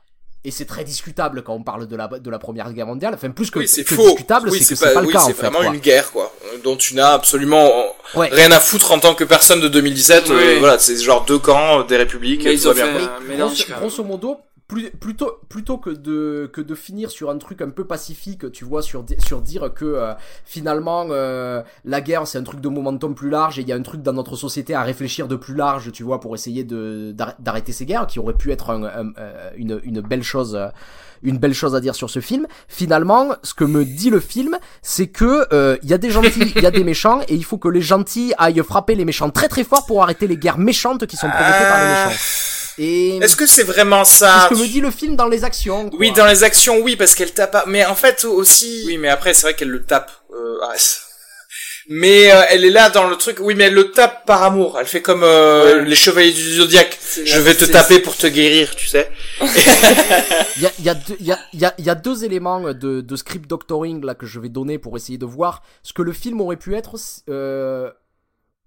Et 0.44 0.50
c'est 0.50 0.64
très 0.64 0.82
discutable 0.82 1.42
quand 1.44 1.54
on 1.54 1.62
parle 1.62 1.86
de 1.86 1.94
la, 1.94 2.08
de 2.08 2.28
la 2.30 2.38
Première 2.40 2.72
Guerre 2.72 2.86
mondiale. 2.88 3.14
Enfin, 3.14 3.30
plus 3.30 3.48
que, 3.50 3.60
oui, 3.60 3.68
c'est 3.68 3.84
que 3.84 3.94
faux. 3.94 4.02
discutable, 4.08 4.48
oui, 4.50 4.60
c'est 4.60 4.74
que 4.74 4.80
c'est 4.80 4.92
pas, 4.92 5.00
le 5.00 5.06
oui, 5.06 5.12
cas, 5.12 5.20
en 5.20 5.26
c'est 5.26 5.34
fait. 5.34 5.42
vraiment 5.42 5.60
quoi. 5.60 5.68
une 5.74 5.80
guerre 5.80 6.10
quoi, 6.10 6.34
dont 6.64 6.76
tu 6.76 6.94
n'as 6.96 7.12
absolument 7.12 7.64
euh, 7.64 8.18
Ouais. 8.18 8.28
rien 8.32 8.50
à 8.50 8.58
foutre 8.58 8.90
en 8.90 8.98
tant 8.98 9.14
que 9.14 9.22
personne 9.22 9.60
de 9.60 9.68
2017. 9.68 10.30
euh, 10.30 10.56
voilà, 10.58 10.78
c'est 10.80 10.96
genre 10.98 11.24
deux 11.24 11.38
camps, 11.38 11.82
des 11.84 11.96
républiques, 11.96 12.42
Mais 12.44 12.50
et 12.50 12.54
ils 12.54 12.68
ont 12.68 12.72
bien. 12.72 12.86
fait 12.86 12.92
quoi. 12.98 13.36
grosso, 13.36 13.64
même. 13.68 13.78
grosso 13.78 14.04
modo, 14.04 14.36
plutôt, 14.68 15.38
plutôt 15.48 15.76
que 15.76 15.90
de, 15.90 16.50
que 16.52 16.60
de 16.62 16.74
finir 16.74 17.10
sur 17.10 17.28
un 17.28 17.36
truc 17.38 17.60
un 17.60 17.68
peu 17.70 17.84
pacifique, 17.84 18.50
tu 18.52 18.64
vois, 18.64 18.80
sur, 18.82 19.04
sur 19.18 19.40
dire 19.42 19.74
que 19.74 19.84
euh, 19.84 20.12
finalement 20.44 21.06
euh, 21.10 21.62
la 21.84 22.00
guerre 22.00 22.26
c'est 22.26 22.38
un 22.38 22.42
truc 22.42 22.60
de 22.60 22.68
momentum 22.68 23.14
plus 23.14 23.28
large 23.28 23.58
et 23.58 23.62
il 23.62 23.68
y 23.68 23.72
a 23.72 23.76
un 23.76 23.82
truc 23.82 24.00
dans 24.02 24.14
notre 24.14 24.34
société 24.36 24.74
à 24.74 24.82
réfléchir 24.82 25.28
de 25.28 25.36
plus 25.36 25.54
large, 25.54 25.92
tu 25.92 26.02
vois, 26.04 26.20
pour 26.20 26.34
essayer 26.34 26.64
de 26.64 27.12
d'arr- 27.12 27.34
d'arrêter 27.38 27.72
ces 27.72 27.84
guerres 27.84 28.06
qui 28.06 28.18
aurait 28.18 28.32
pu 28.34 28.50
être 28.50 28.70
euh, 28.70 29.50
une, 29.56 29.80
une 29.84 30.00
belle 30.00 30.22
chose. 30.22 30.54
euh, 30.54 30.68
une 31.24 31.38
belle 31.38 31.54
chose 31.54 31.76
à 31.76 31.80
dire 31.80 31.94
sur 31.94 32.10
ce 32.10 32.18
film. 32.18 32.48
Finalement, 32.66 33.28
ce 33.44 33.54
que 33.54 33.62
me 33.62 33.84
dit 33.84 34.10
le 34.10 34.18
film, 34.18 34.58
c'est 34.82 35.06
que 35.06 35.46
euh, 35.54 35.76
il 35.84 35.88
y 35.88 35.92
a 35.94 35.98
des 35.98 36.10
gentils, 36.10 36.52
il 36.56 36.62
y 36.62 36.66
a 36.66 36.72
des 36.72 36.82
méchants, 36.82 37.20
et 37.28 37.36
il 37.36 37.44
faut 37.44 37.58
que 37.58 37.68
les 37.68 37.80
gentils 37.80 38.34
aillent 38.38 38.60
frapper 38.64 38.96
les 38.96 39.04
méchants 39.04 39.30
très 39.30 39.46
très 39.46 39.62
fort 39.62 39.86
pour 39.86 40.02
arrêter 40.02 40.26
les 40.26 40.36
guerres 40.36 40.58
méchantes 40.58 41.06
qui 41.06 41.16
sont 41.16 41.28
provoquées 41.30 41.68
par 41.68 41.78
les 41.80 41.90
méchants. 41.90 42.18
Et 42.78 43.18
Est-ce 43.18 43.36
que 43.36 43.46
c'est 43.46 43.62
vraiment 43.64 44.04
c'est 44.04 44.18
ça 44.20 44.46
ce 44.48 44.54
que 44.54 44.60
me 44.60 44.66
dit 44.66 44.80
le 44.80 44.90
film 44.90 45.14
dans 45.16 45.28
les 45.28 45.44
actions. 45.44 45.90
quoi. 45.90 45.98
Oui, 45.98 46.12
dans 46.12 46.26
les 46.26 46.42
actions, 46.44 46.78
oui, 46.80 46.96
parce 46.96 47.14
qu'elle 47.14 47.32
tape. 47.32 47.52
pas- 47.52 47.64
Mais 47.66 47.84
en 47.84 47.94
fait 47.94 48.24
aussi. 48.24 48.84
Oui, 48.86 48.96
mais 48.98 49.08
après, 49.08 49.34
c'est 49.34 49.42
vrai 49.42 49.54
qu'elle 49.54 49.68
le 49.70 49.82
tape. 49.84 50.10
Euh, 50.32 50.58
Arès. 50.62 51.02
Mais 51.88 52.32
euh, 52.32 52.42
elle 52.48 52.64
est 52.64 52.70
là 52.70 52.90
dans 52.90 53.08
le 53.08 53.16
truc. 53.16 53.38
Oui, 53.40 53.56
mais 53.56 53.64
elle 53.64 53.74
le 53.74 53.90
tape 53.90 54.24
par 54.24 54.44
amour. 54.44 54.78
Elle 54.78 54.86
fait 54.86 55.02
comme 55.02 55.24
euh, 55.24 55.80
Ouais. 55.80 55.84
les 55.84 55.96
chevaliers 55.96 56.30
du 56.32 56.54
zodiaque. 56.54 56.96
C'est 57.00 57.26
Je 57.26 57.40
vais 57.40 57.54
te 57.56 57.64
c'est- 57.64 57.72
taper 57.72 57.98
pour 57.98 58.16
te 58.16 58.28
guérir, 58.28 58.76
tu 58.76 58.86
sais. 58.86 59.10
Il 60.56 60.62
y 60.62 60.66
a, 60.66 60.70
y, 60.78 60.88
a 60.88 60.94
y, 61.20 61.32
a, 61.32 61.38
il 61.52 61.58
y, 61.60 61.64
a, 61.64 61.74
il 61.78 61.84
y 61.84 61.90
a 61.90 61.94
deux 61.96 62.24
éléments 62.24 62.60
de, 62.72 63.00
de 63.00 63.16
script 63.16 63.48
doctoring 63.50 64.04
là 64.04 64.14
que 64.14 64.26
je 64.26 64.38
vais 64.38 64.48
donner 64.48 64.78
pour 64.78 64.96
essayer 64.96 65.18
de 65.18 65.26
voir 65.26 65.62
ce 65.82 65.92
que 65.92 66.02
le 66.02 66.12
film 66.12 66.40
aurait 66.40 66.56
pu 66.56 66.76
être 66.76 66.94
euh, 67.28 67.90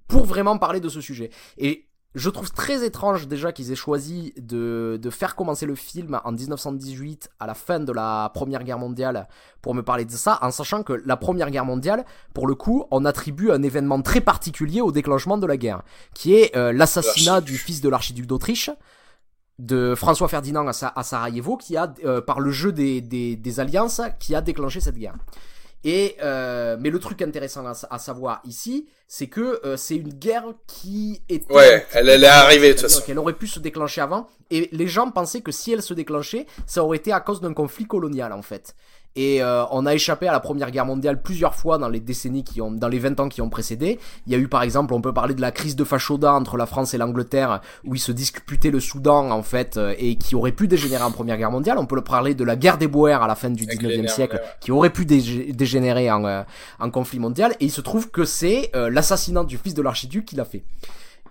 pour 0.10 0.26
vraiment 0.26 0.58
parler 0.58 0.82
de 0.82 0.90
ce 0.90 1.00
sujet. 1.00 1.30
Et 1.58 1.86
je 2.16 2.30
trouve 2.30 2.52
très 2.52 2.86
étrange 2.86 3.28
déjà 3.28 3.52
qu'ils 3.52 3.72
aient 3.72 3.76
choisi 3.76 4.34
de, 4.38 4.98
de 5.02 5.10
faire 5.10 5.36
commencer 5.36 5.66
le 5.66 5.76
film 5.76 6.20
en 6.24 6.32
1918 6.32 7.30
à 7.40 7.46
la 7.46 7.54
fin 7.54 7.80
de 7.80 7.92
la 7.92 8.32
Première 8.34 8.64
Guerre 8.64 8.80
mondiale 8.80 9.28
pour 9.62 9.76
me 9.76 9.82
parler 9.84 10.06
de 10.06 10.12
ça, 10.12 10.40
en 10.42 10.50
sachant 10.52 10.82
que 10.84 10.94
la 11.06 11.18
Première 11.18 11.52
Guerre 11.52 11.66
mondiale, 11.66 12.06
pour 12.34 12.48
le 12.48 12.56
coup, 12.56 12.86
on 12.92 13.04
attribue 13.06 13.52
un 13.52 13.62
événement 13.64 14.02
très 14.02 14.22
particulier 14.22 14.82
au 14.82 14.92
déclenchement 14.92 15.38
de 15.38 15.46
la 15.46 15.58
guerre, 15.58 15.84
qui 16.14 16.34
est 16.36 16.56
euh, 16.56 16.72
l'assassinat 16.72 17.42
du 17.42 17.58
fils 17.58 17.82
de 17.82 17.90
l'archiduc 17.90 18.26
d'Autriche 18.26 18.70
de 19.60 19.94
François 19.96 20.28
Ferdinand 20.28 20.68
à, 20.68 20.74
Sa- 20.74 20.92
à 20.96 21.04
Sarajevo 21.04 21.56
qui 21.58 21.78
a 21.78 21.94
euh, 22.04 22.20
par 22.22 22.40
le 22.42 22.52
jeu 22.52 22.72
des, 22.74 23.00
des, 23.02 23.36
des 23.38 23.60
alliances 23.60 24.02
qui 24.20 24.36
a 24.36 24.42
déclenché 24.42 24.80
cette 24.82 24.98
guerre. 24.98 25.16
Et 25.88 26.16
euh, 26.24 26.76
mais 26.80 26.90
le 26.90 26.98
truc 27.00 27.22
intéressant 27.22 27.66
à, 27.68 27.76
sa- 27.76 27.88
à 27.92 28.00
savoir 28.00 28.42
ici, 28.44 28.88
c'est 29.08 29.28
que 29.28 29.62
euh, 29.64 29.78
c'est 29.78 29.96
une 29.96 30.10
guerre 30.14 30.46
qui 30.66 31.22
était 31.30 31.54
Ouais, 31.54 31.86
elle- 31.94 32.10
elle 32.10 32.24
est 32.24 32.28
arrivée, 32.28 32.70
de 32.70 32.74
toute 32.74 32.82
façon. 32.90 33.04
qu'elle 33.06 33.20
aurait 33.20 33.34
pu 33.38 33.46
se 33.46 33.60
déclencher 33.60 34.02
avant. 34.02 34.28
Et 34.50 34.68
les 34.72 34.88
gens 34.88 35.12
pensaient 35.12 35.42
que 35.42 35.52
si 35.52 35.72
elle 35.74 35.84
se 35.84 35.94
déclenchait, 35.94 36.48
ça 36.66 36.84
aurait 36.84 36.98
été 36.98 37.12
à 37.12 37.20
cause 37.20 37.40
d'un 37.40 37.54
conflit 37.54 37.86
colonial 37.86 38.34
en 38.34 38.42
fait. 38.42 38.76
Et 39.18 39.42
euh, 39.42 39.64
on 39.72 39.86
a 39.86 39.94
échappé 39.94 40.28
à 40.28 40.32
la 40.34 40.42
Première 40.42 40.72
Guerre 40.72 40.86
mondiale 40.86 41.22
plusieurs 41.22 41.56
fois 41.56 41.78
dans 41.78 41.88
les 41.88 42.02
décennies 42.02 42.44
qui 42.44 42.62
ont, 42.62 42.72
dans 42.72 42.90
les 42.90 43.00
20 43.00 43.20
ans 43.22 43.30
qui 43.30 43.42
ont 43.42 43.50
précédé. 43.50 43.98
Il 44.28 44.34
y 44.34 44.36
a 44.36 44.38
eu 44.38 44.48
par 44.50 44.62
exemple, 44.62 44.94
on 44.94 45.00
peut 45.00 45.14
parler 45.14 45.34
de 45.36 45.42
la 45.42 45.52
crise 45.52 45.76
de 45.78 45.84
Fashoda 45.86 46.34
entre 46.34 46.58
la 46.58 46.66
France 46.66 46.94
et 46.94 46.98
l'Angleterre, 46.98 47.62
où 47.86 47.96
ils 47.96 48.00
se 48.00 48.12
disputaient 48.12 48.72
le 48.72 48.80
Soudan 48.82 49.32
en 49.32 49.42
fait, 49.42 49.78
euh, 49.78 49.94
et 49.98 50.16
qui 50.18 50.36
aurait 50.36 50.52
pu 50.52 50.68
dégénérer 50.68 51.04
en 51.04 51.12
Première 51.12 51.38
Guerre 51.38 51.52
mondiale. 51.52 51.78
On 51.78 51.86
peut 51.86 51.96
le 51.96 52.04
parler 52.04 52.36
de 52.36 52.44
la 52.44 52.58
guerre 52.58 52.78
des 52.78 52.88
Boers 52.88 53.24
à 53.24 53.28
la 53.28 53.36
fin 53.36 53.50
du 53.50 53.64
Avec 53.64 53.80
19e 53.82 54.02
les 54.02 54.08
siècle, 54.10 54.42
qui 54.60 54.72
aurait 54.74 54.90
pu 54.90 55.06
dégé- 55.06 55.54
dégénérer 55.54 56.12
en, 56.12 56.26
euh, 56.26 56.44
en 56.80 56.90
conflit 56.90 57.20
mondial. 57.20 57.54
Et 57.62 57.66
il 57.66 57.72
se 57.72 57.82
trouve 57.82 58.10
que 58.12 58.26
c'est 58.26 58.70
euh, 58.76 58.90
l'assassinat 58.90 59.46
du 59.46 59.58
fils 59.58 59.74
de 59.74 59.82
l'archiduc 59.82 60.26
qui 60.26 60.36
l'a 60.36 60.46
fait. 60.46 60.64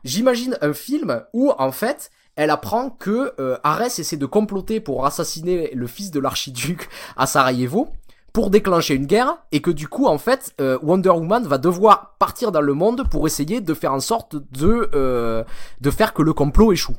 J'imagine 0.04 0.56
un 0.60 0.72
film 0.72 1.22
où 1.32 1.52
en 1.58 1.72
fait 1.72 2.10
elle 2.36 2.50
apprend 2.50 2.90
que 2.90 3.32
euh, 3.38 3.56
Arès 3.62 3.98
essaie 3.98 4.16
de 4.16 4.26
comploter 4.26 4.80
pour 4.80 5.06
assassiner 5.06 5.70
le 5.74 5.86
fils 5.86 6.10
de 6.10 6.20
l'archiduc 6.20 6.88
à 7.16 7.26
Sarajevo 7.26 7.88
pour 8.32 8.50
déclencher 8.50 8.94
une 8.94 9.06
guerre 9.06 9.36
et 9.52 9.62
que 9.62 9.70
du 9.70 9.86
coup 9.86 10.06
en 10.06 10.18
fait 10.18 10.54
euh, 10.60 10.76
Wonder 10.82 11.10
Woman 11.10 11.46
va 11.46 11.58
devoir 11.58 12.16
partir 12.18 12.50
dans 12.50 12.60
le 12.60 12.74
monde 12.74 13.08
pour 13.08 13.26
essayer 13.26 13.60
de 13.60 13.74
faire 13.74 13.92
en 13.92 14.00
sorte 14.00 14.34
de 14.34 14.90
euh, 14.94 15.44
de 15.80 15.90
faire 15.90 16.12
que 16.12 16.22
le 16.22 16.32
complot 16.32 16.72
échoue. 16.72 16.96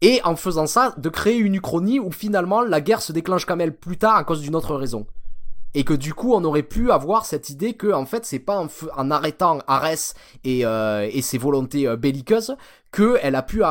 Et 0.00 0.20
en 0.24 0.36
faisant 0.36 0.66
ça, 0.66 0.94
de 0.98 1.08
créer 1.08 1.36
une 1.36 1.54
uchronie 1.54 1.98
où 1.98 2.10
finalement 2.10 2.62
la 2.62 2.80
guerre 2.80 3.00
se 3.00 3.12
déclenche 3.12 3.46
quand 3.46 3.56
même 3.56 3.72
plus 3.72 3.96
tard 3.96 4.16
à 4.16 4.24
cause 4.24 4.40
d'une 4.40 4.54
autre 4.54 4.76
raison. 4.76 5.06
Et 5.74 5.82
que 5.84 5.92
du 5.94 6.14
coup, 6.14 6.34
on 6.34 6.44
aurait 6.44 6.62
pu 6.62 6.90
avoir 6.92 7.26
cette 7.26 7.48
idée 7.48 7.72
que, 7.74 7.92
en 7.92 8.06
fait, 8.06 8.24
c'est 8.24 8.38
pas 8.38 8.64
en, 8.96 9.10
arrêtant 9.10 9.58
Arès 9.66 10.14
et, 10.44 10.64
euh, 10.64 11.08
et 11.12 11.20
ses 11.22 11.36
volontés 11.38 11.86
euh, 11.88 11.96
belliqueuses 11.96 12.56
que 12.92 13.18
elle 13.22 13.34
a 13.34 13.42
pu, 13.42 13.64
euh, 13.64 13.66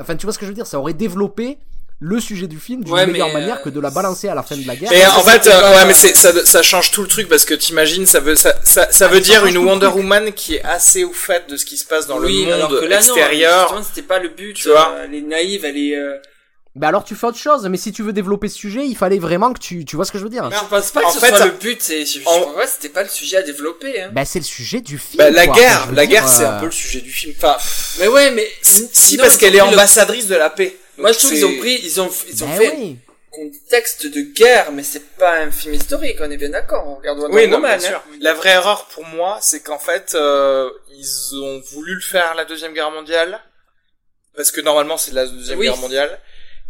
enfin, 0.00 0.16
tu 0.16 0.24
vois 0.24 0.32
ce 0.32 0.38
que 0.38 0.46
je 0.46 0.50
veux 0.50 0.54
dire, 0.54 0.66
ça 0.66 0.78
aurait 0.78 0.94
développé 0.94 1.58
le 2.04 2.18
sujet 2.18 2.48
du 2.48 2.58
film 2.58 2.82
d'une 2.82 2.92
Ouais, 2.94 3.06
meilleure 3.06 3.32
manière 3.32 3.58
euh, 3.58 3.62
que 3.64 3.68
de 3.68 3.78
la 3.78 3.90
balancer 3.90 4.28
à 4.28 4.34
la 4.34 4.42
fin 4.42 4.56
de 4.56 4.66
la 4.66 4.74
guerre. 4.74 4.90
Mais 4.90 5.06
en 5.06 5.20
fait, 5.20 5.46
euh, 5.46 5.50
pas- 5.60 5.70
ouais, 5.76 5.84
mais 5.86 5.92
c'est, 5.94 6.16
ça, 6.16 6.32
ça 6.44 6.62
change 6.62 6.90
tout 6.90 7.02
le 7.02 7.06
truc 7.06 7.28
parce 7.28 7.44
que 7.44 7.54
t'imagines, 7.54 8.06
ça 8.06 8.18
veut, 8.18 8.34
ça, 8.34 8.54
ça, 8.64 8.90
ça 8.90 9.06
veut 9.06 9.18
Ah, 9.18 9.24
ça 9.24 9.24
dire 9.24 9.46
une 9.46 9.58
Wonder. 9.58 9.86
Woman 9.86 10.32
qui 10.32 10.54
est 10.56 10.64
assez 10.64 11.04
au 11.04 11.12
fait 11.12 11.48
de 11.48 11.56
ce 11.56 11.64
qui 11.64 11.76
se 11.76 11.84
passe 11.84 12.06
dans 12.08 12.18
oui, 12.18 12.44
le 12.46 12.54
alors 12.54 12.70
monde 12.70 12.80
que 12.80 12.86
là, 12.86 12.96
extérieur. 12.96 13.80
C'était 13.84 14.04
pas 14.06 14.18
le 14.18 14.30
but. 14.30 14.54
Tu 14.54 14.68
vois 14.70 14.94
euh, 14.96 15.04
Elle 15.04 15.14
est 15.14 15.20
naïve, 15.20 15.64
elle 15.64 15.76
est. 15.76 15.94
euh, 15.96 16.16
Bah 16.74 16.88
alors 16.88 17.04
tu 17.04 17.14
fais 17.14 17.26
autre 17.26 17.36
chose, 17.38 17.66
mais 17.68 17.76
si 17.76 17.92
tu 17.92 18.02
veux 18.02 18.14
développer 18.14 18.48
ce 18.48 18.56
sujet, 18.56 18.86
il 18.86 18.96
fallait 18.96 19.18
vraiment 19.18 19.52
que 19.52 19.58
tu, 19.58 19.84
tu 19.84 19.94
vois 19.94 20.06
ce 20.06 20.12
que 20.12 20.16
je 20.18 20.24
veux 20.24 20.30
dire. 20.30 20.50
Je 20.50 20.64
pense 20.70 20.90
pas 20.90 21.00
que 21.02 21.06
en 21.06 21.10
ce 21.12 21.18
fait, 21.18 21.28
soit 21.28 21.38
ça- 21.38 21.44
le 21.46 21.50
but. 21.52 21.82
C'est, 21.82 22.06
je, 22.06 22.20
je 22.20 22.26
en- 22.26 22.40
pense 22.40 22.54
pas 22.54 22.66
c'était 22.66 22.88
pas 22.88 23.02
le 23.02 23.10
sujet 23.10 23.36
à 23.36 23.42
développer. 23.42 24.00
Hein. 24.00 24.10
Bah 24.12 24.24
c'est 24.24 24.38
le 24.38 24.44
sujet 24.46 24.80
du 24.80 24.96
film. 24.96 25.18
Bah, 25.18 25.28
la 25.30 25.46
quoi. 25.46 25.54
guerre, 25.56 25.92
la 25.92 26.06
dire, 26.06 26.20
guerre, 26.20 26.28
c'est 26.28 26.44
euh, 26.44 26.56
un 26.56 26.60
peu 26.60 26.64
le 26.66 26.72
sujet 26.72 27.02
du 27.02 27.10
film. 27.10 27.34
Enfin, 27.36 27.56
Mais 27.98 28.08
ouais, 28.08 28.30
mais 28.30 28.50
si, 28.62 28.88
si, 28.90 29.16
non, 29.18 29.24
parce 29.24 29.36
qu'elle 29.36 29.54
est 29.54 29.58
le- 29.58 29.64
ambassadrice 29.64 30.28
de 30.28 30.34
la 30.36 30.48
paix. 30.48 30.74
Moi, 30.96 31.12
je 31.12 31.18
trouve 31.18 31.30
qu'ils 31.32 31.44
ont 31.44 31.58
pris, 31.58 31.78
ils 31.82 32.00
ont, 32.00 32.10
ils 32.30 32.42
ont 32.44 32.48
bah 32.48 32.56
fait. 32.56 32.74
oui. 32.78 32.96
contexte 33.30 34.06
de 34.06 34.20
guerre, 34.22 34.72
mais 34.72 34.82
c'est 34.82 35.06
pas 35.16 35.40
un 35.40 35.50
film 35.50 35.74
historique, 35.74 36.16
on 36.20 36.30
est 36.30 36.36
bien 36.38 36.50
d'accord. 36.50 36.86
On 36.86 36.94
regarde 36.96 37.18
Wonder 37.18 37.34
Oui, 37.36 37.48
non, 37.48 37.56
Woman, 37.56 37.78
bien 37.78 37.88
sûr. 37.88 37.96
hein. 37.98 38.16
La 38.20 38.32
vraie 38.34 38.50
erreur 38.50 38.86
pour 38.86 39.04
moi, 39.06 39.38
c'est 39.42 39.60
qu'en 39.60 39.78
fait, 39.78 40.14
euh, 40.14 40.70
ils 40.96 41.36
ont 41.36 41.60
voulu 41.72 41.94
le 41.94 42.00
faire 42.00 42.34
la 42.34 42.44
deuxième 42.44 42.72
guerre 42.74 42.90
mondiale, 42.90 43.40
parce 44.36 44.50
que 44.50 44.60
normalement 44.62 44.96
c'est 44.96 45.12
la 45.12 45.26
deuxième 45.26 45.58
Oui. 45.58 45.66
guerre 45.66 45.76
mondiale, 45.78 46.18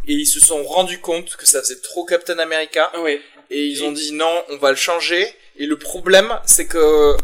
et 0.07 0.13
ils 0.13 0.25
se 0.25 0.39
sont 0.39 0.63
rendus 0.63 0.99
compte 0.99 1.35
que 1.35 1.45
ça 1.45 1.59
faisait 1.61 1.79
trop 1.81 2.05
Captain 2.05 2.39
America, 2.39 2.91
Ah 2.93 3.01
oui. 3.01 3.19
et 3.49 3.65
ils 3.65 3.83
ont 3.83 3.91
dit 3.91 4.11
non, 4.13 4.43
on 4.49 4.57
va 4.57 4.69
le 4.71 4.75
changer. 4.77 5.27
Et 5.57 5.65
le 5.65 5.77
problème, 5.77 6.39
c'est 6.45 6.65
que 6.67 7.15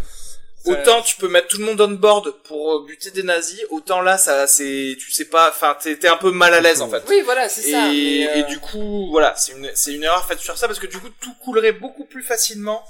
autant 0.66 1.02
tu 1.02 1.16
peux 1.16 1.28
mettre 1.30 1.48
tout 1.48 1.58
le 1.58 1.66
monde 1.66 1.82
on 1.82 1.88
board 1.92 2.32
pour 2.44 2.74
euh, 2.76 2.86
buter 2.86 3.10
des 3.12 3.24
nazis, 3.24 3.60
autant 3.70 4.02
là, 4.02 4.18
ça, 4.18 4.46
c'est, 4.46 4.96
tu 5.00 5.12
sais 5.12 5.26
pas, 5.26 5.50
enfin, 5.50 5.76
t'es 5.82 5.98
t'es 5.98 6.08
un 6.08 6.18
peu 6.18 6.32
mal 6.32 6.54
à 6.54 6.60
l'aise 6.62 6.82
en 6.82 6.90
fait. 6.90 7.02
Oui, 7.08 7.22
voilà, 7.24 7.50
c'est 7.50 7.68
Et, 7.68 7.72
ça. 7.72 7.88
mais, 7.92 8.28
euh, 8.30 8.36
et 8.36 8.44
du 8.44 8.60
coup, 8.60 9.08
voilà, 9.10 9.34
c'est 9.36 9.54
une, 9.54 9.72
c'est 9.74 9.94
une 9.94 10.04
erreur 10.04 10.26
faite 10.28 10.40
sur 10.40 10.58
ça 10.58 10.68
parce 10.68 10.80
que 10.80 10.86
du 10.88 11.00
coup, 11.00 11.10
tout 11.22 11.34
coulerait 11.44 11.72
beaucoup 11.72 12.06
plus 12.06 12.24
facilement 12.24 12.84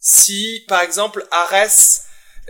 si, 0.00 0.64
par 0.68 0.82
exemple, 0.82 1.26
Ares, 1.30 2.02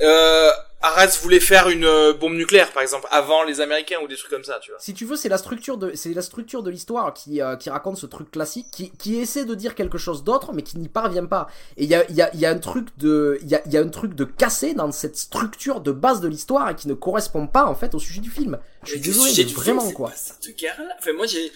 euh, 0.03 0.51
Ares 0.83 1.19
voulait 1.23 1.41
faire 1.41 1.69
une 1.69 1.85
euh, 1.85 2.13
bombe 2.13 2.35
nucléaire, 2.35 2.71
par 2.73 2.83
exemple, 2.83 3.09
avant 3.11 3.43
les 3.43 3.61
Américains 3.61 3.99
ou 4.05 4.09
des 4.09 4.17
trucs 4.17 4.31
comme 4.31 4.45
ça, 4.45 4.59
tu 4.63 4.71
vois. 4.71 4.81
Si 4.81 4.95
tu 4.95 5.05
veux, 5.05 5.17
c'est 5.17 5.29
la 5.29 5.39
structure 5.39 5.79
de, 5.79 5.93
c'est 5.95 6.13
la 6.13 6.23
structure 6.23 6.63
de 6.63 6.71
l'histoire 6.71 7.15
qui, 7.15 7.41
euh, 7.41 7.57
qui 7.57 7.71
raconte 7.71 7.97
ce 7.97 8.07
truc 8.07 8.31
classique, 8.31 8.67
qui, 8.71 8.91
qui 8.91 9.17
essaie 9.17 9.45
de 9.45 9.55
dire 9.55 9.75
quelque 9.75 9.99
chose 9.99 10.23
d'autre, 10.23 10.53
mais 10.53 10.63
qui 10.63 10.79
n'y 10.79 10.89
parvient 10.89 11.25
pas. 11.27 11.49
Et 11.77 11.85
il 11.85 11.91
y 11.91 11.95
a, 11.95 12.05
il 12.11 12.15
y 12.15 12.23
a, 12.23 12.35
y 12.35 12.47
a 12.47 12.51
un 12.51 12.59
truc 12.59 12.89
de, 12.99 13.39
il 13.43 13.49
y 13.49 13.55
a, 13.55 13.63
il 13.67 13.73
y 13.73 13.77
a 13.77 13.81
un 13.81 13.89
truc 13.89 14.15
de 14.15 14.25
cassé 14.25 14.75
dans 14.75 14.93
cette 14.93 15.17
structure 15.17 15.81
de 15.81 15.93
base 15.93 16.21
de 16.21 16.29
l'histoire 16.29 16.71
et 16.71 16.75
qui 16.75 16.89
ne 16.89 16.95
correspond 16.95 17.47
pas 17.47 17.65
en 17.65 17.75
fait 17.75 17.95
au 17.95 17.99
sujet 17.99 18.21
du 18.21 18.31
film. 18.31 18.59
Je 18.85 18.91
suis 18.93 19.01
désolé, 19.01 19.31
mais 19.31 19.45
film, 19.45 19.57
vraiment 19.57 19.91
quoi. 19.93 20.11
pas 20.11 20.17
cette 20.17 20.57
guerre-là? 20.57 20.95
Enfin, 20.99 21.13
moi, 21.15 21.27
j'ai. 21.27 21.51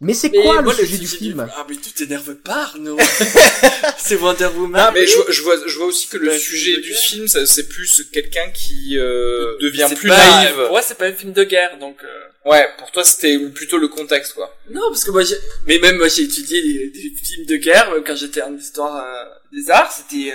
Mais 0.00 0.14
c'est 0.14 0.30
quoi 0.30 0.62
moi, 0.62 0.72
le 0.72 0.78
sujet 0.86 0.98
du 0.98 1.08
film? 1.08 1.48
Ah, 1.56 1.66
mais 1.68 1.74
tu 1.74 1.90
t'énerves 1.90 2.36
pas, 2.36 2.62
Arnaud. 2.62 2.96
c'est 3.98 4.14
Wonder 4.14 4.46
Woman. 4.56 4.86
Non, 4.86 4.92
mais 4.92 5.06
je 5.06 5.16
vois, 5.16 5.24
je 5.28 5.42
vois, 5.42 5.56
je 5.66 5.76
vois 5.76 5.86
aussi 5.86 6.06
que 6.06 6.16
le 6.18 6.28
Bah, 6.28 6.38
sujet 6.38 6.80
du 6.80 6.94
film, 6.94 7.26
c'est 7.26 7.68
plus 7.68 8.04
quelqu'un 8.12 8.48
qui 8.52 8.96
euh, 8.96 9.56
devient 9.60 9.88
plus 9.96 10.08
naïf. 10.08 10.54
Pour 10.54 10.68
moi, 10.70 10.82
c'est 10.82 10.96
pas 10.96 11.06
un 11.06 11.12
film 11.12 11.32
de 11.32 11.42
guerre, 11.44 11.78
donc. 11.78 11.96
euh, 12.04 12.24
Ouais, 12.44 12.66
pour 12.78 12.90
toi, 12.92 13.02
c'était 13.04 13.36
plutôt 13.50 13.76
le 13.78 13.88
contexte, 13.88 14.34
quoi. 14.34 14.56
Non, 14.70 14.82
parce 14.90 15.02
que 15.04 15.10
moi, 15.10 15.24
j'ai, 15.24 15.34
mais 15.66 15.78
même 15.78 15.96
moi, 15.98 16.06
j'ai 16.08 16.22
étudié 16.22 16.62
des, 16.62 16.90
des 16.90 17.12
films 17.20 17.46
de 17.46 17.56
guerre 17.56 17.90
euh, 17.90 18.00
quand 18.06 18.14
j'étais 18.14 18.40
en 18.42 18.56
histoire 18.56 18.96
euh, 19.04 19.24
des 19.52 19.68
arts. 19.68 19.92
C'était, 19.92 20.32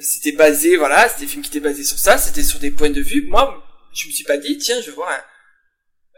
c'était 0.00 0.32
basé, 0.32 0.76
voilà, 0.76 1.08
c'était 1.08 1.20
des 1.22 1.26
films 1.28 1.42
qui 1.42 1.50
étaient 1.50 1.60
basés 1.60 1.84
sur 1.84 1.98
ça. 1.98 2.18
C'était 2.18 2.42
sur 2.42 2.58
des 2.58 2.72
points 2.72 2.90
de 2.90 3.00
vue. 3.00 3.22
Moi, 3.22 3.62
je 3.94 4.08
me 4.08 4.12
suis 4.12 4.24
pas 4.24 4.36
dit, 4.36 4.58
tiens, 4.58 4.80
je 4.80 4.86
vais 4.86 4.92
voir 4.96 5.10
un. 5.10 5.22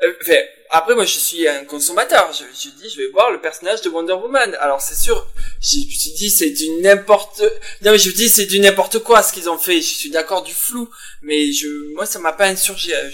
Euh, 0.07 0.13
Enfin, 0.23 0.35
après, 0.75 0.95
moi, 0.95 1.05
je 1.05 1.19
suis 1.19 1.47
un 1.47 1.65
consommateur. 1.67 2.33
Je, 2.33 2.45
je 2.59 2.71
dis, 2.71 2.89
je 2.91 2.97
vais 2.97 3.09
voir 3.09 3.31
le 3.31 3.41
personnage 3.41 3.83
de 3.83 3.91
Wonder 3.91 4.15
Woman. 4.15 4.57
Alors, 4.59 4.81
c'est 4.81 4.95
sûr, 4.95 5.29
je 5.61 5.77
dit, 5.77 6.31
c'est 6.31 6.51
du 6.51 6.81
n'importe. 6.81 7.43
Non, 7.83 7.93
mais 7.93 7.99
je 7.99 8.11
dis, 8.11 8.31
c'est 8.31 8.47
du 8.47 8.59
n'importe 8.59 9.01
quoi 9.01 9.23
ce 9.23 9.35
qu'ils 9.35 9.51
ont 9.51 9.59
fait. 9.59 9.83
Je 9.83 9.95
suis 9.95 10.11
d'accord 10.11 10.43
du 10.43 10.55
flou, 10.55 10.89
mais 11.21 11.53
je, 11.53 11.93
moi, 11.95 12.07
ça 12.07 12.19
m'a 12.19 12.33
pas 12.33 12.47
insurgé 12.47 12.95
euh, 12.95 13.11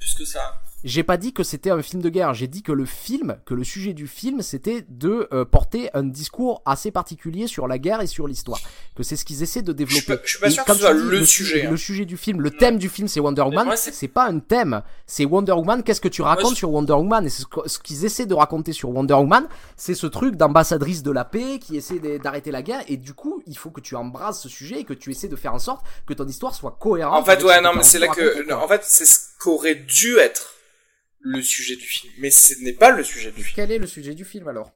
plus 0.00 0.14
que 0.14 0.24
ça. 0.24 0.60
J'ai 0.86 1.02
pas 1.02 1.16
dit 1.16 1.32
que 1.32 1.42
c'était 1.42 1.70
un 1.70 1.82
film 1.82 2.00
de 2.00 2.08
guerre, 2.08 2.32
j'ai 2.32 2.46
dit 2.46 2.62
que 2.62 2.70
le 2.70 2.84
film, 2.84 3.36
que 3.44 3.54
le 3.54 3.64
sujet 3.64 3.92
du 3.92 4.06
film, 4.06 4.40
c'était 4.40 4.84
de 4.88 5.28
euh, 5.32 5.44
porter 5.44 5.90
un 5.94 6.04
discours 6.04 6.62
assez 6.64 6.92
particulier 6.92 7.48
sur 7.48 7.66
la 7.66 7.76
guerre 7.78 8.00
et 8.02 8.06
sur 8.06 8.28
l'histoire. 8.28 8.60
Que 8.94 9.02
c'est 9.02 9.16
ce 9.16 9.24
qu'ils 9.24 9.42
essaient 9.42 9.62
de 9.62 9.72
Je 9.76 9.84
suis 9.84 10.00
développer. 10.06 10.16
pas, 10.16 10.22
je 10.24 10.30
suis 10.30 10.38
pas 10.38 10.46
Et 10.46 10.50
sûr 10.50 10.64
que 10.64 10.72
ce 10.74 10.78
soit 10.78 10.92
le 10.92 11.20
su- 11.26 11.44
sujet. 11.44 11.66
hein. 11.66 11.70
Le 11.72 11.76
sujet 11.76 12.04
du 12.04 12.16
film, 12.16 12.40
le 12.40 12.52
thème 12.52 12.78
du 12.78 12.88
film, 12.88 13.08
c'est 13.08 13.18
Wonder 13.18 13.42
Woman. 13.42 13.68
c'est- 13.76 14.06
pas 14.06 14.26
un 14.28 14.38
thème, 14.38 14.82
c'est 15.06 15.24
Wonder 15.24 15.52
Woman. 15.52 15.82
Qu'est-ce 15.82 16.00
que 16.00 16.06
tu 16.08 16.22
racontes 16.22 16.52
je- 16.52 16.58
sur 16.58 16.70
Wonder 16.70 16.92
Woman? 16.92 17.26
Et 17.26 17.30
ce 17.30 17.44
qu'ils 17.80 18.04
essaient 18.04 18.26
de 18.26 18.34
raconter 18.34 18.72
sur 18.72 18.88
Wonder 18.90 19.14
Woman, 19.14 19.48
c'est 19.76 19.94
ce 19.94 20.06
truc 20.06 20.36
d'ambassadrice 20.36 21.02
de 21.02 21.10
la 21.10 21.24
paix 21.24 21.58
qui 21.60 21.76
essaie 21.76 21.98
d'arrêter 22.22 22.52
la 22.52 22.62
guerre. 22.62 22.84
Et 22.86 22.96
du 22.96 23.12
coup, 23.12 23.42
il 23.48 23.58
faut 23.58 23.70
que 23.70 23.80
tu 23.80 23.96
embrasses 23.96 24.40
ce 24.40 24.48
sujet 24.48 24.80
et 24.80 24.84
que 24.84 24.94
tu 24.94 25.10
essaies 25.10 25.26
de 25.28 25.34
faire 25.36 25.52
en 25.52 25.58
sorte 25.58 25.84
que 26.06 26.14
ton 26.14 26.28
histoire 26.28 26.54
soit 26.54 26.76
cohérente. 26.78 27.20
En 27.20 27.24
fait, 27.24 27.42
ouais, 27.42 27.60
non, 27.60 27.72
mais 27.74 27.82
c'est 27.82 27.98
là 27.98 28.06
que, 28.06 28.52
en 28.54 28.68
fait, 28.68 28.82
c'est 28.84 29.04
ce 29.04 29.18
qu'aurait 29.40 29.74
dû 29.74 30.16
être 30.18 30.52
le 31.34 31.42
sujet 31.42 31.76
du 31.76 31.86
film. 31.86 32.12
Mais 32.18 32.30
ce 32.30 32.54
n'est 32.60 32.72
pas 32.72 32.90
le 32.90 33.02
sujet 33.04 33.30
du 33.30 33.42
film. 33.42 33.54
Quel 33.56 33.72
est 33.72 33.78
le 33.78 33.86
sujet 33.86 34.14
du 34.14 34.24
film 34.24 34.48
alors? 34.48 34.70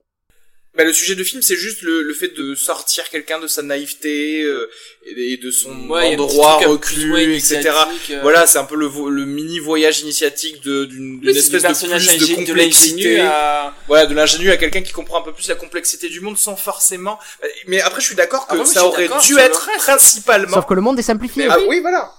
Bah, 0.76 0.84
le 0.84 0.92
sujet 0.92 1.16
du 1.16 1.24
film, 1.24 1.42
c'est 1.42 1.56
juste 1.56 1.82
le, 1.82 2.02
le 2.02 2.14
fait 2.14 2.28
de 2.28 2.54
sortir 2.54 3.10
quelqu'un 3.10 3.40
de 3.40 3.48
sa 3.48 3.60
naïveté 3.60 4.42
euh, 4.44 4.70
et, 5.04 5.32
et 5.32 5.36
de 5.36 5.50
son 5.50 5.88
Ouais, 5.88 6.14
endroit 6.14 6.58
reclus, 6.58 7.34
etc. 7.34 7.70
euh. 8.10 8.20
Voilà, 8.22 8.46
c'est 8.46 8.58
un 8.58 8.64
peu 8.64 8.76
le, 8.76 8.88
le 9.10 9.24
mini 9.26 9.58
voyage 9.58 10.00
initiatique 10.02 10.62
de- 10.62 10.84
d'une 10.84 11.20
espèce 11.28 11.62
de 11.64 11.68
plus 11.74 12.28
de 12.28 12.34
complexité. 12.36 13.20
à- 13.20 13.74
Voilà, 13.88 14.06
de 14.06 14.14
l'ingénu 14.14 14.50
à 14.52 14.56
quelqu'un 14.56 14.82
qui 14.82 14.92
comprend 14.92 15.18
un 15.18 15.22
peu 15.24 15.32
plus 15.32 15.48
la 15.48 15.56
complexité 15.56 16.08
du 16.08 16.20
monde 16.20 16.38
sans 16.38 16.54
forcément. 16.54 17.18
Mais 17.66 17.80
après, 17.80 18.00
je 18.00 18.06
suis 18.06 18.14
d'accord 18.14 18.46
que 18.46 18.52
Ah, 18.52 18.56
moi, 18.56 18.64
je 18.64 18.70
ça 18.70 18.86
aurait 18.86 19.08
dû 19.26 19.38
être 19.38 19.68
principalement. 19.76 20.54
Sauf 20.54 20.66
que 20.66 20.74
le 20.74 20.82
monde 20.82 21.00
est 21.00 21.02
simplifié. 21.02 21.48
Ah 21.50 21.58
oui, 21.66 21.80
voilà. 21.80 22.12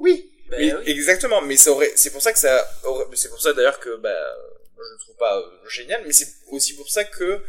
Oui. 0.00 0.30
Ben 0.50 0.58
Mais- 0.60 0.74
oui. 0.74 0.82
Exactement, 0.90 1.40
mais 1.42 1.56
ça 1.56 1.70
aurait, 1.70 1.92
c'est 1.96 2.10
pour 2.10 2.22
ça 2.22 2.32
que 2.32 2.38
ça 2.38 2.66
aurait, 2.84 3.04
c'est 3.14 3.28
pour 3.30 3.40
ça 3.40 3.52
d'ailleurs 3.52 3.80
que, 3.80 3.96
bah, 3.96 4.14
je 4.76 4.82
le 4.92 4.98
trouve 4.98 5.16
pas 5.16 5.38
euh, 5.38 5.68
génial, 5.68 6.02
mais 6.06 6.12
c'est 6.12 6.28
aussi 6.50 6.74
pour 6.76 6.88
ça 6.90 7.04
que, 7.04 7.40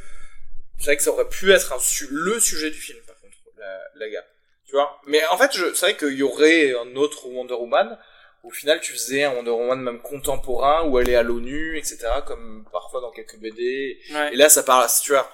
c'est 0.79 0.85
vrai 0.85 0.97
que 0.97 1.03
ça 1.03 1.11
aurait 1.11 1.27
pu 1.29 1.51
être 1.51 1.73
un 1.73 1.79
su- 1.79 2.07
le 2.09 2.39
sujet 2.39 2.69
du 2.71 2.79
film, 2.79 2.99
par 3.05 3.19
contre, 3.19 3.35
la, 3.57 3.79
la 3.95 4.09
gare. 4.09 4.23
Tu 4.65 4.71
vois? 4.71 4.99
Mais 5.07 5.23
en 5.27 5.37
fait, 5.37 5.51
je, 5.53 5.73
c'est 5.73 5.85
vrai 5.87 5.97
qu'il 5.97 6.13
y 6.17 6.23
aurait 6.23 6.73
un 6.75 6.95
autre 6.95 7.27
Wonder 7.27 7.53
Woman, 7.53 7.97
au 8.43 8.51
final, 8.51 8.79
tu 8.79 8.93
faisais 8.93 9.23
un 9.23 9.33
Wonder 9.33 9.49
Woman 9.51 9.81
même 9.81 9.99
contemporain, 10.01 10.83
où 10.87 10.99
elle 10.99 11.09
est 11.09 11.15
à 11.15 11.23
l'ONU, 11.23 11.77
etc., 11.77 11.97
comme 12.25 12.65
parfois 12.71 13.01
dans 13.01 13.11
quelques 13.11 13.37
BD. 13.39 13.99
Ouais. 14.11 14.33
Et 14.33 14.35
là, 14.37 14.49
ça 14.49 14.63
parle, 14.63 14.87
tu 15.03 15.11
vois, 15.11 15.29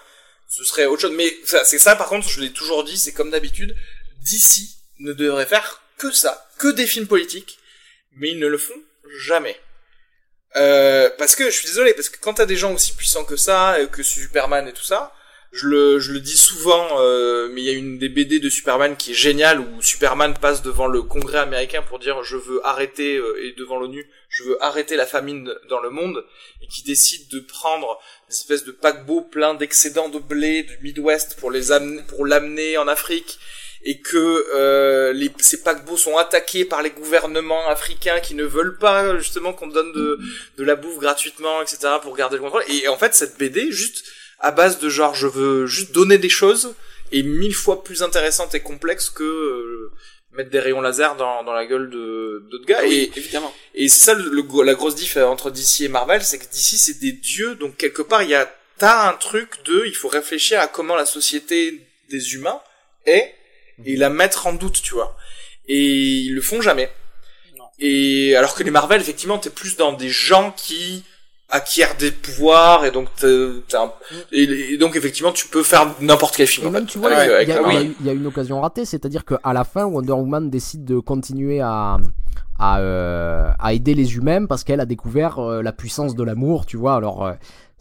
ce 0.47 0.63
serait 0.63 0.85
autre 0.85 1.01
chose. 1.03 1.13
Mais 1.15 1.29
ça, 1.45 1.63
c'est 1.65 1.77
ça, 1.79 1.95
par 1.95 2.07
contre, 2.07 2.27
je 2.27 2.39
l'ai 2.41 2.51
toujours 2.51 2.83
dit, 2.83 2.97
c'est 2.97 3.11
comme 3.13 3.29
d'habitude, 3.29 3.75
DC 4.23 4.61
ne 4.99 5.13
devrait 5.13 5.45
faire 5.45 5.81
que 5.97 6.11
ça, 6.11 6.47
que 6.61 6.67
des 6.67 6.85
films 6.85 7.07
politiques, 7.07 7.57
mais 8.17 8.29
ils 8.29 8.39
ne 8.39 8.47
le 8.47 8.57
font 8.57 8.81
jamais. 9.25 9.59
Euh, 10.55 11.09
parce 11.17 11.35
que 11.35 11.45
je 11.45 11.55
suis 11.57 11.67
désolé, 11.67 11.93
parce 11.93 12.09
que 12.09 12.19
quand 12.19 12.35
t'as 12.35 12.45
des 12.45 12.55
gens 12.55 12.73
aussi 12.73 12.93
puissants 12.95 13.25
que 13.25 13.35
ça, 13.35 13.75
euh, 13.75 13.87
que 13.87 14.03
Superman 14.03 14.67
et 14.67 14.73
tout 14.73 14.83
ça, 14.83 15.11
je 15.51 15.67
le, 15.67 15.99
je 15.99 16.13
le 16.13 16.19
dis 16.19 16.37
souvent, 16.37 16.87
euh, 16.99 17.49
mais 17.51 17.61
il 17.61 17.65
y 17.65 17.69
a 17.69 17.73
une 17.73 17.97
des 17.97 18.07
BD 18.09 18.39
de 18.39 18.49
Superman 18.49 18.95
qui 18.95 19.11
est 19.11 19.15
géniale 19.15 19.59
où 19.59 19.81
Superman 19.81 20.33
passe 20.39 20.61
devant 20.61 20.87
le 20.87 21.01
Congrès 21.01 21.39
américain 21.39 21.81
pour 21.81 21.99
dire 21.99 22.23
je 22.23 22.37
veux 22.37 22.65
arrêter 22.65 23.17
euh, 23.17 23.43
et 23.43 23.53
devant 23.53 23.77
l'ONU 23.77 24.09
je 24.29 24.43
veux 24.43 24.63
arrêter 24.63 24.95
la 24.95 25.05
famine 25.05 25.53
dans 25.67 25.81
le 25.81 25.89
monde 25.89 26.23
et 26.61 26.67
qui 26.67 26.83
décide 26.83 27.27
de 27.29 27.41
prendre 27.41 27.99
des 28.29 28.35
espèces 28.35 28.63
de 28.63 28.71
paquebots 28.71 29.27
pleins 29.29 29.53
d'excédents 29.53 30.07
de 30.07 30.19
blé 30.19 30.63
du 30.63 30.77
Midwest 30.83 31.37
pour 31.37 31.51
les 31.51 31.73
amener 31.73 32.01
pour 32.03 32.25
l'amener 32.25 32.77
en 32.77 32.87
Afrique 32.87 33.37
et 33.83 33.99
que 33.99 34.45
euh, 34.55 35.11
les, 35.13 35.31
ces 35.39 35.61
paquebots 35.63 35.97
sont 35.97 36.17
attaqués 36.17 36.65
par 36.65 36.81
les 36.83 36.91
gouvernements 36.91 37.67
africains 37.67 38.19
qui 38.19 38.35
ne 38.35 38.43
veulent 38.43 38.77
pas 38.77 39.17
justement 39.17 39.53
qu'on 39.53 39.67
donne 39.67 39.91
de, 39.93 40.19
de 40.57 40.63
la 40.63 40.75
bouffe 40.75 40.99
gratuitement, 40.99 41.61
etc. 41.61 41.79
pour 42.01 42.15
garder 42.15 42.35
le 42.37 42.41
contrôle. 42.43 42.63
Et 42.69 42.87
en 42.87 42.97
fait, 42.97 43.13
cette 43.15 43.37
BD, 43.37 43.71
juste 43.71 44.03
à 44.39 44.51
base 44.51 44.79
de 44.79 44.89
genre, 44.89 45.15
je 45.15 45.27
veux 45.27 45.65
juste 45.67 45.91
donner 45.93 46.17
des 46.17 46.29
choses, 46.29 46.75
est 47.11 47.23
mille 47.23 47.55
fois 47.55 47.83
plus 47.83 48.03
intéressante 48.03 48.53
et 48.55 48.59
complexe 48.61 49.09
que 49.09 49.23
euh, 49.23 49.91
mettre 50.33 50.49
des 50.49 50.59
rayons 50.59 50.79
laser 50.81 51.15
dans, 51.15 51.43
dans 51.43 51.51
la 51.53 51.65
gueule 51.65 51.89
de 51.89 52.43
d'autres 52.49 52.65
gars. 52.65 52.79
Oui, 52.83 53.11
et 53.13 53.17
évidemment. 53.19 53.53
et 53.75 53.89
c'est 53.89 54.05
ça 54.05 54.13
le, 54.13 54.29
le- 54.29 54.63
la 54.63 54.73
grosse 54.75 54.95
diff 54.95 55.17
euh, 55.17 55.25
entre 55.25 55.51
DC 55.51 55.81
et 55.81 55.87
Marvel, 55.89 56.23
c'est 56.23 56.37
que 56.39 56.45
DC 56.45 56.77
c'est 56.77 56.99
des 56.99 57.11
dieux, 57.11 57.55
donc 57.55 57.75
quelque 57.77 58.01
part 58.01 58.23
il 58.23 58.29
y 58.29 58.35
a 58.35 58.49
t'as 58.77 59.09
un 59.09 59.13
truc 59.13 59.63
de, 59.65 59.83
il 59.85 59.95
faut 59.95 60.07
réfléchir 60.07 60.59
à 60.61 60.67
comment 60.67 60.95
la 60.95 61.05
société 61.05 61.85
des 62.09 62.33
humains 62.33 62.61
est 63.05 63.35
et 63.85 63.95
la 63.95 64.09
mettre 64.09 64.47
en 64.47 64.53
doute, 64.53 64.81
tu 64.81 64.93
vois. 64.93 65.15
Et 65.67 65.79
ils 66.27 66.33
le 66.35 66.41
font 66.41 66.61
jamais. 66.61 66.89
Et 67.79 68.35
alors 68.35 68.53
que 68.55 68.63
les 68.63 68.71
Marvel, 68.71 69.01
effectivement, 69.01 69.37
t'es 69.39 69.49
plus 69.49 69.75
dans 69.77 69.93
des 69.93 70.09
gens 70.09 70.53
qui 70.55 71.03
acquièrent 71.49 71.95
des 71.97 72.11
pouvoirs 72.11 72.85
et 72.85 72.91
donc 72.91 73.07
t'es- 73.15 73.49
t'as 73.67 73.83
un- 73.85 73.93
et, 74.31 74.43
et 74.43 74.77
donc 74.77 74.95
effectivement 74.95 75.33
tu 75.33 75.47
peux 75.47 75.63
faire 75.63 75.93
n'importe 75.99 76.37
quel 76.37 76.47
film. 76.47 76.67
Et 76.67 76.69
en 76.69 76.71
même 76.71 76.85
fait, 76.87 76.93
tu 76.93 76.97
vois, 76.99 77.09
y, 77.83 77.93
il 77.99 78.05
y 78.05 78.09
a 78.09 78.13
une 78.13 78.25
occasion 78.27 78.61
ratée, 78.61 78.85
c'est-à-dire 78.85 79.25
qu'à 79.25 79.51
la 79.51 79.63
fin, 79.65 79.83
Wonder 79.85 80.13
Woman 80.13 80.49
décide 80.49 80.85
de 80.85 80.99
continuer 80.99 81.59
à 81.59 81.97
à, 82.63 82.79
euh, 82.79 83.49
à 83.59 83.73
aider 83.73 83.95
les 83.95 84.15
humains 84.15 84.45
parce 84.45 84.63
qu'elle 84.63 84.79
a 84.79 84.85
découvert 84.85 85.39
euh, 85.39 85.61
la 85.63 85.73
puissance 85.73 86.15
de 86.15 86.23
l'amour, 86.23 86.65
tu 86.67 86.77
vois. 86.77 86.95
Alors 86.95 87.25
euh, 87.25 87.33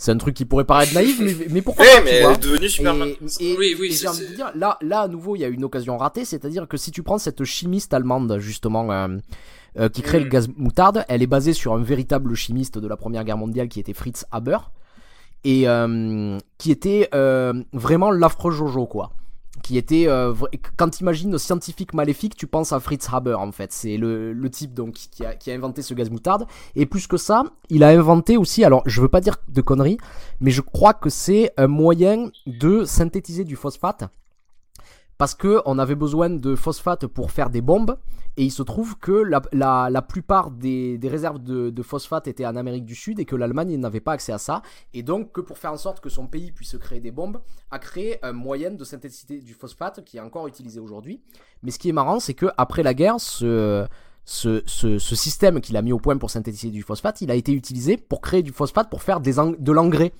c'est 0.02 0.12
un 0.12 0.16
truc 0.16 0.34
qui 0.34 0.46
pourrait 0.46 0.64
paraître 0.64 0.94
naïf, 0.94 1.20
mais, 1.20 1.36
mais 1.50 1.60
pourquoi 1.60 1.84
Eh, 1.86 1.96
pas, 1.98 2.02
mais 2.04 2.10
tu 2.10 2.16
elle 2.16 2.22
vois 2.24 2.32
est 2.32 2.38
devenue 2.42 2.68
Superman. 2.70 3.08
Et, 3.38 3.52
et- 3.52 3.56
Oui, 3.58 3.76
oui, 3.78 3.86
et 3.88 3.90
c'est- 3.92 4.00
j'ai 4.02 4.08
envie 4.08 4.20
de 4.20 4.26
c'est- 4.28 4.34
dire, 4.34 4.50
là, 4.54 4.78
là 4.80 5.00
à 5.02 5.08
nouveau, 5.08 5.36
il 5.36 5.40
y 5.40 5.44
a 5.44 5.48
une 5.48 5.62
occasion 5.62 5.98
ratée, 5.98 6.24
c'est-à-dire 6.24 6.66
que 6.66 6.78
si 6.78 6.90
tu 6.90 7.02
prends 7.02 7.18
cette 7.18 7.44
chimiste 7.44 7.92
allemande 7.92 8.38
justement 8.38 8.90
euh, 8.90 9.08
euh, 9.78 9.88
qui 9.90 10.00
crée 10.00 10.20
Mm. 10.20 10.24
le 10.24 10.28
gaz 10.30 10.48
moutarde, 10.56 11.04
elle 11.08 11.22
est 11.22 11.26
basée 11.26 11.52
sur 11.52 11.74
un 11.74 11.82
véritable 11.82 12.34
chimiste 12.34 12.78
de 12.78 12.88
la 12.88 12.96
Première 12.96 13.24
Guerre 13.24 13.36
mondiale 13.36 13.68
qui 13.68 13.78
était 13.78 13.92
Fritz 13.92 14.24
Haber 14.32 14.56
et 15.44 15.68
euh, 15.68 16.38
qui 16.58 16.70
était 16.70 17.08
euh, 17.14 17.52
vraiment 17.74 18.10
l'affreux 18.10 18.50
Jojo 18.52 18.86
quoi. 18.86 19.10
Qui 19.62 19.78
était 19.78 20.06
euh, 20.06 20.34
quand 20.76 20.90
tu 20.90 21.02
imagines 21.02 21.36
scientifique 21.38 21.94
maléfique, 21.94 22.36
tu 22.36 22.46
penses 22.46 22.72
à 22.72 22.80
Fritz 22.80 23.08
Haber 23.12 23.34
en 23.34 23.52
fait. 23.52 23.72
C'est 23.72 23.96
le, 23.96 24.32
le 24.32 24.50
type 24.50 24.74
donc 24.74 24.94
qui 24.94 25.24
a, 25.24 25.34
qui 25.34 25.50
a 25.50 25.54
inventé 25.54 25.82
ce 25.82 25.94
gaz 25.94 26.10
moutarde. 26.10 26.46
Et 26.74 26.86
plus 26.86 27.06
que 27.06 27.16
ça, 27.16 27.44
il 27.68 27.84
a 27.84 27.88
inventé 27.88 28.36
aussi, 28.36 28.64
alors 28.64 28.82
je 28.86 29.00
veux 29.00 29.08
pas 29.08 29.20
dire 29.20 29.36
de 29.48 29.60
conneries, 29.60 29.98
mais 30.40 30.50
je 30.50 30.60
crois 30.60 30.94
que 30.94 31.10
c'est 31.10 31.52
un 31.56 31.66
moyen 31.66 32.30
de 32.46 32.84
synthétiser 32.84 33.44
du 33.44 33.56
phosphate 33.56 34.04
parce 35.20 35.34
que 35.34 35.60
on 35.66 35.78
avait 35.78 35.96
besoin 35.96 36.30
de 36.30 36.54
phosphate 36.54 37.06
pour 37.06 37.30
faire 37.30 37.50
des 37.50 37.60
bombes 37.60 37.98
et 38.38 38.44
il 38.44 38.50
se 38.50 38.62
trouve 38.62 38.96
que 38.96 39.12
la, 39.12 39.42
la, 39.52 39.90
la 39.90 40.00
plupart 40.00 40.50
des, 40.50 40.96
des 40.96 41.08
réserves 41.08 41.40
de, 41.42 41.68
de 41.68 41.82
phosphate 41.82 42.26
étaient 42.26 42.46
en 42.46 42.56
Amérique 42.56 42.86
du 42.86 42.94
Sud 42.94 43.20
et 43.20 43.26
que 43.26 43.36
l'Allemagne 43.36 43.76
n'avait 43.76 44.00
pas 44.00 44.12
accès 44.12 44.32
à 44.32 44.38
ça. 44.38 44.62
Et 44.94 45.02
donc 45.02 45.32
que 45.32 45.42
pour 45.42 45.58
faire 45.58 45.72
en 45.72 45.76
sorte 45.76 46.00
que 46.00 46.08
son 46.08 46.26
pays 46.26 46.52
puisse 46.52 46.74
créer 46.78 47.00
des 47.00 47.10
bombes 47.10 47.42
a 47.70 47.78
créé 47.78 48.18
un 48.24 48.32
moyen 48.32 48.70
de 48.70 48.82
synthétiser 48.82 49.40
du 49.40 49.52
phosphate 49.52 50.02
qui 50.06 50.16
est 50.16 50.20
encore 50.20 50.48
utilisé 50.48 50.80
aujourd'hui. 50.80 51.20
Mais 51.62 51.70
ce 51.70 51.78
qui 51.78 51.90
est 51.90 51.92
marrant 51.92 52.18
c'est 52.18 52.32
que 52.32 52.46
après 52.56 52.82
la 52.82 52.94
guerre 52.94 53.20
ce 53.20 53.86
ce, 54.24 54.62
ce, 54.64 54.98
ce 54.98 55.14
système 55.14 55.60
qu'il 55.60 55.76
a 55.76 55.82
mis 55.82 55.92
au 55.92 55.98
point 55.98 56.16
pour 56.16 56.30
synthétiser 56.30 56.70
du 56.70 56.82
phosphate, 56.82 57.20
il 57.20 57.30
a 57.30 57.34
été 57.34 57.52
utilisé 57.52 57.98
pour 57.98 58.22
créer 58.22 58.42
du 58.42 58.52
phosphate 58.52 58.88
pour 58.88 59.02
faire 59.02 59.20
des 59.20 59.34
de 59.34 59.72
l'engrais 59.72 60.14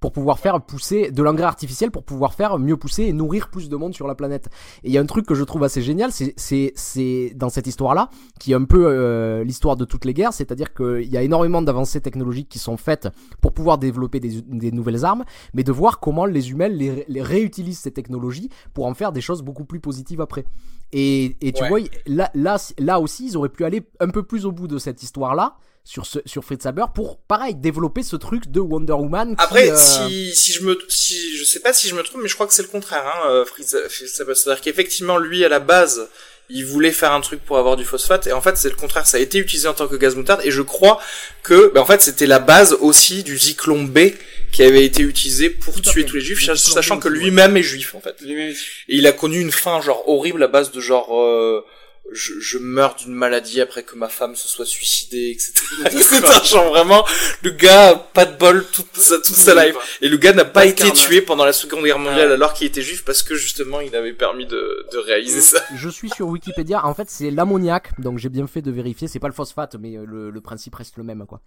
pour 0.00 0.12
pouvoir 0.12 0.38
faire 0.38 0.60
pousser 0.60 1.10
de 1.10 1.22
l'engrais 1.22 1.44
artificiel 1.44 1.90
pour 1.90 2.04
pouvoir 2.04 2.34
faire 2.34 2.58
mieux 2.58 2.76
pousser 2.76 3.04
et 3.04 3.12
nourrir 3.12 3.48
plus 3.50 3.68
de 3.68 3.76
monde 3.76 3.94
sur 3.94 4.06
la 4.06 4.14
planète. 4.14 4.48
Et 4.84 4.88
il 4.88 4.92
y 4.92 4.98
a 4.98 5.00
un 5.00 5.06
truc 5.06 5.26
que 5.26 5.34
je 5.34 5.44
trouve 5.44 5.64
assez 5.64 5.82
génial, 5.82 6.12
c'est 6.12 6.34
c'est 6.36 6.72
c'est 6.76 7.32
dans 7.34 7.48
cette 7.48 7.66
histoire-là 7.66 8.10
qui 8.38 8.52
est 8.52 8.54
un 8.54 8.64
peu 8.64 8.86
euh, 8.86 9.44
l'histoire 9.44 9.76
de 9.76 9.84
toutes 9.84 10.04
les 10.04 10.14
guerres, 10.14 10.32
c'est-à-dire 10.32 10.72
qu'il 10.74 11.08
y 11.10 11.16
a 11.16 11.22
énormément 11.22 11.62
d'avancées 11.62 12.00
technologiques 12.00 12.48
qui 12.48 12.58
sont 12.58 12.76
faites 12.76 13.08
pour 13.40 13.52
pouvoir 13.52 13.78
développer 13.78 14.20
des, 14.20 14.40
des 14.42 14.72
nouvelles 14.72 15.04
armes, 15.04 15.24
mais 15.54 15.64
de 15.64 15.72
voir 15.72 16.00
comment 16.00 16.26
les 16.26 16.50
humains 16.50 16.68
les, 16.68 17.04
les 17.08 17.22
réutilisent 17.22 17.80
ces 17.80 17.90
technologies 17.92 18.48
pour 18.74 18.86
en 18.86 18.94
faire 18.94 19.12
des 19.12 19.20
choses 19.20 19.42
beaucoup 19.42 19.64
plus 19.64 19.80
positives 19.80 20.20
après. 20.20 20.44
Et, 20.92 21.36
et 21.40 21.52
tu 21.52 21.62
Ouais. 21.62 21.68
vois, 21.68 21.80
là, 22.06 22.30
là, 22.34 22.56
là 22.78 23.00
aussi, 23.00 23.26
ils 23.26 23.36
auraient 23.36 23.48
pu 23.48 23.64
aller 23.64 23.82
un 24.00 24.08
peu 24.08 24.22
plus 24.22 24.46
au 24.46 24.52
bout 24.52 24.68
de 24.68 24.78
cette 24.78 25.02
histoire-là 25.02 25.56
sur, 25.88 26.04
ce, 26.04 26.18
sur 26.26 26.44
Fritz 26.44 26.66
Haber 26.66 26.84
pour, 26.94 27.16
pareil, 27.16 27.54
développer 27.54 28.02
ce 28.02 28.16
truc 28.16 28.50
de 28.50 28.60
Wonder 28.60 28.92
Woman. 28.92 29.34
qui, 29.34 29.42
Après, 29.42 29.70
euh, 29.70 29.74
si, 29.74 30.34
si 30.34 30.52
je 30.52 30.62
me, 30.62 30.78
si, 30.86 31.34
je 31.34 31.44
sais 31.44 31.60
pas 31.60 31.72
si 31.72 31.88
je 31.88 31.94
me 31.94 32.02
trompe, 32.02 32.20
mais 32.20 32.28
je 32.28 32.34
crois 32.34 32.46
que 32.46 32.52
c'est 32.52 32.60
le 32.60 32.68
contraire, 32.68 33.06
hein, 33.06 33.30
euh, 33.30 33.44
Fritz, 33.46 33.74
Fritz 33.88 34.20
Haber. 34.20 34.34
C'est-à-dire 34.34 34.60
qu'effectivement, 34.60 35.16
lui, 35.16 35.46
à 35.46 35.48
la 35.48 35.60
base, 35.60 36.06
il 36.50 36.66
voulait 36.66 36.92
faire 36.92 37.12
un 37.12 37.22
truc 37.22 37.42
pour 37.42 37.56
avoir 37.56 37.76
du 37.76 37.86
phosphate, 37.86 38.26
et 38.26 38.32
en 38.32 38.42
fait, 38.42 38.58
c'est 38.58 38.68
le 38.68 38.76
contraire. 38.76 39.06
Ça 39.06 39.16
a 39.16 39.20
été 39.20 39.38
utilisé 39.38 39.66
en 39.66 39.72
tant 39.72 39.88
que 39.88 39.96
gaz 39.96 40.14
moutarde, 40.14 40.42
et 40.44 40.50
je 40.50 40.60
crois 40.60 41.00
que, 41.42 41.72
ben, 41.72 41.80
en 41.80 41.86
fait, 41.86 42.02
c'était 42.02 42.26
la 42.26 42.38
base 42.38 42.74
aussi 42.74 43.22
du 43.22 43.38
Zyklon 43.38 43.84
B 43.84 44.10
qui 44.52 44.62
avait 44.62 44.84
été 44.84 45.02
utilisé 45.02 45.48
pour 45.48 45.72
Tout 45.72 45.80
tuer 45.80 46.02
fait. 46.02 46.06
tous 46.06 46.16
les 46.16 46.22
juifs, 46.22 46.54
sachant 46.54 46.98
que 46.98 47.08
lui-même 47.08 47.56
est 47.56 47.62
juif, 47.62 47.94
en 47.94 48.00
fait. 48.02 48.14
Et 48.28 48.54
il 48.88 49.06
a 49.06 49.12
connu 49.12 49.40
une 49.40 49.52
fin, 49.52 49.80
genre, 49.80 50.06
horrible 50.06 50.42
à 50.42 50.48
base 50.48 50.70
de 50.70 50.82
genre, 50.82 51.18
euh, 51.18 51.64
je, 52.12 52.32
je 52.40 52.58
meurs 52.58 52.94
d'une 52.94 53.12
maladie 53.14 53.60
après 53.60 53.82
que 53.82 53.94
ma 53.96 54.08
femme 54.08 54.34
se 54.36 54.48
soit 54.48 54.64
suicidée, 54.64 55.30
etc. 55.30 55.52
etc. 55.86 56.20
Genre 56.44 56.68
vraiment, 56.70 57.04
le 57.42 57.50
gars, 57.50 57.94
pas 58.14 58.24
de 58.24 58.36
bol 58.36 58.64
toute 58.72 58.96
sa, 58.96 59.16
toute 59.16 59.36
sa 59.36 59.54
life. 59.66 59.76
Et 60.00 60.08
le 60.08 60.16
gars 60.16 60.32
n'a 60.32 60.44
pas 60.44 60.64
été 60.66 60.90
tué 60.92 61.20
pendant 61.22 61.44
la 61.44 61.52
Seconde 61.52 61.84
Guerre 61.84 61.98
mondiale 61.98 62.28
Ouais. 62.28 62.34
alors 62.34 62.54
qu'il 62.54 62.66
était 62.66 62.82
juif 62.82 63.04
parce 63.04 63.22
que 63.22 63.34
justement 63.34 63.80
il 63.80 63.94
avait 63.94 64.12
permis 64.12 64.46
de, 64.46 64.86
de 64.92 64.98
réaliser 64.98 65.40
ça. 65.40 65.62
Je 65.76 65.88
suis 65.88 66.10
sur 66.10 66.26
Wikipédia. 66.28 66.84
En 66.84 66.94
fait, 66.94 67.08
c'est 67.10 67.30
l'ammoniac. 67.30 67.90
Donc, 68.00 68.18
j'ai 68.18 68.28
bien 68.30 68.46
fait 68.46 68.62
de 68.62 68.70
vérifier. 68.70 69.08
C'est 69.08 69.18
pas 69.20 69.28
le 69.28 69.34
phosphate, 69.34 69.76
mais 69.78 69.96
euh, 69.96 70.04
le, 70.06 70.30
le 70.30 70.40
principe 70.40 70.74
reste 70.74 70.96
le 70.96 71.02
même, 71.04 71.26
quoi. 71.26 71.40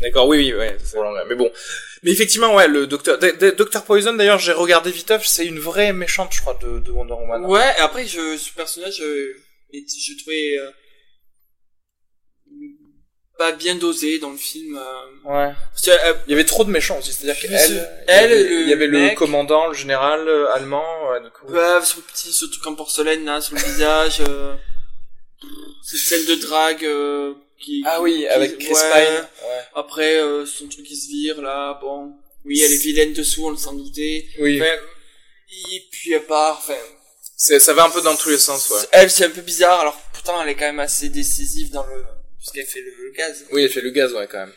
D'accord, 0.00 0.26
oui, 0.26 0.38
oui, 0.38 0.52
ouais, 0.52 0.76
mais 1.28 1.36
bon. 1.36 1.50
Mais 2.02 2.10
effectivement, 2.10 2.54
ouais, 2.56 2.66
le 2.68 2.86
docteur, 2.86 3.18
D- 3.18 3.32
D- 3.38 3.52
Dr 3.52 3.82
Poison, 3.82 4.12
d'ailleurs, 4.14 4.38
j'ai 4.38 4.52
regardé 4.52 4.90
viteuf, 4.90 5.24
c'est 5.26 5.46
une 5.46 5.58
vraie 5.60 5.92
méchante, 5.92 6.30
je 6.32 6.40
crois, 6.40 6.58
de, 6.60 6.80
de 6.80 6.90
Wonder 6.90 7.14
Woman. 7.14 7.44
Ouais, 7.46 7.64
et 7.78 7.80
après, 7.80 8.04
je, 8.04 8.36
ce 8.36 8.52
personnage, 8.52 9.00
euh, 9.00 9.36
et 9.72 9.84
je 9.86 10.16
trouvais 10.18 10.58
euh, 10.58 10.70
pas 13.38 13.52
bien 13.52 13.74
dosé 13.74 14.18
dans 14.18 14.30
le 14.30 14.36
film. 14.38 14.76
euh, 14.76 15.06
Ouais. 15.24 15.52
parce 15.72 15.84
que, 15.84 15.90
euh, 15.90 16.14
Il 16.26 16.30
y 16.30 16.34
avait 16.34 16.44
trop 16.44 16.64
de 16.64 16.70
méchants 16.70 16.98
aussi, 16.98 17.12
c'est-à-dire 17.12 17.36
Oui, 17.42 17.48
qu'elle, 17.48 17.58
c'est- 17.58 17.68
il 17.72 17.74
y 17.76 17.78
avait- 17.80 18.04
elle, 18.08 18.30
le 18.30 18.60
il 18.62 18.68
y 18.68 18.72
avait 18.72 18.86
le 18.86 18.98
mec. 18.98 19.18
commandant, 19.18 19.66
le 19.68 19.74
général 19.74 20.26
euh, 20.26 20.50
allemand, 20.54 21.10
ouais, 21.10 21.20
du 21.22 21.30
coup. 21.30 21.46
ouais, 21.52 21.84
sur 21.84 21.98
le 21.98 22.04
petit, 22.04 22.32
ce 22.32 22.46
truc 22.46 22.66
en 22.66 22.74
porcelaine 22.74 23.24
là, 23.24 23.40
sur 23.40 23.54
le 23.56 23.60
visage. 23.62 24.20
Euh, 24.26 24.54
cette 25.82 26.00
scène 26.00 26.24
de 26.26 26.34
drague. 26.36 26.84
Euh, 26.84 27.34
qui, 27.58 27.82
Ah 27.86 28.02
oui, 28.02 28.16
qui- 28.18 28.26
avec 28.26 28.58
Chris 28.58 28.72
ouais. 28.74 29.06
Pine. 29.06 29.28
Ouais. 29.48 29.60
Après, 29.74 30.16
euh, 30.20 30.44
son 30.44 30.68
truc 30.68 30.84
qui 30.84 30.94
se 30.96 31.08
vire 31.08 31.40
là, 31.40 31.78
bon. 31.80 32.12
Oui, 32.44 32.60
elle 32.62 32.70
est 32.72 32.76
vilaine 32.76 33.12
dessous, 33.14 33.46
on 33.46 33.50
le 33.50 33.56
s'en 33.56 33.72
doutait. 33.72 34.26
Oui. 34.38 34.60
Enfin, 34.60 34.70
et 35.72 35.82
puis 35.90 36.14
à 36.14 36.20
part, 36.20 36.58
enfin, 36.58 36.76
ça 37.36 37.72
va 37.74 37.84
un 37.84 37.90
peu 37.90 38.00
dans 38.02 38.16
tous 38.16 38.30
les 38.30 38.38
sens, 38.38 38.70
ouais. 38.70 38.80
elle 38.92 39.10
c'est 39.10 39.26
un 39.26 39.30
peu 39.30 39.42
bizarre, 39.42 39.80
alors 39.80 40.00
pourtant 40.12 40.42
elle 40.42 40.48
est 40.48 40.54
quand 40.54 40.66
même 40.66 40.80
assez 40.80 41.08
décisive 41.08 41.70
dans 41.70 41.84
le, 41.86 42.02
parce 42.38 42.50
qu'elle 42.52 42.66
fait 42.66 42.80
le, 42.80 42.92
le 43.04 43.10
gaz. 43.10 43.44
Oui, 43.52 43.64
elle 43.64 43.70
fait 43.70 43.80
le 43.80 43.90
gaz, 43.90 44.12
ouais, 44.12 44.28
quand 44.30 44.38
même. 44.38 44.52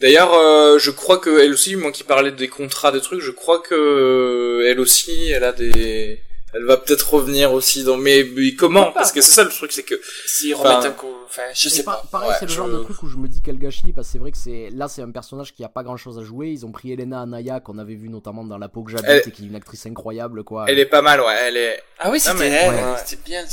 D'ailleurs, 0.00 0.34
euh, 0.34 0.78
je 0.78 0.90
crois 0.90 1.18
que 1.18 1.40
elle 1.40 1.52
aussi, 1.52 1.76
moi 1.76 1.92
qui 1.92 2.04
parlais 2.04 2.32
des 2.32 2.48
contrats, 2.48 2.92
des 2.92 3.00
trucs, 3.00 3.20
je 3.20 3.30
crois 3.30 3.60
que 3.60 3.74
euh, 3.74 4.70
elle 4.70 4.80
aussi, 4.80 5.30
elle 5.30 5.44
a 5.44 5.52
des, 5.52 6.20
elle 6.54 6.64
va 6.64 6.76
peut-être 6.76 7.12
revenir 7.14 7.52
aussi 7.52 7.82
dans. 7.84 7.96
Mais, 7.96 8.24
mais 8.36 8.54
comment? 8.54 8.92
Parce 8.92 9.12
que 9.12 9.20
c'est 9.20 9.32
ça 9.32 9.44
le 9.44 9.50
truc, 9.50 9.72
c'est 9.72 9.82
que 9.82 9.94
S'ils 10.26 10.54
Enfin, 10.54 10.76
remettent 10.76 10.86
un 10.86 10.92
coup, 10.92 11.12
enfin, 11.26 11.42
je 11.52 11.68
sais 11.68 11.82
pa- 11.82 11.92
pas. 11.92 12.08
Pareil, 12.12 12.28
Ouais, 12.30 12.36
c'est 12.38 12.46
le 12.46 12.50
je- 12.50 12.56
genre 12.56 12.68
de 12.68 12.78
truc 12.84 13.02
où 13.02 13.08
je 13.08 13.16
me 13.16 13.28
dis 13.28 13.40
quel 13.44 13.58
gâchis, 13.58 13.92
parce 13.94 14.06
que 14.08 14.12
c'est 14.12 14.18
vrai 14.18 14.30
que 14.30 14.38
c'est 14.38 14.68
là, 14.72 14.88
c'est 14.88 15.02
un 15.02 15.10
personnage 15.10 15.52
qui 15.54 15.64
a 15.64 15.68
pas 15.68 15.82
grand 15.82 15.96
chose 15.96 16.18
à 16.18 16.22
jouer. 16.22 16.48
Ils 16.48 16.64
ont 16.64 16.72
pris 16.72 16.92
Elena 16.92 17.22
Anaya, 17.22 17.60
qu'on 17.60 17.78
avait 17.78 17.94
vu 17.96 18.08
notamment 18.08 18.44
dans 18.44 18.58
La 18.58 18.68
peau 18.68 18.82
que 18.82 18.90
j'habite, 18.92 19.06
Elle- 19.08 19.22
et 19.26 19.30
qui 19.32 19.42
est 19.42 19.46
une 19.46 19.56
actrice 19.56 19.84
incroyable, 19.86 20.44
quoi. 20.44 20.64
elle 20.68 20.78
est 20.78 20.86
pas 20.86 21.02
mal, 21.02 21.20
ouais. 21.20 21.34
Elle 21.46 21.56
est. 21.56 21.82
Ah 21.98 22.10
oui, 22.10 22.20
c'était 22.20 22.36
mais- 22.38 22.48
elle, 22.48 22.70
ouais. 22.70 22.76
ouais, 22.76 22.98
c'était 23.04 23.22
bien. 23.24 23.44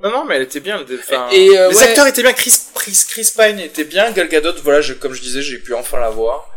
Non, 0.00 0.10
non, 0.12 0.24
mais 0.24 0.36
elle 0.36 0.42
était 0.42 0.60
bien. 0.60 0.80
Enfin, 0.80 1.26
Et, 1.32 1.58
euh, 1.58 1.70
les 1.70 1.76
ouais. 1.76 1.82
acteurs 1.82 2.06
étaient 2.06 2.22
bien. 2.22 2.32
Chris, 2.32 2.54
Chris, 2.74 3.04
Chris 3.08 3.32
Pine 3.36 3.58
était 3.58 3.82
bien. 3.84 4.12
Gal 4.12 4.28
Gadot, 4.28 4.52
voilà, 4.62 4.80
je, 4.80 4.92
comme 4.94 5.12
je 5.12 5.20
disais, 5.20 5.42
j'ai 5.42 5.58
pu 5.58 5.74
enfin 5.74 5.98
la 5.98 6.10
voir 6.10 6.48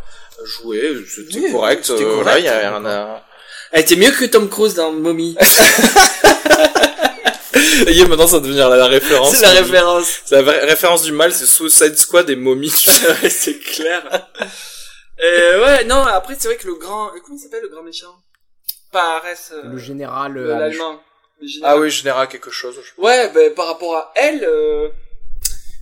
jouer. 0.46 0.94
C'était 1.08 1.40
Oui, 1.40 1.52
correct. 1.52 1.84
c'était 1.86 2.04
euh, 2.04 2.06
correct, 2.06 2.24
voilà, 2.24 2.40
il 2.40 2.46
y 2.46 2.48
a 2.48 2.62
d'accord. 2.62 2.80
rien 2.82 2.86
à. 2.90 3.26
Elle 3.72 3.82
était 3.82 3.96
mieux 3.96 4.12
que 4.12 4.26
Tom 4.26 4.50
Cruise 4.50 4.74
dans 4.74 4.92
Mommy. 4.92 5.38
Et 7.88 8.06
maintenant, 8.06 8.28
ça 8.28 8.38
va 8.38 8.40
devenir 8.44 8.70
la 8.70 8.86
référence. 8.88 9.36
c'est 9.36 9.42
la 9.42 9.52
référence. 9.52 10.08
C'est 10.26 10.36
la 10.36 10.42
vraie 10.42 10.66
référence 10.66 11.04
du 11.04 11.12
mal, 11.12 11.34
c'est 11.34 11.46
Suicide 11.46 11.98
Squad 11.98 12.30
et 12.30 12.36
Mommy. 12.36 12.70
c'est 13.30 13.60
clair. 13.60 14.30
euh, 15.24 15.66
ouais, 15.66 15.84
non, 15.86 16.04
après, 16.04 16.36
c'est 16.40 16.48
vrai 16.48 16.58
que 16.58 16.68
le 16.68 16.76
grand, 16.76 17.10
comment 17.26 17.38
il 17.38 17.42
s'appelle 17.42 17.62
le 17.64 17.70
grand 17.70 17.84
méchant? 17.84 18.16
Pas 18.92 19.18
Arès, 19.18 19.52
euh, 19.54 19.64
Le 19.72 19.78
général. 19.78 20.38
euh, 20.38 20.58
l'allemand. 20.58 21.00
Ah 21.64 21.78
oui, 21.78 21.90
général 21.90 22.28
quelque 22.28 22.52
chose. 22.52 22.76
je- 22.84 23.02
Ouais, 23.02 23.30
ben, 23.34 23.54
par 23.54 23.68
rapport 23.68 23.96
à 23.96 24.12
elle, 24.16 24.44
euh, 24.44 24.90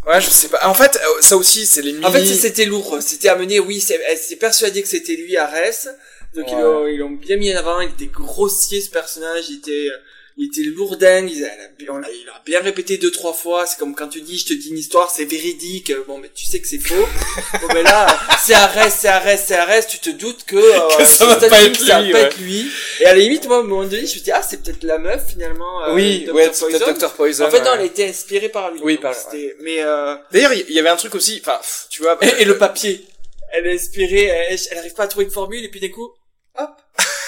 Ouais, 0.07 0.21
je 0.21 0.29
sais 0.29 0.47
pas. 0.47 0.65
En 0.65 0.73
fait, 0.73 0.95
euh, 0.95 1.21
ça 1.21 1.35
aussi, 1.35 1.65
c'est 1.65 1.81
les 1.81 1.91
mini... 1.91 2.05
en 2.05 2.11
fait, 2.11 2.25
c'était 2.25 2.63
lourd. 2.65 2.97
C'était 3.01 3.27
amené, 3.27 3.59
oui, 3.59 3.83
elle 4.07 4.17
s'est 4.17 4.37
persuadée 4.37 4.81
que 4.81 4.87
c'était 4.87 5.15
lui, 5.15 5.35
Arès. 5.35 5.89
Donc, 6.36 6.45
ils 6.49 6.55
Ouais. 6.55 6.61
l'ont, 6.61 6.88
ils 6.88 6.97
l'ont 6.97 7.09
bien 7.11 7.38
mis 7.38 7.53
en 7.55 7.57
avant. 7.59 7.82
Il 7.82 7.89
était 7.89 8.05
grossier, 8.05 8.82
ce 8.82 8.89
personnage. 8.89 9.45
Il 9.49 9.57
était, 9.57 9.89
il 10.38 10.45
était 10.47 10.61
lourdingue. 10.69 11.30
Il 11.32 11.43
a, 11.43 11.49
on 11.91 12.01
il 12.01 12.30
a 12.30 12.41
bien 12.45 12.61
répété 12.61 12.97
deux, 12.97 13.11
trois 13.11 13.34
fois. 13.34 13.65
C'est 13.65 13.77
comme 13.80 13.95
quand 13.95 14.07
tu 14.09 14.21
dis, 14.21 14.38
je 14.38 14.45
te 14.45 14.53
dis 14.53 14.69
une 14.69 14.77
histoire, 14.77 15.09
c'est 15.09 15.25
véridique. 15.25 15.91
Bon, 16.07 16.17
mais 16.19 16.30
tu 16.34 16.45
sais 16.45 16.59
que 16.59 16.67
c'est 16.67 16.77
faux. 16.80 16.93
bon, 17.61 17.67
mais 17.73 17.82
là, 17.84 18.07
c'est 18.45 18.53
Arès, 18.53 18.93
c'est 18.97 19.07
Arès, 19.07 19.43
c'est 19.45 19.55
Arès. 19.55 19.88
Tu 19.88 19.97
te 19.99 20.11
doutes 20.11 20.43
que, 20.45 20.55
euh, 20.55 20.97
Que 20.97 21.05
ça 21.05 21.25
va 21.25 21.36
pas 21.36 21.49
ça 21.49 21.61
lui, 21.67 21.71
va 21.71 21.95
pas 21.95 22.01
ouais. 22.03 22.27
être 22.27 22.38
lui. 22.39 22.67
Et 23.01 23.05
à 23.05 23.13
la 23.13 23.19
limite, 23.19 23.47
moi, 23.47 23.57
à 23.57 23.59
un 23.61 23.63
moment 23.63 23.84
donné, 23.84 24.05
je 24.05 24.19
me 24.19 24.23
dit, 24.23 24.32
ah, 24.32 24.41
c'est 24.43 24.61
peut-être 24.63 24.84
la 24.84 24.97
meuf, 24.99 25.23
finalement. 25.30 25.84
euh, 25.86 25.95
Oui, 25.95 26.25
Dr. 26.25 26.36
ouais, 26.36 26.49
c'est 26.53 26.59
Poison. 26.65 26.80
peut-être 26.86 26.99
Dr. 27.01 27.13
Poison. 27.13 27.45
En 27.45 27.49
fait, 27.51 27.59
non, 27.61 27.71
ouais. 27.71 27.77
elle 27.80 27.86
était 27.88 28.07
inspirée 28.07 28.49
par 28.49 28.71
lui. 28.71 28.80
Oui, 28.84 28.97
par- 28.97 29.15
c'était- 29.15 29.55
Mais, 29.61 29.77
euh, 29.82 30.15
D'ailleurs, 30.32 30.53
il 30.53 30.71
y 30.73 30.80
avait 30.80 30.89
un 30.89 30.95
truc 30.95 31.15
aussi, 31.15 31.41
enfin, 31.43 31.59
tu 31.89 32.03
vois... 32.03 32.17
et, 32.21 32.43
et 32.43 32.45
le 32.45 32.57
papier. 32.57 33.03
Elle 33.52 33.68
est 33.68 33.74
inspirée, 33.76 34.26
elle, 34.26 34.60
elle 34.72 34.78
arrive 34.78 34.93
pas 34.93 35.04
à 35.04 35.08
trouver 35.08 35.26
une 35.26 35.32
formule, 35.32 35.64
et 35.64 35.70
puis 35.70 35.80
d'un 35.80 35.89
coup, 35.89 36.12
hop, 36.58 36.70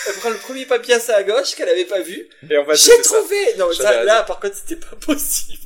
elle 0.07 0.13
prend 0.15 0.29
le 0.29 0.37
premier 0.37 0.65
papier 0.65 0.95
à 0.95 0.99
sa 0.99 1.21
gauche 1.23 1.55
qu'elle 1.55 1.69
avait 1.69 1.85
pas 1.85 1.99
vu. 2.01 2.27
Et 2.49 2.57
en 2.57 2.65
fait, 2.65 2.75
J'ai 2.75 3.03
ça. 3.03 3.13
trouvé! 3.19 3.37
Non, 3.57 3.71
ça, 3.73 4.03
là, 4.03 4.23
par 4.23 4.39
contre, 4.39 4.55
c'était 4.55 4.79
pas 4.79 4.95
possible. 5.05 5.57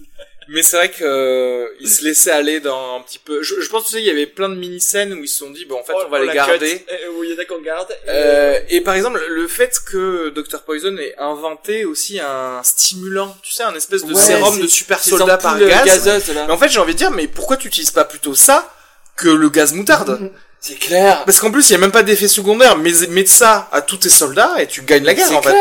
Mais 0.47 0.62
c'est 0.62 0.78
vrai 0.78 0.91
que 0.91 1.03
euh, 1.03 1.68
ils 1.80 1.89
se 1.89 2.03
laissaient 2.03 2.30
aller 2.30 2.60
dans 2.60 2.97
un 2.97 3.01
petit 3.01 3.18
peu. 3.18 3.41
Je, 3.41 3.60
je 3.62 3.68
pense 3.68 3.86
tu 3.88 3.93
sais, 3.93 3.99
il 3.99 4.06
y 4.06 4.12
avait 4.12 4.28
plein 4.28 4.47
de 4.47 4.53
mini 4.53 4.80
scènes 4.80 5.12
où 5.14 5.24
ils 5.24 5.28
se 5.28 5.39
sont 5.39 5.49
dit 5.49 5.66
bon 5.66 5.80
en 5.80 5.84
fait 5.84 5.93
on, 5.93 6.08
va 6.08 6.20
les 6.24 6.32
garder. 6.32 6.86
euh, 6.91 7.10
où 7.18 7.24
il 7.24 7.32
y 7.32 7.34
en 7.36 7.39
a 7.39 7.45
qu'on 7.45 7.62
garde. 7.64 7.91
et, 8.06 8.10
Euh, 8.10 8.60
et 8.70 8.82
par 8.82 8.93
exemple 8.93 9.26
le 9.28 9.47
fait 9.47 9.76
que 9.91 10.30
Dr 10.30 10.62
Poison 10.62 10.95
ait 10.99 11.16
inventé 11.18 11.84
aussi 11.86 12.20
un 12.20 12.62
stimulant, 12.64 13.36
tu 13.41 13.53
sais, 13.53 13.64
un 13.64 13.74
espèce 13.74 14.06
de 14.06 14.14
Ouais, 14.14 14.22
sérum 14.22 14.62
de 14.62 14.68
super 14.68 15.03
soldat 15.03 15.38
par 15.39 15.58
gaz. 15.58 16.06
là. 16.06 16.45
Mais 16.45 16.53
en 16.53 16.58
fait 16.60 16.70
j'ai 16.70 16.80
envie 16.80 16.93
de 16.93 16.99
dire 16.99 17.10
mais 17.10 17.28
pourquoi 17.28 17.58
tu 17.58 17.68
utilises 17.68 17.89
pas 17.89 18.06
plutôt 18.06 18.36
ça 18.36 18.72
que 19.16 19.30
le 19.30 19.49
gaz 19.49 19.74
moutarde 19.74 20.32
C'est 20.61 20.80
clair. 20.80 21.24
Parce 21.26 21.39
qu'en 21.39 21.51
plus 21.51 21.70
il 21.70 21.74
y 21.74 21.76
a 21.76 21.78
même 21.78 21.91
pas 21.91 22.01
d'effet 22.01 22.28
secondaire. 22.28 22.76
Mais 22.78 22.91
mets 23.09 23.24
de 23.24 23.28
ça 23.28 23.70
à 23.72 23.82
tous 23.82 23.97
tes 23.97 24.09
soldats 24.09 24.53
et 24.57 24.66
tu 24.66 24.82
gagnes 24.82 25.03
la 25.03 25.13
guerre 25.13 25.38
en 25.38 25.41
fait. 25.41 25.55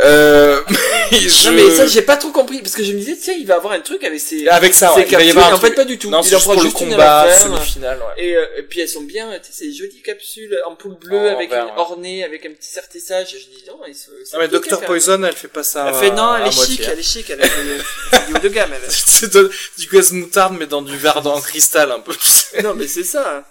Euh, 0.00 0.60
mais 1.10 1.18
je... 1.20 1.48
Non 1.48 1.54
mais 1.56 1.70
ça 1.74 1.86
j'ai 1.86 2.02
pas 2.02 2.16
trop 2.18 2.30
compris 2.30 2.60
parce 2.60 2.74
que 2.74 2.84
je 2.84 2.92
me 2.92 2.98
disais 2.98 3.16
tu 3.16 3.22
sais 3.22 3.36
il 3.38 3.46
va 3.46 3.54
avoir 3.54 3.72
un 3.72 3.80
truc 3.80 4.04
avec 4.04 4.20
ses 4.20 4.46
Avec 4.48 4.74
ça, 4.74 4.90
ses 4.90 5.00
ouais, 5.00 5.06
il 5.08 5.16
va 5.16 5.22
y 5.22 5.26
capsules, 5.26 5.30
avoir 5.30 5.46
un 5.46 5.50
et 5.50 5.54
en 5.54 5.58
fait 5.60 5.70
pas 5.70 5.84
du 5.86 5.98
tout. 5.98 6.10
Non, 6.10 6.20
il 6.20 6.28
c'est 6.28 6.36
en 6.36 6.40
prend 6.40 6.52
pour 6.52 6.62
le 6.62 6.68
juste 6.68 6.80
une 6.82 6.88
à 6.88 6.96
combat 6.96 7.26
la 7.26 7.32
fin. 7.32 7.44
semi-final, 7.56 7.98
ouais. 7.98 8.22
Et, 8.24 8.36
euh, 8.36 8.44
et 8.58 8.62
puis 8.64 8.80
elles 8.80 8.88
sont 8.90 9.02
bien, 9.04 9.30
tu 9.38 9.46
sais, 9.46 9.64
ces 9.64 9.72
jolies 9.72 10.02
capsules 10.02 10.58
en 10.66 10.74
poule 10.74 10.96
bleue 10.98 11.30
avec 11.30 11.50
une 11.50 11.56
ouais. 11.56 11.70
ornée, 11.76 12.24
avec 12.24 12.44
un 12.44 12.50
petit 12.50 12.68
sertissage. 12.70 13.28
Je 13.30 13.36
dis 13.38 13.64
non, 13.68 13.78
ils 13.88 13.94
se. 13.94 14.10
Non 14.34 14.40
mais 14.40 14.48
Dr 14.48 14.80
Poison, 14.80 15.22
elle 15.24 15.34
fait 15.34 15.48
pas 15.48 15.62
ça. 15.62 15.86
Elle 15.88 15.94
fait 15.94 16.10
non, 16.10 16.36
elle 16.36 16.42
à 16.42 16.46
est 16.48 16.50
chic, 16.50 16.56
moitié. 16.68 16.86
elle 16.92 16.98
est 16.98 17.02
chic, 17.02 17.30
elle 17.30 17.40
est 17.40 17.50
elle 18.12 18.36
haut 18.36 18.38
de 18.38 18.48
gamme. 18.48 18.70
Elle. 18.74 19.48
Du 19.78 19.86
gaz 19.90 20.12
moutarde 20.12 20.56
mais 20.58 20.66
dans 20.66 20.82
du 20.82 20.96
verre 20.96 21.26
en 21.26 21.40
cristal 21.40 21.90
un 21.90 22.00
peu. 22.00 22.12
non 22.62 22.74
mais 22.74 22.86
c'est 22.86 23.04
ça. 23.04 23.46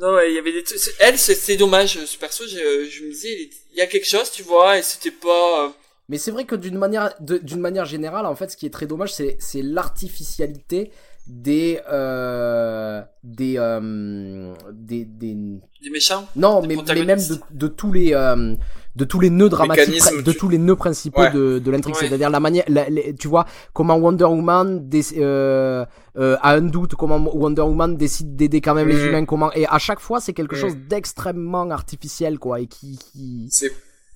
Non, 0.00 0.18
il 0.26 0.34
y 0.34 0.38
avait 0.38 0.52
des 0.52 0.62
trucs. 0.62 0.78
Elle, 1.00 1.18
c'est 1.18 1.34
c'est 1.34 1.56
dommage. 1.56 2.04
Ce 2.04 2.16
perso, 2.18 2.44
je, 2.46 2.88
je 2.90 3.04
me 3.04 3.10
disais, 3.10 3.50
il 3.72 3.76
y 3.78 3.80
a 3.82 3.86
quelque 3.86 4.06
chose, 4.08 4.30
tu 4.30 4.42
vois, 4.42 4.78
et 4.78 4.82
c'était 4.82 5.10
pas. 5.10 5.66
euh, 5.66 5.68
Mais 6.08 6.18
c'est 6.18 6.30
vrai 6.30 6.44
que 6.44 6.54
d'une 6.56 6.78
manière, 6.78 7.14
d'une 7.20 7.60
manière 7.60 7.84
générale, 7.84 8.26
en 8.26 8.34
fait, 8.34 8.50
ce 8.50 8.56
qui 8.56 8.66
est 8.66 8.70
très 8.70 8.86
dommage, 8.86 9.12
c'est, 9.12 9.36
c'est 9.38 9.62
l'artificialité 9.62 10.90
des, 11.26 11.80
euh, 11.88 13.00
des, 13.22 13.54
euh, 13.58 14.54
des, 14.72 15.04
des, 15.04 15.34
des 15.82 15.90
méchants. 15.90 16.26
non, 16.36 16.60
des 16.60 16.68
mais, 16.68 16.76
mais 16.94 17.04
même 17.04 17.20
de, 17.20 17.36
de 17.50 17.66
tous 17.68 17.92
les, 17.92 18.12
euh, 18.14 18.54
de 18.94 19.04
tous 19.04 19.20
les 19.20 19.30
nœuds 19.30 19.48
dramatiques, 19.48 20.02
de 20.22 20.32
tous 20.32 20.48
les 20.48 20.58
nœuds 20.58 20.76
principaux 20.76 21.20
Ouais. 21.22 21.30
de, 21.32 21.58
de 21.58 21.70
l'intrigue. 21.70 21.94
Ouais. 21.94 22.06
C'est-à-dire 22.08 22.28
la 22.30 22.40
manière, 22.40 22.64
la- 22.68 22.88
les- 22.90 23.14
tu 23.14 23.26
vois, 23.28 23.46
comment 23.72 23.96
Wonder 23.96 24.24
Woman 24.24 24.88
euh, 25.16 25.84
euh, 26.18 26.36
a 26.42 26.52
un 26.54 26.60
doute, 26.60 26.94
comment 26.94 27.16
Wonder 27.34 27.62
Woman 27.62 27.96
décide 27.96 28.36
d'aider 28.36 28.60
quand 28.60 28.74
même 28.74 28.88
les 28.88 28.96
Mhm. 28.96 29.08
humains, 29.08 29.24
comment, 29.24 29.50
et 29.54 29.66
à 29.66 29.78
chaque 29.78 30.00
fois, 30.00 30.20
c'est 30.20 30.34
quelque 30.34 30.54
Mhm. 30.56 30.60
chose 30.60 30.76
d'extrêmement 30.88 31.70
artificiel, 31.70 32.38
quoi, 32.38 32.60
et 32.60 32.66
qui, 32.66 32.98
qui, 32.98 33.48
C'est 33.50 33.70
qui- 33.70 33.74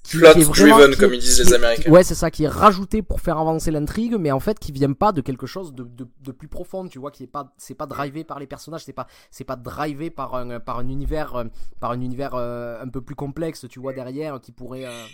plot 0.09 0.32
qui 0.32 0.40
est 0.40 0.44
vraiment- 0.44 0.76
driven 0.78 0.94
qui- 0.94 1.00
comme 1.00 1.14
ils 1.14 1.20
disent 1.20 1.40
les 1.40 1.52
est- 1.52 1.54
Américains. 1.54 1.90
Ouais, 1.90 2.02
c'est 2.04 2.14
ça, 2.14 2.30
qui 2.30 2.44
est 2.44 2.48
rajouté 2.48 3.02
pour 3.02 3.20
faire 3.20 3.38
avancer 3.38 3.70
l'intrigue, 3.70 4.14
mais 4.18 4.30
en 4.32 4.40
fait 4.40 4.59
qui 4.59 4.72
vient 4.72 4.92
pas 4.92 5.12
de 5.12 5.20
quelque 5.20 5.46
chose 5.46 5.74
de, 5.74 5.82
de, 5.84 6.07
de 6.20 6.32
plus 6.32 6.48
profond, 6.48 6.86
tu 6.88 6.98
vois, 6.98 7.11
qui 7.11 7.24
est 7.24 7.26
pas, 7.28 7.52
c'est 7.59 7.74
pas 7.74 7.86
drivé 7.86 8.24
par 8.24 8.38
les 8.38 8.46
personnages, 8.46 8.84
c'est 8.84 8.92
pas, 8.92 9.07
c'est 9.30 9.44
pas 9.44 9.57
drivé 9.57 10.11
par 10.11 10.34
un, 10.34 10.61
par 10.61 10.78
un 10.78 10.88
univers, 10.88 11.36
euh, 11.36 11.44
par 11.80 11.90
un 11.92 12.00
univers 12.00 12.34
euh, 12.34 12.80
un 12.82 12.88
peu 12.88 13.00
plus 13.00 13.14
complexe, 13.14 13.66
tu 13.68 13.80
vois, 13.80 13.92
derrière, 13.92 14.40
qui 14.40 14.52
pourrait. 14.52 14.86
euh, 14.86 15.04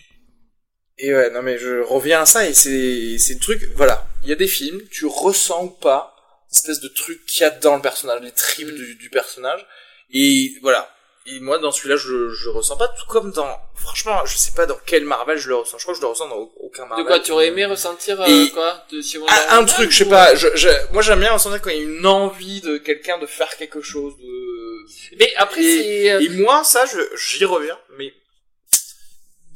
Et 0.99 1.13
ouais, 1.15 1.31
non 1.31 1.43
mais 1.43 1.59
je 1.59 1.81
reviens 1.83 2.21
à 2.23 2.27
ça 2.27 2.47
et 2.49 2.53
c'est 2.55 3.17
c'est 3.19 3.35
le 3.35 3.41
truc, 3.41 3.67
voilà, 3.77 4.07
il 4.23 4.29
y 4.29 4.33
a 4.33 4.37
des 4.37 4.47
films, 4.47 4.81
tu 4.91 5.07
ressens 5.07 5.65
ou 5.65 5.71
pas 5.71 6.15
une 6.51 6.55
espèce 6.57 6.81
de 6.81 6.89
truc 6.89 7.25
qu'il 7.27 7.41
y 7.41 7.45
a 7.45 7.51
dans 7.51 7.77
le 7.77 7.83
personnage, 7.83 8.21
les 8.23 8.31
tripes 8.33 8.69
Mm. 8.69 8.75
du, 8.77 8.95
du 8.97 9.09
personnage 9.11 9.67
et 10.11 10.53
voilà. 10.61 10.87
Et 11.25 11.39
moi 11.39 11.59
dans 11.59 11.71
celui-là 11.71 11.95
je 11.97 12.31
je 12.31 12.49
ressens 12.49 12.77
pas 12.77 12.89
tout 12.89 13.07
comme 13.07 13.31
dans 13.31 13.49
franchement, 13.77 14.25
je 14.27 14.37
sais 14.37 14.51
pas 14.57 14.67
dans 14.67 14.79
quel 14.85 15.05
Marvel 15.05 15.39
je 15.39 15.49
le 15.49 15.55
ressens. 15.57 15.79
Je 15.79 15.85
crois 15.85 15.95
que 15.95 16.01
je 16.01 16.05
le 16.05 16.09
ressens 16.11 16.29
dans 16.29 16.51
aucun 16.61 16.85
Marvel. 16.87 17.05
De 17.05 17.09
quoi 17.09 17.21
tu 17.21 17.31
aurais 17.31 17.47
aimé 17.47 17.65
ressentir 17.65 18.21
euh, 18.21 18.27
Et- 18.27 18.51
quoi 18.51 18.85
de 18.91 19.01
Ah, 19.29 19.57
un 19.59 19.65
truc, 19.65 19.91
je 19.93 19.99
sais 19.99 20.09
pas, 20.09 20.33
euh, 20.33 20.37
je, 20.37 20.49
je- 20.57 20.93
moi 20.93 21.01
j'aime 21.03 21.21
bien 21.21 21.33
ressentir 21.33 21.63
quand 21.63 21.71
il 21.71 21.77
y 21.77 21.81
a 21.81 21.83
une 21.85 22.07
envie 22.07 22.61
de 22.61 22.77
quelqu'un 22.79 23.19
de 23.19 23.27
faire 23.27 23.57
quelque 23.57 23.81
chose 23.83 24.17
de 24.19 25.17
Mais 25.19 25.33
après 25.37 25.63
Et- 25.63 25.79
c'est. 25.83 26.11
euh, 26.13 26.21
Et 26.21 26.29
moi, 26.31 26.65
ça, 26.65 26.87
je, 26.87 26.99
j'y 27.17 27.45
reviens, 27.45 27.79
mais 27.99 28.13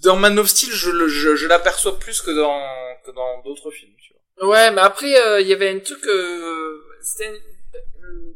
dans 0.05 0.15
Man 0.17 0.39
of 0.39 0.47
Steel, 0.49 0.71
je, 0.73 0.91
le- 0.91 1.09
je, 1.09 1.35
je 1.35 1.47
l'aperçois 1.49 1.99
plus 1.99 2.21
que 2.23 2.31
dans, 2.31 2.63
que 3.05 3.11
dans 3.11 3.43
d'autres 3.43 3.73
films, 3.73 3.93
tu 4.01 4.13
vois. 4.39 4.51
Ouais, 4.51 4.71
mais 4.71 4.83
après, 4.83 5.17
euh, 5.21 5.41
il 5.41 5.49
y 5.49 5.53
avait 5.53 5.71
un 5.71 5.81
truc, 5.81 6.05
euh, 6.07 6.81
c'était 7.03 7.27
un- 7.27 7.33
euh, 7.33 8.35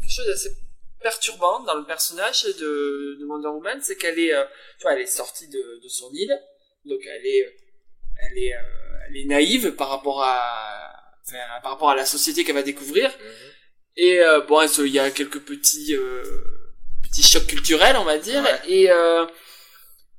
quelque 0.00 0.12
chose 0.14 0.26
d'assez 0.26 0.50
perturbant 1.08 1.60
dans 1.68 1.74
le 1.74 1.84
personnage 1.84 2.44
de, 2.62 3.18
de 3.20 3.24
Wonder 3.28 3.48
Woman, 3.56 3.78
c'est 3.82 3.96
qu'elle 4.00 4.18
est, 4.18 4.32
euh, 4.34 4.42
tu 4.78 4.82
vois, 4.84 4.94
elle 4.94 5.02
est 5.02 5.16
sortie 5.22 5.48
de, 5.48 5.64
de 5.84 5.88
son 5.88 6.10
île, 6.12 6.34
donc 6.86 7.00
elle 7.14 7.26
est, 7.26 7.42
elle 8.22 8.38
est, 8.44 8.54
euh, 8.54 9.06
elle 9.06 9.16
est 9.18 9.26
naïve 9.26 9.72
par 9.80 9.88
rapport 9.90 10.22
à, 10.22 10.40
enfin, 11.26 11.36
par 11.62 11.72
rapport 11.72 11.90
à 11.90 11.94
la 11.94 12.06
société 12.06 12.42
qu'elle 12.42 12.54
va 12.62 12.62
découvrir, 12.62 13.10
et 13.96 14.20
euh, 14.20 14.40
bon, 14.40 14.62
il 14.78 14.88
y 14.88 14.98
a 14.98 15.10
quelques 15.10 15.40
petits, 15.40 15.94
euh, 15.94 16.22
petits 17.04 17.22
chocs 17.22 17.46
culturels, 17.46 17.96
on 17.96 18.04
va 18.04 18.18
dire, 18.18 18.42
Ouais. 18.42 18.60
et 18.76 18.90
euh, 18.90 19.26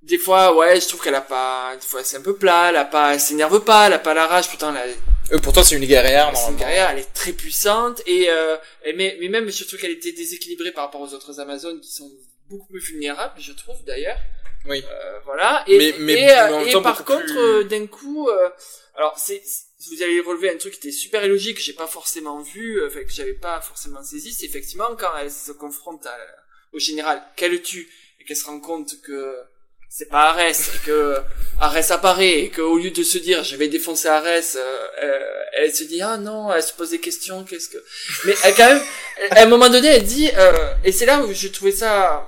des 0.03 0.19
fois, 0.19 0.55
ouais, 0.55 0.79
je 0.79 0.87
trouve 0.87 1.01
qu'elle 1.03 1.15
a 1.15 1.21
pas, 1.21 1.75
des 1.81 1.87
fois 1.87 2.03
c'est 2.03 2.17
un 2.17 2.21
peu 2.29 2.35
plat, 2.37 2.69
elle 2.69 2.75
a 2.77 2.85
pas, 2.85 3.13
elle 3.15 3.19
s'énerve 3.19 3.59
pas, 3.65 3.87
elle 3.87 3.93
a 3.93 3.99
pas 4.07 4.13
la 4.13 4.27
rage, 4.27 4.47
pourtant 4.49 4.69
elle 4.75 4.91
a, 4.91 4.93
Euh, 5.31 5.39
pourtant, 5.39 5.63
c'est 5.63 5.75
une 5.75 5.85
guerrière, 5.85 6.31
c'est 6.35 6.51
une 6.51 6.57
guerrière, 6.57 6.91
elle 6.91 6.99
est 6.99 7.13
très 7.13 7.31
puissante 7.33 8.01
et, 8.05 8.27
euh, 8.29 8.57
mais, 8.95 9.17
mais 9.19 9.27
même 9.27 9.49
je 9.49 9.63
trouve 9.63 9.79
qu'elle 9.79 9.91
était 9.91 10.11
déséquilibrée 10.11 10.71
par 10.71 10.85
rapport 10.85 11.01
aux 11.01 11.13
autres 11.13 11.39
Amazones 11.39 11.79
qui 11.81 11.91
sont 11.91 12.11
beaucoup 12.47 12.67
plus 12.67 12.79
vulnérables, 12.81 13.33
je 13.39 13.51
trouve 13.53 13.83
d'ailleurs. 13.85 14.17
Oui. 14.67 14.83
Euh, 14.87 15.19
voilà. 15.25 15.63
Et, 15.67 15.77
Mais- 15.77 15.95
mais- 15.99 16.13
et, 16.13 16.15
mais 16.25 16.31
euh, 16.31 16.47
en 16.55 16.59
même 16.59 16.67
et 16.67 16.71
temps 16.71 16.81
par 16.83 17.03
contre, 17.05 17.23
plus- 17.25 17.37
euh, 17.39 17.63
d'un 17.63 17.87
coup, 17.87 18.29
euh, 18.29 18.49
alors 18.95 19.17
c'est, 19.17 19.41
vous 19.91 20.01
avez 20.03 20.19
relevé 20.21 20.49
un 20.51 20.57
truc 20.57 20.73
qui 20.73 20.87
était 20.87 20.91
super 20.95 21.23
illogique 21.25 21.57
que 21.57 21.63
j'ai 21.63 21.73
pas 21.73 21.87
forcément 21.87 22.41
vu, 22.41 22.79
euh, 22.81 22.87
enfin 22.87 23.03
que 23.03 23.11
j'avais 23.11 23.33
pas 23.33 23.61
forcément 23.61 24.03
saisi, 24.03 24.31
c'est 24.33 24.45
effectivement 24.45 24.95
quand 24.97 25.09
elle 25.19 25.31
se 25.31 25.51
confronte 25.51 26.05
à- 26.05 26.17
au 26.71 26.79
général 26.79 27.21
qu'elle 27.35 27.61
tue 27.63 27.89
et 28.19 28.25
qu'elle 28.25 28.37
se 28.37 28.45
rend 28.45 28.59
compte 28.59 29.01
que 29.01 29.35
c'est 29.89 30.09
pas 30.09 30.29
Arès 30.31 30.71
et 30.75 30.85
que 30.85 31.17
Arès 31.59 31.89
apparaît 31.91 32.39
et 32.39 32.49
qu'au 32.49 32.77
lieu 32.77 32.91
de 32.91 33.03
se 33.03 33.17
dire 33.17 33.43
je 33.43 33.55
vais 33.55 33.67
défoncer 33.67 34.07
Arès, 34.09 34.55
euh, 34.59 34.87
euh, 35.03 35.19
elle 35.53 35.73
se 35.73 35.83
dit 35.85 36.01
ah 36.01 36.17
non, 36.17 36.51
elle 36.53 36.61
se 36.63 36.73
pose 36.73 36.89
des 36.89 36.99
questions, 36.99 37.43
qu'est-ce 37.43 37.69
que 37.69 37.77
mais 38.25 38.33
elle 38.43 38.55
quand 38.55 38.67
même 38.67 38.81
à 39.31 39.41
un 39.43 39.45
moment 39.45 39.69
donné 39.69 39.87
elle 39.87 40.03
dit 40.03 40.29
euh, 40.35 40.73
et 40.83 40.91
c'est 40.91 41.05
là 41.05 41.21
où 41.21 41.31
j'ai 41.33 41.51
trouvé 41.51 41.71
ça 41.71 42.27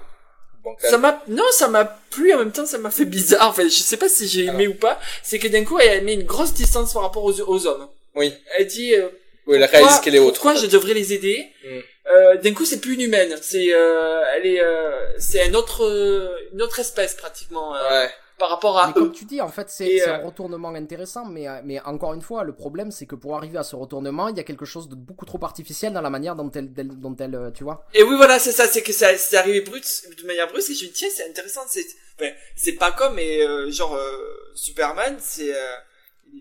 Bancal. 0.64 0.90
ça 0.90 0.98
m'a 0.98 1.24
non 1.28 1.44
ça 1.52 1.68
m'a 1.68 1.86
plu 1.86 2.34
en 2.34 2.40
même 2.40 2.52
temps 2.52 2.66
ça 2.66 2.78
m'a 2.78 2.90
fait 2.92 3.06
bizarre 3.06 3.50
enfin 3.50 3.64
je 3.64 3.70
sais 3.70 3.98
pas 3.98 4.10
si 4.10 4.28
j'ai 4.28 4.46
aimé 4.46 4.68
ou 4.68 4.74
pas 4.74 5.00
c'est 5.24 5.40
que 5.40 5.48
d'un 5.48 5.64
coup 5.64 5.80
elle 5.80 6.04
met 6.04 6.14
une 6.14 6.24
grosse 6.26 6.54
distance 6.54 6.94
par 6.94 7.04
rapport 7.04 7.24
aux, 7.24 7.40
aux 7.42 7.68
hommes 7.68 7.88
Oui. 8.16 8.34
elle 8.58 8.68
dit 8.68 8.96
euh, 8.96 9.08
Oui, 9.48 9.56
elle 9.56 9.62
pourquoi- 9.62 9.80
réalise 9.80 10.00
qu'elle 10.02 10.16
est 10.16 10.20
autre. 10.20 10.34
pourquoi 10.42 10.56
je 10.56 10.68
devrais 10.68 10.94
les 10.94 11.14
aider 11.14 11.48
Mm. 11.66 11.80
euh, 12.12 12.38
d'un 12.38 12.54
coup 12.54 12.66
c'est 12.66 12.80
plus 12.80 12.94
une 12.96 13.02
humaine 13.02 13.34
c'est 13.42 13.74
euh, 13.74 14.22
elle 14.36 14.46
est 14.46 14.62
euh, 14.62 14.92
c'est 15.18 15.42
un 15.42 15.54
autre 15.54 15.84
euh, 15.86 16.30
une 16.54 16.62
autre 16.62 16.80
espèce 16.80 17.14
pratiquement 17.16 17.76
euh, 17.76 17.80
Ouais. 17.90 18.10
par 18.38 18.50
rapport 18.50 18.78
à 18.78 18.88
Mais 18.88 18.92
eux 18.92 18.94
comme 19.02 19.12
tu 19.12 19.26
dis, 19.26 19.42
en 19.42 19.50
fait, 19.50 19.68
c'est 19.70 19.98
c'est 19.98 20.10
euh, 20.10 20.14
un 20.14 20.26
retournement 20.26 20.70
intéressant, 20.70 21.26
mais, 21.26 21.48
mais 21.64 21.80
encore 21.82 22.14
une 22.14 22.22
fois, 22.22 22.44
le 22.44 22.54
problème, 22.54 22.92
c'est 22.92 23.08
que 23.08 23.16
pour 23.16 23.36
arriver 23.36 23.58
à 23.58 23.64
ce 23.64 23.76
retournement, 23.76 24.28
il 24.28 24.38
y 24.38 24.40
a 24.40 24.44
quelque 24.44 24.64
chose 24.74 24.88
de 24.90 24.94
beaucoup 24.96 25.26
trop 25.26 25.40
artificiel 25.44 25.92
dans 25.92 26.02
la 26.02 26.12
manière 26.12 26.36
dont 26.36 26.52
elle, 26.54 26.72
dont 26.72 27.16
elle, 27.20 27.52
tu 27.56 27.64
vois. 27.64 27.84
Et 27.96 28.04
oui, 28.04 28.16
voilà, 28.16 28.38
c'est 28.38 28.52
ça, 28.52 28.68
c'est 28.68 28.84
que 28.84 28.94
ça, 28.94 29.18
c'est 29.18 29.38
arrivé 29.38 29.62
brut, 29.62 29.84
de 30.22 30.28
manière 30.28 30.48
brusque, 30.48 30.70
et 30.70 30.76
je 30.76 30.84
me 30.86 30.90
dis, 30.90 30.94
tiens, 30.94 31.08
c'est 31.12 31.28
intéressant, 31.28 31.62
c'est, 31.68 31.84
enfin, 32.20 32.30
c'est 32.56 32.74
pas 32.74 32.92
comme, 32.92 33.16
mais, 33.16 33.42
euh, 33.42 33.72
genre, 33.72 33.96
euh, 33.96 34.12
Superman, 34.54 35.16
c'est, 35.20 35.52
euh, 35.56 35.76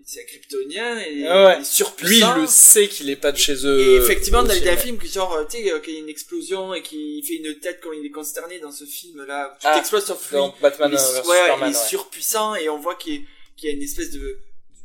c'est 0.09 0.21
un 0.21 0.25
kryptonien, 0.25 0.99
et 0.99 1.27
Ah 1.27 1.45
ouais. 1.47 1.55
il 1.57 1.61
est 1.61 1.65
surpuissant. 1.65 2.33
Lui, 2.33 2.39
il 2.39 2.41
le 2.43 2.47
sait 2.47 2.87
qu'il 2.87 3.09
est 3.09 3.17
pas 3.17 3.33
de 3.33 3.37
chez 3.37 3.65
eux. 3.65 3.77
Et 3.81 3.95
effectivement, 3.95 4.41
dans 4.41 4.51
aussi, 4.51 4.61
les 4.61 4.77
films, 4.77 4.97
que 4.97 5.05
genre, 5.05 5.33
euh, 5.33 5.43
tu 5.43 5.57
sais, 5.57 5.69
euh, 5.69 5.79
qu'il 5.79 5.95
y 5.95 5.97
a 5.97 5.99
une 5.99 6.07
explosion 6.07 6.73
et 6.73 6.81
qu'il 6.81 7.21
fait 7.25 7.35
une 7.35 7.59
tête 7.59 7.81
comme 7.81 7.93
il 7.93 8.05
est 8.05 8.09
consterné 8.09 8.59
dans 8.59 8.71
ce 8.71 8.85
film-là, 8.85 9.57
tout 9.59 9.67
Ah, 9.69 9.77
explose 9.77 10.05
sauf 10.05 10.31
lui. 10.31 10.39
Batman 10.61 10.91
il 10.93 10.95
est, 10.95 11.27
ouais, 11.27 11.37
Superman, 11.41 11.69
il 11.69 11.75
est 11.75 11.77
ouais. 11.77 11.87
surpuissant 11.89 12.55
et 12.55 12.69
on 12.69 12.77
voit 12.79 12.95
qu'il 12.95 13.25
y 13.63 13.67
a 13.67 13.71
une 13.71 13.83
espèce 13.83 14.11
de 14.11 14.37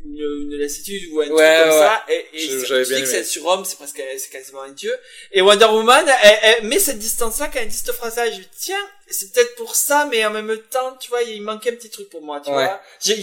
une, 0.05 0.17
une 0.53 0.59
lassitude 0.59 1.11
ou 1.13 1.21
un 1.21 1.27
truc 1.27 1.37
Ouais, 1.39 1.59
comme 1.63 1.71
ouais. 1.73 1.79
ça 1.79 2.03
et, 2.09 2.27
et 2.35 2.39
Je- 2.49 2.89
bien 2.89 2.97
dis 2.97 3.03
que 3.03 3.09
c'est 3.09 3.21
un 3.21 3.25
surhomme 3.25 3.65
c'est 3.65 3.77
presque 3.77 4.03
c'est 4.19 4.31
quasiment 4.31 4.63
un 4.63 4.71
dieu 4.73 4.93
et 5.33 5.43
Wonder 5.43 5.67
Woman 5.67 6.05
elle, 6.25 6.39
elle 6.61 6.69
met 6.69 6.79
cette 6.79 6.99
distance 6.99 7.39
là 7.41 7.49
quand 7.53 7.61
elle 7.61 7.69
dit 7.69 7.77
cette 7.77 7.95
phrase 7.95 8.17
là 8.17 8.31
je 8.31 8.37
lui 8.37 8.43
dis 8.45 8.49
tiens 8.59 8.85
c'est 9.09 9.33
peut-être 9.33 9.55
pour 9.57 9.75
ça 9.75 10.09
mais 10.11 10.25
en 10.25 10.31
même 10.31 10.51
temps 10.71 10.97
tu 10.99 11.09
vois 11.11 11.23
il 11.23 11.43
manquait 11.43 11.71
un 11.73 11.77
petit 11.77 11.91
truc 11.91 12.09
pour 12.11 12.23
moi 12.23 12.41
tu 12.41 12.51
Ouais. 12.51 12.65
vois 12.65 12.81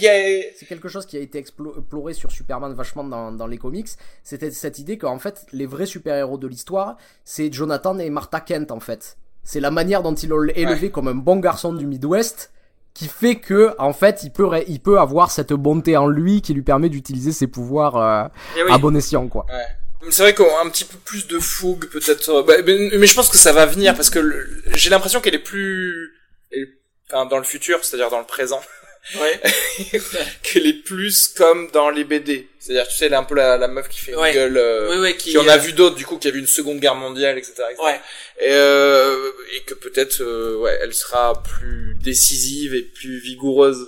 a 0.08 0.42
C'est 0.56 0.66
quelque 0.66 0.88
chose 0.88 1.06
qui 1.06 1.16
a 1.16 1.20
été 1.20 1.40
explo- 1.40 1.78
exploré 1.78 2.14
sur 2.14 2.30
Superman 2.30 2.72
vachement 2.74 3.04
dans, 3.04 3.32
dans 3.32 3.46
les 3.46 3.58
comics. 3.58 3.88
C'était 4.22 4.50
cette 4.50 4.78
idée 4.78 4.98
qu'en 4.98 5.18
fait, 5.18 5.46
les 5.52 5.66
vrais 5.66 5.86
super-héros 5.86 6.38
de 6.38 6.46
l'histoire, 6.46 6.96
c'est 7.24 7.52
Jonathan 7.52 7.98
et 7.98 8.10
Martha 8.10 8.40
Kent, 8.40 8.70
en 8.70 8.80
fait. 8.80 9.16
C'est 9.42 9.60
la 9.60 9.70
manière 9.70 10.02
dont 10.02 10.14
ils 10.14 10.28
l'ont 10.28 10.44
élevé 10.54 10.90
comme 10.90 11.08
un 11.08 11.14
bon 11.14 11.36
garçon 11.36 11.72
du 11.72 11.86
Midwest 11.86 12.50
qui 12.94 13.06
fait 13.08 13.36
que, 13.36 13.74
en 13.78 13.92
fait, 13.92 14.20
il 14.24 14.30
peut, 14.32 14.48
il 14.66 14.80
peut 14.80 14.98
avoir 14.98 15.30
cette 15.30 15.52
bonté 15.52 15.96
en 15.96 16.06
lui 16.08 16.42
qui 16.42 16.52
lui 16.54 16.62
permet 16.62 16.88
d'utiliser 16.88 17.32
ses 17.32 17.46
pouvoirs 17.46 17.96
euh, 17.96 18.24
oui. 18.56 18.72
à 18.72 18.78
bon 18.78 18.94
escient, 18.96 19.26
quoi. 19.28 19.46
C'est 20.08 20.22
vrai 20.22 20.34
qu'on 20.34 20.44
a 20.44 20.64
un 20.64 20.70
petit 20.70 20.84
peu 20.84 20.96
plus 20.98 21.26
de 21.28 21.38
fougue 21.38 21.86
peut-être, 21.90 22.28
euh, 22.30 22.42
bah, 22.42 22.54
mais, 22.66 22.90
mais 22.98 23.06
je 23.06 23.14
pense 23.14 23.28
que 23.28 23.36
ça 23.36 23.52
va 23.52 23.66
venir 23.66 23.94
parce 23.94 24.08
que 24.10 24.48
j'ai 24.72 24.88
l'impression 24.90 25.20
qu'elle 25.20 25.34
est 25.34 25.38
plus, 25.38 26.14
elle- 26.50 26.68
enfin 27.12 27.26
dans 27.26 27.36
le 27.38 27.44
futur, 27.44 27.84
c'est-à-dire 27.84 28.08
dans 28.10 28.18
le 28.18 28.24
présent, 28.26 28.60
ouais. 29.20 29.40
qu'elle 30.42 30.66
est 30.66 30.82
plus 30.84 31.28
comme 31.28 31.70
dans 31.72 31.90
les 31.90 32.04
BD. 32.04 32.48
C'est-à-dire 32.58 32.88
tu 32.88 32.96
sais, 32.96 33.06
elle 33.06 33.12
est 33.12 33.16
un 33.16 33.24
peu 33.24 33.34
la, 33.34 33.56
la 33.56 33.68
meuf 33.68 33.88
qui 33.88 33.98
fait 34.00 34.14
Ouais. 34.14 34.30
une 34.30 34.34
gueule, 34.34 34.56
euh, 34.58 34.90
oui 34.90 34.96
oui 35.00 35.16
qui 35.16 35.36
en 35.38 35.48
a 35.48 35.54
euh, 35.54 35.58
vu 35.58 35.72
d'autres 35.72 35.96
du 35.96 36.04
coup, 36.06 36.18
qui 36.18 36.28
a 36.28 36.30
vu 36.30 36.38
une 36.40 36.46
Seconde 36.46 36.78
Guerre 36.80 36.94
mondiale, 36.94 37.38
etc. 37.38 37.54
etc. 37.70 37.82
ouais 37.84 38.00
Et, 38.40 38.52
euh, 38.52 39.16
et 39.56 39.62
que 39.64 39.74
peut-être, 39.74 40.20
euh, 40.22 40.56
ouais, 40.58 40.78
elle 40.82 40.94
sera 40.94 41.42
plus 41.42 41.96
décisive 42.02 42.74
et 42.74 42.82
plus 42.82 43.18
vigoureuse. 43.20 43.86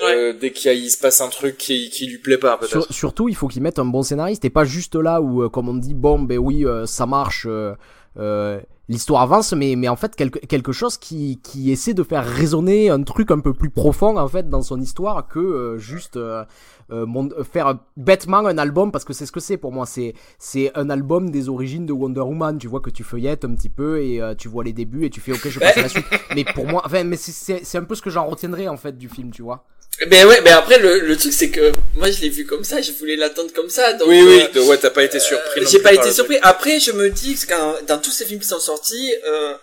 euh, 0.00 0.32
dès 0.32 0.52
qu'il 0.52 0.72
il 0.72 0.90
se 0.90 0.98
passe 0.98 1.20
un 1.20 1.28
truc 1.28 1.56
qui, 1.58 1.90
qui 1.90 2.06
lui 2.06 2.18
plaît 2.18 2.38
pas 2.38 2.56
peut-être. 2.56 2.70
Sur- 2.84 2.92
surtout, 2.94 3.28
il 3.28 3.34
faut 3.34 3.48
qu'ils 3.48 3.62
mettent 3.62 3.80
un 3.80 3.84
bon 3.84 4.02
scénariste 4.04 4.44
et 4.44 4.50
pas 4.50 4.64
juste 4.64 4.94
là 4.94 5.20
où, 5.20 5.42
euh, 5.42 5.48
comme 5.48 5.68
on 5.68 5.74
dit, 5.74 5.94
bon, 5.94 6.20
ben 6.20 6.38
oui, 6.38 6.64
euh, 6.64 6.86
ça 6.86 7.04
marche, 7.06 7.46
euh, 7.48 7.72
euh, 8.16 8.60
l'histoire 8.88 9.22
avance, 9.22 9.52
mais 9.52 9.76
mais 9.76 9.88
en 9.88 9.96
fait 9.96 10.16
quelque 10.16 10.38
quelque 10.46 10.72
chose 10.72 10.96
qui 10.96 11.40
qui 11.42 11.70
essaie 11.70 11.94
de 11.94 12.02
faire 12.02 12.24
résonner 12.24 12.88
un 12.90 13.02
truc 13.02 13.30
un 13.30 13.40
peu 13.40 13.52
plus 13.52 13.70
profond 13.70 14.16
en 14.16 14.28
fait 14.28 14.48
dans 14.48 14.62
son 14.62 14.80
histoire 14.80 15.28
que 15.28 15.38
euh, 15.38 15.78
juste 15.78 16.16
euh, 16.16 16.44
euh, 16.90 17.04
mon- 17.04 17.28
faire 17.44 17.78
bêtement 17.96 18.38
un 18.38 18.56
album 18.56 18.90
parce 18.90 19.04
que 19.04 19.12
c'est 19.12 19.26
ce 19.26 19.32
que 19.32 19.40
c'est 19.40 19.58
pour 19.58 19.72
moi. 19.72 19.84
C'est 19.86 20.14
c'est 20.38 20.70
un 20.76 20.88
album 20.90 21.30
des 21.30 21.48
origines 21.48 21.84
de 21.86 21.92
Wonder 21.92 22.20
Woman. 22.20 22.56
Tu 22.58 22.66
vois 22.68 22.80
que 22.80 22.90
tu 22.90 23.04
feuillettes 23.04 23.44
un 23.44 23.54
petit 23.54 23.68
peu 23.68 24.00
et 24.02 24.22
euh, 24.22 24.34
tu 24.34 24.48
vois 24.48 24.64
les 24.64 24.72
débuts 24.72 25.04
et 25.04 25.10
tu 25.10 25.20
fais 25.20 25.32
ok 25.32 25.48
je 25.48 25.60
passe 25.60 25.76
à 25.76 25.82
la 25.82 25.88
suite. 25.88 26.06
Mais 26.34 26.44
pour 26.44 26.66
moi 26.66 26.82
enfin 26.84 27.04
mais 27.04 27.16
c'est 27.16 27.76
un 27.78 27.84
peu 27.84 27.94
ce 27.94 28.02
que 28.02 28.10
j'en 28.10 28.26
retiendrai 28.26 28.68
en 28.68 28.76
fait 28.76 28.96
du 28.96 29.08
film 29.08 29.30
tu 29.30 29.42
vois 29.42 29.64
Ben 30.06 30.26
ouais, 30.28 30.40
mais 30.42 30.50
après 30.50 30.78
le, 30.78 31.00
le 31.00 31.16
truc 31.16 31.32
c'est 31.32 31.50
que 31.50 31.72
moi 31.96 32.08
je 32.10 32.20
l'ai 32.20 32.28
vu 32.28 32.46
comme 32.46 32.62
ça, 32.62 32.80
je 32.80 32.92
voulais 32.92 33.16
l'attendre 33.16 33.52
comme 33.52 33.68
ça. 33.68 33.94
Donc, 33.94 34.08
Oui, 34.08 34.22
oui, 34.22 34.42
euh, 34.42 34.48
de- 34.52 34.60
ouais, 34.60 34.78
t'as 34.78 34.90
pas 34.90 35.02
été 35.02 35.18
surpris. 35.18 35.60
euh, 35.60 35.66
J'ai 35.68 35.80
pas 35.80 35.92
été 35.92 36.12
surpris. 36.12 36.38
Après, 36.42 36.78
je 36.78 36.92
me 36.92 37.10
dis 37.10 37.34
que 37.34 37.84
dans 37.84 37.98
tous 37.98 38.12
ces 38.12 38.24
films 38.24 38.38
qui 38.40 38.46
sont 38.46 38.60
sortis, 38.60 39.12
euh, 39.26 39.54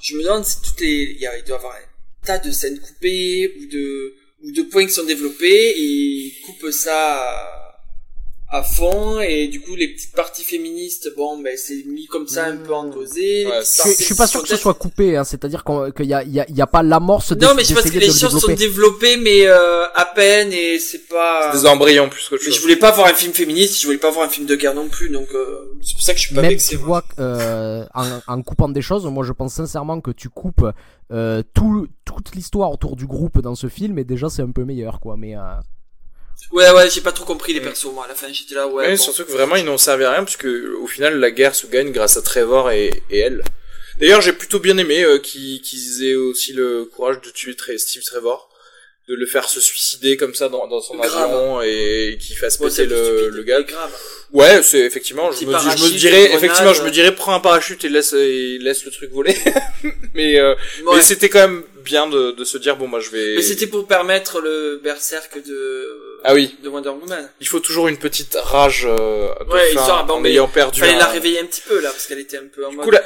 je 0.00 0.14
me 0.16 0.22
demande 0.22 0.44
si 0.46 0.56
toutes 0.62 0.80
les, 0.80 1.14
il, 1.16 1.20
y 1.20 1.26
a, 1.26 1.36
il 1.36 1.44
doit 1.44 1.56
y 1.56 1.58
avoir 1.58 1.74
un 1.74 2.26
tas 2.26 2.38
de 2.38 2.50
scènes 2.50 2.80
coupées 2.80 3.54
ou 3.60 3.66
de 3.66 4.14
ou 4.44 4.52
de 4.52 4.62
points 4.62 4.86
qui 4.86 4.92
sont 4.92 5.04
développés 5.04 5.46
et 5.70 5.82
ils 5.82 6.40
coupent 6.46 6.70
ça 6.70 7.57
à, 8.50 8.62
fond 8.62 9.20
et 9.20 9.48
du 9.48 9.60
coup 9.60 9.74
les 9.76 9.88
petites 9.88 10.14
parties 10.14 10.44
féministes, 10.44 11.12
bon 11.16 11.38
ben 11.38 11.56
c'est 11.56 11.84
mis 11.86 12.06
comme 12.06 12.26
ça 12.26 12.46
un 12.46 12.56
peu 12.56 12.74
en. 12.74 12.88
Ouais, 12.88 13.04
Les 13.04 13.44
petites 13.44 13.98
je, 13.98 14.04
suis 14.04 14.14
pas 14.14 14.26
sûr 14.26 14.42
que 14.42 14.48
ce 14.48 14.56
soit 14.56 14.74
coupé 14.74 15.16
hein, 15.16 15.24
c'est 15.24 15.44
à 15.44 15.48
dire 15.48 15.64
qu'on- 15.64 15.90
qu'il 15.90 16.06
y 16.06 16.14
a 16.14 16.22
il 16.22 16.32
y 16.32 16.40
a, 16.40 16.46
il 16.48 16.56
y 16.56 16.62
a 16.62 16.66
pas 16.66 16.82
l'amorce 16.82 17.32
Non, 17.32 17.54
mais 17.54 17.64
je 17.64 17.74
pense 17.74 17.84
que 17.84 17.98
les 17.98 18.06
le 18.06 18.12
choses 18.12 18.38
sont 18.38 18.54
développées, 18.54 19.16
mais 19.16 19.46
euh, 19.46 19.84
à 19.94 20.06
peine, 20.06 20.52
et 20.52 20.78
c'est 20.78 21.06
pas. 21.08 21.52
Des 21.52 21.66
embryons 21.66 22.08
plus 22.08 22.28
qu'autre 22.28 22.42
Mais 22.46 22.52
je 22.52 22.60
voulais 22.60 22.76
pas 22.76 22.90
voir 22.90 23.08
un 23.08 23.14
film 23.14 23.32
féministe, 23.32 23.80
je 23.80 23.86
voulais 23.86 23.98
pas 23.98 24.10
voir 24.10 24.26
un 24.26 24.30
film 24.30 24.46
de 24.46 24.56
guerre 24.56 24.74
non 24.74 24.88
plus, 24.88 25.10
donc 25.10 25.28
euh, 25.34 25.76
c'est 25.82 25.94
pour 25.94 26.02
ça 26.02 26.12
que 26.14 26.18
je 26.20 26.26
suis 26.26 26.34
pas 26.34 26.42
Même 26.42 26.50
vexé. 26.50 26.70
tu 26.70 26.76
vois, 26.76 27.04
euh, 27.18 27.84
en, 27.94 28.20
en 28.26 28.42
coupant 28.42 28.68
des 28.68 28.82
choses, 28.82 29.04
moi 29.06 29.24
je 29.24 29.32
pense 29.32 29.54
sincèrement 29.54 30.00
que 30.00 30.10
tu 30.10 30.28
coupes 30.28 30.64
euh, 31.12 31.42
tout, 31.54 31.88
toute 32.04 32.34
l'histoire 32.34 32.70
autour 32.70 32.96
du 32.96 33.06
groupe 33.06 33.40
dans 33.40 33.54
ce 33.54 33.68
film 33.68 33.98
et 33.98 34.04
déjà 34.04 34.28
c'est 34.28 34.42
un 34.42 34.50
peu 34.50 34.64
meilleur 34.64 35.00
quoi. 35.00 35.16
Mais 35.16 35.36
euh, 35.36 35.40
Ouais, 36.52 36.70
ouais, 36.70 36.88
j'ai 36.90 37.00
pas 37.02 37.12
trop 37.12 37.24
compris 37.26 37.52
les 37.52 37.60
persos, 37.60 37.92
moi, 37.92 38.04
à 38.06 38.08
la 38.08 38.14
fin, 38.14 38.26
j'étais 38.32 38.54
là, 38.54 38.66
ouais. 38.66 38.90
Bon. 38.90 38.96
surtout 38.96 39.24
que 39.24 39.32
vraiment 39.32 39.56
ils 39.56 39.64
n'ont 39.64 39.76
servi 39.76 40.04
à 40.04 40.12
rien 40.12 40.24
puisque 40.24 40.46
au 40.80 40.86
final 40.86 41.18
la 41.20 41.30
guerre 41.30 41.54
se 41.54 41.66
gagne 41.66 41.92
grâce 41.92 42.16
à 42.16 42.22
Trevor 42.22 42.70
et, 42.70 42.90
et 43.10 43.18
elle. 43.18 43.42
D'ailleurs 44.00 44.20
j'ai 44.22 44.32
plutôt 44.32 44.58
bien 44.60 44.78
aimé 44.78 45.02
euh, 45.02 45.18
qu'ils 45.18 46.04
aient 46.08 46.14
aussi 46.14 46.52
le 46.52 46.84
courage 46.86 47.20
de 47.20 47.30
tuer 47.30 47.54
Steve 47.76 48.02
Trevor, 48.02 48.48
de 49.08 49.14
le 49.14 49.26
faire 49.26 49.48
se 49.48 49.60
suicider 49.60 50.16
comme 50.16 50.34
ça 50.34 50.48
dans, 50.48 50.66
dans 50.68 50.80
son 50.80 50.98
avion 51.00 51.60
et 51.62 52.16
qu'il 52.20 52.36
fasse 52.36 52.58
Ouais, 52.60 52.70
péter 52.70 52.86
le, 52.86 53.28
le 53.30 53.42
gars. 53.42 53.58
mais 53.58 53.64
grave. 53.64 53.92
Ouais, 54.32 54.62
c'est 54.62 54.80
effectivement. 54.80 55.30
Je 55.32 55.44
me, 55.46 55.52
dis- 55.58 55.78
je 55.78 55.84
me 55.84 55.98
dirais, 55.98 56.24
grenade. 56.28 56.36
effectivement, 56.44 56.72
je 56.74 56.82
me 56.82 56.90
dirais, 56.90 57.14
prends 57.14 57.34
un 57.34 57.40
parachute 57.40 57.84
et 57.84 57.88
laisse 57.88 58.12
et 58.12 58.58
laisse 58.58 58.84
le 58.84 58.90
truc 58.90 59.10
voler. 59.10 59.36
mais 60.14 60.38
euh, 60.38 60.54
Ouais. 60.84 60.96
mais 60.96 61.02
c'était 61.02 61.28
quand 61.28 61.40
même 61.48 61.64
bien 61.88 62.06
de, 62.06 62.32
de 62.32 62.44
se 62.44 62.58
dire 62.58 62.76
bon 62.76 62.86
moi 62.86 63.00
je 63.00 63.10
vais. 63.10 63.36
Mais 63.36 63.42
c'était 63.42 63.66
pour 63.66 63.86
permettre 63.86 64.40
le 64.40 64.80
berserk 64.82 65.42
de, 65.42 66.20
Ah 66.24 66.34
oui. 66.34 66.54
de 66.62 66.68
Wonder 66.68 66.90
Woman. 66.90 67.28
Il 67.40 67.48
faut 67.48 67.60
toujours 67.60 67.88
une 67.88 67.98
petite 67.98 68.34
rage 68.40 68.84
euh, 68.86 69.32
de 69.44 69.50
Ouais, 69.52 69.72
fin 69.72 69.80
histoire, 69.80 70.04
bon, 70.06 70.14
en 70.14 70.20
mais 70.20 70.30
ayant 70.30 70.48
perdu. 70.48 70.80
Fallait 70.80 70.94
un- 70.94 70.98
la 70.98 71.06
réveiller 71.06 71.40
un 71.40 71.46
petit 71.46 71.62
peu, 71.62 71.80
là, 71.80 71.90
parce 71.90 72.06
qu'elle 72.06 72.18
était 72.20 72.36
un 72.38 72.48
peu 72.54 72.66
en 72.66 72.70
Du 72.70 72.76
mode. 72.76 72.84
coup, 72.84 72.90
la, 72.90 73.02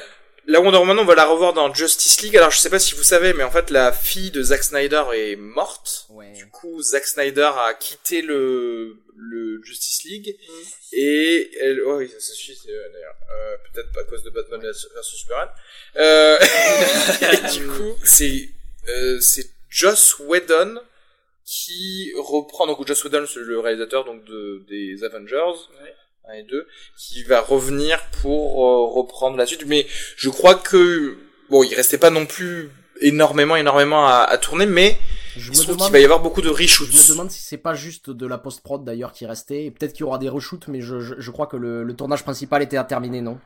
la 0.47 0.61
Wonder 0.61 0.79
Woman, 0.79 0.99
on 0.99 1.05
va 1.05 1.15
la 1.15 1.25
revoir 1.27 1.53
dans 1.53 1.73
Justice 1.73 2.21
League. 2.23 2.37
Alors, 2.37 2.51
je 2.51 2.59
sais 2.59 2.71
pas 2.71 2.81
si 2.81 2.95
vous 2.97 3.05
savez, 3.05 3.33
mais 3.33 3.45
en 3.45 3.51
fait, 3.53 3.71
la 3.71 3.93
fille 3.93 4.31
de 4.33 4.43
Zack 4.43 4.65
Snyder 4.65 5.05
est 5.15 5.37
morte. 5.37 6.07
Du 6.37 6.49
coup, 6.51 6.83
Zack 6.83 7.07
Snyder 7.07 7.51
a 7.69 7.75
quitté 7.75 8.23
le, 8.23 8.97
le 9.17 9.63
Justice 9.63 10.03
League. 10.05 10.37
Et 10.93 11.51
elle, 11.61 11.81
oh 11.87 11.97
oui, 11.99 12.09
ça 12.09 12.19
se 12.21 12.35
suit, 12.35 12.59
euh, 12.69 12.89
d'ailleurs, 12.93 13.15
euh, 13.35 13.57
peut-être 13.73 13.93
pas 13.93 14.01
à 14.01 14.05
cause 14.05 14.23
de 14.25 14.31
Batman 14.31 14.61
vs 14.61 14.75
Superman. 15.03 15.49
Euh, 15.97 16.37
et 17.33 17.59
du 17.59 17.67
coup, 17.69 17.95
c'est, 18.05 18.49
euh, 18.89 19.21
c'est 19.21 19.51
Joss 19.69 20.19
Whedon 20.19 20.81
qui 21.45 22.13
reprend, 22.17 22.67
donc 22.67 22.87
Joss 22.87 23.05
Whedon, 23.05 23.25
c'est 23.27 23.41
le 23.41 23.59
réalisateur, 23.59 24.05
donc, 24.05 24.25
de, 24.25 24.65
des 24.69 25.05
Avengers. 25.05 25.59
1 26.29 26.35
et 26.35 26.43
2, 26.45 26.67
qui 26.97 27.25
va 27.25 27.41
revenir 27.41 28.01
pour 28.23 28.65
euh, 28.65 28.87
reprendre 28.87 29.37
la 29.37 29.45
suite. 29.45 29.65
Mais 29.67 29.87
je 30.17 30.31
crois 30.31 30.55
que 30.55 31.17
bon, 31.51 31.65
il 31.65 31.75
restait 31.75 31.99
pas 31.99 32.11
non 32.11 32.27
plus 32.27 32.71
énormément, 33.01 33.57
énormément 33.57 34.07
à, 34.07 34.19
à 34.19 34.39
tourner, 34.39 34.67
mais 34.67 34.99
je 35.37 35.51
il 35.53 35.59
me 35.59 35.65
demande, 35.65 35.83
qu'il 35.83 35.93
va 35.93 35.99
y 35.99 36.05
avoir 36.05 36.21
beaucoup 36.21 36.43
de 36.43 36.49
reshoots. 36.49 36.91
je 36.91 36.97
me 36.97 37.09
demande 37.09 37.31
si 37.31 37.43
c'est 37.43 37.57
pas 37.59 37.75
juste 37.75 38.11
de 38.11 38.27
la 38.27 38.39
post 38.39 38.63
prod 38.63 38.85
d'ailleurs 38.85 39.13
qui 39.13 39.27
restait. 39.27 39.65
Et 39.65 39.71
Peut-être 39.71 39.93
qu'il 39.93 40.03
y 40.03 40.05
aura 40.05 40.19
des 40.19 40.29
reshoots, 40.29 40.69
mais 40.69 40.81
je, 40.81 41.01
je, 41.01 41.15
je 41.19 41.31
crois 41.31 41.47
que 41.47 41.57
le, 41.57 41.83
le 41.83 41.95
tournage 41.95 42.23
principal 42.23 42.63
était 42.63 42.77
à 42.77 42.85
terminer, 42.85 43.21
non? 43.21 43.39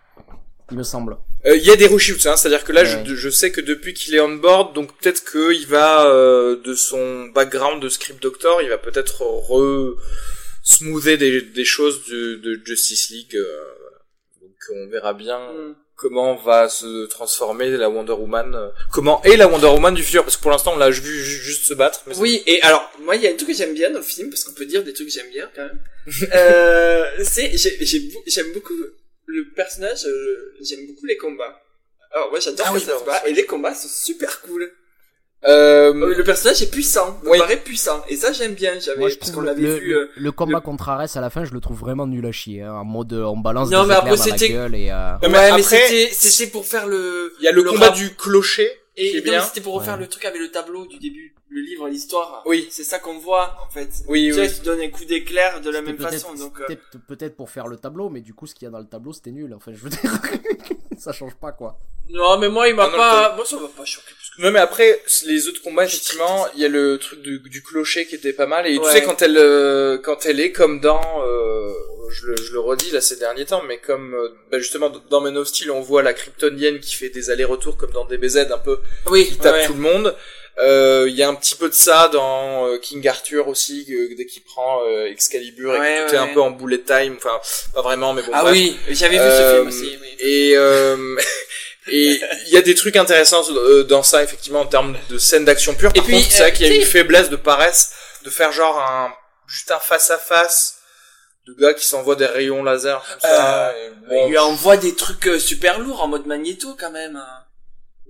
Il 0.73 0.77
me 0.79 0.83
semble. 0.83 1.17
Euh, 1.45 1.55
Il 1.57 1.63
y 1.65 1.71
a 1.71 1.77
des 1.77 1.87
reshoots, 1.87 2.27
hein, 2.27 2.37
c'est-à-dire 2.37 2.65
que 2.65 2.73
là, 2.73 2.83
Ouais. 2.83 3.05
je, 3.07 3.15
je 3.15 3.31
sais 3.31 3.53
que 3.53 3.61
depuis 3.61 3.95
qu'il 3.95 4.15
est 4.15 4.21
on 4.21 4.35
board, 4.37 4.75
donc 4.75 4.97
peut-être 4.99 5.23
qu'il 5.31 5.67
va 5.69 6.07
euh, 6.07 6.57
de 6.61 6.75
son 6.75 7.27
background 7.27 7.81
de 7.83 7.89
script 7.89 8.21
doctor, 8.23 8.63
il 8.63 8.69
va 8.69 8.79
peut-être 8.79 9.23
re 9.23 9.97
smoother 10.65 11.17
des, 11.19 11.43
des 11.43 11.65
choses 11.65 12.05
de, 12.11 12.37
de 12.37 12.61
Justice 12.65 13.11
League. 13.11 13.37
euh, 13.37 13.65
donc 14.43 14.51
on 14.75 14.89
verra 14.89 15.15
bien 15.15 15.39
Hmm. 15.39 15.75
comment 15.95 16.35
va 16.37 16.69
se 16.69 17.07
transformer 17.07 17.71
la 17.71 17.89
Wonder 17.89 18.13
Woman, 18.13 18.55
euh, 18.55 18.69
comment 18.93 19.23
est 19.23 19.37
la 19.37 19.47
Wonder 19.49 19.69
Woman 19.69 19.95
du 19.95 20.03
futur, 20.03 20.25
parce 20.25 20.37
que 20.37 20.43
pour 20.43 20.51
l'instant 20.51 20.73
on 20.75 20.79
l'a 20.79 20.91
vu 20.91 21.01
ju- 21.23 21.39
juste 21.43 21.63
se 21.67 21.75
battre. 21.75 22.03
Mais 22.09 22.17
Oui, 22.19 22.43
et 22.47 22.61
alors, 22.63 22.91
moi, 23.01 23.15
il 23.17 23.23
y 23.23 23.27
a 23.29 23.31
un 23.31 23.37
truc 23.37 23.49
que 23.49 23.55
j'aime 23.55 23.73
bien 23.75 23.91
dans 23.91 23.99
le 24.01 24.05
film, 24.05 24.29
parce 24.31 24.43
qu'on 24.45 24.53
peut 24.53 24.67
dire 24.67 24.83
des 24.83 24.93
trucs 24.93 25.07
que 25.09 25.13
j'aime 25.15 25.31
bien, 25.31 25.49
quand 25.55 25.63
même. 25.63 25.79
euh, 26.35 27.05
c'est, 27.23 27.57
j'ai- 27.57 27.79
j'ai 27.81 28.01
beau- 28.01 28.23
j'aime 28.27 28.53
beaucoup 28.53 28.75
le 29.27 29.51
personnage, 29.55 30.07
euh, 30.07 30.55
j'aime 30.63 30.87
beaucoup 30.87 31.07
les 31.07 31.17
combats. 31.17 31.61
Alors, 32.15 32.33
ouais, 32.33 32.41
j'adore 32.41 32.67
Ah 32.69 32.73
oui, 32.75 32.83
bat, 33.07 33.21
c'est 33.25 33.31
et 33.31 33.35
les 33.35 33.45
combats 33.45 33.75
sont 33.75 33.89
super 33.89 34.41
cool. 34.43 34.63
Euh, 35.45 35.93
Euh, 35.95 36.15
Le 36.17 36.25
personnage 36.25 36.63
est 36.63 36.71
puissant, 36.71 37.21
me 37.23 37.31
Oui. 37.31 37.39
paraît 37.39 37.59
puissant, 37.59 38.03
et 38.09 38.17
ça 38.17 38.33
j'aime 38.33 38.55
bien, 38.55 38.79
j'avais, 38.81 38.99
Moi, 39.01 39.11
parce 39.21 39.31
qu'on 39.31 39.43
l'avait 39.43 39.61
le, 39.63 39.75
vu, 39.75 39.89
le, 39.91 39.97
euh, 40.01 40.11
le 40.17 40.33
combat 40.33 40.61
contre 40.61 40.89
Ares 40.89 41.15
à 41.17 41.21
la 41.21 41.31
fin, 41.31 41.45
je 41.45 41.53
le 41.53 41.61
trouve 41.61 41.79
vraiment 41.79 42.07
nul 42.07 42.25
à 42.27 42.33
chier. 42.33 42.63
hein, 42.63 42.73
en 42.73 42.85
mode, 42.85 43.13
euh, 43.13 43.23
on 43.25 43.37
balance 43.37 43.71
Non, 43.71 43.83
des 43.83 43.89
mais 43.91 43.95
après, 43.95 44.17
dans 44.17 44.25
la 44.25 44.37
gueule 44.49 44.75
et. 44.75 44.91
euh, 44.91 45.13
ouais, 45.23 45.29
mais 45.29 45.39
après, 45.39 45.63
c'était, 45.63 46.09
c'était 46.13 46.51
pour 46.51 46.67
faire 46.67 46.87
le, 46.87 47.35
il 47.39 47.45
y 47.45 47.49
a 47.49 47.53
le, 47.53 47.63
combat 47.65 47.87
rap- 47.89 47.95
du 47.97 48.15
clocher 48.15 48.69
et 48.97 49.23
c'était 49.45 49.61
pour 49.61 49.75
refaire 49.75 49.95
Ouais. 49.95 50.01
le 50.01 50.07
truc 50.09 50.25
avec 50.25 50.41
le 50.41 50.51
tableau 50.51 50.87
du 50.87 50.99
début, 50.99 51.35
le 51.57 51.63
livre, 51.63 51.89
l'histoire. 51.89 52.43
Oui. 52.45 52.69
C'est 52.71 52.85
ça 52.85 52.99
qu'on 52.99 53.19
voit, 53.19 53.57
en 53.67 53.71
fait. 53.71 53.89
Oui, 54.09 54.27
tu 54.27 54.33
vois, 54.33 54.45
oui. 54.45 54.53
tu 54.55 54.63
donnes 54.63 54.81
un 54.81 54.91
coup 54.91 55.05
d'éclair 55.05 55.61
de 55.61 55.71
la 55.71 55.81
même 55.81 55.99
façon, 55.99 56.35
donc, 56.35 56.61
euh, 56.61 56.75
peut-être 57.09 57.35
pour 57.35 57.51
faire 57.51 57.67
le 57.67 57.77
tableau, 57.77 58.11
mais 58.11 58.21
du 58.21 58.35
coup, 58.35 58.47
ce 58.47 58.55
qu'il 58.55 58.65
y 58.65 58.69
a 58.69 58.71
dans 58.71 58.79
le 58.79 58.87
tableau, 58.87 59.13
c'était 59.13 59.31
nul. 59.31 59.55
Enfin, 59.55 59.73
je 59.75 59.79
veux 59.79 59.91
dire, 59.91 60.01
ça 60.99 61.13
change 61.13 61.35
pas 61.35 61.53
quoi. 61.53 61.79
Non, 62.11 62.39
mais 62.39 62.49
moi, 62.49 62.69
il 62.69 62.75
m'a 62.75 62.89
pas, 62.89 63.35
moi, 63.35 63.45
ça 63.45 63.57
m'a 63.57 63.69
pas 63.69 63.85
choqué. 63.85 64.13
Parce 64.15 64.31
que... 64.31 64.43
Non 64.43 64.51
mais 64.51 64.59
après 64.59 65.01
les 65.25 65.49
autres 65.49 65.63
combats 65.63 65.87
effectivement 65.87 66.47
il 66.55 66.61
y 66.61 66.65
a 66.67 66.69
le 66.69 66.99
truc 66.99 67.23
du, 67.23 67.39
du 67.39 67.63
clocher 67.63 68.07
qui 68.07 68.17
était 68.17 68.35
pas 68.35 68.47
mal 68.47 68.67
et 68.67 68.79
tu 68.79 68.85
sais 68.91 69.03
quand 69.03 69.23
elle 69.23 69.39
euh, 69.39 69.97
quand 69.97 70.27
elle 70.27 70.41
est 70.41 70.53
comme 70.53 70.81
dans 70.81 71.01
euh, 71.25 71.73
je, 72.11 72.27
le, 72.27 72.37
je 72.37 72.53
le 72.53 72.61
redis 72.61 72.91
là 72.91 73.01
ces 73.01 73.17
derniers 73.17 73.47
temps 73.47 73.63
mais 73.67 73.79
comme 73.79 74.15
euh, 74.15 74.29
bah, 74.51 74.59
justement 74.59 74.91
dans 74.91 75.21
Men 75.23 75.39
of 75.39 75.49
Steel 75.49 75.71
on 75.71 75.81
voit 75.81 76.03
la 76.03 76.13
kryptonienne 76.13 76.81
qui 76.81 76.95
fait 76.95 77.09
des 77.09 77.31
allers-retours 77.31 77.79
comme 77.79 77.93
dans 77.93 78.05
DBZ 78.05 78.49
un 78.53 78.59
peu 78.59 78.79
Oui, 79.11 79.25
qui 79.25 79.39
tape 79.39 79.55
ouais. 79.55 79.67
tout 79.67 79.73
le 79.73 79.81
monde 79.81 80.15
il 80.59 81.15
y 81.15 81.23
a 81.23 81.29
un 81.29 81.35
petit 81.35 81.55
peu 81.55 81.69
de 81.69 81.75
ça 81.75 82.09
dans 82.09 82.67
euh, 82.67 82.79
King 82.79 83.07
Arthur 83.09 83.49
aussi 83.49 83.85
dès 84.17 84.25
qu'il 84.27 84.43
prend 84.43 84.83
euh, 84.87 85.07
Excalibur 85.07 85.75
et 85.75 85.79
que 85.79 86.07
tout 86.09 86.11
ouais, 86.13 86.17
est 86.17 86.19
un 86.19 86.29
peu 86.35 86.41
en 86.41 86.51
bullet 86.51 86.81
time 86.83 87.17
enfin 87.19 87.39
pas 87.75 87.83
vraiment 87.83 88.13
mais 88.15 88.23
bon 88.23 88.31
Ah 88.35 88.43
bref. 88.43 88.53
oui, 88.55 88.79
j'avais 88.89 89.17
vu 89.19 89.23
ce 89.25 89.29
Euh, 89.31 89.57
film 89.57 89.69
aussi, 89.69 89.99
oui. 90.01 90.17
Et 90.19 90.53
euh, 90.57 91.17
et 91.89 92.21
il 92.47 92.53
y 92.53 92.57
a 92.57 92.63
des 92.63 92.75
trucs 92.75 92.97
intéressants 92.97 93.43
euh, 93.51 93.85
dans 93.85 94.03
ça 94.03 94.23
effectivement 94.25 94.61
en 94.61 94.67
termes 94.67 94.97
de 95.11 95.19
scènes 95.19 95.45
d'action 95.45 95.75
pure. 95.75 95.91
Et 95.95 95.99
Par 95.99 96.05
puis, 96.05 96.15
contre, 96.17 96.31
c'est 96.31 96.41
euh, 96.41 96.47
vrai 96.47 96.53
qu'il 96.53 96.67
y 96.67 96.71
a 96.71 96.75
une 96.75 96.83
faiblesse 96.83 97.29
de 97.31 97.37
paresse 97.37 97.93
de 98.25 98.31
faire 98.31 98.51
genre 98.51 98.79
un 98.81 99.13
juste 99.47 99.71
un 99.71 99.79
face 99.79 100.11
à 100.11 100.19
face 100.19 100.79
de 101.47 101.53
gars 101.61 101.75
qui 101.75 101.87
s'envoient 101.87 102.17
des 102.17 102.27
rayons 102.27 102.65
laser 102.65 103.05
comme 103.09 103.21
ça. 103.21 103.73
et 103.79 103.91
bon, 104.09 104.27
Il 104.27 104.31
lui 104.31 104.39
envoie 104.39 104.77
des 104.77 104.97
trucs 104.97 105.29
euh, 105.29 105.39
super 105.39 105.79
lourds 105.79 106.03
en 106.03 106.09
mode 106.09 106.27
magnéto 106.27 106.75
quand 106.81 106.91
même. 106.91 107.23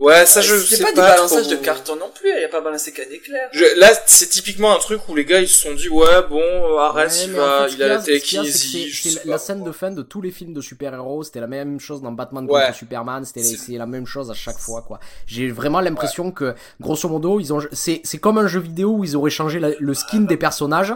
Ouais, 0.00 0.26
ça 0.26 0.40
je 0.40 0.56
C'est 0.58 0.76
sais 0.76 0.82
pas, 0.82 0.92
pas 0.92 0.94
du 0.94 1.00
balançage 1.16 1.42
trop. 1.46 1.50
de 1.52 1.56
carton 1.56 1.96
non 1.96 2.10
plus, 2.14 2.30
il 2.36 2.44
a 2.44 2.48
pas 2.48 2.60
balancé 2.60 2.92
qu'un 2.92 3.02
éclair. 3.10 3.48
Je- 3.52 3.78
là, 3.80 3.88
c'est 4.06 4.28
typiquement 4.28 4.74
un 4.74 4.78
truc 4.78 5.08
où 5.08 5.14
les 5.14 5.24
gars 5.24 5.40
ils 5.40 5.48
se 5.48 5.58
sont 5.60 5.74
dit 5.74 5.88
ouais 5.88 6.22
bon 6.28 6.40
euh, 6.40 6.78
Ares 6.78 6.94
Ouais, 6.96 7.08
il 7.24 7.34
en 7.34 7.38
va 7.38 7.68
fait, 7.68 7.74
il 7.74 7.82
a 7.82 7.88
la 7.88 7.98
télékinésie. 7.98 8.90
c'est- 8.92 9.10
je 9.22 9.28
la 9.28 9.38
scène 9.38 9.62
de 9.64 9.72
fin 9.72 9.90
de 9.90 10.02
tous 10.02 10.20
les 10.20 10.30
films 10.30 10.52
de 10.54 10.60
super-héros, 10.60 11.22
c'était 11.24 11.40
la 11.40 11.46
même 11.46 11.80
chose 11.80 12.02
dans 12.02 12.12
Batman 12.12 12.44
Ouais. 12.48 12.62
contre 12.62 12.74
Superman, 12.74 13.24
c'était 13.24 13.76
la 13.78 13.86
même 13.86 14.06
chose 14.06 14.30
à 14.30 14.34
chaque 14.34 14.58
fois 14.58 14.82
quoi. 14.82 14.98
J'ai 15.26 15.50
vraiment 15.50 15.80
l'impression 15.80 16.30
que 16.30 16.54
grosso 16.80 17.08
modo, 17.08 17.40
ils 17.40 17.52
ont 17.52 17.60
c'est 17.72 18.00
c'est 18.04 18.18
comme 18.18 18.38
un 18.38 18.46
jeu 18.48 18.60
vidéo 18.60 18.90
où 18.98 19.04
ils 19.04 19.16
auraient 19.16 19.30
changé 19.30 19.58
la- 19.58 19.70
le 19.78 19.94
skin 19.94 20.20
des 20.20 20.36
personnages 20.36 20.94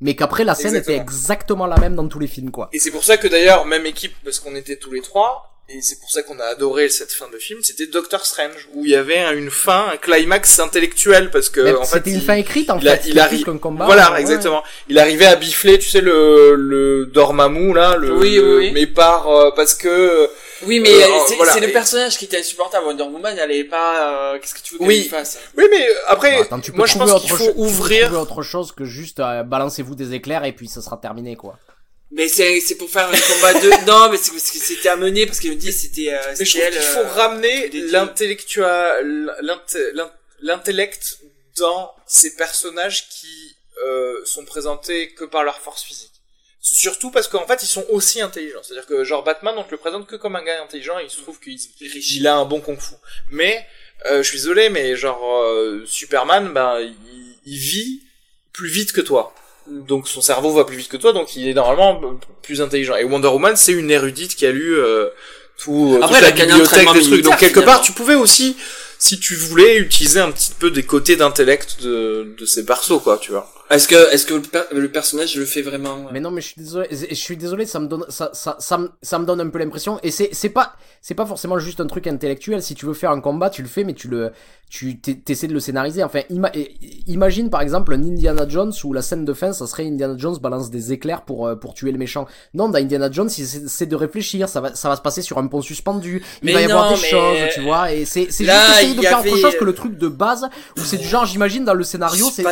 mais 0.00 0.16
qu'après 0.16 0.44
la 0.44 0.54
scène 0.54 0.74
était 0.74 0.96
exactement 0.96 1.66
la 1.66 1.78
même 1.78 1.94
dans 1.94 2.08
tous 2.08 2.18
les 2.18 2.26
films 2.26 2.50
quoi. 2.50 2.68
Et 2.72 2.78
c'est 2.78 2.90
pour 2.90 3.04
ça 3.04 3.16
que 3.16 3.26
d'ailleurs, 3.28 3.64
même 3.64 3.86
équipe, 3.86 4.12
parce 4.24 4.38
qu'on 4.40 4.54
était 4.56 4.76
tous 4.76 4.90
les 4.90 5.00
trois, 5.00 5.53
et 5.68 5.80
c'est 5.80 5.98
pour 5.98 6.10
ça 6.10 6.22
qu'on 6.22 6.38
a 6.40 6.44
adoré 6.44 6.88
cette 6.90 7.12
fin 7.12 7.26
de 7.32 7.38
film, 7.38 7.60
c'était 7.62 7.86
Doctor 7.86 8.24
Strange, 8.26 8.68
où 8.74 8.84
il 8.84 8.90
y 8.90 8.94
avait 8.96 9.18
un- 9.18 9.32
une 9.34 9.50
fin, 9.50 9.86
un 9.92 9.96
climax 9.96 10.58
intellectuel, 10.58 11.30
parce 11.30 11.48
que 11.48 11.60
Mais 11.60 11.72
en 11.74 11.84
fait, 11.84 11.96
c'était 11.98 12.10
une 12.10 12.16
il- 12.16 12.22
fin 12.22 12.34
écrite 12.34 12.68
en 12.70 12.78
il 12.78 12.88
a- 12.88 12.96
fait, 12.96 13.02
il 13.04 13.08
c'était 13.08 13.20
arri- 13.20 13.28
plus 13.36 13.44
qu'un 13.44 13.58
combat. 13.58 13.86
Voilà, 13.86 14.12
ouais. 14.12 14.20
exactement. 14.20 14.62
Il 14.88 14.98
arrivait 14.98 15.26
à 15.26 15.36
bifler, 15.36 15.78
tu 15.78 15.88
sais, 15.88 16.00
le, 16.02 16.54
le 16.54 17.06
Dormammu, 17.06 17.72
là, 17.72 17.96
le, 17.96 18.12
Oui, 18.16 18.36
le- 18.36 18.58
oui, 18.58 18.66
oui. 18.66 18.70
mais 18.72 18.86
par, 18.86 19.28
euh, 19.28 19.50
parce 19.56 19.74
que, 19.74 20.28
Oui, 20.66 20.80
mais 20.80 20.88
Euh, 20.88 21.06
c'est 21.26 21.34
voilà. 21.36 21.58
le 21.58 21.72
personnage 21.72 22.16
qui 22.16 22.24
était 22.26 22.38
insupportable. 22.38 22.86
Wonder 22.86 23.02
Woman, 23.02 23.36
elle 23.38 23.50
est 23.50 23.64
pas. 23.64 24.32
euh, 24.34 24.38
Qu'est-ce 24.38 24.54
que 24.54 24.60
tu 24.62 24.74
veux 24.74 24.78
qu'elle 24.78 24.88
Oui. 24.88 25.08
fasse? 25.08 25.38
Oui, 25.58 25.64
mais 25.70 25.86
euh, 25.86 25.92
après, 26.06 26.36
Bah, 26.36 26.42
Attends, 26.42 26.60
tu 26.60 26.70
peux 26.70 26.78
moi 26.78 26.86
je 26.86 26.94
trouver 26.94 27.10
pense 27.10 27.22
qu'il 27.22 27.32
autre 27.32 27.38
faut 27.38 27.44
cho- 27.46 27.50
tu 27.50 27.56
peux 27.56 27.62
ouvrir. 27.62 28.18
autre 28.18 28.42
chose 28.42 28.72
que 28.72 28.84
juste 28.84 29.20
euh, 29.20 29.42
balancez-vous 29.42 29.94
des 29.94 30.14
éclairs 30.14 30.44
et 30.44 30.52
puis 30.52 30.68
ça 30.68 30.80
sera 30.80 30.96
terminé 30.96 31.36
quoi. 31.36 31.58
Mais 32.10 32.28
c'est 32.28 32.60
c'est 32.60 32.76
pour 32.76 32.90
faire 32.90 33.08
un 33.08 33.34
combat 33.34 33.54
de. 33.54 33.86
Non, 33.86 34.10
mais 34.10 34.16
c'est 34.16 34.30
parce 34.30 34.50
que 34.50 34.58
c'était 34.58 34.88
amené 34.88 35.26
parce 35.26 35.40
qu'il 35.40 35.50
me 35.50 35.56
dit 35.56 35.72
c'était. 35.72 36.12
Euh, 36.12 36.34
Mais 36.38 36.44
je 36.44 36.58
trouve 36.58 36.70
qu'il 36.70 36.80
faut 36.80 36.98
euh, 37.00 37.08
ramener 37.08 37.68
l'intellectuel, 37.70 39.32
l'intellect 40.40 41.18
dans 41.56 41.94
ces 42.06 42.36
personnages 42.36 43.08
qui 43.08 43.56
euh, 43.82 44.24
sont 44.24 44.44
présentés 44.44 45.12
que 45.14 45.24
par 45.24 45.44
leur 45.44 45.58
force 45.58 45.82
physique. 45.82 46.10
Surtout 46.60 47.10
parce 47.10 47.28
qu'en 47.28 47.46
fait, 47.46 47.62
ils 47.62 47.68
sont 47.68 47.84
aussi 47.90 48.22
intelligents. 48.22 48.62
C'est-à-dire 48.62 48.86
que 48.86 49.04
genre 49.04 49.22
Batman, 49.22 49.54
on 49.58 49.64
te 49.64 49.70
le 49.70 49.76
présente 49.76 50.06
que 50.06 50.16
comme 50.16 50.34
un 50.36 50.42
gars 50.42 50.62
intelligent, 50.62 50.98
et 50.98 51.04
il 51.04 51.10
se 51.10 51.20
trouve 51.20 51.38
qu'il 51.38 51.58
il 51.80 52.26
a 52.26 52.36
un 52.36 52.44
bon 52.46 52.60
kung-fu. 52.60 52.94
Mais 53.30 53.66
euh, 54.06 54.22
je 54.22 54.28
suis 54.28 54.38
désolé, 54.38 54.70
mais 54.70 54.96
genre 54.96 55.42
euh, 55.42 55.84
Superman, 55.86 56.52
ben 56.54 56.80
il, 56.80 57.36
il 57.44 57.58
vit 57.58 58.02
plus 58.52 58.70
vite 58.70 58.92
que 58.92 59.02
toi. 59.02 59.34
Donc 59.66 60.08
son 60.08 60.20
cerveau 60.20 60.52
va 60.52 60.64
plus 60.64 60.76
vite 60.76 60.88
que 60.88 60.96
toi, 60.96 61.12
donc 61.12 61.36
il 61.36 61.48
est 61.48 61.54
normalement 61.54 62.00
plus 62.42 62.60
intelligent. 62.60 62.96
Et 62.96 63.04
Wonder 63.04 63.28
Woman, 63.28 63.56
c'est 63.56 63.72
une 63.72 63.90
érudite 63.90 64.36
qui 64.36 64.46
a 64.46 64.52
lu 64.52 64.76
euh, 64.76 65.08
tout, 65.56 65.98
Après, 66.02 66.08
toute 66.08 66.16
elle 66.18 66.24
a 66.24 66.46
la 66.46 66.46
bibliothèque 66.46 66.92
des 66.92 67.02
trucs. 67.02 67.22
Donc 67.22 67.38
quelque 67.38 67.60
part, 67.60 67.80
tu 67.80 67.92
pouvais 67.92 68.14
aussi, 68.14 68.56
si 68.98 69.18
tu 69.18 69.34
voulais, 69.34 69.76
utiliser 69.76 70.20
un 70.20 70.30
petit 70.30 70.52
peu 70.58 70.70
des 70.70 70.82
côtés 70.82 71.16
d'intellect 71.16 71.82
de, 71.82 72.34
de 72.36 72.44
ces 72.44 72.66
persos, 72.66 73.00
quoi, 73.02 73.18
tu 73.18 73.30
vois. 73.30 73.50
Est-ce 73.70 73.88
que 73.88 74.12
est-ce 74.12 74.26
que 74.26 74.34
le, 74.34 74.40
per- 74.42 74.64
le 74.72 74.88
personnage 74.90 75.36
le 75.36 75.44
fait 75.46 75.62
vraiment 75.62 76.06
Mais 76.12 76.20
non, 76.20 76.30
mais 76.30 76.40
je 76.42 76.48
suis 76.48 76.60
désolé, 76.60 76.88
je 76.90 77.14
suis 77.14 77.36
désolé, 77.36 77.64
ça 77.66 77.80
me 77.80 77.86
donne, 77.86 78.04
ça, 78.10 78.30
ça, 78.34 78.56
ça, 78.58 78.78
me, 78.78 78.90
ça 79.02 79.18
me 79.18 79.24
donne 79.24 79.40
un 79.40 79.48
peu 79.48 79.58
l'impression. 79.58 79.98
Et 80.02 80.10
c'est, 80.10 80.28
c'est 80.32 80.50
pas, 80.50 80.74
c'est 81.00 81.14
pas 81.14 81.24
forcément 81.26 81.58
juste 81.58 81.80
un 81.80 81.86
truc 81.86 82.06
intellectuel. 82.06 82.62
Si 82.62 82.74
tu 82.74 82.84
veux 82.86 82.92
faire 82.94 83.10
un 83.10 83.20
combat, 83.20 83.48
tu 83.50 83.62
le 83.62 83.68
fais, 83.68 83.82
mais 83.84 83.94
tu 83.94 84.08
le, 84.08 84.32
tu 84.68 84.98
t'es- 85.00 85.14
t'essaies 85.14 85.46
de 85.48 85.54
le 85.54 85.60
scénariser. 85.60 86.04
Enfin, 86.04 86.20
ima- 86.30 86.52
imagine 87.06 87.48
par 87.48 87.62
exemple 87.62 87.94
un 87.94 88.02
Indiana 88.02 88.46
Jones 88.48 88.72
où 88.84 88.92
la 88.92 89.02
scène 89.02 89.24
de 89.24 89.32
fin, 89.32 89.52
ça 89.52 89.66
serait 89.66 89.86
Indiana 89.86 90.14
Jones 90.16 90.36
balance 90.42 90.70
des 90.70 90.92
éclairs 90.92 91.22
pour, 91.22 91.46
euh, 91.46 91.54
pour 91.56 91.72
tuer 91.74 91.90
le 91.90 91.98
méchant. 91.98 92.26
Non, 92.52 92.68
dans 92.68 92.78
Indiana 92.78 93.10
Jones, 93.10 93.30
c'est 93.30 93.86
de 93.86 93.96
réfléchir. 93.96 94.48
Ça 94.48 94.60
va, 94.60 94.74
ça 94.74 94.88
va 94.90 94.96
se 94.96 95.02
passer 95.02 95.22
sur 95.22 95.38
un 95.38 95.46
pont 95.46 95.62
suspendu. 95.62 96.22
Il 96.42 96.46
Mais 96.46 96.52
va 96.52 96.60
y 96.60 96.64
avoir 96.64 96.90
non, 96.90 96.96
des 96.96 97.02
mais- 97.02 97.08
choses, 97.08 97.38
tu 97.54 97.60
vois. 97.62 97.92
Et 97.92 98.04
c'est, 98.04 98.26
c'est 98.30 98.44
juste 98.44 98.56
essayer 98.72 98.94
de 98.94 99.00
faire 99.00 99.18
avait- 99.18 99.30
autre 99.30 99.40
chose 99.40 99.56
que 99.56 99.64
le 99.64 99.74
truc 99.74 99.96
de 99.96 100.08
base 100.08 100.48
où 100.76 100.80
c'est 100.80 100.98
du 100.98 101.08
genre, 101.08 101.24
j'imagine 101.24 101.64
dans 101.64 101.74
le 101.74 101.82
scénario, 101.84 102.26
c'est, 102.30 102.42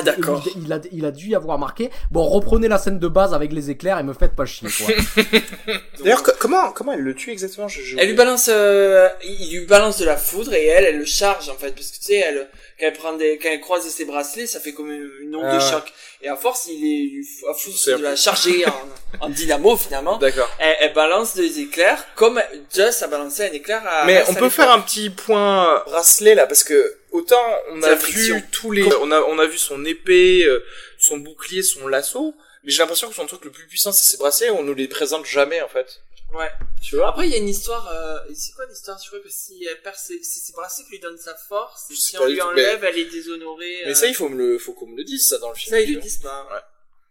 il 0.56 0.72
a, 0.72 0.80
il 0.92 1.01
a 1.04 1.10
dû 1.10 1.28
y 1.28 1.34
avoir 1.34 1.58
marqué. 1.58 1.90
Bon, 2.10 2.24
reprenez 2.24 2.68
la 2.68 2.78
scène 2.78 2.98
de 2.98 3.08
base 3.08 3.34
avec 3.34 3.52
les 3.52 3.70
éclairs 3.70 3.98
et 3.98 4.02
me 4.02 4.12
faites 4.14 4.34
pas 4.34 4.44
chier, 4.46 4.68
quoi. 4.68 4.94
D'ailleurs, 6.02 6.22
co- 6.22 6.32
comment, 6.38 6.72
comment 6.72 6.92
elle 6.92 7.00
le 7.00 7.14
tue 7.14 7.30
exactement? 7.30 7.68
Je, 7.68 7.80
je- 7.82 7.96
Elle 7.98 8.08
lui 8.08 8.14
balance, 8.14 8.48
euh, 8.52 9.08
il 9.24 9.58
lui 9.60 9.66
balance 9.66 9.98
de 9.98 10.04
la 10.04 10.16
foudre 10.16 10.52
et 10.54 10.66
elle, 10.66 10.84
elle 10.84 10.98
le 10.98 11.04
charge 11.04 11.48
en 11.48 11.54
fait, 11.54 11.72
parce 11.74 11.88
que 11.90 11.96
tu 11.98 12.02
sais, 12.04 12.16
elle, 12.16 12.48
quand 12.78 12.86
elle 12.86 12.92
prend 12.94 13.12
des, 13.14 13.38
quand 13.38 13.48
elle 13.52 13.60
croise 13.60 13.86
ses 13.88 14.04
bracelets, 14.04 14.46
ça 14.46 14.60
fait 14.60 14.72
comme 14.72 14.90
une, 14.90 15.08
une 15.22 15.36
onde 15.36 15.44
Ah 15.46 15.56
de 15.58 15.62
ouais. 15.62 15.70
choc. 15.70 15.92
Et 16.24 16.28
à 16.28 16.36
force, 16.36 16.68
il 16.68 16.84
est, 16.84 17.48
à 17.50 17.54
force 17.54 17.86
de 17.88 17.96
la 18.02 18.14
charger 18.16 18.64
en, 18.66 19.26
en 19.26 19.28
dynamo 19.28 19.76
finalement. 19.76 20.18
D'accord. 20.18 20.48
Elle, 20.58 20.76
elle 20.80 20.92
balance 20.92 21.34
des 21.34 21.60
éclairs 21.60 22.04
comme 22.14 22.40
Just 22.74 23.02
a 23.02 23.08
balancé 23.08 23.42
un 23.48 23.52
éclair 23.52 23.82
à. 23.86 24.06
Mais 24.06 24.22
on 24.28 24.32
à 24.32 24.36
peut 24.36 24.48
faire 24.48 24.70
un 24.70 24.80
petit 24.80 25.10
point 25.10 25.82
bracelet 25.86 26.34
là 26.36 26.46
parce 26.46 26.62
que 26.64 26.96
autant 27.10 27.42
on 27.72 27.82
a 27.82 27.94
vu 27.94 28.42
tous 28.52 28.70
les 28.70 28.84
on 29.02 29.10
a 29.10 29.20
on 29.22 29.38
a 29.40 29.46
vu 29.46 29.58
son 29.58 29.84
épée, 29.84 30.44
euh, 30.44 30.62
son 31.02 31.18
bouclier, 31.18 31.62
son 31.62 31.88
lasso, 31.88 32.34
mais 32.64 32.70
j'ai 32.70 32.78
l'impression 32.78 33.08
que 33.08 33.14
son 33.14 33.26
truc 33.26 33.44
le 33.44 33.50
plus 33.50 33.66
puissant 33.66 33.92
c'est 33.92 34.08
ses 34.08 34.16
bracelets, 34.16 34.50
on 34.50 34.62
nous 34.62 34.74
les 34.74 34.88
présente 34.88 35.24
jamais 35.26 35.60
en 35.62 35.68
fait. 35.68 36.02
Ouais. 36.34 36.50
Tu 36.82 36.96
vois? 36.96 37.08
Après, 37.10 37.26
il 37.28 37.30
y 37.32 37.34
a 37.34 37.38
une 37.38 37.48
histoire. 37.48 37.86
Euh, 37.92 38.18
c'est 38.34 38.52
quoi 38.54 38.64
l'histoire? 38.66 38.98
Je 39.02 39.06
crois 39.08 39.20
que 39.20 39.28
si 39.28 39.66
elle 39.66 39.82
perd 39.82 39.96
ses, 39.96 40.22
ses 40.22 40.52
bracelets 40.54 40.84
qui 40.86 40.92
lui 40.92 40.98
donnent 40.98 41.18
sa 41.18 41.34
force. 41.34 41.88
Je 41.90 41.94
si 41.94 42.16
on 42.18 42.24
lui 42.24 42.40
enlève, 42.40 42.82
elle 42.84 42.98
est 42.98 43.04
déshonorée. 43.04 43.82
Mais 43.84 43.90
euh, 43.90 43.94
ça 43.94 44.06
il 44.06 44.14
faut 44.14 44.30
me 44.30 44.38
le 44.38 44.58
faut 44.58 44.72
qu'on 44.72 44.86
me 44.86 44.96
le 44.96 45.04
dise 45.04 45.28
ça 45.28 45.36
dans 45.38 45.50
le 45.50 45.54
film. 45.54 45.76
ça, 45.76 45.80
ils 45.82 45.94
le 45.94 46.00
disent 46.00 46.22
pas. 46.22 46.44
Ouais. 46.50 46.60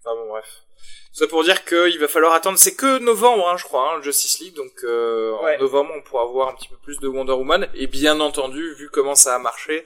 Enfin 0.03 0.15
bon 0.15 0.27
bref. 0.29 0.45
Ça 1.13 1.27
pour 1.27 1.43
dire 1.43 1.65
qu'il 1.65 1.99
va 1.99 2.07
falloir 2.07 2.33
attendre, 2.33 2.57
c'est 2.57 2.73
que 2.73 2.97
novembre 2.97 3.47
hein, 3.49 3.57
je 3.57 3.65
crois, 3.65 3.93
hein, 3.93 4.01
Justice 4.01 4.39
League, 4.39 4.55
donc 4.55 4.71
euh, 4.85 5.37
Ouais. 5.43 5.57
en 5.57 5.59
novembre 5.59 5.91
on 5.95 6.01
pourra 6.01 6.25
voir 6.25 6.47
un 6.49 6.55
petit 6.55 6.69
peu 6.69 6.77
plus 6.77 6.99
de 6.99 7.07
Wonder 7.07 7.33
Woman, 7.33 7.67
et 7.75 7.85
bien 7.87 8.19
entendu, 8.21 8.73
vu 8.75 8.89
comment 8.89 9.13
ça 9.13 9.35
a 9.35 9.39
marché, 9.39 9.85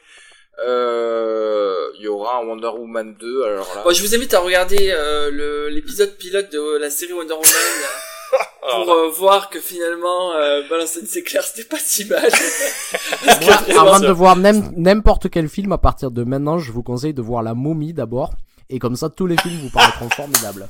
il 0.64 2.02
y 2.04 2.08
aura 2.08 2.38
un 2.42 2.46
Wonder 2.46 2.68
Woman 2.68 3.16
2, 3.20 3.44
alors 3.44 3.68
là... 3.76 3.82
Bon, 3.84 3.92
je 3.92 4.02
vous 4.02 4.16
invite 4.16 4.34
à 4.34 4.40
regarder 4.40 4.90
euh, 4.92 5.30
le- 5.32 5.70
l'épisode 5.70 6.16
pilote 6.18 6.52
de 6.52 6.78
la 6.78 6.90
série 6.90 7.14
Wonder 7.14 7.34
Woman 7.34 7.46
euh, 8.34 8.84
pour 8.84 8.94
euh, 8.94 9.10
voir 9.10 9.50
que 9.50 9.60
finalement 9.60 10.34
euh, 10.36 10.62
balancer 10.70 11.00
une 11.02 11.08
éclairs 11.20 11.44
c'était 11.44 11.68
pas 11.68 11.78
si 11.80 12.06
mal. 12.06 12.30
Moi, 13.42 13.80
avant 13.80 14.00
de 14.00 14.12
voir 14.12 14.36
n'im- 14.36 14.72
n'importe 14.76 15.30
quel 15.30 15.48
film 15.50 15.72
à 15.72 15.78
partir 15.78 16.12
de 16.12 16.24
maintenant, 16.24 16.58
je 16.60 16.72
vous 16.72 16.84
conseille 16.84 17.14
de 17.14 17.22
voir 17.22 17.44
La 17.44 17.54
Momie 17.54 17.94
d'abord. 17.94 18.32
Et 18.70 18.80
comme 18.80 18.96
ça, 18.96 19.10
tous 19.10 19.28
les 19.28 19.38
films 19.38 19.60
vous 19.62 19.70
paraîtront 19.70 20.10
formidables. 20.16 20.68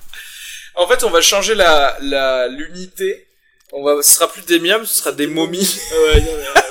En 0.75 0.85
fait, 0.87 1.03
on 1.05 1.09
va 1.09 1.21
changer 1.21 1.55
la 1.55 1.95
la 2.01 2.47
l'unité. 2.49 3.27
On 3.71 3.83
va, 3.83 4.01
ce 4.01 4.13
sera 4.15 4.27
plus 4.27 4.45
des 4.45 4.59
miams, 4.59 4.85
ce 4.85 4.99
sera 4.99 5.11
des 5.13 5.27
momies. 5.27 5.79
Ouais, 5.91 6.21
non, 6.21 6.27
euh, 6.27 6.61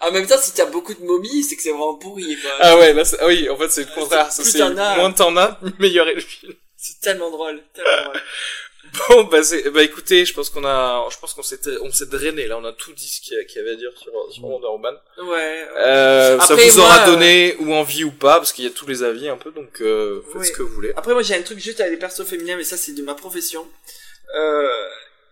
en 0.00 0.10
même 0.12 0.26
temps, 0.26 0.38
si 0.38 0.52
t'as 0.52 0.66
beaucoup 0.66 0.94
de 0.94 1.02
momies, 1.04 1.42
c'est 1.42 1.56
que 1.56 1.62
c'est 1.62 1.70
vraiment 1.70 1.94
pourri. 1.94 2.36
Quoi. 2.40 2.50
Ah 2.60 2.76
ouais, 2.78 2.92
là, 2.92 3.02
ah 3.20 3.26
oui, 3.26 3.48
en 3.48 3.56
fait, 3.56 3.68
c'est 3.70 3.88
le 3.88 3.94
contraire. 3.94 4.30
Ça, 4.30 4.42
Plus 4.42 4.54
t'en 4.54 4.76
as. 4.76 4.96
moins 4.96 5.12
t'en 5.12 5.36
as, 5.36 5.58
meilleur 5.78 6.08
est 6.08 6.14
le 6.14 6.20
film. 6.20 6.54
C'est 6.76 7.00
tellement 7.00 7.30
drôle, 7.30 7.62
tellement 7.74 8.04
drôle. 8.04 8.20
Bon, 9.10 9.24
bah, 9.24 9.40
bah, 9.74 9.82
écoutez, 9.82 10.24
je 10.24 10.32
pense 10.32 10.48
qu'on 10.48 10.64
a, 10.64 11.06
je 11.10 11.18
pense 11.18 11.34
qu'on 11.34 11.42
s'est, 11.42 11.60
on 11.82 11.90
s'est 11.92 12.06
drainé, 12.06 12.46
là, 12.46 12.56
on 12.56 12.64
a 12.64 12.72
tout 12.72 12.92
dit 12.94 13.06
ce 13.06 13.20
qu'il 13.20 13.36
y 13.36 13.58
avait 13.58 13.72
à 13.72 13.74
dire 13.74 13.90
sur, 13.98 14.12
sur 14.32 14.44
Wonder 14.44 14.66
Woman. 14.68 14.94
Ouais. 15.26 15.66
Euh, 15.76 16.40
ça 16.40 16.54
vous 16.54 16.76
moi, 16.76 16.84
aura 16.86 17.02
euh, 17.02 17.06
donné 17.06 17.56
ou 17.58 17.74
envie 17.74 18.04
ou 18.04 18.12
pas, 18.12 18.36
parce 18.36 18.50
qu'il 18.52 18.64
y 18.64 18.66
a 18.66 18.70
tous 18.70 18.86
les 18.86 19.02
avis 19.02 19.28
un 19.28 19.36
peu, 19.36 19.50
donc, 19.50 19.82
euh, 19.82 20.22
faites 20.32 20.40
Oui. 20.40 20.46
ce 20.46 20.52
que 20.52 20.62
vous 20.62 20.72
voulez. 20.72 20.92
Après, 20.96 21.12
moi, 21.12 21.22
j'ai 21.22 21.34
un 21.34 21.42
truc 21.42 21.58
juste 21.58 21.80
avec 21.80 21.92
les 21.92 21.98
persos 21.98 22.24
féminins, 22.26 22.56
mais 22.56 22.64
ça, 22.64 22.78
c'est 22.78 22.92
de 22.92 23.02
ma 23.02 23.14
profession. 23.14 23.66
Euh, 24.36 24.68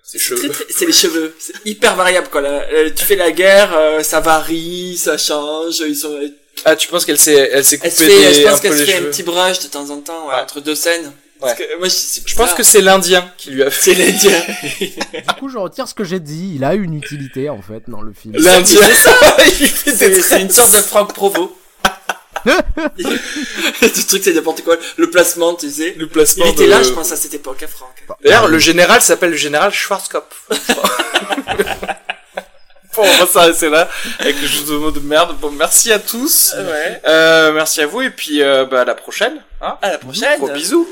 C'est 0.08 0.18
très, 0.18 0.36
cheveux. 0.36 0.52
c'est 0.70 0.86
les 0.86 0.92
cheveux. 0.92 1.34
C'est 1.38 1.54
hyper 1.64 1.96
variable, 1.96 2.28
quoi. 2.30 2.40
là. 2.40 2.64
Euh, 2.72 2.90
tu 2.94 3.04
fais 3.04 3.16
la 3.16 3.32
guerre, 3.32 3.76
euh, 3.76 4.02
ça 4.04 4.20
varie, 4.20 4.96
ça 4.96 5.18
change. 5.18 5.80
Ils 5.80 5.96
sont. 5.96 6.16
Ah, 6.64 6.76
tu 6.76 6.86
penses 6.88 7.04
qu'elle 7.04 7.18
s'est, 7.18 7.50
elle 7.52 7.64
s'est 7.64 7.78
Elle 7.82 7.90
coupée 7.90 8.04
se 8.04 8.10
fait, 8.10 8.28
des, 8.32 8.34
je 8.42 8.46
un 8.46 8.50
pense 8.50 8.60
peu 8.60 8.68
qu'elle 8.68 8.78
se 8.78 8.82
les 8.82 8.86
fait 8.86 8.92
un 8.94 8.98
cheveux. 8.98 9.10
petit 9.10 9.22
brush 9.24 9.58
de 9.60 9.66
temps 9.68 9.90
en 9.90 10.00
temps, 10.00 10.28
ouais, 10.28 10.34
Ouais. 10.34 10.40
entre 10.40 10.60
deux 10.60 10.74
scènes. 10.76 11.12
Ouais. 11.42 11.54
que 11.54 11.78
moi, 11.78 11.88
je, 11.88 11.94
Je 12.24 12.34
pense 12.34 12.54
que 12.54 12.62
c'est 12.62 12.80
l'Indien 12.80 13.30
qui 13.36 13.50
lui 13.50 13.62
a 13.62 13.70
fait. 13.70 13.92
c'est 13.92 13.94
l'Indien. 13.94 14.42
Du 14.80 15.34
coup, 15.38 15.48
je 15.50 15.58
retire 15.58 15.86
ce 15.88 15.92
que 15.94 16.04
j'ai 16.04 16.20
dit. 16.20 16.52
Il 16.54 16.64
a 16.64 16.74
une 16.74 16.94
utilité, 16.94 17.50
en 17.50 17.60
fait, 17.60 17.82
dans 17.88 18.00
le 18.00 18.12
film. 18.14 18.34
L'Indien. 18.38 18.80
C'est 19.84 20.22
c'est 20.22 20.40
une 20.40 20.50
sorte 20.50 20.72
de 20.72 20.78
Franck 20.78 21.12
Provo. 21.14 21.54
Ce 23.82 24.06
truc, 24.06 24.22
c'est 24.24 24.32
n'importe 24.32 24.62
quoi. 24.62 24.76
Le 24.96 25.10
placement, 25.10 25.54
tu 25.54 25.70
sais. 25.70 25.94
Le 25.98 26.06
placement 26.06 26.44
Il 26.46 26.52
était 26.52 26.64
de- 26.66 26.70
là, 26.70 26.82
je 26.82 26.90
pense, 26.90 27.12
à 27.12 27.16
cette 27.16 27.34
époque, 27.34 27.62
à 27.62 27.68
Franck. 27.68 28.04
D'ailleurs, 28.24 28.48
le 28.48 28.58
général 28.58 29.00
s'appelle 29.02 29.30
le 29.30 29.36
général 29.36 29.72
Schwarzkopf. 29.72 30.44
bon, 32.96 33.02
on 33.02 33.18
va 33.18 33.26
s'arrêter 33.26 33.68
là 33.68 33.88
avec 34.20 34.40
le 34.40 34.46
jeu 34.46 34.64
de 34.64 34.76
mots 34.76 34.90
de 34.90 35.00
merde. 35.00 35.36
Bon, 35.40 35.50
merci 35.50 35.92
à 35.92 35.98
tous. 35.98 36.54
Ouais. 36.56 37.00
Euh, 37.06 37.52
merci 37.52 37.80
à 37.82 37.86
vous 37.86 38.00
et 38.02 38.10
puis 38.10 38.42
euh, 38.42 38.64
bah, 38.64 38.82
à 38.82 38.84
la 38.84 38.94
prochaine. 38.94 39.42
Hein 39.60 39.76
À 39.82 39.90
la 39.92 39.98
prochaine. 39.98 40.38
Gros 40.38 40.48
bisous. 40.50 40.88